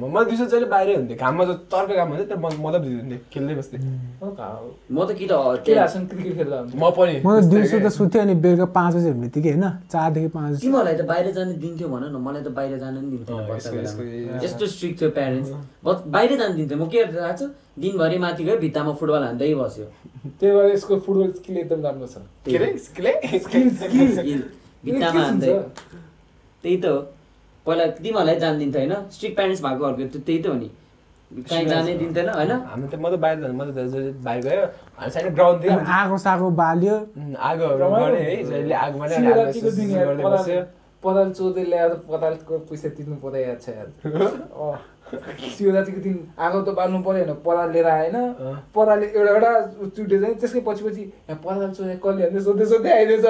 म 0.09 0.25
दिउँसो 0.25 0.45
जहिले 0.49 0.67
बाहिरै 0.73 0.95
हुन्थेँ 0.97 1.17
घाममा 1.21 1.45
त 1.45 1.51
तर्को 1.69 1.95
घाम 2.01 2.09
हुन्थ्यो 2.09 2.27
तर 2.33 2.37
मतलब 2.41 2.81
दिँदै 2.81 3.19
खेल्दै 3.29 3.55
बस्थेँ। 3.61 3.79
हो 4.25 4.29
का 4.33 4.47
हो। 4.57 4.67
म 4.89 5.05
त 5.05 5.13
कि 5.13 5.27
त 5.29 5.33
केटासँग 5.69 6.09
क्रिकेट 6.09 6.35
खेल्दा? 6.41 6.59
म 6.65 6.85
पनि 6.97 7.21
म 7.21 7.29
त 7.41 7.45
दिउँसो 7.53 7.77
त 7.85 7.89
सुत्थेँ 7.93 8.21
अनि 8.25 8.35
बेलुका 8.41 8.67
पाँच 8.73 8.93
बजी 8.97 9.09
हुने 9.09 9.21
बित्तिकै 9.21 9.51
होइन? 9.53 9.67
चारदेखि 9.93 10.29
पाँच 10.33 10.49
बजी। 10.51 10.61
तिमीहरूलाई 10.65 10.97
त 10.97 11.03
बाहिर 11.05 11.27
जानु 11.37 11.53
दिन्थ्यो 11.61 11.89
भन 11.93 12.03
न 12.09 12.17
मलाई 12.25 12.43
त 12.43 12.49
बाहिर 12.57 12.73
जानु 12.81 12.99
नि 13.05 13.17
यसको- 13.21 14.45
यस्तो 14.45 14.65
स्ट्रिक्ट 14.67 14.97
थियो 15.01 15.11
प्यारेन्ट्स 15.13 15.49
बाहिर 16.09 16.31
जानु 16.41 16.55
दिन्थ्यो। 16.57 16.77
म 16.81 16.89
के 16.89 16.99
गर्दै 17.05 17.21
थाहा 17.21 17.33
छ 17.37 17.43
दिनभरि 17.85 18.19
माथि 18.25 18.43
गयो 18.45 18.57
भित्तामा 18.65 18.93
फुटबल 18.97 19.23
हान्दै 19.29 19.55
बस्यो। 19.61 19.87
त्यही 20.41 20.53
भएर 20.57 20.73
यसको 20.73 20.95
फुटबल 21.05 21.29
स्किल 21.37 21.57
एकदम 21.69 21.81
राम्रो 21.85 22.07
छ। 22.09 22.17
के 22.49 22.57
अरे 22.57 22.69
स्किलै? 22.81 23.13
Skill 23.45 23.67
skill. 24.17 24.41
भित्तामा 24.85 25.21
हान्दै। 25.21 25.53
त्यही 26.65 26.77
त 26.81 26.87
हो। 26.87 26.99
पहिला 27.67 27.85
तिमीहरूलाई 27.99 28.37
जानु 28.41 28.59
दिन्थ्यो 28.59 28.81
होइन। 28.81 28.95
स्ट्रिक्ट 29.17 29.37
प्यारेन्ट्स 29.37 29.63
भएकोहरूको 29.65 30.09
त 30.15 30.23
त्यही 30.27 30.39
त 30.43 30.47
हो 30.47 30.55
नि। 30.63 30.69
कहीँ 31.31 31.67
जानै 31.67 31.95
दिन्थेन 31.99 32.29
होइन? 32.29 32.51
हामी 32.71 32.87
त 32.89 32.95
म 32.95 33.09
त 33.11 33.19
बाहिर 33.25 33.39
जानु 33.43 33.55
म 33.59 33.63
त 33.69 33.79
बाहिर 34.25 34.43
गयो 34.49 34.65
हामी 34.99 35.11
साइड 35.15 35.35
ग्राउन्ड 35.35 35.63
थियो। 35.63 35.79
आगो 35.99 36.17
सागो 36.25 36.51
बाल्यो। 36.63 36.97
आगोहरू 37.51 37.89
गऱ्यो 37.91 38.17
है 38.17 38.37
जहिले 38.51 38.75
आगो 38.85 38.99
बस्यो। 40.31 40.61
पराल 41.03 41.31
चोर्दै 41.37 41.65
ल्याएर 41.71 41.93
परालको 42.09 42.59
पैसा 42.69 42.89
तिर्नु 42.97 43.17
पर्दा 43.23 43.39
याद 43.39 43.59
छ 43.61 43.69
यार 43.77 43.89
अँ। 44.65 44.77
शिवरात्रिको 45.57 46.01
दिन 46.01 46.17
आगो 46.39 46.61
त 46.63 46.69
बाल्नु 46.79 46.99
पऱ्यो 47.05 47.25
होइन? 47.25 47.33
पराल 47.45 47.69
लिएर 47.73 47.87
आएन। 47.87 48.17
परालले 48.75 49.07
एउटा 49.13 49.33
एउटा 49.33 49.53
चुटे 49.97 50.17
चाहिँ 50.21 50.35
त्यसकै 50.41 50.61
पछि 50.69 50.83
पछि 50.85 51.03
पराल 51.45 51.71
चोरे 51.77 51.97
कसले 52.05 52.23
हान्दै 52.25 52.41
सोध्दै 52.47 52.67
सोध्दै 52.73 52.93
आइदिएछ 52.93 53.27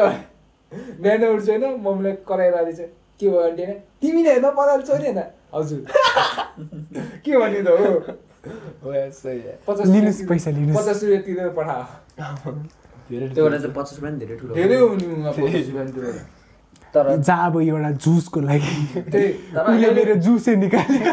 बिहान 1.03 1.25
उठ्छ 1.35 1.49
होइन? 1.51 1.65
मम्मीलाई 1.87 2.15
कराएर 2.29 2.55
आइदिएछ 2.55 2.81
के 3.21 3.27
भयो 3.29 3.41
आन्टी 3.41 3.63
होइन 3.65 3.79
तिमीले 4.03 4.31
हेर्न 4.31 4.47
पराल 4.59 4.81
चोरी 4.83 5.05
होइन। 5.05 5.21
हजुर। 5.55 5.81
के 7.25 7.33
भन्ने 7.39 7.61
त 7.63 7.69
हो। 7.69 7.93
पचास 9.67 9.87
लिनुहोस् 9.87 10.23
पैसा 10.29 10.51
लिनुहोस्। 10.51 10.77
पचास 10.79 10.99
रुपियाँ 11.03 11.23
तिरेर 11.27 11.49
पठा 11.59 11.77
धेरै 13.11 13.27
त्योबाट 13.35 13.53
चाहिँ 13.61 13.75
पचास 13.75 13.95
रुपियाँ 13.97 14.19
धेरै 14.19 14.37
ठुलो 14.37 14.53
धेरै 14.55 14.77
हो 14.79 14.89
नि 14.95 15.05
उमा 15.15 15.31
पचास 15.31 15.67
रुपियाँ 15.69 15.87
तिरेर 15.95 16.17
तर 16.95 17.05
जहाँ 17.17 17.51
अब 17.51 17.55
एउटा 17.61 17.91
जुसको 18.05 18.41
लागि। 18.41 18.75
उसले 19.01 19.89
मेरो 19.99 20.15
जुसै 20.27 20.55
निकाल्यो 20.57 21.01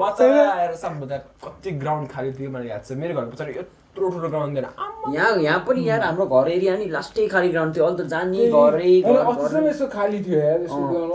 बच्चा 0.00 0.24
आएर 0.52 0.72
सम्बन्ध 0.76 1.12
कति 1.12 1.46
कति 1.46 1.70
ग्राउन्ड 1.82 2.06
खाली 2.10 2.30
थियो 2.38 2.50
मलाई 2.50 2.68
याद 2.68 2.82
छ। 2.86 2.92
मेरो 2.98 3.14
घर 3.14 3.26
पछाडि 3.30 3.52
यत्रो 3.96 4.08
ठुलो 4.10 4.28
ग्राउन्ड 4.28 4.56
थिएन। 4.56 5.14
यहाँ 5.14 5.36
यहाँ 5.40 5.64
पनि 5.66 5.88
यार 5.88 6.00
हाम्रो 6.00 6.26
घर 6.26 6.48
एरिया 6.50 6.76
नि 6.76 6.86
लास्टै 6.92 7.26
खाली 7.32 7.48
ग्राउन्ड 7.48 7.76
थियो। 7.76 7.84
अहिले 7.84 8.04
त 8.04 8.06
जाने 8.12 8.46
घरै 8.52 8.92
अस्तिसम्म 9.00 9.66
यसो 9.68 9.86
खाली 9.88 10.20
थियो 10.24 10.38
यार 10.38 10.60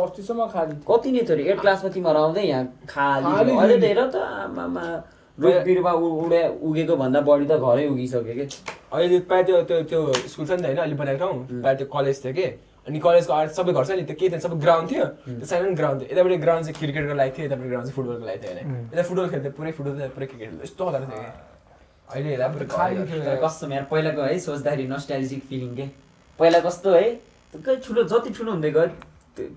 अस्तिसम्म 0.02 0.46
खाली 0.50 0.74
कति 0.90 1.12
नै 1.12 1.22
थियो 1.30 1.38
एट 1.52 1.60
क्लासमा 1.62 1.90
तिमीहरू 1.94 2.20
आउँदै 2.20 2.42
यहाँ 2.42 2.66
खाली। 2.90 3.54
अहिले 3.54 3.78
त। 3.78 3.84
हेर 3.86 4.02
त 4.10 4.16
आमामा 4.18 4.86
रुख 5.38 5.56
बिरुवा 5.66 5.92
उडे 5.94 6.42
उगेको 6.62 6.96
भन्दा 6.98 7.20
बढी 7.22 7.46
त 7.46 7.54
घरै 7.62 7.86
उगिसक्यो 7.94 8.34
कि। 8.34 8.46
अहिले 8.94 9.20
प्रायः 9.30 9.46
त्यो 9.46 9.62
त्यो 9.70 9.78
त्यो 9.86 10.02
स्कुल 10.34 10.46
छ 10.46 10.52
नि 10.58 10.62
त 10.62 10.66
होइन 10.66 10.82
अहिले 10.82 10.98
बनाएको 10.98 11.20
ठाउँ। 11.22 11.38
प्रायः 11.62 11.78
त्यो 11.78 11.88
कलेज 11.94 12.18
थियो 12.26 12.34
कि। 12.34 12.48
अनि 12.82 12.98
कलेजको 12.98 13.34
अगाडि 13.34 13.54
सबै 13.54 13.72
घर 13.78 13.84
छ 13.86 13.92
नि 13.94 14.04
त्यो 14.10 14.18
के 14.18 14.26
थियो 14.34 14.42
सबै 14.42 14.58
ग्राउन्ड 14.66 14.86
थियो। 14.90 15.06
त्यो 15.38 15.46
सानो 15.46 15.76
ग्राउन्ड 15.78 15.98
थियो। 16.02 16.10
यतापट्टि 16.12 16.38
ग्राउन्ड 16.46 16.64
चाहिँ 16.66 16.78
क्रिकेटको 16.82 17.14
लागि 17.22 17.32
थियो 17.38 17.46
यतापट्टि 17.46 17.70
ग्राउन्ड 17.70 17.86
चाहिँ 17.88 17.96
फुटबलको 17.98 18.26
लागि 18.26 18.40
थियो 18.42 18.52
होइन। 18.58 18.68
यता 18.94 19.04
फुटबल 19.10 19.28
खेल्थ्यो 19.32 19.52
पुरै 19.58 19.72
फुटबल 19.78 20.10
पुरै 20.18 20.28
क्रिकेट 20.32 20.50
यस्तो 20.66 20.82
खतरा 20.86 21.06
थियो 21.12 21.50
अहिले 22.12 22.30
हेर्दा 22.30 23.36
कस्तो 23.48 23.68
यार 23.72 23.84
पहिलाको 23.92 24.22
है 24.22 24.40
सोच्दाखेरि 24.46 24.88
नस्ट्यालिजिक 24.88 25.44
फिलिङ 25.50 25.76
के? 25.76 25.86
पहिला 26.40 26.60
कस्तो 26.68 26.94
है? 26.94 27.10
ठुलो 27.88 28.04
जति 28.12 28.30
ठुलो 28.38 28.52
हुँदै 28.52 28.72
गयो 28.72 28.88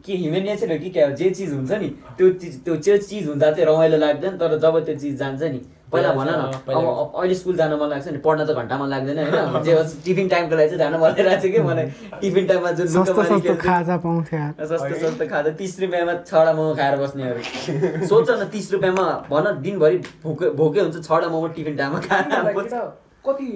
के 0.07 0.12
ह्युमन 0.16 0.43
नेचर 0.47 0.72
हो 0.72 0.78
कि 0.78 0.91
क्या 0.91 1.07
हो? 1.07 1.12
जे 1.14 1.30
चिज 1.30 1.53
हुन्छ 1.53 1.72
नि 1.72 1.89
त्यो 2.18 2.30
चिज 2.41 2.55
त्यो 2.64 2.76
त्यो 2.76 2.97
चिज 2.99 3.28
हुँदा 3.28 3.51
चाहिँ 3.51 3.66
रमाइलो 3.68 3.99
लाग्दैन 3.99 4.37
तर 4.39 4.59
जब 4.59 4.85
त्यो 4.85 4.95
चिज 4.99 5.16
जान्छ 5.18 5.43
नि 5.43 5.61
पहिला 5.93 6.12
भन 6.12 6.28
न 6.28 6.43
अब 6.74 7.12
अहिले 7.14 7.35
स्कुल 7.35 7.57
जान 7.57 7.72
मन 7.80 7.89
लाग्छ 7.89 8.09
नि 8.09 8.18
पढ्न 8.18 8.45
त 8.47 8.51
घन्टा 8.51 8.78
मन 8.78 8.89
लाग्दैन 8.91 9.18
होइन। 9.18 9.62
जे 9.62 9.72
होस् 9.72 9.95
टिफिन 10.05 10.28
टाइमको 10.28 10.57
लागि 10.57 10.68
चाहिँ 10.68 10.78
जान 10.78 10.95
मन 10.95 11.07
लागिरहेको 11.07 11.43
छ 11.43 11.53
कि 11.53 11.61
मलाई। 11.62 11.87
टिफिन 12.20 12.47
टाइममा 12.47 12.70
जुन 12.72 12.87
सस्तो। 12.89 13.55
खाजा 13.62 13.97
पाउँथ्यो 14.03 14.39
यार। 14.41 14.53
सस्तो 14.66 14.95
सस्तो 15.05 15.26
खाँदा 15.30 15.51
तिस 15.55 15.80
रुपियाँमा 15.80 16.14
छवटा 16.26 16.53
मोमो 16.53 16.74
खाएर 16.74 16.97
बस्नेहरू। 16.99 18.07
सोच 18.07 18.30
न 18.30 18.49
तिस 18.51 18.72
रुपियाँमा 18.72 19.07
भन 19.30 19.45
दिनभरि 19.62 19.97
भोकै 20.24 20.51
भोकै 20.59 20.80
हुन्छ 20.80 21.07
छवटा 21.07 21.28
मोमो 21.28 21.49
टिफिन 21.55 21.76
टाइममा 21.76 22.01
खाएर 22.11 23.04
कति 23.27 23.47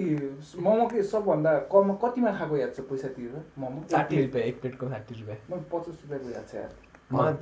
मोमो 0.64 0.84
के 0.88 1.02
सबभन्दा 1.02 1.52
कम 1.72 1.88
कतिमा 2.02 2.30
खाएको 2.38 2.54
याद 2.56 2.72
छ 2.76 2.78
पैसा 2.88 3.08
तिरेर? 3.16 3.42
मोमो? 3.58 3.78
साठी 3.90 4.14
रुपियाँ 4.22 4.44
एक 4.48 4.56
प्लेटको 4.60 4.84
साठी 4.88 5.14
रुपियाँ। 5.20 5.38
मलाई 5.48 5.62
पचास 5.72 5.96
रुपियाँको 6.02 6.28
याद 6.32 6.46
छ 6.48 6.50
यार। 6.56 6.70
मलाई 7.12 7.32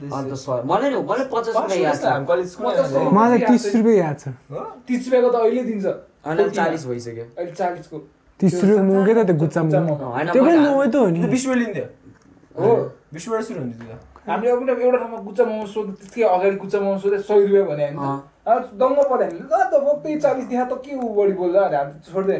तिस 3.46 3.64
रुपियाँ 3.76 3.96
याद 3.96 4.16
छ। 4.18 4.20
तिस 4.86 5.00
रुपियाँको 5.06 5.28
त 5.30 5.32
अहिले 5.42 5.62
दिन्छ। 5.70 5.86
चालिस 6.56 6.82
भइसक्यो। 6.86 7.24
अहिले 7.38 7.52
चालिसको। 7.52 7.96
तिस 8.40 8.54
रुपियाँ 8.64 8.84
मोमो 8.84 9.04
के 9.06 9.12
त 9.14 9.16
त्यो 9.26 9.36
गुच्चा 9.36 9.62
मोमो? 9.62 9.94
पनि 10.34 10.58
मोमो 10.66 10.84
त 10.86 10.94
हो 10.96 11.06
नि। 11.06 11.18
त्यो 11.22 11.30
बिस 11.30 11.46
रुपियाँ 11.46 11.60
लिन्थ्यो। 11.62 11.86
हो। 12.58 12.70
सुरु 13.16 13.60
हुन्थ्यो 13.60 13.96
हामीले 14.28 14.50
एउटा 14.50 14.98
ठाउँमा 14.98 15.18
गुच्चा 15.26 15.44
मोमो 15.46 15.66
सोध्यो 15.66 15.94
त्यसकै 15.94 16.22
अगाडि 16.26 16.56
गुच्चा 16.58 16.78
मोमो 16.80 16.98
सय 16.98 17.08
रुपियाँ 17.46 17.66
भने 17.70 17.86
दङ्ग 18.46 18.98
पऱ्यो 19.10 19.24
हामीले 19.24 19.42
ल 19.42 19.54
त 19.70 19.74
फक्तै 19.86 20.16
चालिस 20.24 20.46
देखा 20.46 20.64
त 20.64 20.72
के 20.84 20.92
ऊ 20.96 21.08
बढी 21.18 21.32
बोल्छ 21.40 21.56
भने 21.56 21.76
हामी 21.76 21.92
त 21.92 22.12
छोड्दै 22.12 22.34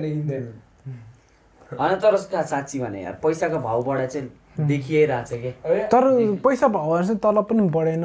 होइन 1.70 1.94
तर 2.02 2.16
साँच्ची 2.16 2.76
भने 2.80 3.02
यार 3.02 3.14
पैसाको 3.22 3.58
भाउ 3.58 3.82
बढा 3.82 4.06
चाहिँ 4.06 4.28
देखिरहेको 4.68 5.24
छ 5.26 5.32
कि 5.42 5.50
है? 5.66 5.88
तर 5.92 6.04
पैसा 6.44 6.66
भाउ 6.68 7.02
चाहिँ 7.02 7.18
तलब 7.18 7.44
पनि 7.50 7.62
बढेन। 7.76 8.04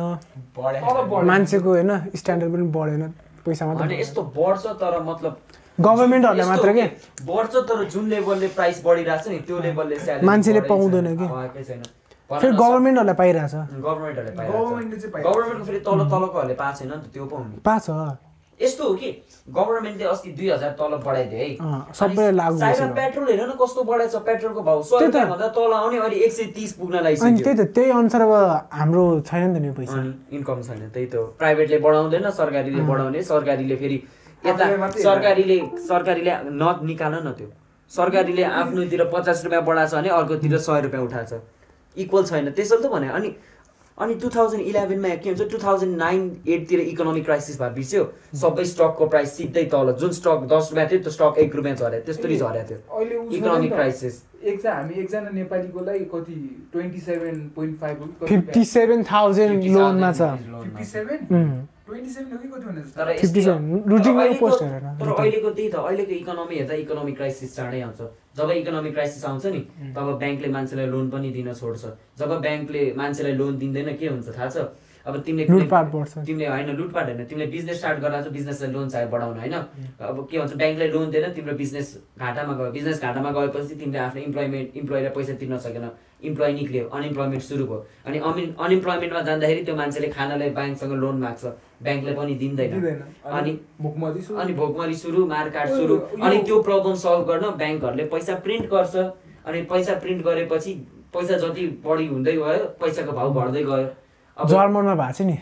मान्छेको 1.30 1.70
होइन 1.70 1.92
स्ट्यान्डर्ड 2.16 2.52
पनि 2.54 2.66
बढेन 2.78 3.04
पैसा 3.46 3.66
होइन 3.66 3.78
मात्रै 3.78 4.00
यस्तो 4.02 4.22
बढ्छ 4.38 4.66
तर 4.82 4.94
मतलब 5.04 5.34
गभर्मेन्टहरूले 5.78 6.46
मात्र 6.46 6.74
के 6.74 6.86
बढ्छ 7.26 7.54
तर 7.70 7.84
जुन 7.94 8.06
लेभलले 8.10 8.48
प्राइस 8.58 8.78
बढिरहेको 8.86 9.24
छ 9.24 9.28
नि 9.32 9.40
त्यो 9.48 9.58
लेभलले 9.62 9.96
मान्छेले 10.26 10.62
पाउँदैन। 10.68 11.08
कि। 11.18 11.26
छैन 11.64 11.80
भन 11.80 12.01
फेरि 12.32 12.54
गभर्मेन्टहरूलाई 12.56 13.16
पाइरहेछ। 13.22 13.54
गभर्मेन्टहरूले। 13.84 14.34
गभर्मेन्टको 15.28 15.66
फेरि 15.66 15.80
तल 15.80 16.00
तलकोहरूले 16.12 16.56
पाएको 16.56 16.78
छैन 16.80 16.90
नि 16.92 17.02
त 17.04 17.06
त्यो 17.14 17.26
पाउने 17.28 17.60
पाएको 17.60 17.84
छ। 17.84 18.18
यस्तो 18.60 18.84
हो 18.88 18.94
कि 18.94 19.10
गभर्मेन्टले 19.50 20.06
अस्ति 20.06 20.32
दुई 20.38 20.50
हजार 20.54 20.72
तलब 20.78 21.02
बढाइदियो 21.02 21.40
है। 21.42 21.50
अँ, 21.58 21.82
सबैलाई 21.98 22.32
लागु। 22.32 22.94
पेट्रोल 22.94 23.28
हेर 23.30 23.42
न 23.42 23.54
कस्तो 23.58 23.84
बढाएछ 23.84 24.16
पेट्रोलको 24.22 24.62
भाउ। 24.62 24.82
सय। 24.86 25.06
रुपियाँभन्दा 25.06 25.48
तल 25.58 25.74
आउने 25.74 25.98
अहिले 25.98 26.18
एक 26.26 26.32
सय 26.32 26.46
तिस 26.54 26.74
पुग्न 26.78 27.02
लागिसक्यो। 27.02 27.42
त्यही 27.42 27.58
त 27.58 27.74
त्यही 27.74 27.90
अनुसार 27.90 28.22
अब 28.22 28.34
हाम्रो 28.70 29.04
छैन 29.26 29.50
नि 29.50 29.60
त 29.60 29.62
नि 29.66 29.70
पैसा। 29.74 29.98
इन्कम 30.30 30.62
छैन 30.62 30.90
त्यही 30.94 31.08
त 31.10 31.14
हो। 31.18 31.26
प्राइभेटले 31.42 31.78
बढाउँदैन 31.82 32.30
सरकारीले 32.30 32.82
बढाउने 32.86 33.22
सरकारीले 33.26 33.76
फेरि 33.82 33.98
यता 34.46 34.66
सरकारीले 34.94 35.58
सरकारीले 35.90 36.32
न 36.54 36.64
निकाल 36.86 37.14
न 37.26 37.34
त्यो। 37.34 37.50
सरकारीले 37.92 38.44
आफ्नोतिर 38.62 39.04
पचास 39.10 39.44
रुपियाँ 39.44 39.64
बढाएको 39.66 39.90
छ 39.90 39.94
भने 39.98 40.10
अर्कोतिर 40.22 40.58
सय 40.62 40.82
रुपियाँ 40.86 41.04
उठाएको 41.04 41.28
छ। 41.28 41.42
इक्वल 41.98 42.24
छैन। 42.26 42.52
त्यसो 42.52 42.78
त 42.78 42.92
भने 42.92 43.08
अनि 43.08 43.36
अनि 43.98 44.14
टु 44.16 44.30
थाउजन्ड 44.34 44.62
इलेभेनमा 44.66 45.10
के 45.24 45.30
हुन्छ 45.30 45.44
टु 45.52 45.58
थाउजन्ड 45.64 45.98
नाइन 45.98 46.22
एटतिर 46.48 46.80
इकोनोमिक 46.80 47.26
क्राइसिस 47.26 47.60
भए 47.62 47.70
बिर्स्यो 47.76 48.04
सबै 48.42 48.66
स्टकको 48.66 49.08
प्राइस 49.08 49.34
सिधै 49.38 49.64
तल 49.74 49.92
जुन 50.00 50.12
स्टक 50.20 50.48
दस 50.54 50.70
रुपियाँ 50.72 50.88
थियो 50.90 51.00
त्यो 51.02 51.12
स्टक 51.12 51.38
एक 51.44 51.56
रुपियाँ 51.56 51.76
झऱ्यो 51.76 52.00
त्यस्तरी 52.08 52.38
झऱ्यो 52.38 52.64
थियो 52.70 52.80
अहिले 52.98 53.16
इकोनोमिक 53.38 53.72
त। 53.72 53.76
क्राइसिस 53.76 54.16
एकजना 54.42 54.74
हामी 54.74 54.94
एकजना 55.02 55.30
नेपालीकोलाई 55.36 56.00
कति 56.14 56.38
twenty 56.72 57.00
seven 57.02 57.38
point 57.56 57.78
five 57.82 58.26
fifty 58.26 58.64
seven 58.66 59.04
thousand 59.12 59.64
लोनमा 59.76 60.12
छ। 60.14 60.22
Fifty 60.64 60.86
seven 60.94 61.20
um, 61.92 61.98
twenty 61.98 62.14
seven 62.14 62.34
हो 62.34 62.40
कि 62.40 62.48
कति 62.48 62.66
भने 62.66 62.82
जस्तो 62.82 63.06
तर 63.06 63.12
57 63.12 63.76
यस्तो- 63.76 63.92
रुटिनमा 63.92 64.14
तर 64.14 64.20
अहिलेको- 64.20 64.40
पोस्ट 64.40 64.64
हेरेन, 64.64 64.80
तर 64.80 65.06
रुटिन। 65.06 65.24
अहिलेको 65.24 65.50
त्यही 65.50 65.70
त 65.70 65.76
अहिलेको 65.76 66.12
इकोनोमी 66.12 66.56
हेर्दा 66.56 66.74
इकोनोमिक 66.74 67.16
क्राइसिस 67.16 67.56
चाँडै 67.56 67.82
आउँछ। 67.82 67.98
जब 68.38 68.50
इकोनोमिक 68.50 68.94
क्राइसिस 68.94 69.26
आउँछ 69.26 69.46
नि 69.46 69.60
तब 69.96 70.20
ब्याङ्कले 70.20 70.48
मान्छेलाई 70.48 70.86
लोन 70.86 71.10
पनि 71.10 71.30
दिन 71.30 71.54
छोड्छ। 71.54 71.82
जब 72.20 72.42
ब्याङ्कले 72.42 72.94
मान्छेलाई 72.98 73.34
लोन 73.34 73.58
दिँदैन 73.58 73.98
के 73.98 74.08
हुन्छ 74.08 74.28
थाहा 74.38 74.50
छ? 74.50 74.58
अब 75.06 75.20
तिमीले 75.22 75.48
तिमीले 76.26 76.48
होइन 76.48 76.70
लुटपाट 76.70 77.06
होइन 77.06 77.26
तिमीले 77.26 77.48
बिजनेस 77.52 77.78
स्टार्ट 77.78 78.00
गरेर 78.00 78.20
चाहिँ 78.22 78.34
बिजनेसलाई 78.34 78.72
लोन 78.72 78.90
चाहियो 78.90 79.10
बढाउन 79.10 79.40
होइन? 79.40 79.54
अब 80.02 80.28
के 80.32 80.40
भन्छ 80.40 80.54
ब्याङ्कले 80.54 80.88
लोन 80.88 81.12
दिएन 81.12 81.34
तिम्रो 81.34 81.56
बिजनेस 81.56 82.04
घाटामा 82.20 82.54
गयो। 82.54 82.72
बिजनेस 82.72 83.02
घाटामा 83.02 83.32
गएपछि 83.32 83.76
तिमीले 83.76 84.00
आफ्नो 84.00 84.22
इम्प्लोइमेन्ट 84.22 84.78
इम्प्लोइलाई 84.78 85.10
पैसा 85.10 85.34
तिर्न 85.34 85.58
सकेन। 85.58 85.90
इम्प्लोइ 86.24 86.54
निक्ल्यो 86.54 86.86
अनइम्प्लोइमेन्ट 86.94 87.44
सुरु 87.44 87.66
भयो। 87.66 87.86
अनि 88.08 88.18
अमिन 88.30 88.56
अनइम्प्लोइमेन्टमा 88.60 89.22
जाँदाखेरि 89.22 89.64
त्यो 89.66 89.76
मान्छेले 89.76 90.08
खानालाई 90.08 90.50
ब्याङ्कसँग 90.58 90.94
लोन 91.04 91.18
माग्छ। 91.22 91.44
ब्याङ्कले 91.84 92.14
पनि 92.14 92.34
दिँदैन। 92.42 92.72
अनि 93.26 93.52
अनि 94.42 94.54
भोकमरी 94.54 94.96
सुरु। 94.96 95.26
मारकाट 95.26 95.68
सुरु। 95.70 95.96
अनि 96.22 96.38
त्यो 96.46 96.62
प्रब्लम 96.62 96.96
सल्भ 97.04 97.28
गर्न 97.28 97.46
ब्याङ्कहरूले 97.58 98.06
पैसा 98.14 98.36
प्रिन्ट 98.46 98.66
गर्छ। 98.70 98.96
अनि 99.48 99.62
पैसा 99.72 99.94
प्रिन्ट 100.00 100.24
गरेपछि 100.26 100.74
पैसा 101.14 101.38
जति 101.38 101.64
बढी 101.86 102.06
हुँदै 102.08 102.34
गयो 102.38 102.66
पैसाको 102.82 103.12
भाउ 103.12 103.30
बढ्दै 103.34 103.64
गयो। 103.64 103.88
अब 104.38 104.48
जर्मनमा 104.48 104.96
भएको 104.96 105.14
छ 105.18 105.22
नि। 105.28 105.38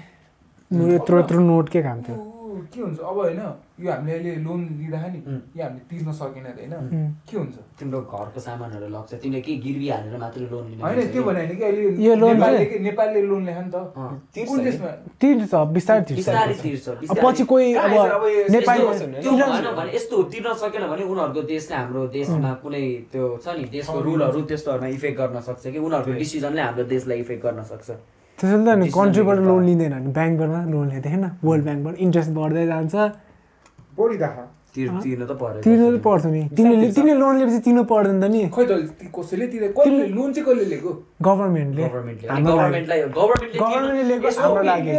यत्रो 0.95 1.19
यत्रो 1.19 1.39
नोट 1.39 1.69
के 1.69 1.81
काम 1.83 2.01
थियो? 2.01 2.17
के 2.73 2.81
हुन्छ? 2.81 2.99
अब 2.99 3.17
होइन 3.17 3.39
यो 3.79 3.91
हामीले 3.91 4.13
अहिले 4.13 4.35
लोन 4.43 4.59
लिँदाखेरि 4.79 5.17
नि. 5.17 5.35
यो 5.57 5.63
हामीले 5.63 5.81
तिर्न 5.89 6.11
सकेन 6.19 6.45
होइन. 6.45 6.73
के 7.29 7.37
हुन्छ? 7.37 7.55
तिम्रो 7.79 7.99
घरको 8.01 8.39
सामानहरू 8.39 8.87
लग्छ 8.95 9.13
तिमीले 9.23 9.41
के 9.41 9.55
गिरवी 9.65 9.87
हालेर 9.89 10.17
मात्रै 10.19 10.45
लोन 10.51 10.63
लिने 10.69 10.81
होइन 10.83 11.07
त्यो? 11.11 11.23
भने 11.23 11.39
होइन 11.39 11.57
कि 11.57 11.63
अहिले 11.63 11.81
यो 12.05 12.15
लोन 12.15 12.33
नेपालले 12.33 12.57
चाहिँ- 12.57 12.71
के- 12.71 12.81
नेपालले 12.81 13.21
लोन 13.21 13.41
ल्यायो 13.45 13.61
नि 13.61 13.71
त। 13.71 13.75
तिर्छ 14.33 14.47
कुन 14.49 14.57
नि। 14.57 14.63
देशमा 14.63 14.89
तिर्छ। 16.09 16.19
बिस्तारै 16.19 16.53
तिर्छ। 16.63 16.85
पछि 17.23 17.43
कोही 17.45 17.73
अब 17.75 17.91
नेपाली 18.49 18.83
भने 19.79 19.91
यस्तो 19.95 20.15
हो, 20.17 20.23
तिर्न 20.23 20.53
सकेन 20.53 20.83
भने 20.87 21.03
उनीहरूको 21.03 21.41
देशले 21.41 21.75
हाम्रो 21.75 22.07
देशमा 22.07 22.53
कुनै 22.63 22.83
त्यो 23.11 23.25
छ 23.43 23.47
नि 23.57 23.63
देशको 23.71 23.99
रुलहरू 24.01 24.41
त्यस्तोहरूमा 24.41 24.87
इफेक्ट 24.97 25.17
गर्न 25.19 25.39
सक्छ 25.41 25.63
कि 25.67 25.79
उनीहरूको 25.79 26.11
डिसिजनले 26.19 26.61
हाम्रो 26.61 26.83
देशलाई 26.83 27.19
इफेक्ट 27.19 27.43
गर्न 27.43 27.63
सक्छ। 27.63 27.89
त्यसैले 28.39 28.63
त 28.65 28.67
नि 28.69 28.85
Decision 28.85 28.95
कन्ट्रीबाट 28.97 29.37
लोन. 29.47 29.61
लिँदैन 29.67 29.93
भने 29.93 30.11
ब्याङ्कबाट 30.17 30.67
लोन 30.73 30.87
लिँदैन 30.89 31.23
वर्ल्ड 31.43 31.63
ब्याङ्कबाट 31.65 31.95
इन्ट्रेस्ट 32.05 32.31
बढ्दै 32.31 32.65
जान्छ। 32.71 32.95
बढी 33.99 34.17
दाखा 34.23 34.43
तिर 34.43 34.58
तिर्नु 34.75 35.97
त 35.97 36.01
पर्छ 36.01 36.25
नि। 36.25 36.49
तिमीले 36.57 36.91
तिमीले 36.91 37.17
लोन 37.17 37.37
लिएपछि 37.37 37.59
तिर्नु 37.59 37.83
पर्दैन 37.83 38.21
त 38.21 38.23
नि। 38.23 38.41
खै 38.49 38.65
त 38.65 38.71
ती- 38.99 39.09
कसैले 39.19 39.47
तिरे? 39.47 39.67
कसले 39.67 40.07
लोन 40.07 40.33
चाहिँ 40.33 40.45
कसले 40.49 40.65
लिएको? 40.65 40.91
गभर्मेन्टले 41.21 41.83
गभर्मेन्टले। 41.83 42.27
गभर्मेन्टलाई 42.41 43.01
तिर्न- 43.01 44.07
लिएको 44.07 44.41
हाम्रो 44.41 44.63
लागि। 44.63 44.91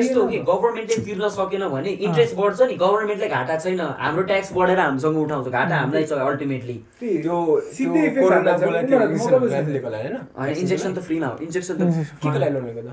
यस्तो 0.00 0.26
कि? 0.28 0.38
गभर्मेन्टले 0.38 1.28
सकेन 1.30 1.68
भने 1.68 1.90
इन्ट्रेस्ट 1.90 2.36
बढ्छ 2.36 2.62
नि। 2.62 2.74
गभर्मेन्टले 2.74 3.28
घाटा 3.28 3.56
छैन। 3.56 3.80
हाम्रो 3.80 4.22
ट्याक्स 4.22 4.52
बढेर 4.52 4.78
हामीसँग 4.78 5.16
उठाउँछ। 5.16 5.48
घाटा 5.48 5.76
हामीलाई 5.76 6.04
छ 6.04 6.12
अल्टिमेटली 6.12 6.74
त्यो 7.00 7.60
इन्जेक्सन 10.60 10.94
त 10.94 10.98
फ्रीमा 10.98 11.26
हो। 11.26 11.38
इन्जेक्सन 11.42 11.74
त 11.74 11.80
के 12.24 12.38
लागि 12.38 12.52
लोन 12.54 12.64
लिएको? 12.64 12.88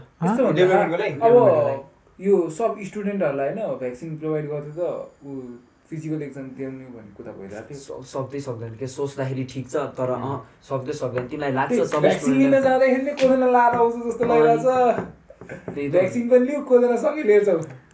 अब 1.21 1.86
यो 2.19 2.49
सब 2.49 2.75
स्टुडेन्टहरूलाई 2.84 3.47
होइन 3.47 3.78
भ्याक्सिन 3.78 4.17
प्रोभाइड 4.17 4.45
गर्दै 4.49 4.71
त 4.78 5.09
ऊ 5.25 5.30
फिजिकल 5.89 6.21
एक्जाम 6.27 6.45
दिनु 6.57 6.88
भन्ने 6.95 7.11
कुरा 7.17 7.31
भइरहेको 7.39 7.71
थियो। 7.71 8.03
सक्दै 8.13 8.39
सक्दैन 8.47 8.73
के? 8.75 8.88
सोच्दाखेरि 8.88 9.43
ठिक 9.53 9.65
छ 9.71 9.75
तर 9.97 10.09
अँ 10.19 10.35
सक्दै 10.69 10.93
सक्दैन। 11.01 11.25
तिमीलाई 11.31 11.51
लाग्छ 11.59 11.79
भ्याक्सिन 12.03 12.51
जाँदाखेरि 12.51 13.03
नै 13.07 13.13
कोरोना 13.15 13.47
लाएर 13.55 13.73
आउँछ 13.79 13.95
जस्तो 14.07 14.23
लागिरहेको 14.27 14.61
छ 14.67 15.88
भ्याक्सिन 15.95 16.23
पनि 16.29 16.43
लियो 16.47 16.59
कोरोना 16.67 16.97
सँगै 17.03 17.23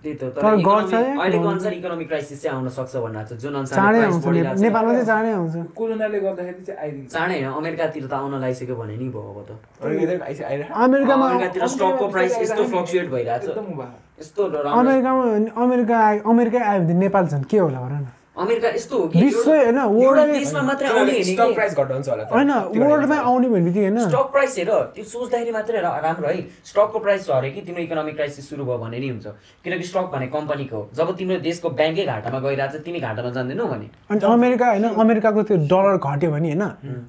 त्यही 0.04 0.16
त 0.20 0.36
तर 0.36 0.44
अहिलेको। 0.44 1.48
अनुसार 1.48 1.74
इकोनोमिक 1.74 2.08
क्राइसिस 2.12 2.42
चाहिँ 2.44 2.58
आउन 2.60 2.68
सक्छ 2.76 2.94
भन्नु 3.08 3.24
छ 3.24 3.40
जुन 3.40 3.56
अनुसार 3.56 3.78
चाँडै 3.80 4.00
price 4.04 4.12
आउँछ। 4.12 4.26
बढिरहेको 4.26 4.58
छ। 4.60 4.62
नेपालमा 4.68 4.92
चाहिँ 4.94 5.08
चाँडै 5.08 5.32
आउँछ। 5.32 5.56
कोरोनाले 5.80 6.20
गर्दाखेरि 6.20 6.64
चाहिँ 6.68 6.80
आइदिन्छ। 6.84 7.12
चाँडै 7.14 7.36
होइन 7.40 7.56
अमेरिकातिर 7.56 8.04
त 8.04 8.14
आउन 8.20 8.34
लागिसक्यो 8.44 8.76
भने 8.76 8.96
नि 9.00 9.08
भयो 9.16 9.32
अब 9.32 9.40
त? 9.48 9.52
अमेरिकामा 9.80 11.24
अमेरिकातिर 11.24 11.62
स्टकको 11.72 12.06
प्राइस 12.12 12.34
यस्तो 12.44 12.64
फ्लक्चुएट 12.74 13.08
भइरहेको 13.16 13.48
छ 13.48 13.50
एकदम 13.56 13.68
उभा। 13.74 13.88
यस्तो 14.24 14.44
अमेरिकामा 14.80 15.24
अमेरिका 15.64 16.00
आयो 16.08 16.30
अमेरिका 16.32 16.60
आयो 16.72 16.82
भने 16.82 16.94
नेपाल 16.94 17.28
झन् 17.28 17.44
के 17.44 17.58
होला 17.58 17.80
भन 17.80 17.94
न। 17.94 18.08
अमेरिका 18.38 18.70
यस्तो 18.70 18.98
हो 19.00 19.08
कि 19.08 19.22
विश्व 19.22 19.38
एउटा- 19.38 19.48
होइन, 19.48 19.78
एउटा 19.78 20.10
वर्ल्डले- 20.10 20.38
देशमा 20.40 20.62
मात्रै 20.62 20.88
आउने 20.88 21.12
होइन 21.12 21.24
स्टक 21.24 21.48
कि? 21.48 21.54
प्राइस 21.54 21.74
घटाउँछ 21.78 22.10
होला 22.10 22.24
त। 22.24 22.32
होइन 22.34 22.52
त्यो 22.54 22.82
वर्ल्डमै 22.84 23.16
भनेको 23.16 23.30
आउने 23.30 23.48
भने 23.50 23.62
बित्तिकै 23.62 23.88
होइन। 23.88 24.10
स्टक 24.10 24.32
प्राइस 24.32 24.58
हेर 24.58 24.72
त्यो 24.96 25.04
सोच्दाखेरि 25.04 25.52
मात्रै 25.52 25.80
रा- 25.82 26.04
राम्रो 26.04 26.28
है। 26.28 26.42
स्टकको 26.66 27.00
प्राइस 27.00 27.28
झऱ्यो 27.28 27.52
कि 27.52 27.62
तिम्रो 27.62 27.82
इकोनोमिक 27.82 28.16
क्राइसिस 28.16 28.50
सुरु 28.50 28.66
भयो 28.66 28.78
भने 28.78 29.00
नि 29.00 29.08
हुन्छ। 29.08 29.26
किनकि 29.64 29.84
स्टक 29.84 30.06
भने 30.14 30.28
कम्पनीको 30.28 30.78
हो। 30.78 30.90
जब 30.96 31.16
तिम्रो 31.16 31.38
देशको 31.38 31.70
ब्याङ्कै 31.70 32.06
घाटामा 32.06 32.40
गइरहेको 32.40 32.78
छ 32.78 32.82
तिमी 32.82 33.00
घाटामा 33.00 33.30
जाँदैनौ 33.30 33.66
भने। 33.66 33.88
अनि 34.12 34.20
अमेरिका 34.26 34.68
होइन 34.70 34.84
अमेरिकाको 34.84 35.44
त्यो 35.44 35.58
डलर 35.58 35.98
घट्यो 35.98 36.32
भने 36.32 36.54
होइन 36.54 36.64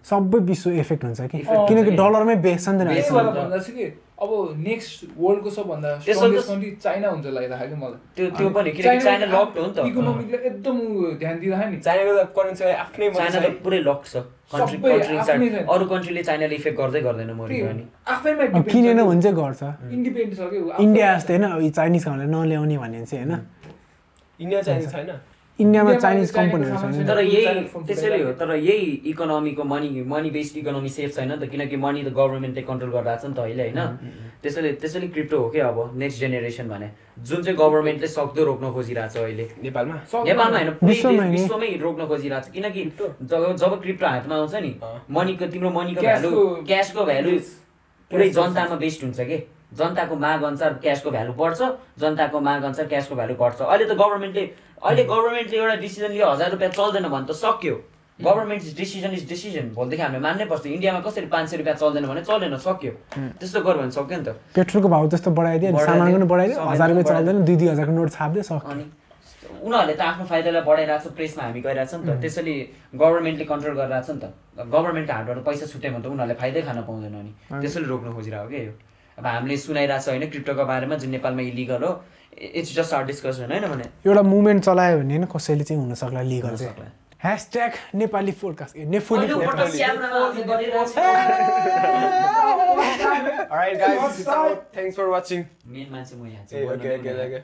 सबै 0.05 0.39
विश्व 0.39 0.71
इफेक्ट 0.71 1.05
हुन्छ 1.05 1.21
कि? 1.21 1.39
किनकि। 1.39 1.91
डलरमै 1.91 2.35
बेच्छ 2.37 2.69
नि 2.69 2.85
त 2.85 4.14
अब 4.15 4.31
नेक्स्ट 4.63 5.19
वर्ल्डको 5.19 5.51
सबभन्दा 5.51 5.89
स्ट्रङ्गेस्ट 6.01 6.49
कन्ट्री 6.49 6.71
चाइना 6.83 7.09
हुन्छ 7.11 7.27
लागिरहेको 7.35 7.75
कि 7.75 7.77
मलाई। 7.83 7.99
त्यो 8.17 8.27
त्यो 8.39 8.49
पनि 8.55 8.71
किनकि 8.71 9.01
चाइना 9.05 9.27
लक्ड 9.35 9.59
हो 9.59 9.67
नि 9.67 9.73
त। 9.75 9.79
इकोनोमिकलाई 9.91 10.41
एकदम 10.51 10.77
ध्यान 11.19 11.35
दिँदाखेरि 11.41 11.71
नि। 11.75 11.79
चाइनाको 11.83 12.13
त 12.15 12.31
करेन्सी 12.37 12.65
आफ्नै 12.85 13.07
मन 13.09 13.15
चाइना 13.19 13.35
छ 13.35 13.43
त 13.43 13.45
है। 13.45 13.51
पुरै 13.65 13.81
लक 13.89 14.01
छ। 14.07 14.15
कन्ट्री 14.55 14.77
सबै 14.79 14.91
कन्ट्री 14.95 15.17
आफ्नै 15.19 15.49
छ। 15.51 15.67
अरू 15.75 15.85
कन्ट्रीले 15.93 16.23
चाइनाले 16.31 16.55
इफेक्ट 16.55 16.77
गर्दै 16.79 17.01
गर्दैन 17.07 17.31
आफैमा 18.15 18.45
किनेन 18.71 19.01
भने 19.03 19.21
चाहिँ 19.23 19.37
गर्छ। 19.43 19.63
इन्डिपेन्डेन्ट 19.99 20.35
छ 20.39 20.43
कि 20.55 20.59
इन्डिया 20.85 21.07
जस्तै 21.19 21.35
होइन 21.35 21.71
चाइनिज 21.75 22.05
नल्याउने 22.09 22.77
भने 22.79 23.05
चाहिँ 23.05 23.25
होइन। 23.27 23.33
इन्डिया 24.41 24.61
चाइनिज 24.63 24.91
छैन। 24.95 25.11
इन्डियामा 25.59 25.95
चाइनिज 25.95 26.31
कम्पनीहरू 26.35 26.77
छैन 26.77 27.07
तर। 27.07 27.19
यही 27.23 27.63
त्यसैले 27.87 28.23
हो। 28.23 28.33
तर 28.35 28.55
यही 28.59 28.87
इकोनोमीको 29.07 29.65
money 29.65 30.03
money 30.03 30.31
based 30.31 30.57
economy 30.59 30.89
safe 30.91 31.15
छैन 31.15 31.31
नि 31.31 31.37
त 31.39 31.51
किनकि 31.51 31.77
मनी 31.79 32.03
त 32.03 32.11
गभर्मेन्टले 32.11 32.63
कन्ट्रोल 32.67 32.91
गरिरहेको 32.91 33.23
छ 33.23 33.27
नि 33.31 33.35
त 33.35 33.39
अहिले 33.39 33.63
होइन? 33.63 33.81
त्यसैले 34.43 34.73
त्यसैले 34.83 35.09
क्रिप्टो 35.15 35.39
हो 35.39 35.49
क्या 35.55 35.69
अब 35.69 35.79
नेक्स्ट 35.95 36.21
जेनेरेसन 36.21 36.67
भने। 36.69 36.89
जुन 37.23 37.43
चाहिँ 37.43 37.59
गभर्मेन्टले 37.59 38.09
सक्दो 38.19 38.45
रोक्न 38.45 38.73
खोजिरहेको 38.75 39.15
छ 39.15 39.17
अहिले। 39.23 39.47
नेपालमा। 39.63 39.97
नेपालमा 40.27 40.59
होइन 40.59 40.71
पुरै 40.83 41.31
विश्वमै 41.39 41.71
रोक्न 41.87 42.03
खोजिरहेको 42.11 42.47
छ। 42.47 42.51
किनकि 42.51 42.83
जब 43.23 43.43
जब 43.55 43.81
क्रिप्टो 43.83 44.07
हातमा 44.07 44.35
आउँछ 44.35 44.55
नि। 44.59 44.73
मनीको 45.07 45.47
तिम्रो 45.55 45.71
मनीको 45.71 46.01
भ्यालु 46.03 46.31
क्यासको 46.67 47.05
भ्यालु 47.07 47.31
पुरै 48.11 48.29
जनतामा 48.35 48.77
बेस्ड 48.83 49.01
हुन्छ 49.07 49.21
कि? 49.23 49.39
जनताको 49.75 50.15
माग 50.17 50.43
अनुसार 50.51 50.73
क्यासको 50.83 51.11
भ्यालु 51.11 51.33
बढ्छ 51.39 51.61
जनताको 51.99 52.41
माग 52.41 52.63
अनुसार 52.63 52.87
क्यासको 52.87 53.15
भ्यालु 53.15 53.35
घट्छ। 53.35 53.61
अहिले 53.63 53.85
त 53.87 53.95
गभर्मेन्टले 54.03 54.45
अहिले 54.85 55.05
गभर्मेन्टले 55.09 55.57
एउटा 55.59 55.77
डिसिजन 55.81 56.11
लियो 56.13 56.27
हजार 56.31 56.51
रुपियाँ 56.53 56.71
चल्दैन 56.77 57.09
भने 57.09 57.27
त 57.27 57.33
सक्यो। 57.33 57.77
गभर्मेन्ट 58.21 58.63
डिसिजन 58.77 59.13
इज 59.17 59.25
डिसिजन 59.29 59.67
भोलिदेखि 59.75 60.03
हामीले 60.03 60.21
मान्नै 60.23 60.45
पर्छ। 60.47 60.67
इन्डियामा 60.67 61.01
कसरी 61.03 61.27
पाँच 61.27 61.49
सय 61.51 61.57
रुपियाँ 61.57 61.77
चल्दैन 61.83 62.05
भने 62.07 62.23
चल्दैन 62.23 62.57
सक्यो। 62.61 62.93
त्यस्तो 63.41 63.61
गर 63.65 63.77
भने 63.81 63.91
सक्यो 63.91 64.17
नि 64.21 64.25
त। 64.29 64.37
पेट्रोलको 64.55 64.89
भाउ 64.89 65.09
त्यस्तो 65.09 65.31
बढाइदियो 65.33 65.73
बढाइदियो, 65.73 66.61
हजार 66.69 66.89
रुपियाँ। 66.93 67.09
चल्दैन 67.11 67.37
दुई 67.49 67.57
दुई 67.57 67.69
हजारको 67.73 67.93
नोट 67.97 68.11
छापिदियो 68.13 68.45
सक्यो। 68.45 68.71
अनि 68.71 68.85
उनीहरूले 69.65 69.95
त 69.97 70.03
आफ्नो 70.05 70.25
फाइदालाई 70.31 70.63
बढाइरहेको 70.69 71.01
छ 71.01 71.17
प्रेसमा 71.17 71.43
हामी 71.43 71.61
गइरहेको 71.65 71.91
छ 71.91 71.95
नि 71.97 72.05
त। 72.05 72.21
त्यसैले 72.21 72.55
गभर्मेन्टले 72.93 73.45
कन्ट्रोल 73.51 73.75
गरिरहेको 73.81 74.07
छ 74.07 74.11
नि 74.15 74.21
त। 74.21 74.25
गभर्मेन्टको 74.69 75.13
हातबाट 75.17 75.39
पैसा 75.49 75.65
छुट्यो 75.73 75.91
भने 75.91 76.03
त 76.05 76.07
उनीहरूले 76.13 76.37
फाइदै 76.39 76.63
खान 76.69 76.79
पाउँदैन 76.85 77.17
नि। 77.25 77.33
त्यसैले 77.65 77.87
रोक्न 77.89 78.09
खोजिरहेको 78.15 78.49
क्या 78.53 78.63
यो 78.69 78.73
अब 79.19 79.27
हामीले 79.27 79.57
सुनाइरहेको 79.57 80.05
छ 80.05 80.09
होइन 80.13 80.25
क्रिप्टोको 80.29 80.65
बारेमा 80.69 80.95
जुन 81.03 81.11
नेपालमा 81.17 81.43
इलिगल 81.51 81.83
हो 81.83 81.93
इट्स 82.39 82.75
जस्ट 82.77 82.95
आर 82.95 83.05
डिस्कसन 83.07 83.51
होइन 83.53 83.67
भने? 83.69 83.85
एउटा 84.07 84.23
मुभमेन्ट 84.23 84.65
चलायो 84.65 84.99
भने 84.99 85.15
होइन 85.15 85.27
कसैले 85.35 85.65
चाहिँ 85.65 85.83
हुन 85.83 85.95
सक्ला 85.95 86.23
लिगल 86.23 86.49
हुन 86.49 86.57
चाहिँ 86.57 86.73
सक्ला। 86.73 86.87
ह्यासट्याग 87.23 87.73
नेपाली 87.95 88.33
फोडकास्ट 88.43 88.77
नेफोली 88.77 89.27
thanks 94.75 94.95
for 94.97 95.07
watching. 95.11 95.43
मेन 95.67 95.89
मान्छे 95.93 96.17
म 96.17 96.27
यहाँ 96.27 96.45
ए 96.45 96.47
चाहिँ 96.51 96.67
ओके 96.67 96.97
ओके 96.99 97.11
बोल्नु 97.15 97.27
ओके 97.27 97.41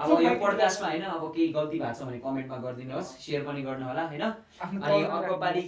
अब 0.00 0.20
यो 0.22 0.34
पोडकास्टमा 0.40 0.88
होइन 0.88 1.02
अब 1.02 1.32
केही 1.36 1.48
गल्ती 1.52 1.78
भएको 1.78 1.94
छ 1.98 2.02
भने 2.02 2.18
कमेन्टमा 2.26 2.56
गरिदिनुहोस् 2.64 3.08
सेयर 3.22 3.42
पनि 3.46 3.62
गर्नु 3.62 3.86
होला 3.86 4.02
होइन 4.12 4.22
अनि 4.22 5.04
अर्को 5.04 5.36
पालि। 5.44 5.62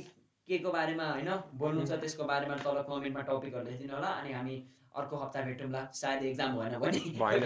के 0.49 0.59
को 0.59 0.71
बारेमा 0.71 1.05
होइन 1.11 1.31
बोल्नु 1.59 1.83
छ 1.87 1.93
त्यसको 2.01 2.25
बारेमा 2.31 2.57
तल 2.65 2.79
कमेन्टमा 2.89 3.23
टपिकहरू 3.29 3.65
लेखिदिनु 3.65 3.95
होला 3.95 4.11
अनि 4.21 4.31
हामी 4.33 4.57
अर्को 4.95 5.17
हप्ता 5.19 5.41
भेटौँला 5.43 5.81
सायद 5.95 6.23
एक्जाम 6.25 6.51
भएन 6.59 6.79
भने। 6.79 6.99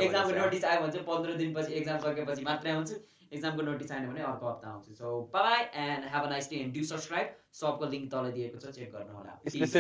एक्जामको। 0.03 0.33
नोटिस 0.39 0.65
आयो 0.65 0.81
भने 0.81 0.93
चाहिँ 0.93 1.07
पन्ध्र 1.07 1.35
दिनपछि 1.35 1.73
एक्जाम 1.75 1.99
सकेपछि 1.99 2.43
मात्रै 2.45 2.71
आउँछु। 2.73 2.95
एक्जामको 3.33 3.63
नोटिस 3.63 3.93
आएन 3.93 4.05
भने 4.09 4.21
अर्को 4.25 4.47
हप्ता 4.49 4.69
आउँछु। 4.69 4.95
So 4.95 5.07
bye 5.33 5.61
and 5.85 6.05
have 6.13 6.23
a 6.23 6.29
nice 6.29 6.51
day 6.51 6.57
and 6.57 6.75
do 6.77 6.85
subscribe 6.91 7.27
सबको 7.61 7.85
लिङ्क 7.93 8.11
तल 8.13 8.31
दिएको 8.33 8.59
छ 8.59 8.73
चेक 8.77 8.89
गर्नु 8.93 9.13
होला। 9.17 9.33
Specific 9.41 9.73